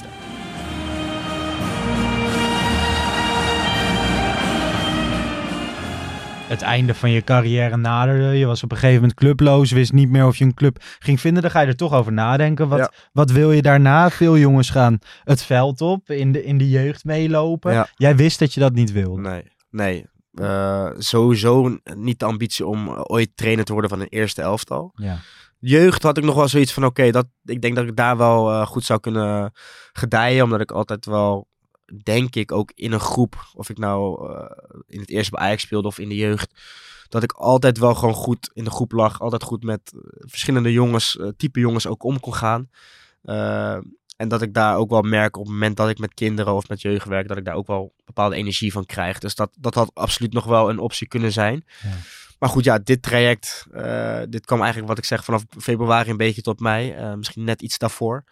het 6.49 6.61
einde 6.61 6.93
van 6.93 7.11
je 7.11 7.21
carrière 7.21 7.77
naderde. 7.77 8.37
Je 8.37 8.45
was 8.45 8.63
op 8.63 8.71
een 8.71 8.77
gegeven 8.77 9.01
moment 9.01 9.19
clubloos, 9.19 9.71
wist 9.71 9.93
niet 9.93 10.09
meer 10.09 10.25
of 10.25 10.35
je 10.35 10.45
een 10.45 10.53
club 10.53 10.77
ging 10.99 11.19
vinden. 11.19 11.41
Dan 11.41 11.51
ga 11.51 11.59
je 11.61 11.67
er 11.67 11.75
toch 11.75 11.93
over 11.93 12.11
nadenken. 12.13 12.67
Wat, 12.67 12.79
Ja. 12.79 12.91
wat 13.11 13.31
wil 13.31 13.51
je 13.51 13.61
daarna? 13.61 14.09
Veel 14.09 14.37
jongens 14.37 14.69
gaan 14.69 14.99
het 15.23 15.43
veld 15.43 15.81
op, 15.81 16.09
in 16.09 16.31
de, 16.31 16.43
in 16.43 16.57
de 16.57 16.69
jeugd 16.69 17.03
meelopen. 17.03 17.73
Ja. 17.73 17.87
Jij 17.95 18.15
wist 18.15 18.39
dat 18.39 18.53
je 18.53 18.59
dat 18.59 18.73
niet 18.73 18.91
wilde. 18.91 19.21
Nee, 19.21 19.43
nee. 19.69 20.05
Eh, 20.33 20.89
sowieso 20.97 21.77
niet 21.95 22.19
de 22.19 22.25
ambitie 22.25 22.65
om 22.65 22.89
ooit 22.89 23.29
trainer 23.35 23.65
te 23.65 23.71
worden 23.71 23.89
van 23.89 23.99
een 23.99 24.07
eerste 24.09 24.41
elftal. 24.41 24.91
Ja. 24.93 25.17
Jeugd 25.59 26.03
had 26.03 26.17
ik 26.17 26.23
nog 26.23 26.35
wel 26.35 26.47
zoiets 26.47 26.73
van, 26.73 26.85
oké, 26.85 27.11
dat 27.11 27.25
ik 27.43 27.61
denk 27.61 27.75
dat 27.75 27.85
ik 27.87 27.95
daar 27.95 28.17
wel 28.17 28.51
eh, 28.51 28.65
goed 28.65 28.83
zou 28.85 28.99
kunnen 28.99 29.51
gedijen. 29.93 30.43
Omdat 30.43 30.61
ik 30.61 30.71
altijd 30.71 31.05
wel, 31.05 31.47
denk 32.03 32.35
ik, 32.35 32.51
ook 32.51 32.71
in 32.75 32.91
een 32.91 32.99
groep, 32.99 33.49
of 33.53 33.69
ik 33.69 33.77
nou 33.77 34.31
eh, 34.33 34.45
in 34.87 34.99
het 34.99 35.09
eerste 35.09 35.31
bij 35.31 35.39
Ajax 35.41 35.61
speelde 35.61 35.87
of 35.87 35.99
in 35.99 36.09
de 36.09 36.15
jeugd, 36.15 36.53
dat 37.09 37.23
ik 37.23 37.31
altijd 37.31 37.77
wel 37.77 37.95
gewoon 37.95 38.13
goed 38.13 38.49
in 38.53 38.63
de 38.63 38.69
groep 38.69 38.91
lag. 38.91 39.21
Altijd 39.21 39.43
goed 39.43 39.63
met 39.63 39.93
eh, 39.93 39.99
verschillende 40.19 40.71
jongens, 40.71 41.17
eh, 41.17 41.27
type 41.37 41.59
jongens 41.59 41.87
ook 41.87 42.03
om 42.03 42.19
kon 42.19 42.33
gaan. 42.33 42.69
En 44.17 44.27
dat 44.27 44.41
ik 44.41 44.53
daar 44.53 44.77
ook 44.77 44.89
wel 44.89 45.01
merk 45.01 45.37
op 45.37 45.43
het 45.43 45.53
moment 45.53 45.77
dat 45.77 45.89
ik 45.89 45.99
met 45.99 46.13
kinderen 46.13 46.53
of 46.53 46.67
met 46.67 46.81
jeugd 46.81 47.07
werk, 47.07 47.27
dat 47.27 47.37
ik 47.37 47.45
daar 47.45 47.55
ook 47.55 47.67
wel 47.67 47.93
bepaalde 48.05 48.35
energie 48.35 48.71
van 48.71 48.85
krijg. 48.85 49.19
Dus 49.19 49.35
dat, 49.35 49.51
dat 49.59 49.73
had 49.73 49.91
absoluut 49.93 50.33
nog 50.33 50.45
wel 50.45 50.69
een 50.69 50.79
optie 50.79 51.07
kunnen 51.07 51.31
zijn. 51.31 51.65
Ja. 51.83 51.89
Maar 52.39 52.49
goed, 52.49 52.63
ja, 52.63 52.79
dit 52.79 53.01
traject, 53.01 53.67
dit 54.29 54.45
kwam 54.45 54.59
eigenlijk 54.59 54.87
wat 54.87 54.97
ik 54.97 55.05
zeg 55.05 55.23
vanaf 55.23 55.45
februari 55.57 56.09
een 56.09 56.17
beetje 56.17 56.41
tot 56.41 56.59
mei. 56.59 57.15
Misschien 57.15 57.43
net 57.43 57.61
iets 57.61 57.77
daarvoor. 57.77 58.23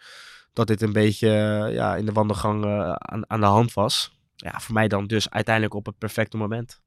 Dat 0.58 0.66
dit 0.66 0.82
een 0.82 0.92
beetje 0.92 1.28
eh, 1.28 1.74
ja, 1.74 1.96
in 1.96 2.06
de 2.06 2.12
wandelgang 2.12 2.64
eh, 2.64 2.92
aan, 2.92 3.30
aan 3.30 3.40
de 3.40 3.46
hand 3.46 3.72
was. 3.74 4.16
Ja, 4.36 4.52
voor 4.60 4.74
mij 4.74 4.88
dan 4.88 5.06
dus 5.06 5.30
uiteindelijk 5.30 5.74
op 5.74 5.86
het 5.86 5.98
perfecte 5.98 6.36
moment. 6.36 6.80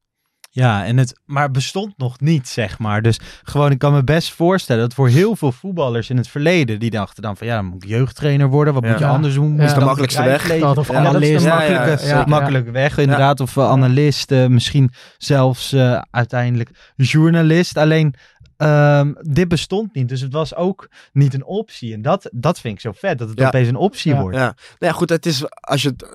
Ja, 0.53 0.85
en 0.85 0.97
het, 0.97 1.19
maar 1.25 1.43
het 1.43 1.51
bestond 1.51 1.93
nog 1.97 2.19
niet, 2.19 2.47
zeg 2.47 2.79
maar. 2.79 3.01
Dus 3.01 3.19
gewoon, 3.43 3.71
ik 3.71 3.77
kan 3.79 3.93
me 3.93 4.03
best 4.03 4.31
voorstellen 4.33 4.81
dat 4.81 4.93
voor 4.93 5.07
heel 5.07 5.35
veel 5.35 5.51
voetballers 5.51 6.09
in 6.09 6.17
het 6.17 6.27
verleden, 6.27 6.79
die 6.79 6.89
dachten 6.89 7.23
dan 7.23 7.37
van, 7.37 7.47
ja, 7.47 7.55
dan 7.55 7.65
moet 7.65 7.83
ik 7.83 7.89
jeugdtrainer 7.89 8.47
worden. 8.47 8.73
Wat 8.73 8.83
Ja. 8.83 8.89
moet 8.89 8.99
je 8.99 9.05
anders 9.05 9.33
doen? 9.33 9.55
Ja. 9.55 9.67
je 9.67 9.73
de 9.73 9.85
makkelijkste 9.85 10.23
weg. 10.23 10.59
Dat 10.59 10.77
of 10.77 10.87
Ja, 10.87 10.93
dat 10.93 11.21
is 11.21 11.37
analist. 11.37 11.43
de 11.43 12.07
Ja, 12.07 12.17
ja, 12.17 12.25
makkelijke, 12.27 12.71
weg, 12.71 12.97
inderdaad. 12.97 13.39
Of 13.39 13.55
uh, 13.55 13.69
analist, 13.69 14.31
uh, 14.31 14.45
misschien 14.47 14.91
zelfs 15.17 15.73
uh, 15.73 16.01
uiteindelijk 16.11 16.93
journalist. 16.95 17.77
Alleen, 17.77 18.13
um, 18.61 19.15
dit 19.21 19.47
bestond 19.47 19.93
niet. 19.93 20.09
Dus 20.09 20.21
het 20.21 20.33
was 20.33 20.55
ook 20.55 20.89
niet 21.13 21.33
een 21.33 21.45
optie. 21.45 21.93
En 21.93 22.01
dat, 22.01 22.29
dat 22.33 22.59
vind 22.59 22.73
ik 22.73 22.79
zo 22.81 22.91
vet, 22.95 23.17
dat 23.17 23.29
het 23.29 23.39
Ja. 23.39 23.47
opeens 23.47 23.67
een 23.67 23.75
optie 23.75 24.13
Ja. 24.13 24.21
wordt. 24.21 24.37
Ja. 24.37 24.43
Nou 24.43 24.55
ja, 24.79 24.91
goed, 24.91 25.09
het 25.09 25.25
is, 25.25 25.43
als 25.49 25.81
je 25.81 25.89
het 25.89 26.05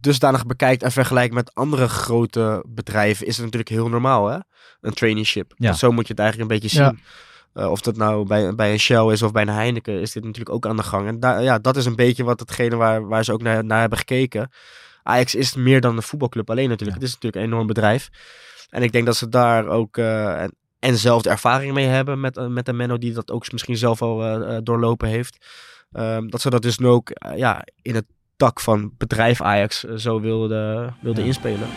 dusdanig 0.00 0.46
bekijkt 0.46 0.82
en 0.82 0.92
vergelijkt 0.92 1.34
met 1.34 1.54
andere 1.54 1.88
grote 1.88 2.64
bedrijven, 2.68 3.26
is 3.26 3.34
het 3.36 3.44
natuurlijk 3.44 3.70
heel 3.70 3.88
normaal, 3.88 4.26
hè? 4.28 4.38
Een 4.80 4.94
traineeship. 4.94 5.52
Ja. 5.56 5.72
Zo 5.72 5.92
moet 5.92 6.06
je 6.06 6.12
het 6.12 6.20
eigenlijk 6.22 6.50
een 6.50 6.58
beetje 6.60 6.76
zien. 6.76 6.98
Eh, 7.52 7.70
of 7.70 7.80
dat 7.80 7.96
nou 7.96 8.26
bij, 8.26 8.54
bij 8.54 8.72
een 8.72 8.78
Shell 8.78 9.06
is 9.12 9.22
of 9.22 9.32
bij 9.32 9.42
een 9.42 9.48
Heineken, 9.48 10.00
is 10.00 10.12
dit 10.12 10.24
natuurlijk 10.24 10.54
ook 10.54 10.66
aan 10.66 10.76
de 10.76 10.82
gang. 10.82 11.06
En 11.06 11.20
daar, 11.20 11.42
ja, 11.42 11.58
dat 11.58 11.76
is 11.76 11.84
een 11.84 11.96
beetje 11.96 12.24
wat 12.24 12.40
hetgene 12.40 12.76
waar, 12.76 13.06
waar 13.08 13.24
ze 13.24 13.32
ook 13.32 13.42
naar, 13.42 13.64
naar 13.64 13.80
hebben 13.80 13.98
gekeken. 13.98 14.50
Ajax 15.02 15.34
is 15.34 15.54
meer 15.54 15.80
dan 15.80 15.96
een 15.96 16.02
voetbalclub 16.02 16.50
alleen 16.50 16.68
natuurlijk. 16.68 16.98
Het 16.98 17.08
is 17.08 17.14
natuurlijk 17.14 17.42
een 17.44 17.50
enorm 17.52 17.66
bedrijf. 17.66 18.08
En 18.70 18.82
ik 18.82 18.92
denk 18.92 19.06
dat 19.06 19.16
ze 19.16 19.28
daar 19.28 19.66
ook 19.66 19.96
eh, 19.96 20.42
en, 20.42 20.56
en 20.78 20.96
zelf 20.96 21.22
de 21.22 21.30
ervaring 21.30 21.72
mee 21.72 21.86
hebben 21.86 22.20
met, 22.20 22.36
eh, 22.36 22.46
met 22.46 22.68
een 22.68 22.76
Menno 22.76 22.98
die 22.98 23.12
dat 23.12 23.30
ook 23.30 23.52
misschien 23.52 23.76
zelf 23.76 24.02
al 24.02 24.22
eh, 24.24 24.56
eh, 24.56 24.62
doorlopen 24.62 25.08
heeft. 25.08 25.46
Ehm, 25.92 26.26
dat 26.28 26.40
ze 26.40 26.50
dat 26.50 26.62
dus 26.62 26.78
nu 26.78 26.86
ook 26.86 27.10
ja, 27.36 27.64
in 27.82 27.94
het 27.94 28.04
tak 28.36 28.60
van 28.60 28.92
bedrijf 28.98 29.40
Ajax 29.42 29.80
zo 29.82 30.20
wilde, 30.20 30.92
wilde 31.00 31.20
Ja. 31.20 31.26
inspelen. 31.26 31.68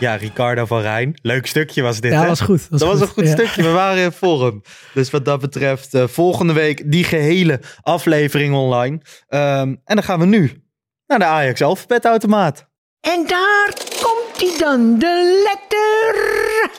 Ja, 0.00 0.14
Ricardo 0.14 0.64
van 0.66 0.80
Rijn. 0.80 1.18
Leuk 1.22 1.46
stukje 1.46 1.82
was 1.82 2.00
dit, 2.00 2.12
Ja, 2.12 2.20
hè? 2.20 2.26
was 2.26 2.40
goed. 2.40 2.70
Dat 2.70 2.80
was 2.80 3.00
een 3.00 3.06
goed 3.06 3.24
Ja. 3.26 3.30
stukje. 3.32 3.62
We 3.62 3.68
waren 3.70 4.02
in 4.04 4.12
vorm. 4.12 4.62
Dus 4.94 5.10
wat 5.10 5.24
dat 5.24 5.40
betreft, 5.40 5.94
eh, 5.94 6.06
volgende 6.06 6.52
week 6.52 6.90
die 6.90 7.04
gehele 7.04 7.60
aflevering 7.80 8.54
online. 8.54 9.00
Ehm, 9.28 9.68
en 9.84 9.94
dan 9.94 10.02
gaan 10.02 10.20
we 10.20 10.26
nu 10.26 10.64
naar 11.06 11.18
de 11.18 11.24
Ajax 11.24 11.62
alfabetautomaat. 11.62 12.66
En 13.00 13.26
daar 13.26 13.72
komt 14.02 14.40
hij 14.40 14.58
dan, 14.58 14.98
de 14.98 15.44
letter. 15.44 16.70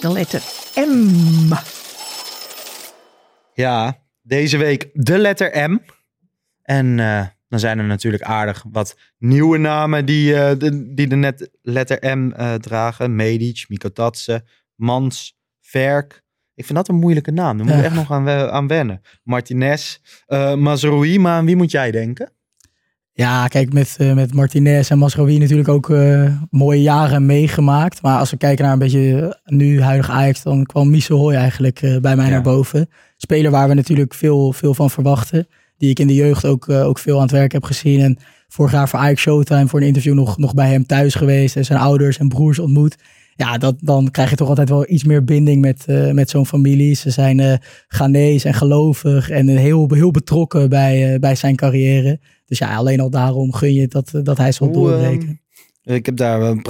De 0.00 0.12
letter 0.12 0.42
M. 0.74 1.52
Ja, 3.54 3.98
deze 4.22 4.56
week 4.56 4.90
de 4.92 5.18
letter 5.18 5.70
M. 5.70 5.78
En 6.62 7.00
eh, 7.00 7.26
dan 7.48 7.58
zijn 7.58 7.78
er 7.78 7.84
natuurlijk 7.84 8.22
aardig 8.22 8.64
wat 8.70 8.96
nieuwe 9.18 9.58
namen 9.58 10.04
die, 10.04 10.34
eh, 10.34 10.58
de, 10.58 10.94
die 10.94 11.08
de 11.08 11.16
net 11.16 11.50
letter 11.62 12.16
M 12.18 12.32
eh, 12.32 12.54
dragen. 12.54 13.16
Medic, 13.16 13.64
Mikotatse, 13.68 14.44
Mans, 14.74 15.38
Verk. 15.60 16.22
Ik 16.54 16.64
vind 16.64 16.78
dat 16.78 16.88
een 16.88 16.94
moeilijke 16.94 17.30
naam. 17.30 17.56
Daar 17.56 17.66
moet 17.66 17.76
ik 17.76 17.84
echt 17.84 17.94
nog 17.94 18.10
aan, 18.10 18.28
aan 18.28 18.66
wennen. 18.66 19.00
Martinez, 19.22 19.98
uh, 20.28 20.54
Mazraoui. 20.54 21.18
Maar 21.18 21.32
aan 21.32 21.44
wie 21.44 21.56
moet 21.56 21.70
jij 21.70 21.90
denken? 21.90 22.32
Ja, 23.20 23.46
kijk, 23.48 23.72
met, 23.72 23.94
eh, 23.98 24.12
met 24.12 24.34
Martinez 24.34 24.90
en 24.90 24.98
Masraoui 24.98 25.38
natuurlijk 25.38 25.68
ook 25.68 25.90
eh, 25.90 26.32
mooie 26.50 26.82
jaren 26.82 27.26
meegemaakt. 27.26 28.02
Maar 28.02 28.18
als 28.18 28.30
we 28.30 28.36
kijken 28.36 28.64
naar 28.64 28.72
een 28.72 28.78
beetje 28.78 29.20
eh, 29.44 29.52
nu 29.56 29.82
huidig 29.82 30.10
Ajax, 30.10 30.42
dan 30.42 30.64
kwam 30.64 30.90
Miso 30.90 31.16
Hoy 31.16 31.34
eigenlijk 31.34 31.80
bij 31.80 32.16
mij 32.16 32.24
Ja. 32.24 32.30
naar 32.30 32.42
boven. 32.42 32.88
Speler 33.16 33.50
waar 33.50 33.68
we 33.68 33.74
natuurlijk 33.74 34.14
veel, 34.14 34.52
veel 34.52 34.74
van 34.74 34.90
verwachten. 34.90 35.48
Die 35.78 35.90
ik 35.90 35.98
in 35.98 36.06
de 36.06 36.14
jeugd 36.14 36.44
ook, 36.44 36.68
ook 36.68 36.98
veel 36.98 37.16
aan 37.16 37.22
het 37.22 37.30
werk 37.30 37.52
heb 37.52 37.64
gezien. 37.64 38.00
En 38.00 38.18
vorig 38.48 38.72
jaar 38.72 38.88
voor 38.88 38.98
Ajax 38.98 39.20
Showtime 39.20 39.68
voor 39.68 39.80
een 39.80 39.86
interview 39.86 40.14
nog, 40.14 40.38
nog 40.38 40.54
bij 40.54 40.70
hem 40.70 40.86
thuis 40.86 41.14
geweest. 41.14 41.56
En 41.56 41.64
zijn 41.64 41.78
ouders 41.78 42.18
en 42.18 42.28
broers 42.28 42.58
ontmoet. 42.58 42.96
Ja, 43.34 43.58
dat, 43.58 43.74
dan 43.80 44.10
krijg 44.10 44.30
je 44.30 44.36
toch 44.36 44.48
altijd 44.48 44.68
wel 44.68 44.84
iets 44.90 45.04
meer 45.04 45.24
binding 45.24 45.60
met, 45.60 45.84
eh, 45.86 46.10
met 46.10 46.30
zo'n 46.30 46.46
familie. 46.46 46.94
Ze 46.94 47.10
zijn 47.10 47.40
eh 47.40 47.54
Ghanese 47.88 48.48
en 48.48 48.54
gelovig 48.54 49.30
en 49.30 49.48
eh, 49.48 49.56
heel, 49.56 49.86
heel 49.94 50.10
betrokken 50.10 50.68
bij, 50.68 51.18
bij 51.20 51.34
zijn 51.34 51.56
carrière. 51.56 52.20
Dus 52.46 52.58
ja, 52.58 52.74
alleen 52.76 53.00
al 53.00 53.10
daarom 53.10 53.52
gun 53.54 53.74
je 53.74 53.88
dat, 53.88 54.10
dat 54.22 54.36
hij 54.38 54.52
zal 54.52 54.66
Hoe, 54.66 54.76
doorbreken. 54.76 55.40
ehm, 55.82 55.94
ik 55.94 56.06
heb 56.06 56.16
daar 56.16 56.40
een 56.40 56.62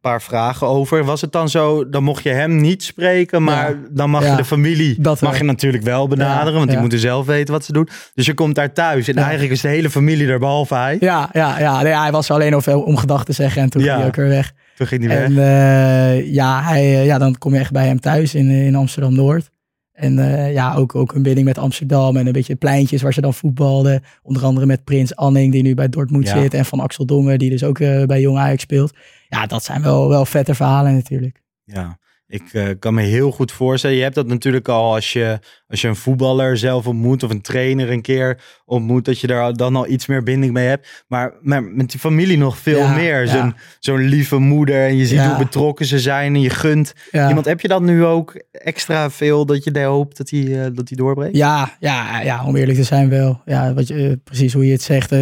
paar 0.00 0.22
vragen 0.22 0.66
over. 0.66 1.04
Was 1.04 1.20
het 1.20 1.32
dan 1.32 1.48
zo, 1.48 1.88
dan 1.88 2.02
mocht 2.04 2.22
je 2.22 2.28
hem 2.30 2.56
niet 2.60 2.82
spreken, 2.82 3.42
maar 3.42 3.70
Ja. 3.70 3.76
dan 3.90 4.10
mag 4.10 4.22
Ja, 4.24 4.30
je 4.30 4.36
de 4.36 4.44
familie 4.44 5.00
dat 5.00 5.20
mag 5.20 5.38
je 5.38 5.44
natuurlijk 5.44 5.82
wel 5.84 6.08
benaderen, 6.08 6.52
Ja, 6.52 6.58
want 6.58 6.70
die 6.70 6.78
moeten 6.78 6.98
zelf 6.98 7.26
weten 7.26 7.54
wat 7.54 7.64
ze 7.64 7.72
doen. 7.72 7.88
Dus 8.14 8.26
je 8.26 8.34
komt 8.34 8.54
daar 8.54 8.72
thuis 8.72 9.08
en 9.08 9.16
eigenlijk 9.16 9.52
is 9.52 9.60
de 9.60 9.68
hele 9.68 9.90
familie 9.90 10.28
er 10.28 10.38
behalve 10.38 10.74
hij. 10.74 10.96
Ja, 11.00 11.28
ja, 11.32 11.58
ja, 11.60 11.82
nee, 11.82 11.92
hij 11.96 12.10
was 12.10 12.30
alleen 12.30 12.54
over 12.54 12.82
om 12.84 12.96
gedachten 12.96 13.26
te 13.26 13.42
zeggen 13.42 13.62
en 13.62 13.70
toen 13.70 13.82
ging 13.82 13.94
hij 13.96 14.06
ook 14.06 14.16
weer 14.16 14.28
weg. 14.28 14.52
Toen 14.78 14.86
ging 14.86 15.04
hij 15.04 15.16
weg. 15.16 15.28
En 15.28 15.38
eh, 15.38 16.32
ja, 16.32 16.62
hij, 16.62 16.82
eh, 16.82 17.06
ja, 17.06 17.18
dan 17.18 17.38
kom 17.38 17.52
je 17.52 17.58
echt 17.58 17.72
bij 17.72 17.86
hem 17.86 18.00
thuis 18.00 18.34
in, 18.34 18.50
in 18.50 18.74
Amsterdam-Noord. 18.74 19.50
En 19.92 20.18
eh, 20.18 20.52
ja, 20.52 20.74
ook, 20.74 20.94
ook 20.94 21.14
een 21.14 21.22
binding 21.22 21.46
met 21.46 21.58
Amsterdam 21.58 22.16
en 22.16 22.26
een 22.26 22.32
beetje 22.32 22.56
pleintjes 22.56 23.02
waar 23.02 23.12
ze 23.12 23.20
dan 23.20 23.34
voetbalden. 23.34 24.02
Onder 24.22 24.44
andere 24.44 24.66
met 24.66 24.84
Prins 24.84 25.16
Anning, 25.16 25.52
die 25.52 25.62
nu 25.62 25.74
bij 25.74 25.88
Dortmund 25.88 26.26
Ja. 26.26 26.40
zit. 26.40 26.54
En 26.54 26.64
van 26.64 26.80
Axel 26.80 27.06
Dongen, 27.06 27.38
die 27.38 27.50
dus 27.50 27.64
ook 27.64 27.78
bij 27.78 28.20
Jong 28.20 28.38
Ajax 28.38 28.62
speelt. 28.62 28.96
Ja, 29.28 29.46
dat 29.46 29.64
zijn 29.64 29.82
wel, 29.82 30.08
wel 30.08 30.24
vette 30.24 30.54
verhalen 30.54 30.94
natuurlijk. 30.94 31.42
Ja, 31.64 31.98
ik 32.28 32.42
eh, 32.52 32.64
kan 32.78 32.94
me 32.94 33.02
heel 33.02 33.30
goed 33.30 33.52
voorstellen. 33.52 33.96
Je 33.96 34.02
hebt 34.02 34.14
dat 34.14 34.26
natuurlijk 34.26 34.68
al 34.68 34.94
als 34.94 35.12
je, 35.12 35.38
als 35.68 35.80
je 35.80 35.88
een 35.88 35.96
voetballer 35.96 36.56
zelf 36.56 36.86
ontmoet 36.86 37.22
of 37.22 37.30
een 37.30 37.40
trainer 37.40 37.90
een 37.90 38.02
keer 38.02 38.40
ontmoet, 38.64 39.04
dat 39.04 39.20
je 39.20 39.26
daar 39.26 39.52
dan 39.52 39.76
al 39.76 39.86
iets 39.88 40.06
meer 40.06 40.22
binding 40.22 40.52
mee 40.52 40.66
hebt. 40.66 41.04
Maar, 41.08 41.32
maar 41.42 41.62
met 41.62 41.90
die 41.90 42.00
familie 42.00 42.38
nog 42.38 42.58
veel 42.58 42.78
Ja, 42.78 42.94
meer. 42.94 43.24
ja. 43.24 43.30
Zo'n 43.32 43.54
zo'n 43.78 44.00
lieve 44.08 44.38
moeder 44.38 44.86
en 44.86 44.96
je 44.96 45.06
ziet 45.06 45.18
Ja. 45.18 45.28
hoe 45.28 45.44
betrokken 45.44 45.86
ze 45.86 45.98
zijn 45.98 46.34
en 46.34 46.40
je 46.40 46.50
gunt. 46.50 46.92
Iemand, 47.12 47.44
heb 47.46 47.60
je 47.60 47.68
dat 47.68 47.82
nu 47.82 48.04
ook 48.04 48.42
extra 48.52 49.10
veel 49.10 49.46
dat 49.46 49.64
je 49.64 49.70
daar 49.70 49.84
hoopt 49.86 50.16
dat 50.16 50.30
hij 50.30 50.40
eh, 50.64 50.70
dat 50.74 50.88
hij 50.88 50.96
doorbreekt? 50.98 51.36
Ja, 51.36 51.76
ja, 51.80 52.20
ja, 52.20 52.44
om 52.44 52.56
eerlijk 52.56 52.78
te 52.78 52.84
zijn 52.84 53.08
wel. 53.08 53.40
Ja, 53.44 53.74
wat 53.74 53.88
je, 53.88 54.08
eh, 54.08 54.12
precies 54.24 54.52
hoe 54.52 54.66
je 54.66 54.72
het 54.72 54.82
zegt. 54.82 55.12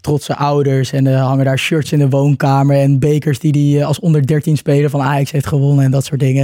trotse 0.00 0.36
ouders 0.36 0.92
en 0.92 1.14
hangen 1.14 1.44
daar 1.44 1.58
shirts 1.58 1.92
in 1.92 1.98
de 1.98 2.08
woonkamer 2.08 2.76
en 2.76 2.98
bekers 2.98 3.38
die 3.38 3.74
hij 3.76 3.84
als 3.84 4.00
onder 4.00 4.26
13 4.26 4.56
speler 4.56 4.90
van 4.90 5.00
Ajax 5.02 5.30
heeft 5.30 5.46
gewonnen 5.46 5.84
en 5.84 5.90
dat 5.90 6.04
soort 6.04 6.20
dingen. 6.20 6.34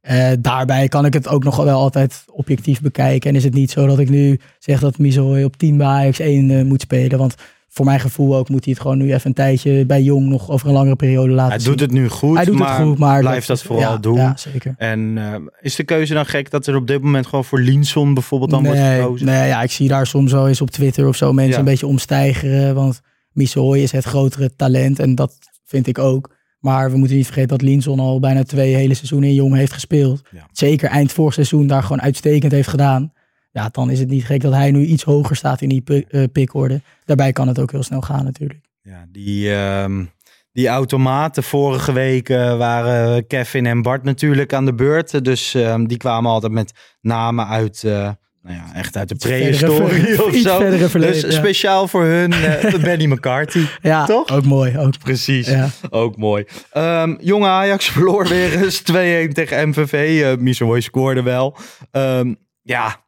Eh, 0.00 0.30
daarbij 0.40 0.88
kan 0.88 1.04
ik 1.04 1.12
het 1.12 1.28
ook 1.28 1.44
nog 1.44 1.56
wel 1.56 1.78
altijd 1.80 2.24
objectief 2.30 2.80
bekijken. 2.80 3.30
En 3.30 3.36
is 3.36 3.44
het 3.44 3.54
niet 3.54 3.70
zo 3.70 3.86
dat 3.86 3.98
ik 3.98 4.08
nu 4.10 4.40
zeg 4.58 4.80
dat 4.80 4.98
Miso 4.98 5.44
op 5.44 5.56
10 5.56 5.76
bij 5.76 5.86
Ajax 5.86 6.18
1 6.18 6.50
eh, 6.50 6.64
moet 6.64 6.80
spelen. 6.80 7.18
Want 7.18 7.34
voor 7.68 7.84
mijn 7.84 8.00
gevoel 8.00 8.36
ook 8.36 8.48
moet 8.48 8.64
hij 8.64 8.72
het 8.72 8.82
gewoon 8.82 8.98
nu 8.98 9.12
even 9.14 9.26
een 9.26 9.34
tijdje 9.34 9.86
bij 9.86 10.02
Jong 10.02 10.26
nog 10.26 10.50
over 10.50 10.68
een 10.68 10.72
langere 10.74 10.96
periode 10.96 11.32
laten 11.32 11.50
Hij 11.50 11.60
zien. 11.60 11.70
doet 11.70 11.80
het 11.80 11.90
nu 11.90 12.08
goed, 12.08 12.36
Hij 12.36 12.44
doet 12.44 12.58
maar, 12.58 12.78
het 12.78 12.86
goed, 12.86 12.98
maar 12.98 13.20
blijft 13.20 13.46
dat, 13.46 13.62
vooral 13.62 13.92
ja, 13.92 13.96
doen. 13.98 14.16
Ja, 14.16 14.36
zeker. 14.36 14.74
En 14.78 15.18
eh, 15.18 15.34
is 15.60 15.74
de 15.74 15.84
keuze 15.84 16.14
dan 16.14 16.26
gek 16.26 16.50
dat 16.50 16.66
er 16.66 16.76
op 16.76 16.86
dit 16.86 17.02
moment 17.02 17.26
gewoon 17.26 17.44
voor 17.44 17.60
Linson 17.60 18.14
bijvoorbeeld 18.14 18.50
dan 18.50 18.64
wordt 18.64 18.80
gekozen? 18.80 19.26
Nee, 19.26 19.48
ja, 19.48 19.62
ik 19.62 19.70
zie 19.70 19.88
daar 19.88 20.06
soms 20.06 20.32
wel 20.32 20.48
eens 20.48 20.60
op 20.60 20.70
Twitter 20.70 21.08
of 21.08 21.16
zo 21.16 21.32
mensen 21.32 21.52
Ja. 21.52 21.58
een 21.58 21.64
beetje 21.64 21.86
omstijgeren. 21.86 22.74
Want 22.74 23.00
Missouri 23.32 23.82
is 23.82 23.92
het 23.92 24.04
grotere 24.04 24.56
talent 24.56 24.98
en 24.98 25.14
dat 25.14 25.34
vind 25.64 25.86
ik 25.86 25.98
ook. 25.98 26.36
Maar 26.58 26.90
we 26.90 26.96
moeten 26.96 27.16
niet 27.16 27.24
vergeten 27.26 27.48
dat 27.48 27.62
Linson 27.62 28.00
al 28.00 28.20
bijna 28.20 28.42
twee 28.42 28.74
hele 28.74 28.94
seizoenen 28.94 29.28
in 29.28 29.34
Jong 29.34 29.54
heeft 29.54 29.72
gespeeld. 29.72 30.22
Ja. 30.30 30.46
Zeker 30.52 30.88
eind 30.88 31.12
vorig 31.12 31.34
seizoen 31.34 31.66
daar 31.66 31.82
gewoon 31.82 32.02
uitstekend 32.02 32.52
heeft 32.52 32.68
gedaan. 32.68 33.12
Ja, 33.50 33.68
dan 33.68 33.90
is 33.90 33.98
het 33.98 34.08
niet 34.08 34.24
gek 34.24 34.40
dat 34.40 34.52
hij 34.52 34.70
nu 34.70 34.84
iets 34.84 35.02
hoger 35.02 35.36
staat 35.36 35.60
in 35.60 35.68
die 35.68 35.80
pi- 35.80 36.04
eh, 36.08 36.24
pickorde. 36.32 36.82
Daarbij 37.04 37.32
kan 37.32 37.48
het 37.48 37.58
ook 37.58 37.70
heel 37.70 37.82
snel 37.82 38.00
gaan 38.00 38.24
natuurlijk. 38.24 38.60
Ja, 38.82 39.06
die, 39.12 39.54
ehm, 39.54 40.04
die 40.52 40.68
automaten 40.68 41.42
vorige 41.42 41.92
week 41.92 42.28
waren 42.28 43.26
Kevin 43.26 43.66
en 43.66 43.82
Bart 43.82 44.02
natuurlijk 44.04 44.52
aan 44.52 44.64
de 44.64 44.74
beurt. 44.74 45.24
Dus 45.24 45.54
ehm, 45.54 45.84
die 45.84 45.96
kwamen 45.96 46.30
altijd 46.30 46.52
met 46.52 46.72
namen 47.00 47.46
uit, 47.46 47.84
eh, 47.84 48.10
nou 48.48 48.60
ja, 48.60 48.74
echt 48.74 48.96
uit 48.96 49.08
de 49.08 49.14
prehistorie 49.14 50.24
of 50.24 50.34
zo. 50.34 50.58
verleden, 50.88 51.20
dus 51.20 51.20
ja. 51.20 51.30
speciaal 51.30 51.88
voor 51.88 52.04
hun 52.04 52.32
eh, 52.32 52.74
Benny 52.84 53.06
McCarthy. 53.06 53.66
Ja, 53.82 54.04
Toch? 54.04 54.28
ook 54.30 54.44
mooi. 54.44 54.78
Ook, 54.78 54.98
Precies, 54.98 55.46
ja. 55.46 55.68
ook 55.90 56.16
mooi. 56.16 56.44
Ehm, 56.72 57.16
jonge 57.20 57.46
Ajax 57.46 57.88
verloor 57.90 58.28
weer 58.28 58.62
eens 58.62 58.80
2-1 59.28 59.32
tegen 59.32 59.68
MVV. 59.68 60.20
Uh, 60.22 60.42
Misoy 60.42 60.80
scoorde 60.80 61.22
wel. 61.22 61.56
Ehm, 61.90 62.34
ja, 62.62 63.04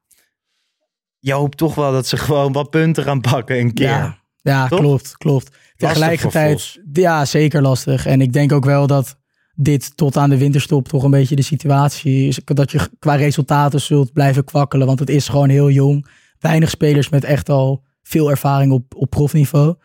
je 1.18 1.32
hoopt 1.32 1.56
toch 1.56 1.74
wel 1.74 1.92
dat 1.92 2.06
ze 2.06 2.16
gewoon 2.16 2.52
wat 2.52 2.70
punten 2.70 3.04
gaan 3.04 3.20
pakken 3.20 3.58
een 3.58 3.74
keer. 3.74 3.86
Ja, 3.86 4.18
ja 4.42 4.68
klopt, 4.68 5.16
klopt. 5.16 5.56
Tegelijkertijd, 5.76 6.78
ja, 6.92 7.24
zeker 7.24 7.62
lastig. 7.62 8.06
En 8.06 8.20
ik 8.20 8.32
denk 8.32 8.52
ook 8.52 8.64
wel 8.64 8.86
dat 8.86 9.19
dit 9.54 9.96
tot 9.96 10.16
aan 10.16 10.30
de 10.30 10.38
winterstop 10.38 10.88
toch 10.88 11.02
een 11.02 11.10
beetje 11.10 11.36
de 11.36 11.42
situatie 11.42 12.28
is. 12.28 12.40
Dat 12.44 12.70
je 12.70 12.88
qua 12.98 13.14
resultaten 13.14 13.80
zult 13.80 14.12
blijven 14.12 14.44
kwakkelen. 14.44 14.86
Want 14.86 14.98
het 14.98 15.10
is 15.10 15.28
gewoon 15.28 15.48
heel 15.48 15.70
jong. 15.70 16.06
Weinig 16.38 16.70
spelers 16.70 17.08
met 17.08 17.24
echt 17.24 17.48
al 17.48 17.82
veel 18.02 18.30
ervaring 18.30 18.72
op, 18.72 18.94
op 18.94 19.10
profniveau. 19.10 19.76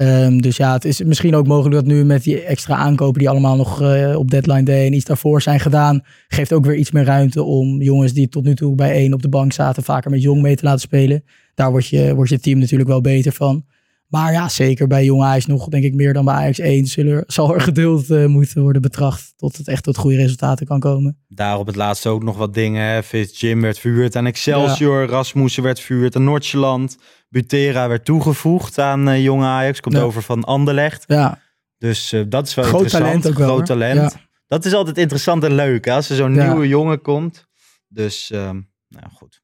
Ehm, 0.00 0.38
dus 0.38 0.56
ja, 0.56 0.72
het 0.72 0.84
is 0.84 1.02
misschien 1.02 1.34
ook 1.34 1.46
mogelijk 1.46 1.74
dat 1.74 1.84
nu 1.84 2.04
met 2.04 2.22
die 2.22 2.40
extra 2.40 2.76
aankopen 2.76 3.18
die 3.18 3.28
allemaal 3.28 3.56
nog 3.56 3.82
eh, 3.82 4.16
op 4.16 4.30
deadline 4.30 4.62
day 4.62 4.86
en 4.86 4.92
iets 4.92 5.04
daarvoor 5.04 5.42
zijn 5.42 5.60
gedaan, 5.60 6.02
geeft 6.28 6.52
ook 6.52 6.64
weer 6.64 6.76
iets 6.76 6.90
meer 6.90 7.04
ruimte 7.04 7.42
om 7.42 7.82
jongens 7.82 8.12
die 8.12 8.28
tot 8.28 8.44
nu 8.44 8.54
toe 8.54 8.74
bij 8.74 8.92
één 8.92 9.12
op 9.12 9.22
de 9.22 9.28
bank 9.28 9.52
zaten, 9.52 9.82
vaker 9.82 10.10
met 10.10 10.22
jong 10.22 10.42
mee 10.42 10.56
te 10.56 10.64
laten 10.64 10.80
spelen. 10.80 11.24
Daar 11.54 11.70
wordt 11.70 11.86
je, 11.86 12.14
wordt 12.14 12.30
je 12.30 12.40
team 12.40 12.58
natuurlijk 12.58 12.88
wel 12.88 13.00
beter 13.00 13.32
van. 13.32 13.64
Maar 14.10 14.32
ja, 14.32 14.48
zeker 14.48 14.86
bij 14.86 15.04
Jong 15.04 15.22
Ajax 15.22 15.46
nog, 15.46 15.68
denk 15.68 15.84
ik, 15.84 15.94
meer 15.94 16.12
dan 16.12 16.24
bij 16.24 16.34
Ajax 16.34 16.58
1. 16.58 16.86
Zullen 16.86 17.24
zal 17.26 17.54
er 17.54 17.60
geduld 17.60 18.10
eh, 18.10 18.26
moeten 18.26 18.62
worden 18.62 18.82
betracht 18.82 19.32
tot 19.36 19.56
het 19.56 19.68
echt 19.68 19.82
tot 19.82 19.96
goede 19.96 20.16
resultaten 20.16 20.66
kan 20.66 20.80
komen. 20.80 21.18
Daar 21.28 21.58
op 21.58 21.66
het 21.66 21.76
laatste 21.76 22.08
ook 22.08 22.22
nog 22.22 22.36
wat 22.36 22.54
dingen. 22.54 23.04
Fitz 23.04 23.40
Jim 23.40 23.60
werd 23.60 23.78
verhuurd 23.78 24.16
aan 24.16 24.26
Excelsior. 24.26 25.06
Rasmussen 25.06 25.62
werd 25.62 25.80
verhuurd 25.80 26.16
aan 26.16 26.24
Noordjylland. 26.24 26.96
Butera 27.28 27.88
werd 27.88 28.04
toegevoegd 28.04 28.78
aan 28.78 29.08
eh, 29.08 29.22
Jong 29.22 29.42
Ajax. 29.42 29.80
Komt 29.80 29.94
Ja. 29.94 30.02
over 30.02 30.22
van 30.22 30.44
Anderlecht. 30.44 31.04
Ja, 31.06 31.38
Dus 31.78 32.12
eh, 32.12 32.22
dat 32.28 32.46
is 32.46 32.54
wel 32.54 32.64
Groot 32.64 32.80
interessant. 32.82 33.12
talent 33.22 33.32
ook 33.32 33.38
wel, 33.46 33.54
Groot 33.54 33.66
talent. 33.66 34.12
Ja. 34.12 34.20
Dat 34.46 34.64
is 34.64 34.72
altijd 34.74 34.98
interessant 34.98 35.44
en 35.44 35.54
leuk 35.54 35.84
hè, 35.84 35.92
als 35.92 36.10
er 36.10 36.16
zo'n 36.16 36.32
nieuwe 36.32 36.68
jongen 36.68 37.00
komt. 37.02 37.46
Dus 37.88 38.30
ehm, 38.30 38.60
nou 38.88 39.06
goed. 39.12 39.42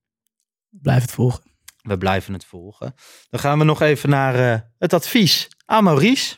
blijf 0.70 1.02
het 1.02 1.10
volgen. 1.12 1.42
We 1.86 1.98
blijven 1.98 2.32
het 2.32 2.44
volgen. 2.44 2.94
Dan 3.30 3.40
gaan 3.40 3.58
we 3.58 3.64
nog 3.64 3.82
even 3.82 4.08
naar 4.08 4.34
eh, 4.34 4.60
het 4.78 4.92
advies 4.92 5.48
aan 5.64 5.84
Maurice. 5.84 6.36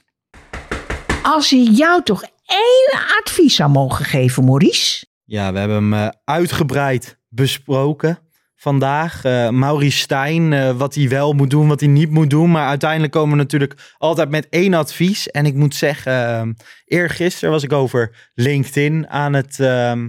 Als 1.23 1.51
hij 1.51 1.63
jou 1.63 2.03
toch 2.03 2.23
één 2.47 3.01
advies 3.25 3.55
zou 3.55 3.71
mogen 3.71 4.05
geven, 4.05 4.45
Maurice. 4.45 5.07
Ja, 5.25 5.53
we 5.53 5.59
hebben 5.59 5.77
hem 5.77 5.95
eh, 5.95 6.09
uitgebreid 6.25 7.19
besproken 7.29 8.19
vandaag. 8.57 9.25
Eh 9.25 9.49
Maurice 9.49 9.99
Stijn, 9.99 10.77
wat 10.77 10.95
hij 10.95 11.09
wel 11.09 11.33
moet 11.33 11.51
doen, 11.51 11.69
wat 11.69 11.81
hij 11.81 11.89
niet 11.89 12.11
moet 12.11 12.31
doen. 12.31 12.51
Maar 12.51 12.69
uiteindelijk 12.69 13.13
komen 13.13 13.31
we 13.31 13.37
natuurlijk 13.37 13.95
altijd 13.99 14.31
met 14.31 14.47
één 14.51 14.75
advies. 14.75 15.29
En 15.29 15.47
ik 15.47 15.55
moet 15.55 15.75
zeggen, 15.75 16.13
eh, 16.13 16.49
eergisteren 16.85 17.51
was 17.51 17.63
ik 17.63 17.73
over 17.73 18.31
LinkedIn 18.35 19.09
aan 19.09 19.33
het 19.33 19.61
ehm, 19.61 20.09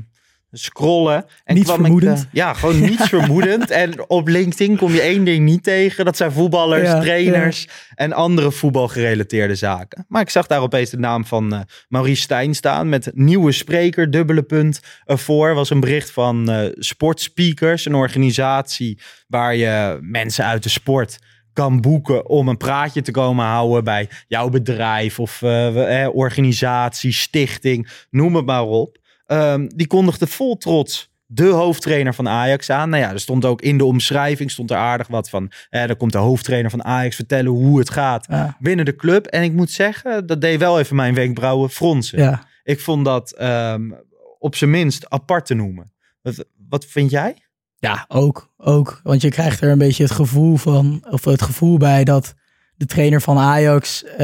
scrollen. 0.52 1.26
En 1.44 1.62
kwam 1.62 1.80
vermoedend. 1.80 2.20
Ik, 2.20 2.26
eh, 2.26 2.30
ja, 2.32 2.54
gewoon 2.54 2.80
niets 2.80 3.10
vermoedend. 3.16 3.70
En 3.70 4.10
op 4.10 4.28
LinkedIn 4.28 4.78
kom 4.78 4.92
je 4.92 5.02
één 5.02 5.24
ding 5.24 5.46
niet 5.46 5.64
tegen. 5.64 6.06
Dat 6.06 6.18
zijn 6.18 6.32
voetballers, 6.32 6.88
Ja, 6.88 7.00
trainers 7.00 7.68
en 7.96 8.14
andere 8.14 8.52
voetbalgerelateerde 8.52 9.56
zaken. 9.56 10.06
Maar 10.08 10.22
ik 10.22 10.30
zag 10.30 10.48
daar 10.48 10.62
opeens 10.62 10.90
de 10.90 11.00
naam 11.00 11.26
van 11.26 11.54
eh, 11.54 11.60
Maurice 11.88 12.22
Stijn 12.22 12.56
staan 12.56 12.90
met 12.90 13.12
nieuwe 13.14 13.52
spreker, 13.52 14.12
dubbele 14.12 14.44
punt 14.44 14.80
ervoor. 15.06 15.54
Was 15.54 15.70
een 15.70 15.80
bericht 15.80 16.12
van 16.12 16.50
eh 16.50 16.68
Sportspeakers, 16.74 17.86
een 17.86 17.96
organisatie 17.96 19.00
waar 19.28 19.56
je 19.56 19.98
mensen 20.02 20.46
uit 20.46 20.64
de 20.64 20.70
sport 20.70 21.18
kan 21.54 21.82
boeken 21.82 22.28
om 22.30 22.48
een 22.48 22.58
praatje 22.58 23.02
te 23.02 23.12
komen 23.12 23.46
houden 23.46 23.84
bij 23.84 24.10
jouw 24.28 24.50
bedrijf 24.50 25.20
of 25.20 25.42
eh, 25.42 26.08
organisatie, 26.12 27.14
stichting, 27.14 27.90
noem 28.10 28.36
het 28.36 28.46
maar 28.46 28.64
op. 28.64 28.99
Ehm, 29.30 29.68
die 29.76 29.88
kondigde 29.88 30.28
vol 30.28 30.58
trots 30.58 31.10
de 31.26 31.48
hoofdtrainer 31.48 32.14
van 32.14 32.28
Ajax 32.28 32.70
aan. 32.70 32.90
Nou 32.90 33.04
ja, 33.04 33.12
er 33.12 33.20
stond 33.20 33.46
ook 33.46 33.62
in 33.62 33.78
de 33.78 33.86
omschrijving 33.86 34.52
stond 34.52 34.72
er 34.72 34.78
aardig 34.78 35.08
wat 35.08 35.30
van. 35.30 35.52
Eh, 35.70 35.90
er 35.90 35.96
komt 35.96 36.12
de 36.12 36.18
hoofdtrainer 36.18 36.72
van 36.72 36.84
Ajax 36.84 37.16
vertellen 37.16 37.52
hoe 37.52 37.80
het 37.80 37.90
gaat 37.90 38.26
Ja, 38.30 38.58
binnen 38.60 38.86
de 38.86 38.96
club. 38.96 39.26
En 39.26 39.44
ik 39.44 39.54
moet 39.54 39.72
zeggen, 39.72 40.28
dat 40.28 40.42
deed 40.42 40.60
wel 40.60 40.80
even 40.80 40.96
mijn 40.96 41.14
wenkbrauwen 41.14 41.70
fronsen. 41.70 42.20
ja. 42.20 42.44
Ik 42.64 42.80
vond 42.80 43.06
dat 43.06 43.32
ehm, 43.32 43.92
op 44.40 44.56
zijn 44.56 44.70
minst 44.70 45.10
apart 45.10 45.46
te 45.46 45.54
noemen. 45.54 45.92
Wat, 46.22 46.46
wat 46.70 46.86
vind 46.86 47.12
jij? 47.12 47.36
ja 47.76 48.06
ook, 48.08 48.54
ook. 48.58 49.00
Want 49.04 49.22
je 49.22 49.30
krijgt 49.30 49.62
er 49.62 49.70
een 49.70 49.78
beetje 49.78 50.04
het 50.04 50.12
gevoel 50.12 50.56
van, 50.56 51.06
of 51.10 51.26
het 51.26 51.42
gevoel 51.42 51.78
bij 51.78 52.04
dat 52.04 52.34
de 52.76 52.86
trainer 52.86 53.22
van 53.22 53.38
Ajax 53.38 54.04
eh, 54.04 54.18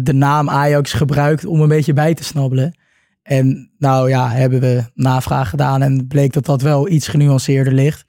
de 0.00 0.14
naam 0.14 0.50
Ajax 0.50 0.92
gebruikt 0.92 1.44
om 1.44 1.60
een 1.60 1.68
beetje 1.68 1.92
bij 1.92 2.14
te 2.14 2.24
snabbelen. 2.24 2.74
En 3.22 3.72
nou 3.78 4.08
ja, 4.08 4.30
hebben 4.30 4.60
we 4.60 4.84
navraag 4.94 5.48
gedaan 5.50 5.82
en 5.82 6.06
bleek 6.06 6.32
dat 6.32 6.46
dat 6.46 6.62
wel 6.62 6.88
iets 6.88 7.08
genuanceerder 7.08 7.72
ligt. 7.72 8.04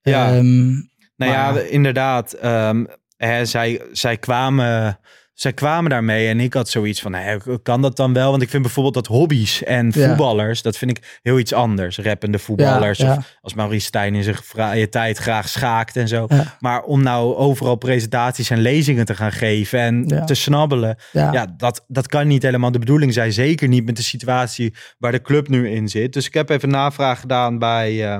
Ja. 0.00 0.26
Ehm, 0.34 0.68
Nou 1.16 1.32
ja, 1.32 1.58
inderdaad. 1.58 2.32
ehm, 2.32 2.84
hè, 3.16 3.44
zij, 3.44 3.82
zij, 3.92 4.16
kwamen, 4.16 4.98
zij 5.40 5.52
kwamen 5.52 5.90
daarmee 5.90 6.28
en 6.28 6.40
ik 6.40 6.54
had 6.54 6.68
zoiets 6.68 7.00
van, 7.00 7.14
hè, 7.14 7.36
kan 7.62 7.82
dat 7.82 7.96
dan 7.96 8.12
wel? 8.12 8.30
Want 8.30 8.42
ik 8.42 8.48
vind 8.50 8.62
bijvoorbeeld 8.62 8.94
dat 8.94 9.06
hobby's 9.06 9.62
en 9.62 9.90
Ja. 9.94 10.08
voetballers, 10.08 10.62
dat 10.62 10.76
vind 10.76 10.90
ik 10.90 11.18
heel 11.22 11.38
iets 11.38 11.52
anders. 11.52 11.98
Rappende 11.98 12.38
voetballers 12.38 12.98
Ja, 12.98 13.06
ja. 13.06 13.16
of 13.16 13.36
als 13.42 13.54
Maurice 13.54 13.86
Stijn 13.86 14.14
in 14.14 14.22
zijn 14.22 14.36
vrije 14.36 14.88
tijd 14.88 15.18
graag 15.18 15.48
schaakt 15.48 15.96
en 15.96 16.08
zo. 16.08 16.26
Maar 16.58 16.82
om 16.82 17.02
nou 17.02 17.34
overal 17.36 17.76
presentaties 17.76 18.50
en 18.50 18.58
lezingen 18.60 19.04
te 19.04 19.14
gaan 19.14 19.32
geven 19.32 19.80
en 19.80 20.26
te 20.26 20.34
snabbelen, 20.34 20.96
ja. 21.12 21.32
ja, 21.32 21.54
dat, 21.56 21.84
dat 21.88 22.06
kan 22.06 22.26
niet 22.26 22.42
helemaal 22.42 22.72
de 22.72 22.78
bedoeling 22.78 23.12
zijn. 23.12 23.32
Zeker 23.32 23.68
niet 23.68 23.84
met 23.84 23.96
de 23.96 24.02
situatie 24.02 24.74
waar 24.98 25.12
de 25.12 25.22
club 25.22 25.48
nu 25.48 25.70
in 25.70 25.88
zit. 25.88 26.12
Dus 26.12 26.26
ik 26.26 26.34
heb 26.34 26.50
even 26.50 26.68
navraag 26.68 27.20
gedaan 27.20 27.58
bij, 27.58 28.12
eh, 28.12 28.18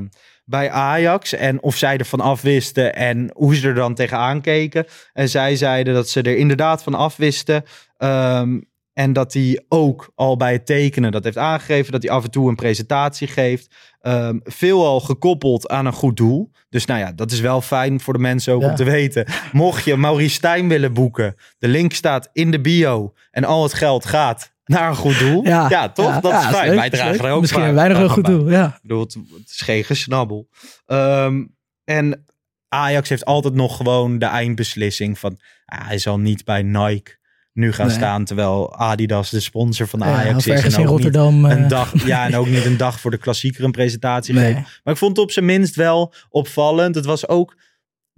bij 0.51 0.71
Ajax. 0.71 1.33
En 1.33 1.63
of 1.63 1.77
zij 1.77 1.97
ervan 1.97 2.21
afwisten 2.21 2.95
en 2.95 3.31
hoe 3.35 3.55
ze 3.57 3.69
er 3.69 3.75
dan 3.75 3.95
tegenaan 3.95 4.41
keken. 4.41 4.87
En 5.13 5.29
zij 5.29 5.57
zeiden 5.57 5.95
dat 5.95 6.09
ze 6.09 6.23
er 6.23 6.37
inderdaad 6.37 6.83
van 6.83 6.95
afwisten. 6.95 7.65
Ehm, 7.97 8.61
en 8.93 9.13
dat 9.13 9.33
hij 9.33 9.65
ook 9.69 10.11
al 10.15 10.37
bij 10.37 10.53
het 10.53 10.67
tekenen 10.67 11.13
dat 11.13 11.25
heeft 11.25 11.37
aangegeven. 11.37 11.93
Dat 11.93 12.03
hij 12.03 12.11
af 12.13 12.25
en 12.25 12.31
toe 12.31 12.49
een 12.49 12.55
presentatie 12.55 13.27
geeft. 13.29 13.75
Ehm 14.01 14.39
veelal 14.43 15.01
gekoppeld 15.01 15.69
aan 15.69 15.87
een 15.87 15.93
goed 15.93 16.17
doel. 16.17 16.51
Dus 16.69 16.85
nou 16.85 17.01
ja, 17.01 17.13
dat 17.13 17.31
is 17.31 17.41
wel 17.41 17.61
fijn 17.61 18.01
voor 18.01 18.13
de 18.13 18.19
mensen 18.19 18.55
ook 18.55 18.63
Ja. 18.63 18.69
om 18.69 18.75
te 18.75 18.85
weten. 18.85 19.27
Mocht 19.53 19.85
je 19.85 19.97
Maurice 19.97 20.35
Stijn 20.35 20.69
willen 20.69 20.93
boeken. 20.93 21.35
De 21.59 21.69
link 21.69 21.93
staat 21.93 22.29
in 22.33 22.51
de 22.51 22.61
bio. 22.61 23.13
En 23.31 23.45
al 23.45 23.63
het 23.63 23.75
geld 23.75 24.05
gaat 24.05 24.53
naar 24.71 24.89
een 24.89 24.97
goed 24.97 25.19
doel. 25.19 25.45
Ja, 25.47 25.89
toch? 25.89 26.07
Ja, 26.07 26.21
dat 26.21 26.31
ja, 26.31 26.39
is 26.49 26.57
fijn. 26.57 26.69
leuk, 26.69 26.79
Wij 26.79 26.91
dragen 26.91 27.11
leuk. 27.13 27.21
er 27.23 27.31
ook 27.31 27.41
Misschien 27.41 27.63
hebben 27.63 27.83
wij 27.83 27.89
nog 27.93 27.99
een 27.99 28.05
bij. 28.07 28.15
goed 28.15 28.25
doel, 28.25 28.51
ja. 28.51 28.67
Ik 28.67 28.79
bedoel, 28.83 29.01
het, 29.01 29.15
het 29.15 29.51
is 29.51 29.61
geen 29.61 29.85
gesnabbel. 29.85 30.49
Ehm, 30.87 31.45
en 31.85 32.25
Ajax 32.69 33.09
heeft 33.09 33.25
altijd 33.25 33.55
nog 33.55 33.77
gewoon 33.77 34.19
de 34.19 34.27
eindbeslissing 34.27 35.19
van... 35.19 35.39
ah, 35.65 35.87
hij 35.87 35.99
zal 35.99 36.19
niet 36.19 36.45
bij 36.45 36.63
Nike 36.63 37.19
nu 37.53 37.73
gaan 37.73 37.87
Nee. 37.87 37.97
staan... 37.97 38.25
terwijl 38.25 38.77
Adidas 38.77 39.31
de 39.31 39.41
sponsor 39.41 39.87
van 39.89 39.99
Ja, 40.01 40.05
Ajax 40.07 40.47
is. 40.47 40.63
en 40.63 40.71
in 40.71 40.73
ook 40.73 40.79
niet 40.79 40.87
Rotterdam. 40.89 41.47
eh, 41.47 41.57
Een 41.57 41.69
dag, 41.69 42.07
ja, 42.07 42.27
en 42.27 42.37
ook 42.37 42.47
niet 42.49 42.65
een 42.65 42.77
dag 42.77 43.01
voor 43.01 43.11
de 43.11 43.19
klassieker 43.19 43.65
een 43.65 43.71
presentatie 43.71 44.35
Nee. 44.35 44.55
Maar 44.55 44.93
ik 44.93 44.97
vond 44.97 45.17
het 45.17 45.25
op 45.27 45.31
zijn 45.33 45.45
minst 45.45 45.75
wel 45.75 46.15
opvallend. 46.29 46.95
Het 46.95 47.05
was 47.05 47.29
ook 47.29 47.57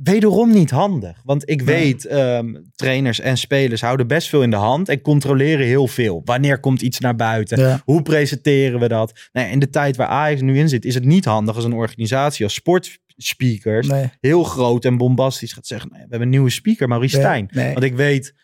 wederom 0.05 0.51
niet 0.51 0.71
handig. 0.71 1.21
Want 1.25 1.49
ik 1.51 1.63
weet, 1.63 2.05
ehm, 2.07 2.55
trainers 2.75 3.21
en 3.21 3.39
spelers 3.39 3.81
houden 3.81 4.07
best 4.07 4.29
veel 4.29 4.43
in 4.43 4.51
de 4.51 4.57
hand 4.57 4.89
en 4.89 5.01
controleren 5.01 5.67
heel 5.67 5.89
veel. 5.89 6.23
Wanneer 6.25 6.61
komt 6.61 6.83
iets 6.83 6.99
naar 6.99 7.17
buiten? 7.17 7.61
Ja. 7.61 7.81
Hoe 7.85 8.03
presenteren 8.03 8.81
we 8.81 8.89
dat? 8.89 9.29
Nou, 9.33 9.51
in 9.51 9.59
de 9.59 9.71
tijd 9.71 9.97
waar 9.97 10.07
Ajax 10.07 10.41
nu 10.41 10.59
in 10.59 10.69
zit, 10.69 10.85
is 10.85 10.95
het 10.95 11.05
niet 11.05 11.25
handig 11.25 11.55
als 11.55 11.65
een 11.65 11.73
organisatie 11.73 12.45
als 12.45 12.55
sportspeakers 12.55 13.89
nee. 13.89 14.11
heel 14.21 14.45
groot 14.45 14.85
en 14.85 14.97
bombastisch 14.97 15.53
gaat 15.53 15.67
zeggen: 15.67 15.91
we 15.91 15.99
hebben 15.99 16.23
een 16.23 16.29
nieuwe 16.29 16.51
speaker, 16.51 16.89
Maurice 16.89 17.17
Stijn. 17.17 17.49
nee. 17.51 17.73
Want 17.73 17.85
ik 17.85 17.95
weet, 17.95 18.35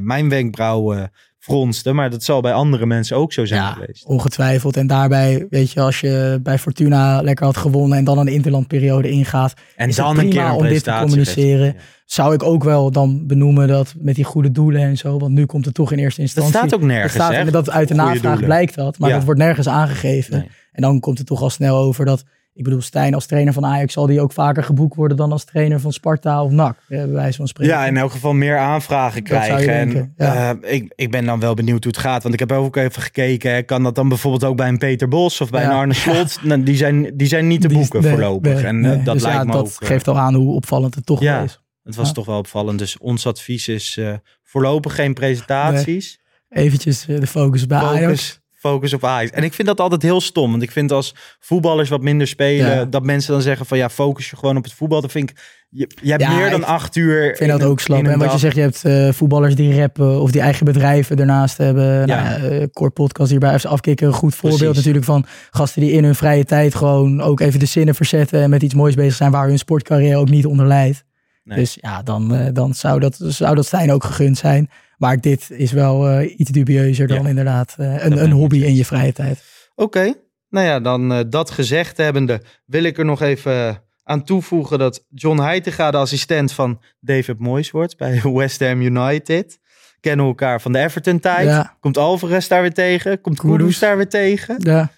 mijn 0.00 0.28
wenkbrauwen 0.28 1.10
fronsten, 1.44 1.94
maar 1.94 2.10
dat 2.10 2.22
zal 2.22 2.40
bij 2.40 2.52
andere 2.52 2.86
mensen 2.86 3.16
ook 3.16 3.32
zo 3.32 3.44
zijn 3.44 3.60
Ja, 3.62 3.72
geweest. 3.72 4.04
ongetwijfeld. 4.04 4.76
En 4.76 4.86
daarbij, 4.86 5.46
weet 5.50 5.70
je, 5.70 5.80
als 5.80 6.00
je 6.00 6.40
bij 6.42 6.58
Fortuna 6.58 7.22
lekker 7.22 7.44
had 7.46 7.56
gewonnen 7.56 7.98
en 7.98 8.04
dan 8.04 8.18
een 8.18 8.26
interlandperiode 8.28 9.10
ingaat, 9.10 9.54
En 9.76 9.88
is 9.88 9.96
het 9.96 10.06
dan 10.06 10.18
een 10.18 10.28
prima 10.28 10.42
keer 10.44 10.50
een 10.52 10.56
om 10.66 10.68
dit 10.68 10.84
te 10.84 10.98
communiceren. 11.00 11.76
zou 12.04 12.34
ik 12.34 12.42
ook 12.42 12.64
wel 12.64 12.90
dan 12.90 13.26
benoemen 13.26 13.68
dat 13.68 13.94
met 13.98 14.14
die 14.14 14.24
goede 14.24 14.50
doelen 14.52 14.80
en 14.82 14.96
zo. 14.96 15.18
Want 15.18 15.32
nu 15.32 15.46
komt 15.46 15.64
het 15.64 15.74
toch 15.74 15.92
in 15.92 15.98
eerste 15.98 16.20
Dat 16.20 16.30
instantie. 16.30 16.58
staat 16.58 16.74
ook 16.74 16.80
Het 16.80 16.88
nergens, 16.90 17.12
staat, 17.12 17.52
dat 17.52 17.70
uit 17.70 17.88
de 17.88 17.94
navraag 17.94 18.40
blijkt 18.40 18.74
dat, 18.74 18.98
maar 18.98 19.08
Ja. 19.08 19.14
dat 19.16 19.24
wordt 19.24 19.40
nergens 19.40 19.68
aangegeven. 19.68 20.38
Nee. 20.38 20.48
En 20.72 20.82
dan 20.82 21.00
komt 21.00 21.18
het 21.18 21.26
toch 21.26 21.42
al 21.42 21.50
snel 21.50 21.76
over 21.76 22.04
dat, 22.04 22.24
ik 22.54 22.64
bedoel, 22.64 22.80
Stijn 22.80 23.14
als 23.14 23.26
trainer 23.26 23.52
van 23.52 23.64
Ajax 23.66 23.92
zal 23.92 24.06
die 24.06 24.20
ook 24.20 24.32
vaker 24.32 24.64
geboekt 24.64 24.96
worden 24.96 25.16
dan 25.16 25.32
als 25.32 25.44
trainer 25.44 25.80
van 25.80 25.92
Sparta 25.92 26.42
of 26.44 26.50
NAC, 26.50 26.76
eh, 26.88 26.98
bij 26.98 27.08
wijze 27.08 27.36
van 27.36 27.48
spreken. 27.48 27.74
Ja, 27.74 27.86
in 27.86 27.96
elk 27.96 28.10
geval 28.10 28.32
meer 28.32 28.58
aanvragen 28.58 29.24
Dat 29.24 29.44
zou 29.44 29.44
krijgen. 29.44 29.64
je 29.72 29.78
En, 29.78 29.88
denken, 29.90 30.12
ja. 30.16 30.56
eh, 30.60 30.74
ik, 30.74 30.92
ik 30.96 31.10
ben 31.10 31.24
dan 31.24 31.40
wel 31.40 31.54
benieuwd 31.54 31.84
hoe 31.84 31.92
het 31.92 32.00
gaat. 32.02 32.22
Want 32.22 32.34
ik 32.34 32.40
heb 32.40 32.52
ook 32.52 32.76
even 32.76 33.02
gekeken. 33.02 33.52
hè. 33.54 33.62
Kan 33.62 33.82
dat 33.82 33.94
dan 33.94 34.08
bijvoorbeeld 34.08 34.44
ook 34.44 34.56
bij 34.56 34.68
een 34.68 34.78
Peter 34.78 35.08
Bos 35.08 35.40
of 35.40 35.50
bij 35.50 35.62
Ja. 35.62 35.68
een 35.70 35.74
Arne 35.76 35.94
Slot? 35.94 36.38
Nou, 36.42 36.62
die, 36.62 36.76
zijn, 36.76 37.10
die 37.16 37.26
zijn 37.26 37.46
niet 37.46 37.60
te 37.60 37.68
Die- 37.68 37.76
boeken 37.78 38.02
nee, 38.02 38.10
voorlopig. 38.10 38.54
nee, 38.54 38.64
en 38.64 38.84
eh, 38.84 38.90
nee. 38.90 39.02
dat 39.02 39.14
Dus 39.14 39.22
lijkt 39.22 39.44
me 39.46 39.52
dat 39.52 39.60
ook... 39.60 39.86
geeft 39.88 40.08
al 40.08 40.18
aan 40.18 40.34
hoe 40.34 40.54
opvallend 40.54 40.94
het 40.94 41.06
toch 41.06 41.20
wel 41.20 41.42
is. 41.44 41.60
het 41.82 41.94
was 41.94 42.12
toch 42.12 42.26
wel 42.26 42.38
opvallend. 42.38 42.78
Dus 42.78 42.98
ons 42.98 43.26
advies 43.26 43.68
is 43.68 44.00
voorlopig 44.42 44.94
geen 44.94 45.14
presentaties. 45.14 46.20
Eventjes 46.48 47.04
de 47.04 47.26
focus 47.26 47.66
bij 47.66 47.78
Ajax. 47.78 48.40
Focus, 48.68 48.92
op 48.92 49.04
Ajax. 49.04 49.30
En 49.30 49.42
ik 49.42 49.54
vind 49.54 49.68
dat 49.68 49.80
altijd 49.80 50.02
heel 50.02 50.20
stom. 50.20 50.50
Want 50.50 50.62
ik 50.62 50.70
vind 50.70 50.92
als 50.92 51.14
voetballers 51.40 51.88
wat 51.88 52.02
minder 52.02 52.26
spelen... 52.26 52.70
Ja. 52.74 52.84
dat 52.84 53.02
mensen 53.02 53.32
dan 53.32 53.42
zeggen 53.42 53.66
van 53.66 53.78
ja, 53.78 53.88
focus 53.90 54.30
je 54.30 54.36
gewoon 54.36 54.56
op 54.56 54.64
het 54.64 54.72
voetbal. 54.72 55.00
Dan 55.00 55.10
vind 55.10 55.30
ik... 55.30 55.36
Je, 55.68 55.90
je 56.02 56.10
hebt 56.10 56.22
Ja, 56.22 56.36
meer 56.36 56.50
dan 56.50 56.64
acht 56.64 56.96
uur 56.96 57.22
Ik 57.24 57.36
vind 57.36 57.40
in 57.40 57.48
dat 57.48 57.60
een- 57.60 57.66
ook 57.72 57.80
slap. 57.80 57.98
een 57.98 58.06
En 58.06 58.18
wat 58.18 58.32
je 58.32 58.38
zegt, 58.38 58.54
je 58.54 58.60
hebt 58.60 58.84
eh, 58.84 59.08
voetballers 59.12 59.54
die 59.54 59.80
rappen 59.80 60.20
of 60.20 60.30
die 60.30 60.40
eigen 60.40 60.64
bedrijven 60.64 61.16
ernaast 61.18 61.56
hebben. 61.56 61.84
Ja. 61.84 62.04
Nou, 62.04 62.42
ja, 62.42 62.48
eh, 62.60 62.66
Core 62.72 62.90
Podcast 62.90 63.30
hier 63.30 63.38
bij 63.38 63.58
FC 63.58 63.64
Afkikken. 63.64 64.06
Een 64.06 64.12
goed 64.12 64.34
voorbeeld 64.34 64.58
Precies. 64.60 64.76
natuurlijk 64.76 65.04
van 65.04 65.26
gasten 65.50 65.82
die 65.82 65.92
in 65.92 66.04
hun 66.04 66.14
vrije 66.14 66.44
tijd 66.44 66.74
gewoon 66.74 67.20
ook 67.22 67.40
even 67.40 67.58
de 67.60 67.66
zinnen 67.66 67.94
verzetten. 67.94 68.42
En 68.42 68.50
met 68.50 68.62
iets 68.62 68.74
moois 68.74 68.94
bezig 68.94 69.14
zijn 69.14 69.30
waar 69.30 69.48
hun 69.48 69.58
sportcarrière 69.58 70.16
ook 70.16 70.30
niet 70.30 70.46
onder 70.46 70.66
leidt. 70.66 71.04
Nee. 71.44 71.58
Dus 71.58 71.78
ja, 71.80 72.02
dan, 72.02 72.34
eh, 72.34 72.48
dan 72.52 72.74
zou, 72.74 73.00
dat, 73.00 73.16
zou 73.18 73.54
dat 73.54 73.66
Stijn 73.66 73.92
ook 73.92 74.04
gegund 74.04 74.38
zijn. 74.38 74.70
Maar 74.98 75.20
dit 75.20 75.50
is 75.50 75.72
wel 75.72 76.08
eh, 76.08 76.38
iets 76.38 76.50
dubieuzer 76.50 77.06
dan 77.06 77.22
Ja. 77.22 77.28
inderdaad 77.28 77.74
eh, 77.78 78.04
een, 78.04 78.22
een 78.22 78.30
hobby 78.30 78.62
in 78.62 78.74
je 78.74 78.84
vrije 78.84 79.12
tijd. 79.12 79.42
Oké, 79.74 80.14
nou 80.48 80.66
ja, 80.66 80.80
dan 80.80 81.26
dat 81.30 81.50
gezegd 81.50 81.96
hebbende 81.96 82.42
wil 82.66 82.82
ik 82.82 82.98
er 82.98 83.04
nog 83.04 83.20
even 83.20 83.82
aan 84.02 84.24
toevoegen 84.24 84.78
dat 84.78 85.06
John 85.08 85.40
Heitinga 85.40 85.90
de 85.90 85.96
assistent 85.96 86.52
van 86.52 86.80
David 87.00 87.38
Moyes 87.38 87.70
wordt 87.70 87.96
bij 87.96 88.20
West 88.32 88.60
Ham 88.60 88.80
United. 88.80 89.58
Kennen 90.04 90.26
elkaar 90.26 90.60
van 90.60 90.72
de 90.72 90.78
Everton-tijd. 90.78 91.46
Ja. 91.46 91.76
Komt 91.80 91.98
Alvarez 91.98 92.48
daar 92.48 92.60
weer 92.60 92.72
tegen. 92.72 93.20
Komt 93.20 93.40
Kudus. 93.40 93.78
Daar 93.78 93.96
weer 93.96 94.08
tegen. 94.08 94.56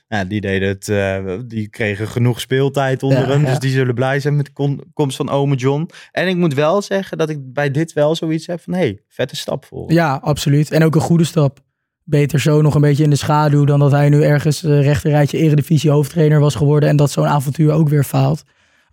Ja, 0.08 0.24
die 0.24 0.40
deden 0.40 0.68
het. 0.68 0.88
eh, 0.88 1.38
die 1.46 1.68
kregen 1.68 2.08
genoeg 2.08 2.40
speeltijd 2.40 3.02
onder 3.02 3.20
Ja, 3.20 3.28
hem. 3.28 3.44
Dus 3.44 3.58
die 3.58 3.70
zullen 3.70 3.94
blij 3.94 4.20
zijn 4.20 4.36
met 4.36 4.50
de 4.54 4.76
komst 4.92 5.16
van 5.16 5.30
ome 5.30 5.54
John. 5.54 5.90
En 6.12 6.28
ik 6.28 6.36
moet 6.36 6.54
wel 6.54 6.82
zeggen 6.82 7.18
dat 7.18 7.30
ik 7.30 7.52
bij 7.52 7.70
dit 7.70 7.92
wel 7.92 8.14
zoiets 8.14 8.46
heb 8.46 8.60
van... 8.60 8.72
hé, 8.72 8.78
hey, 8.78 9.00
vette 9.08 9.36
stap 9.36 9.64
voor. 9.64 9.92
ja, 9.92 10.18
absoluut. 10.22 10.70
En 10.70 10.84
ook 10.84 10.94
een 10.94 11.00
goede 11.00 11.24
stap. 11.24 11.58
Beter 12.04 12.40
zo 12.40 12.62
nog 12.62 12.74
een 12.74 12.80
beetje 12.80 13.04
in 13.04 13.10
de 13.10 13.16
schaduw 13.16 13.64
dan 13.64 13.78
dat 13.78 13.90
hij 13.90 14.08
nu 14.08 14.22
ergens 14.22 14.62
uh, 14.62 14.82
rechterrijtje 14.82 15.38
eredivisie 15.38 15.90
hoofdtrainer 15.90 16.40
was 16.40 16.54
geworden. 16.54 16.88
En 16.88 16.96
dat 16.96 17.10
zo'n 17.10 17.26
avontuur 17.26 17.72
ook 17.72 17.88
weer 17.88 18.04
faalt. 18.04 18.42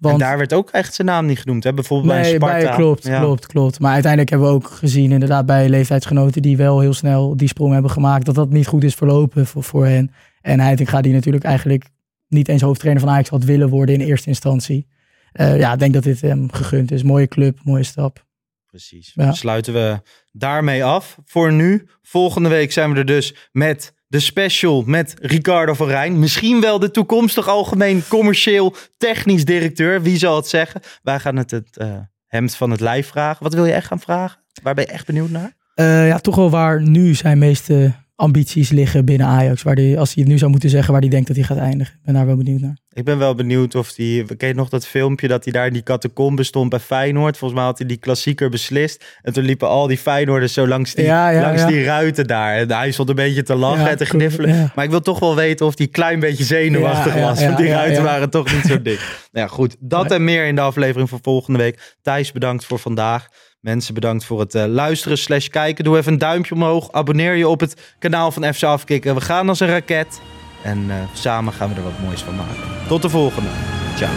Want 0.03 0.21
En 0.21 0.27
daar 0.27 0.37
werd 0.37 0.53
ook 0.53 0.69
echt 0.69 0.93
zijn 0.93 1.07
naam 1.07 1.25
niet 1.25 1.39
genoemd. 1.39 1.63
Hè? 1.63 1.73
Bijvoorbeeld 1.73 2.13
bij 2.13 2.33
Sparta. 2.33 2.65
bij, 2.67 2.75
klopt, 2.75 3.03
Ja. 3.03 3.19
klopt, 3.19 3.45
klopt. 3.47 3.79
Maar 3.79 3.91
uiteindelijk 3.91 4.31
hebben 4.31 4.47
we 4.47 4.53
ook 4.53 4.69
gezien, 4.69 5.11
inderdaad, 5.11 5.45
bij 5.45 5.69
leeftijdsgenoten 5.69 6.41
die 6.41 6.57
wel 6.57 6.79
heel 6.79 6.93
snel 6.93 7.37
die 7.37 7.47
sprong 7.47 7.73
hebben 7.73 7.91
gemaakt, 7.91 8.25
dat 8.25 8.35
dat 8.35 8.49
niet 8.49 8.67
goed 8.67 8.83
is 8.83 8.95
verlopen 8.95 9.45
voor, 9.47 9.63
voor 9.63 9.85
hen. 9.85 10.11
En 10.41 10.59
Heitinga, 10.59 11.01
die 11.01 11.13
natuurlijk 11.13 11.43
eigenlijk 11.43 11.85
niet 12.27 12.47
eens 12.47 12.61
hoofdtrainer 12.61 13.03
van 13.03 13.11
Ajax 13.11 13.29
had 13.29 13.43
willen 13.43 13.69
worden 13.69 13.95
in 13.95 14.01
eerste 14.01 14.27
instantie. 14.27 14.87
Eh, 15.31 15.57
ja, 15.59 15.73
ik 15.73 15.79
denk 15.79 15.93
dat 15.93 16.03
dit 16.03 16.21
hem 16.21 16.51
gegund 16.51 16.91
is. 16.91 17.03
Mooie 17.03 17.27
club, 17.27 17.59
mooie 17.63 17.83
stap. 17.83 18.25
Precies. 18.67 19.11
Ja. 19.15 19.25
Dan 19.25 19.35
sluiten 19.35 19.73
we 19.73 20.01
daarmee 20.31 20.83
af 20.83 21.17
voor 21.25 21.53
nu. 21.53 21.87
Volgende 22.01 22.49
week 22.49 22.71
zijn 22.71 22.91
we 22.93 22.97
er 22.99 23.05
dus 23.05 23.49
met 23.51 23.93
de 24.13 24.19
special 24.19 24.83
met 24.85 25.13
Ricardo 25.21 25.73
van 25.73 25.87
Rijn. 25.87 26.19
Misschien 26.19 26.61
wel 26.61 26.79
de 26.79 26.91
toekomstig 26.91 27.47
algemeen 27.47 28.03
commercieel 28.07 28.75
technisch 28.97 29.45
directeur. 29.45 30.01
Wie 30.01 30.17
zal 30.17 30.35
het 30.35 30.47
zeggen? 30.47 30.81
Wij 31.03 31.19
gaan 31.19 31.35
het 31.35 31.51
het 31.51 31.77
eh, 31.77 31.95
hemd 32.27 32.55
van 32.55 32.71
het 32.71 32.79
lijf 32.79 33.07
vragen. 33.07 33.43
Wat 33.43 33.53
wil 33.53 33.65
je 33.65 33.73
echt 33.73 33.87
gaan 33.87 33.99
vragen? 33.99 34.39
Waar 34.63 34.73
ben 34.73 34.85
je 34.85 34.91
echt 34.91 35.05
benieuwd 35.05 35.29
naar? 35.29 35.53
Eh, 35.75 36.07
ja, 36.07 36.19
toch 36.19 36.35
wel 36.35 36.49
waar 36.49 36.81
nu 36.81 37.13
zijn 37.13 37.37
meeste 37.37 37.93
ambities 38.15 38.69
liggen 38.69 39.05
binnen 39.05 39.27
Ajax. 39.27 39.63
Waar 39.63 39.75
die, 39.75 39.99
als 39.99 40.13
hij 40.13 40.23
het 40.23 40.31
nu 40.31 40.37
zou 40.37 40.51
moeten 40.51 40.69
zeggen, 40.69 40.91
waar 40.91 41.01
hij 41.01 41.09
denkt 41.09 41.27
dat 41.27 41.35
hij 41.35 41.45
gaat 41.45 41.57
eindigen. 41.57 41.93
Ik 41.93 42.03
ben 42.03 42.13
daar 42.13 42.25
wel 42.25 42.37
benieuwd 42.37 42.61
naar. 42.61 42.77
Ik 42.93 43.03
ben 43.03 43.17
wel 43.17 43.35
benieuwd 43.35 43.75
of 43.75 43.95
hij... 43.95 44.25
Ken 44.37 44.47
je 44.47 44.53
nog 44.53 44.69
dat 44.69 44.87
filmpje 44.87 45.27
dat 45.27 45.43
hij 45.43 45.53
daar 45.53 45.67
in 45.67 45.73
die 45.73 45.83
catacombe 45.83 46.43
stond 46.43 46.69
bij 46.69 46.79
Feyenoord? 46.79 47.37
Volgens 47.37 47.59
mij 47.59 47.69
had 47.69 47.77
hij 47.77 47.87
die 47.87 47.97
klassieker 47.97 48.49
beslist. 48.49 49.05
En 49.21 49.33
toen 49.33 49.43
liepen 49.43 49.67
al 49.67 49.87
die 49.87 49.97
Feyenoorders 49.97 50.53
zo 50.53 50.67
langs 50.67 50.93
die, 50.93 51.05
Ja, 51.05 51.29
ja, 51.29 51.41
langs 51.41 51.61
ja. 51.61 51.67
die 51.67 51.83
ruiten 51.83 52.27
daar. 52.27 52.55
En 52.55 52.71
hij 52.71 52.91
stond 52.91 53.09
een 53.09 53.15
beetje 53.15 53.43
te 53.43 53.55
lachen 53.55 53.89
en 53.89 53.97
te 53.97 54.05
gniffelen. 54.05 54.71
Maar 54.75 54.85
ik 54.85 54.89
wil 54.91 55.01
toch 55.01 55.19
wel 55.19 55.35
weten 55.35 55.65
of 55.65 55.77
hij 55.77 55.85
een 55.85 55.91
klein 55.91 56.19
beetje 56.19 56.43
zenuwachtig 56.43 57.13
was. 57.13 57.45
want 57.45 57.57
die 57.57 57.69
ruiten 57.69 58.03
waren 58.03 58.29
toch 58.29 58.53
niet 58.53 58.65
zo 58.65 58.81
dik. 58.81 58.99
nou 59.31 59.47
ja, 59.47 59.47
goed. 59.47 59.75
Dat 59.79 60.11
en 60.11 60.23
meer 60.23 60.45
in 60.45 60.55
de 60.55 60.61
aflevering 60.61 61.09
van 61.09 61.19
volgende 61.21 61.59
week. 61.59 61.95
Thijs, 62.01 62.31
bedankt 62.31 62.65
voor 62.65 62.79
vandaag. 62.79 63.27
Mensen, 63.59 63.93
bedankt 63.93 64.25
voor 64.25 64.39
het 64.39 64.55
eh, 64.55 64.65
luisteren 64.65 65.17
slash 65.17 65.47
kijken. 65.47 65.83
Doe 65.83 65.97
even 65.97 66.11
een 66.13 66.17
duimpje 66.17 66.55
omhoog. 66.55 66.91
Abonneer 66.91 67.35
je 67.35 67.47
op 67.47 67.59
het 67.59 67.95
kanaal 67.99 68.31
van 68.31 68.53
FC 68.53 68.63
Afkikken. 68.63 69.15
We 69.15 69.21
gaan 69.21 69.49
als 69.49 69.59
een 69.59 69.67
raket. 69.67 70.21
En 70.63 70.91
eh, 70.91 70.95
samen 71.13 71.53
gaan 71.53 71.69
we 71.69 71.75
er 71.75 71.83
wat 71.83 71.99
moois 72.03 72.21
van 72.21 72.35
maken. 72.35 72.87
Tot 72.87 73.01
de 73.01 73.09
volgende. 73.09 73.49
Ciao. 73.95 74.11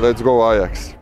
Let's 0.00 0.22
go 0.22 0.42
Ajax. 0.42 0.94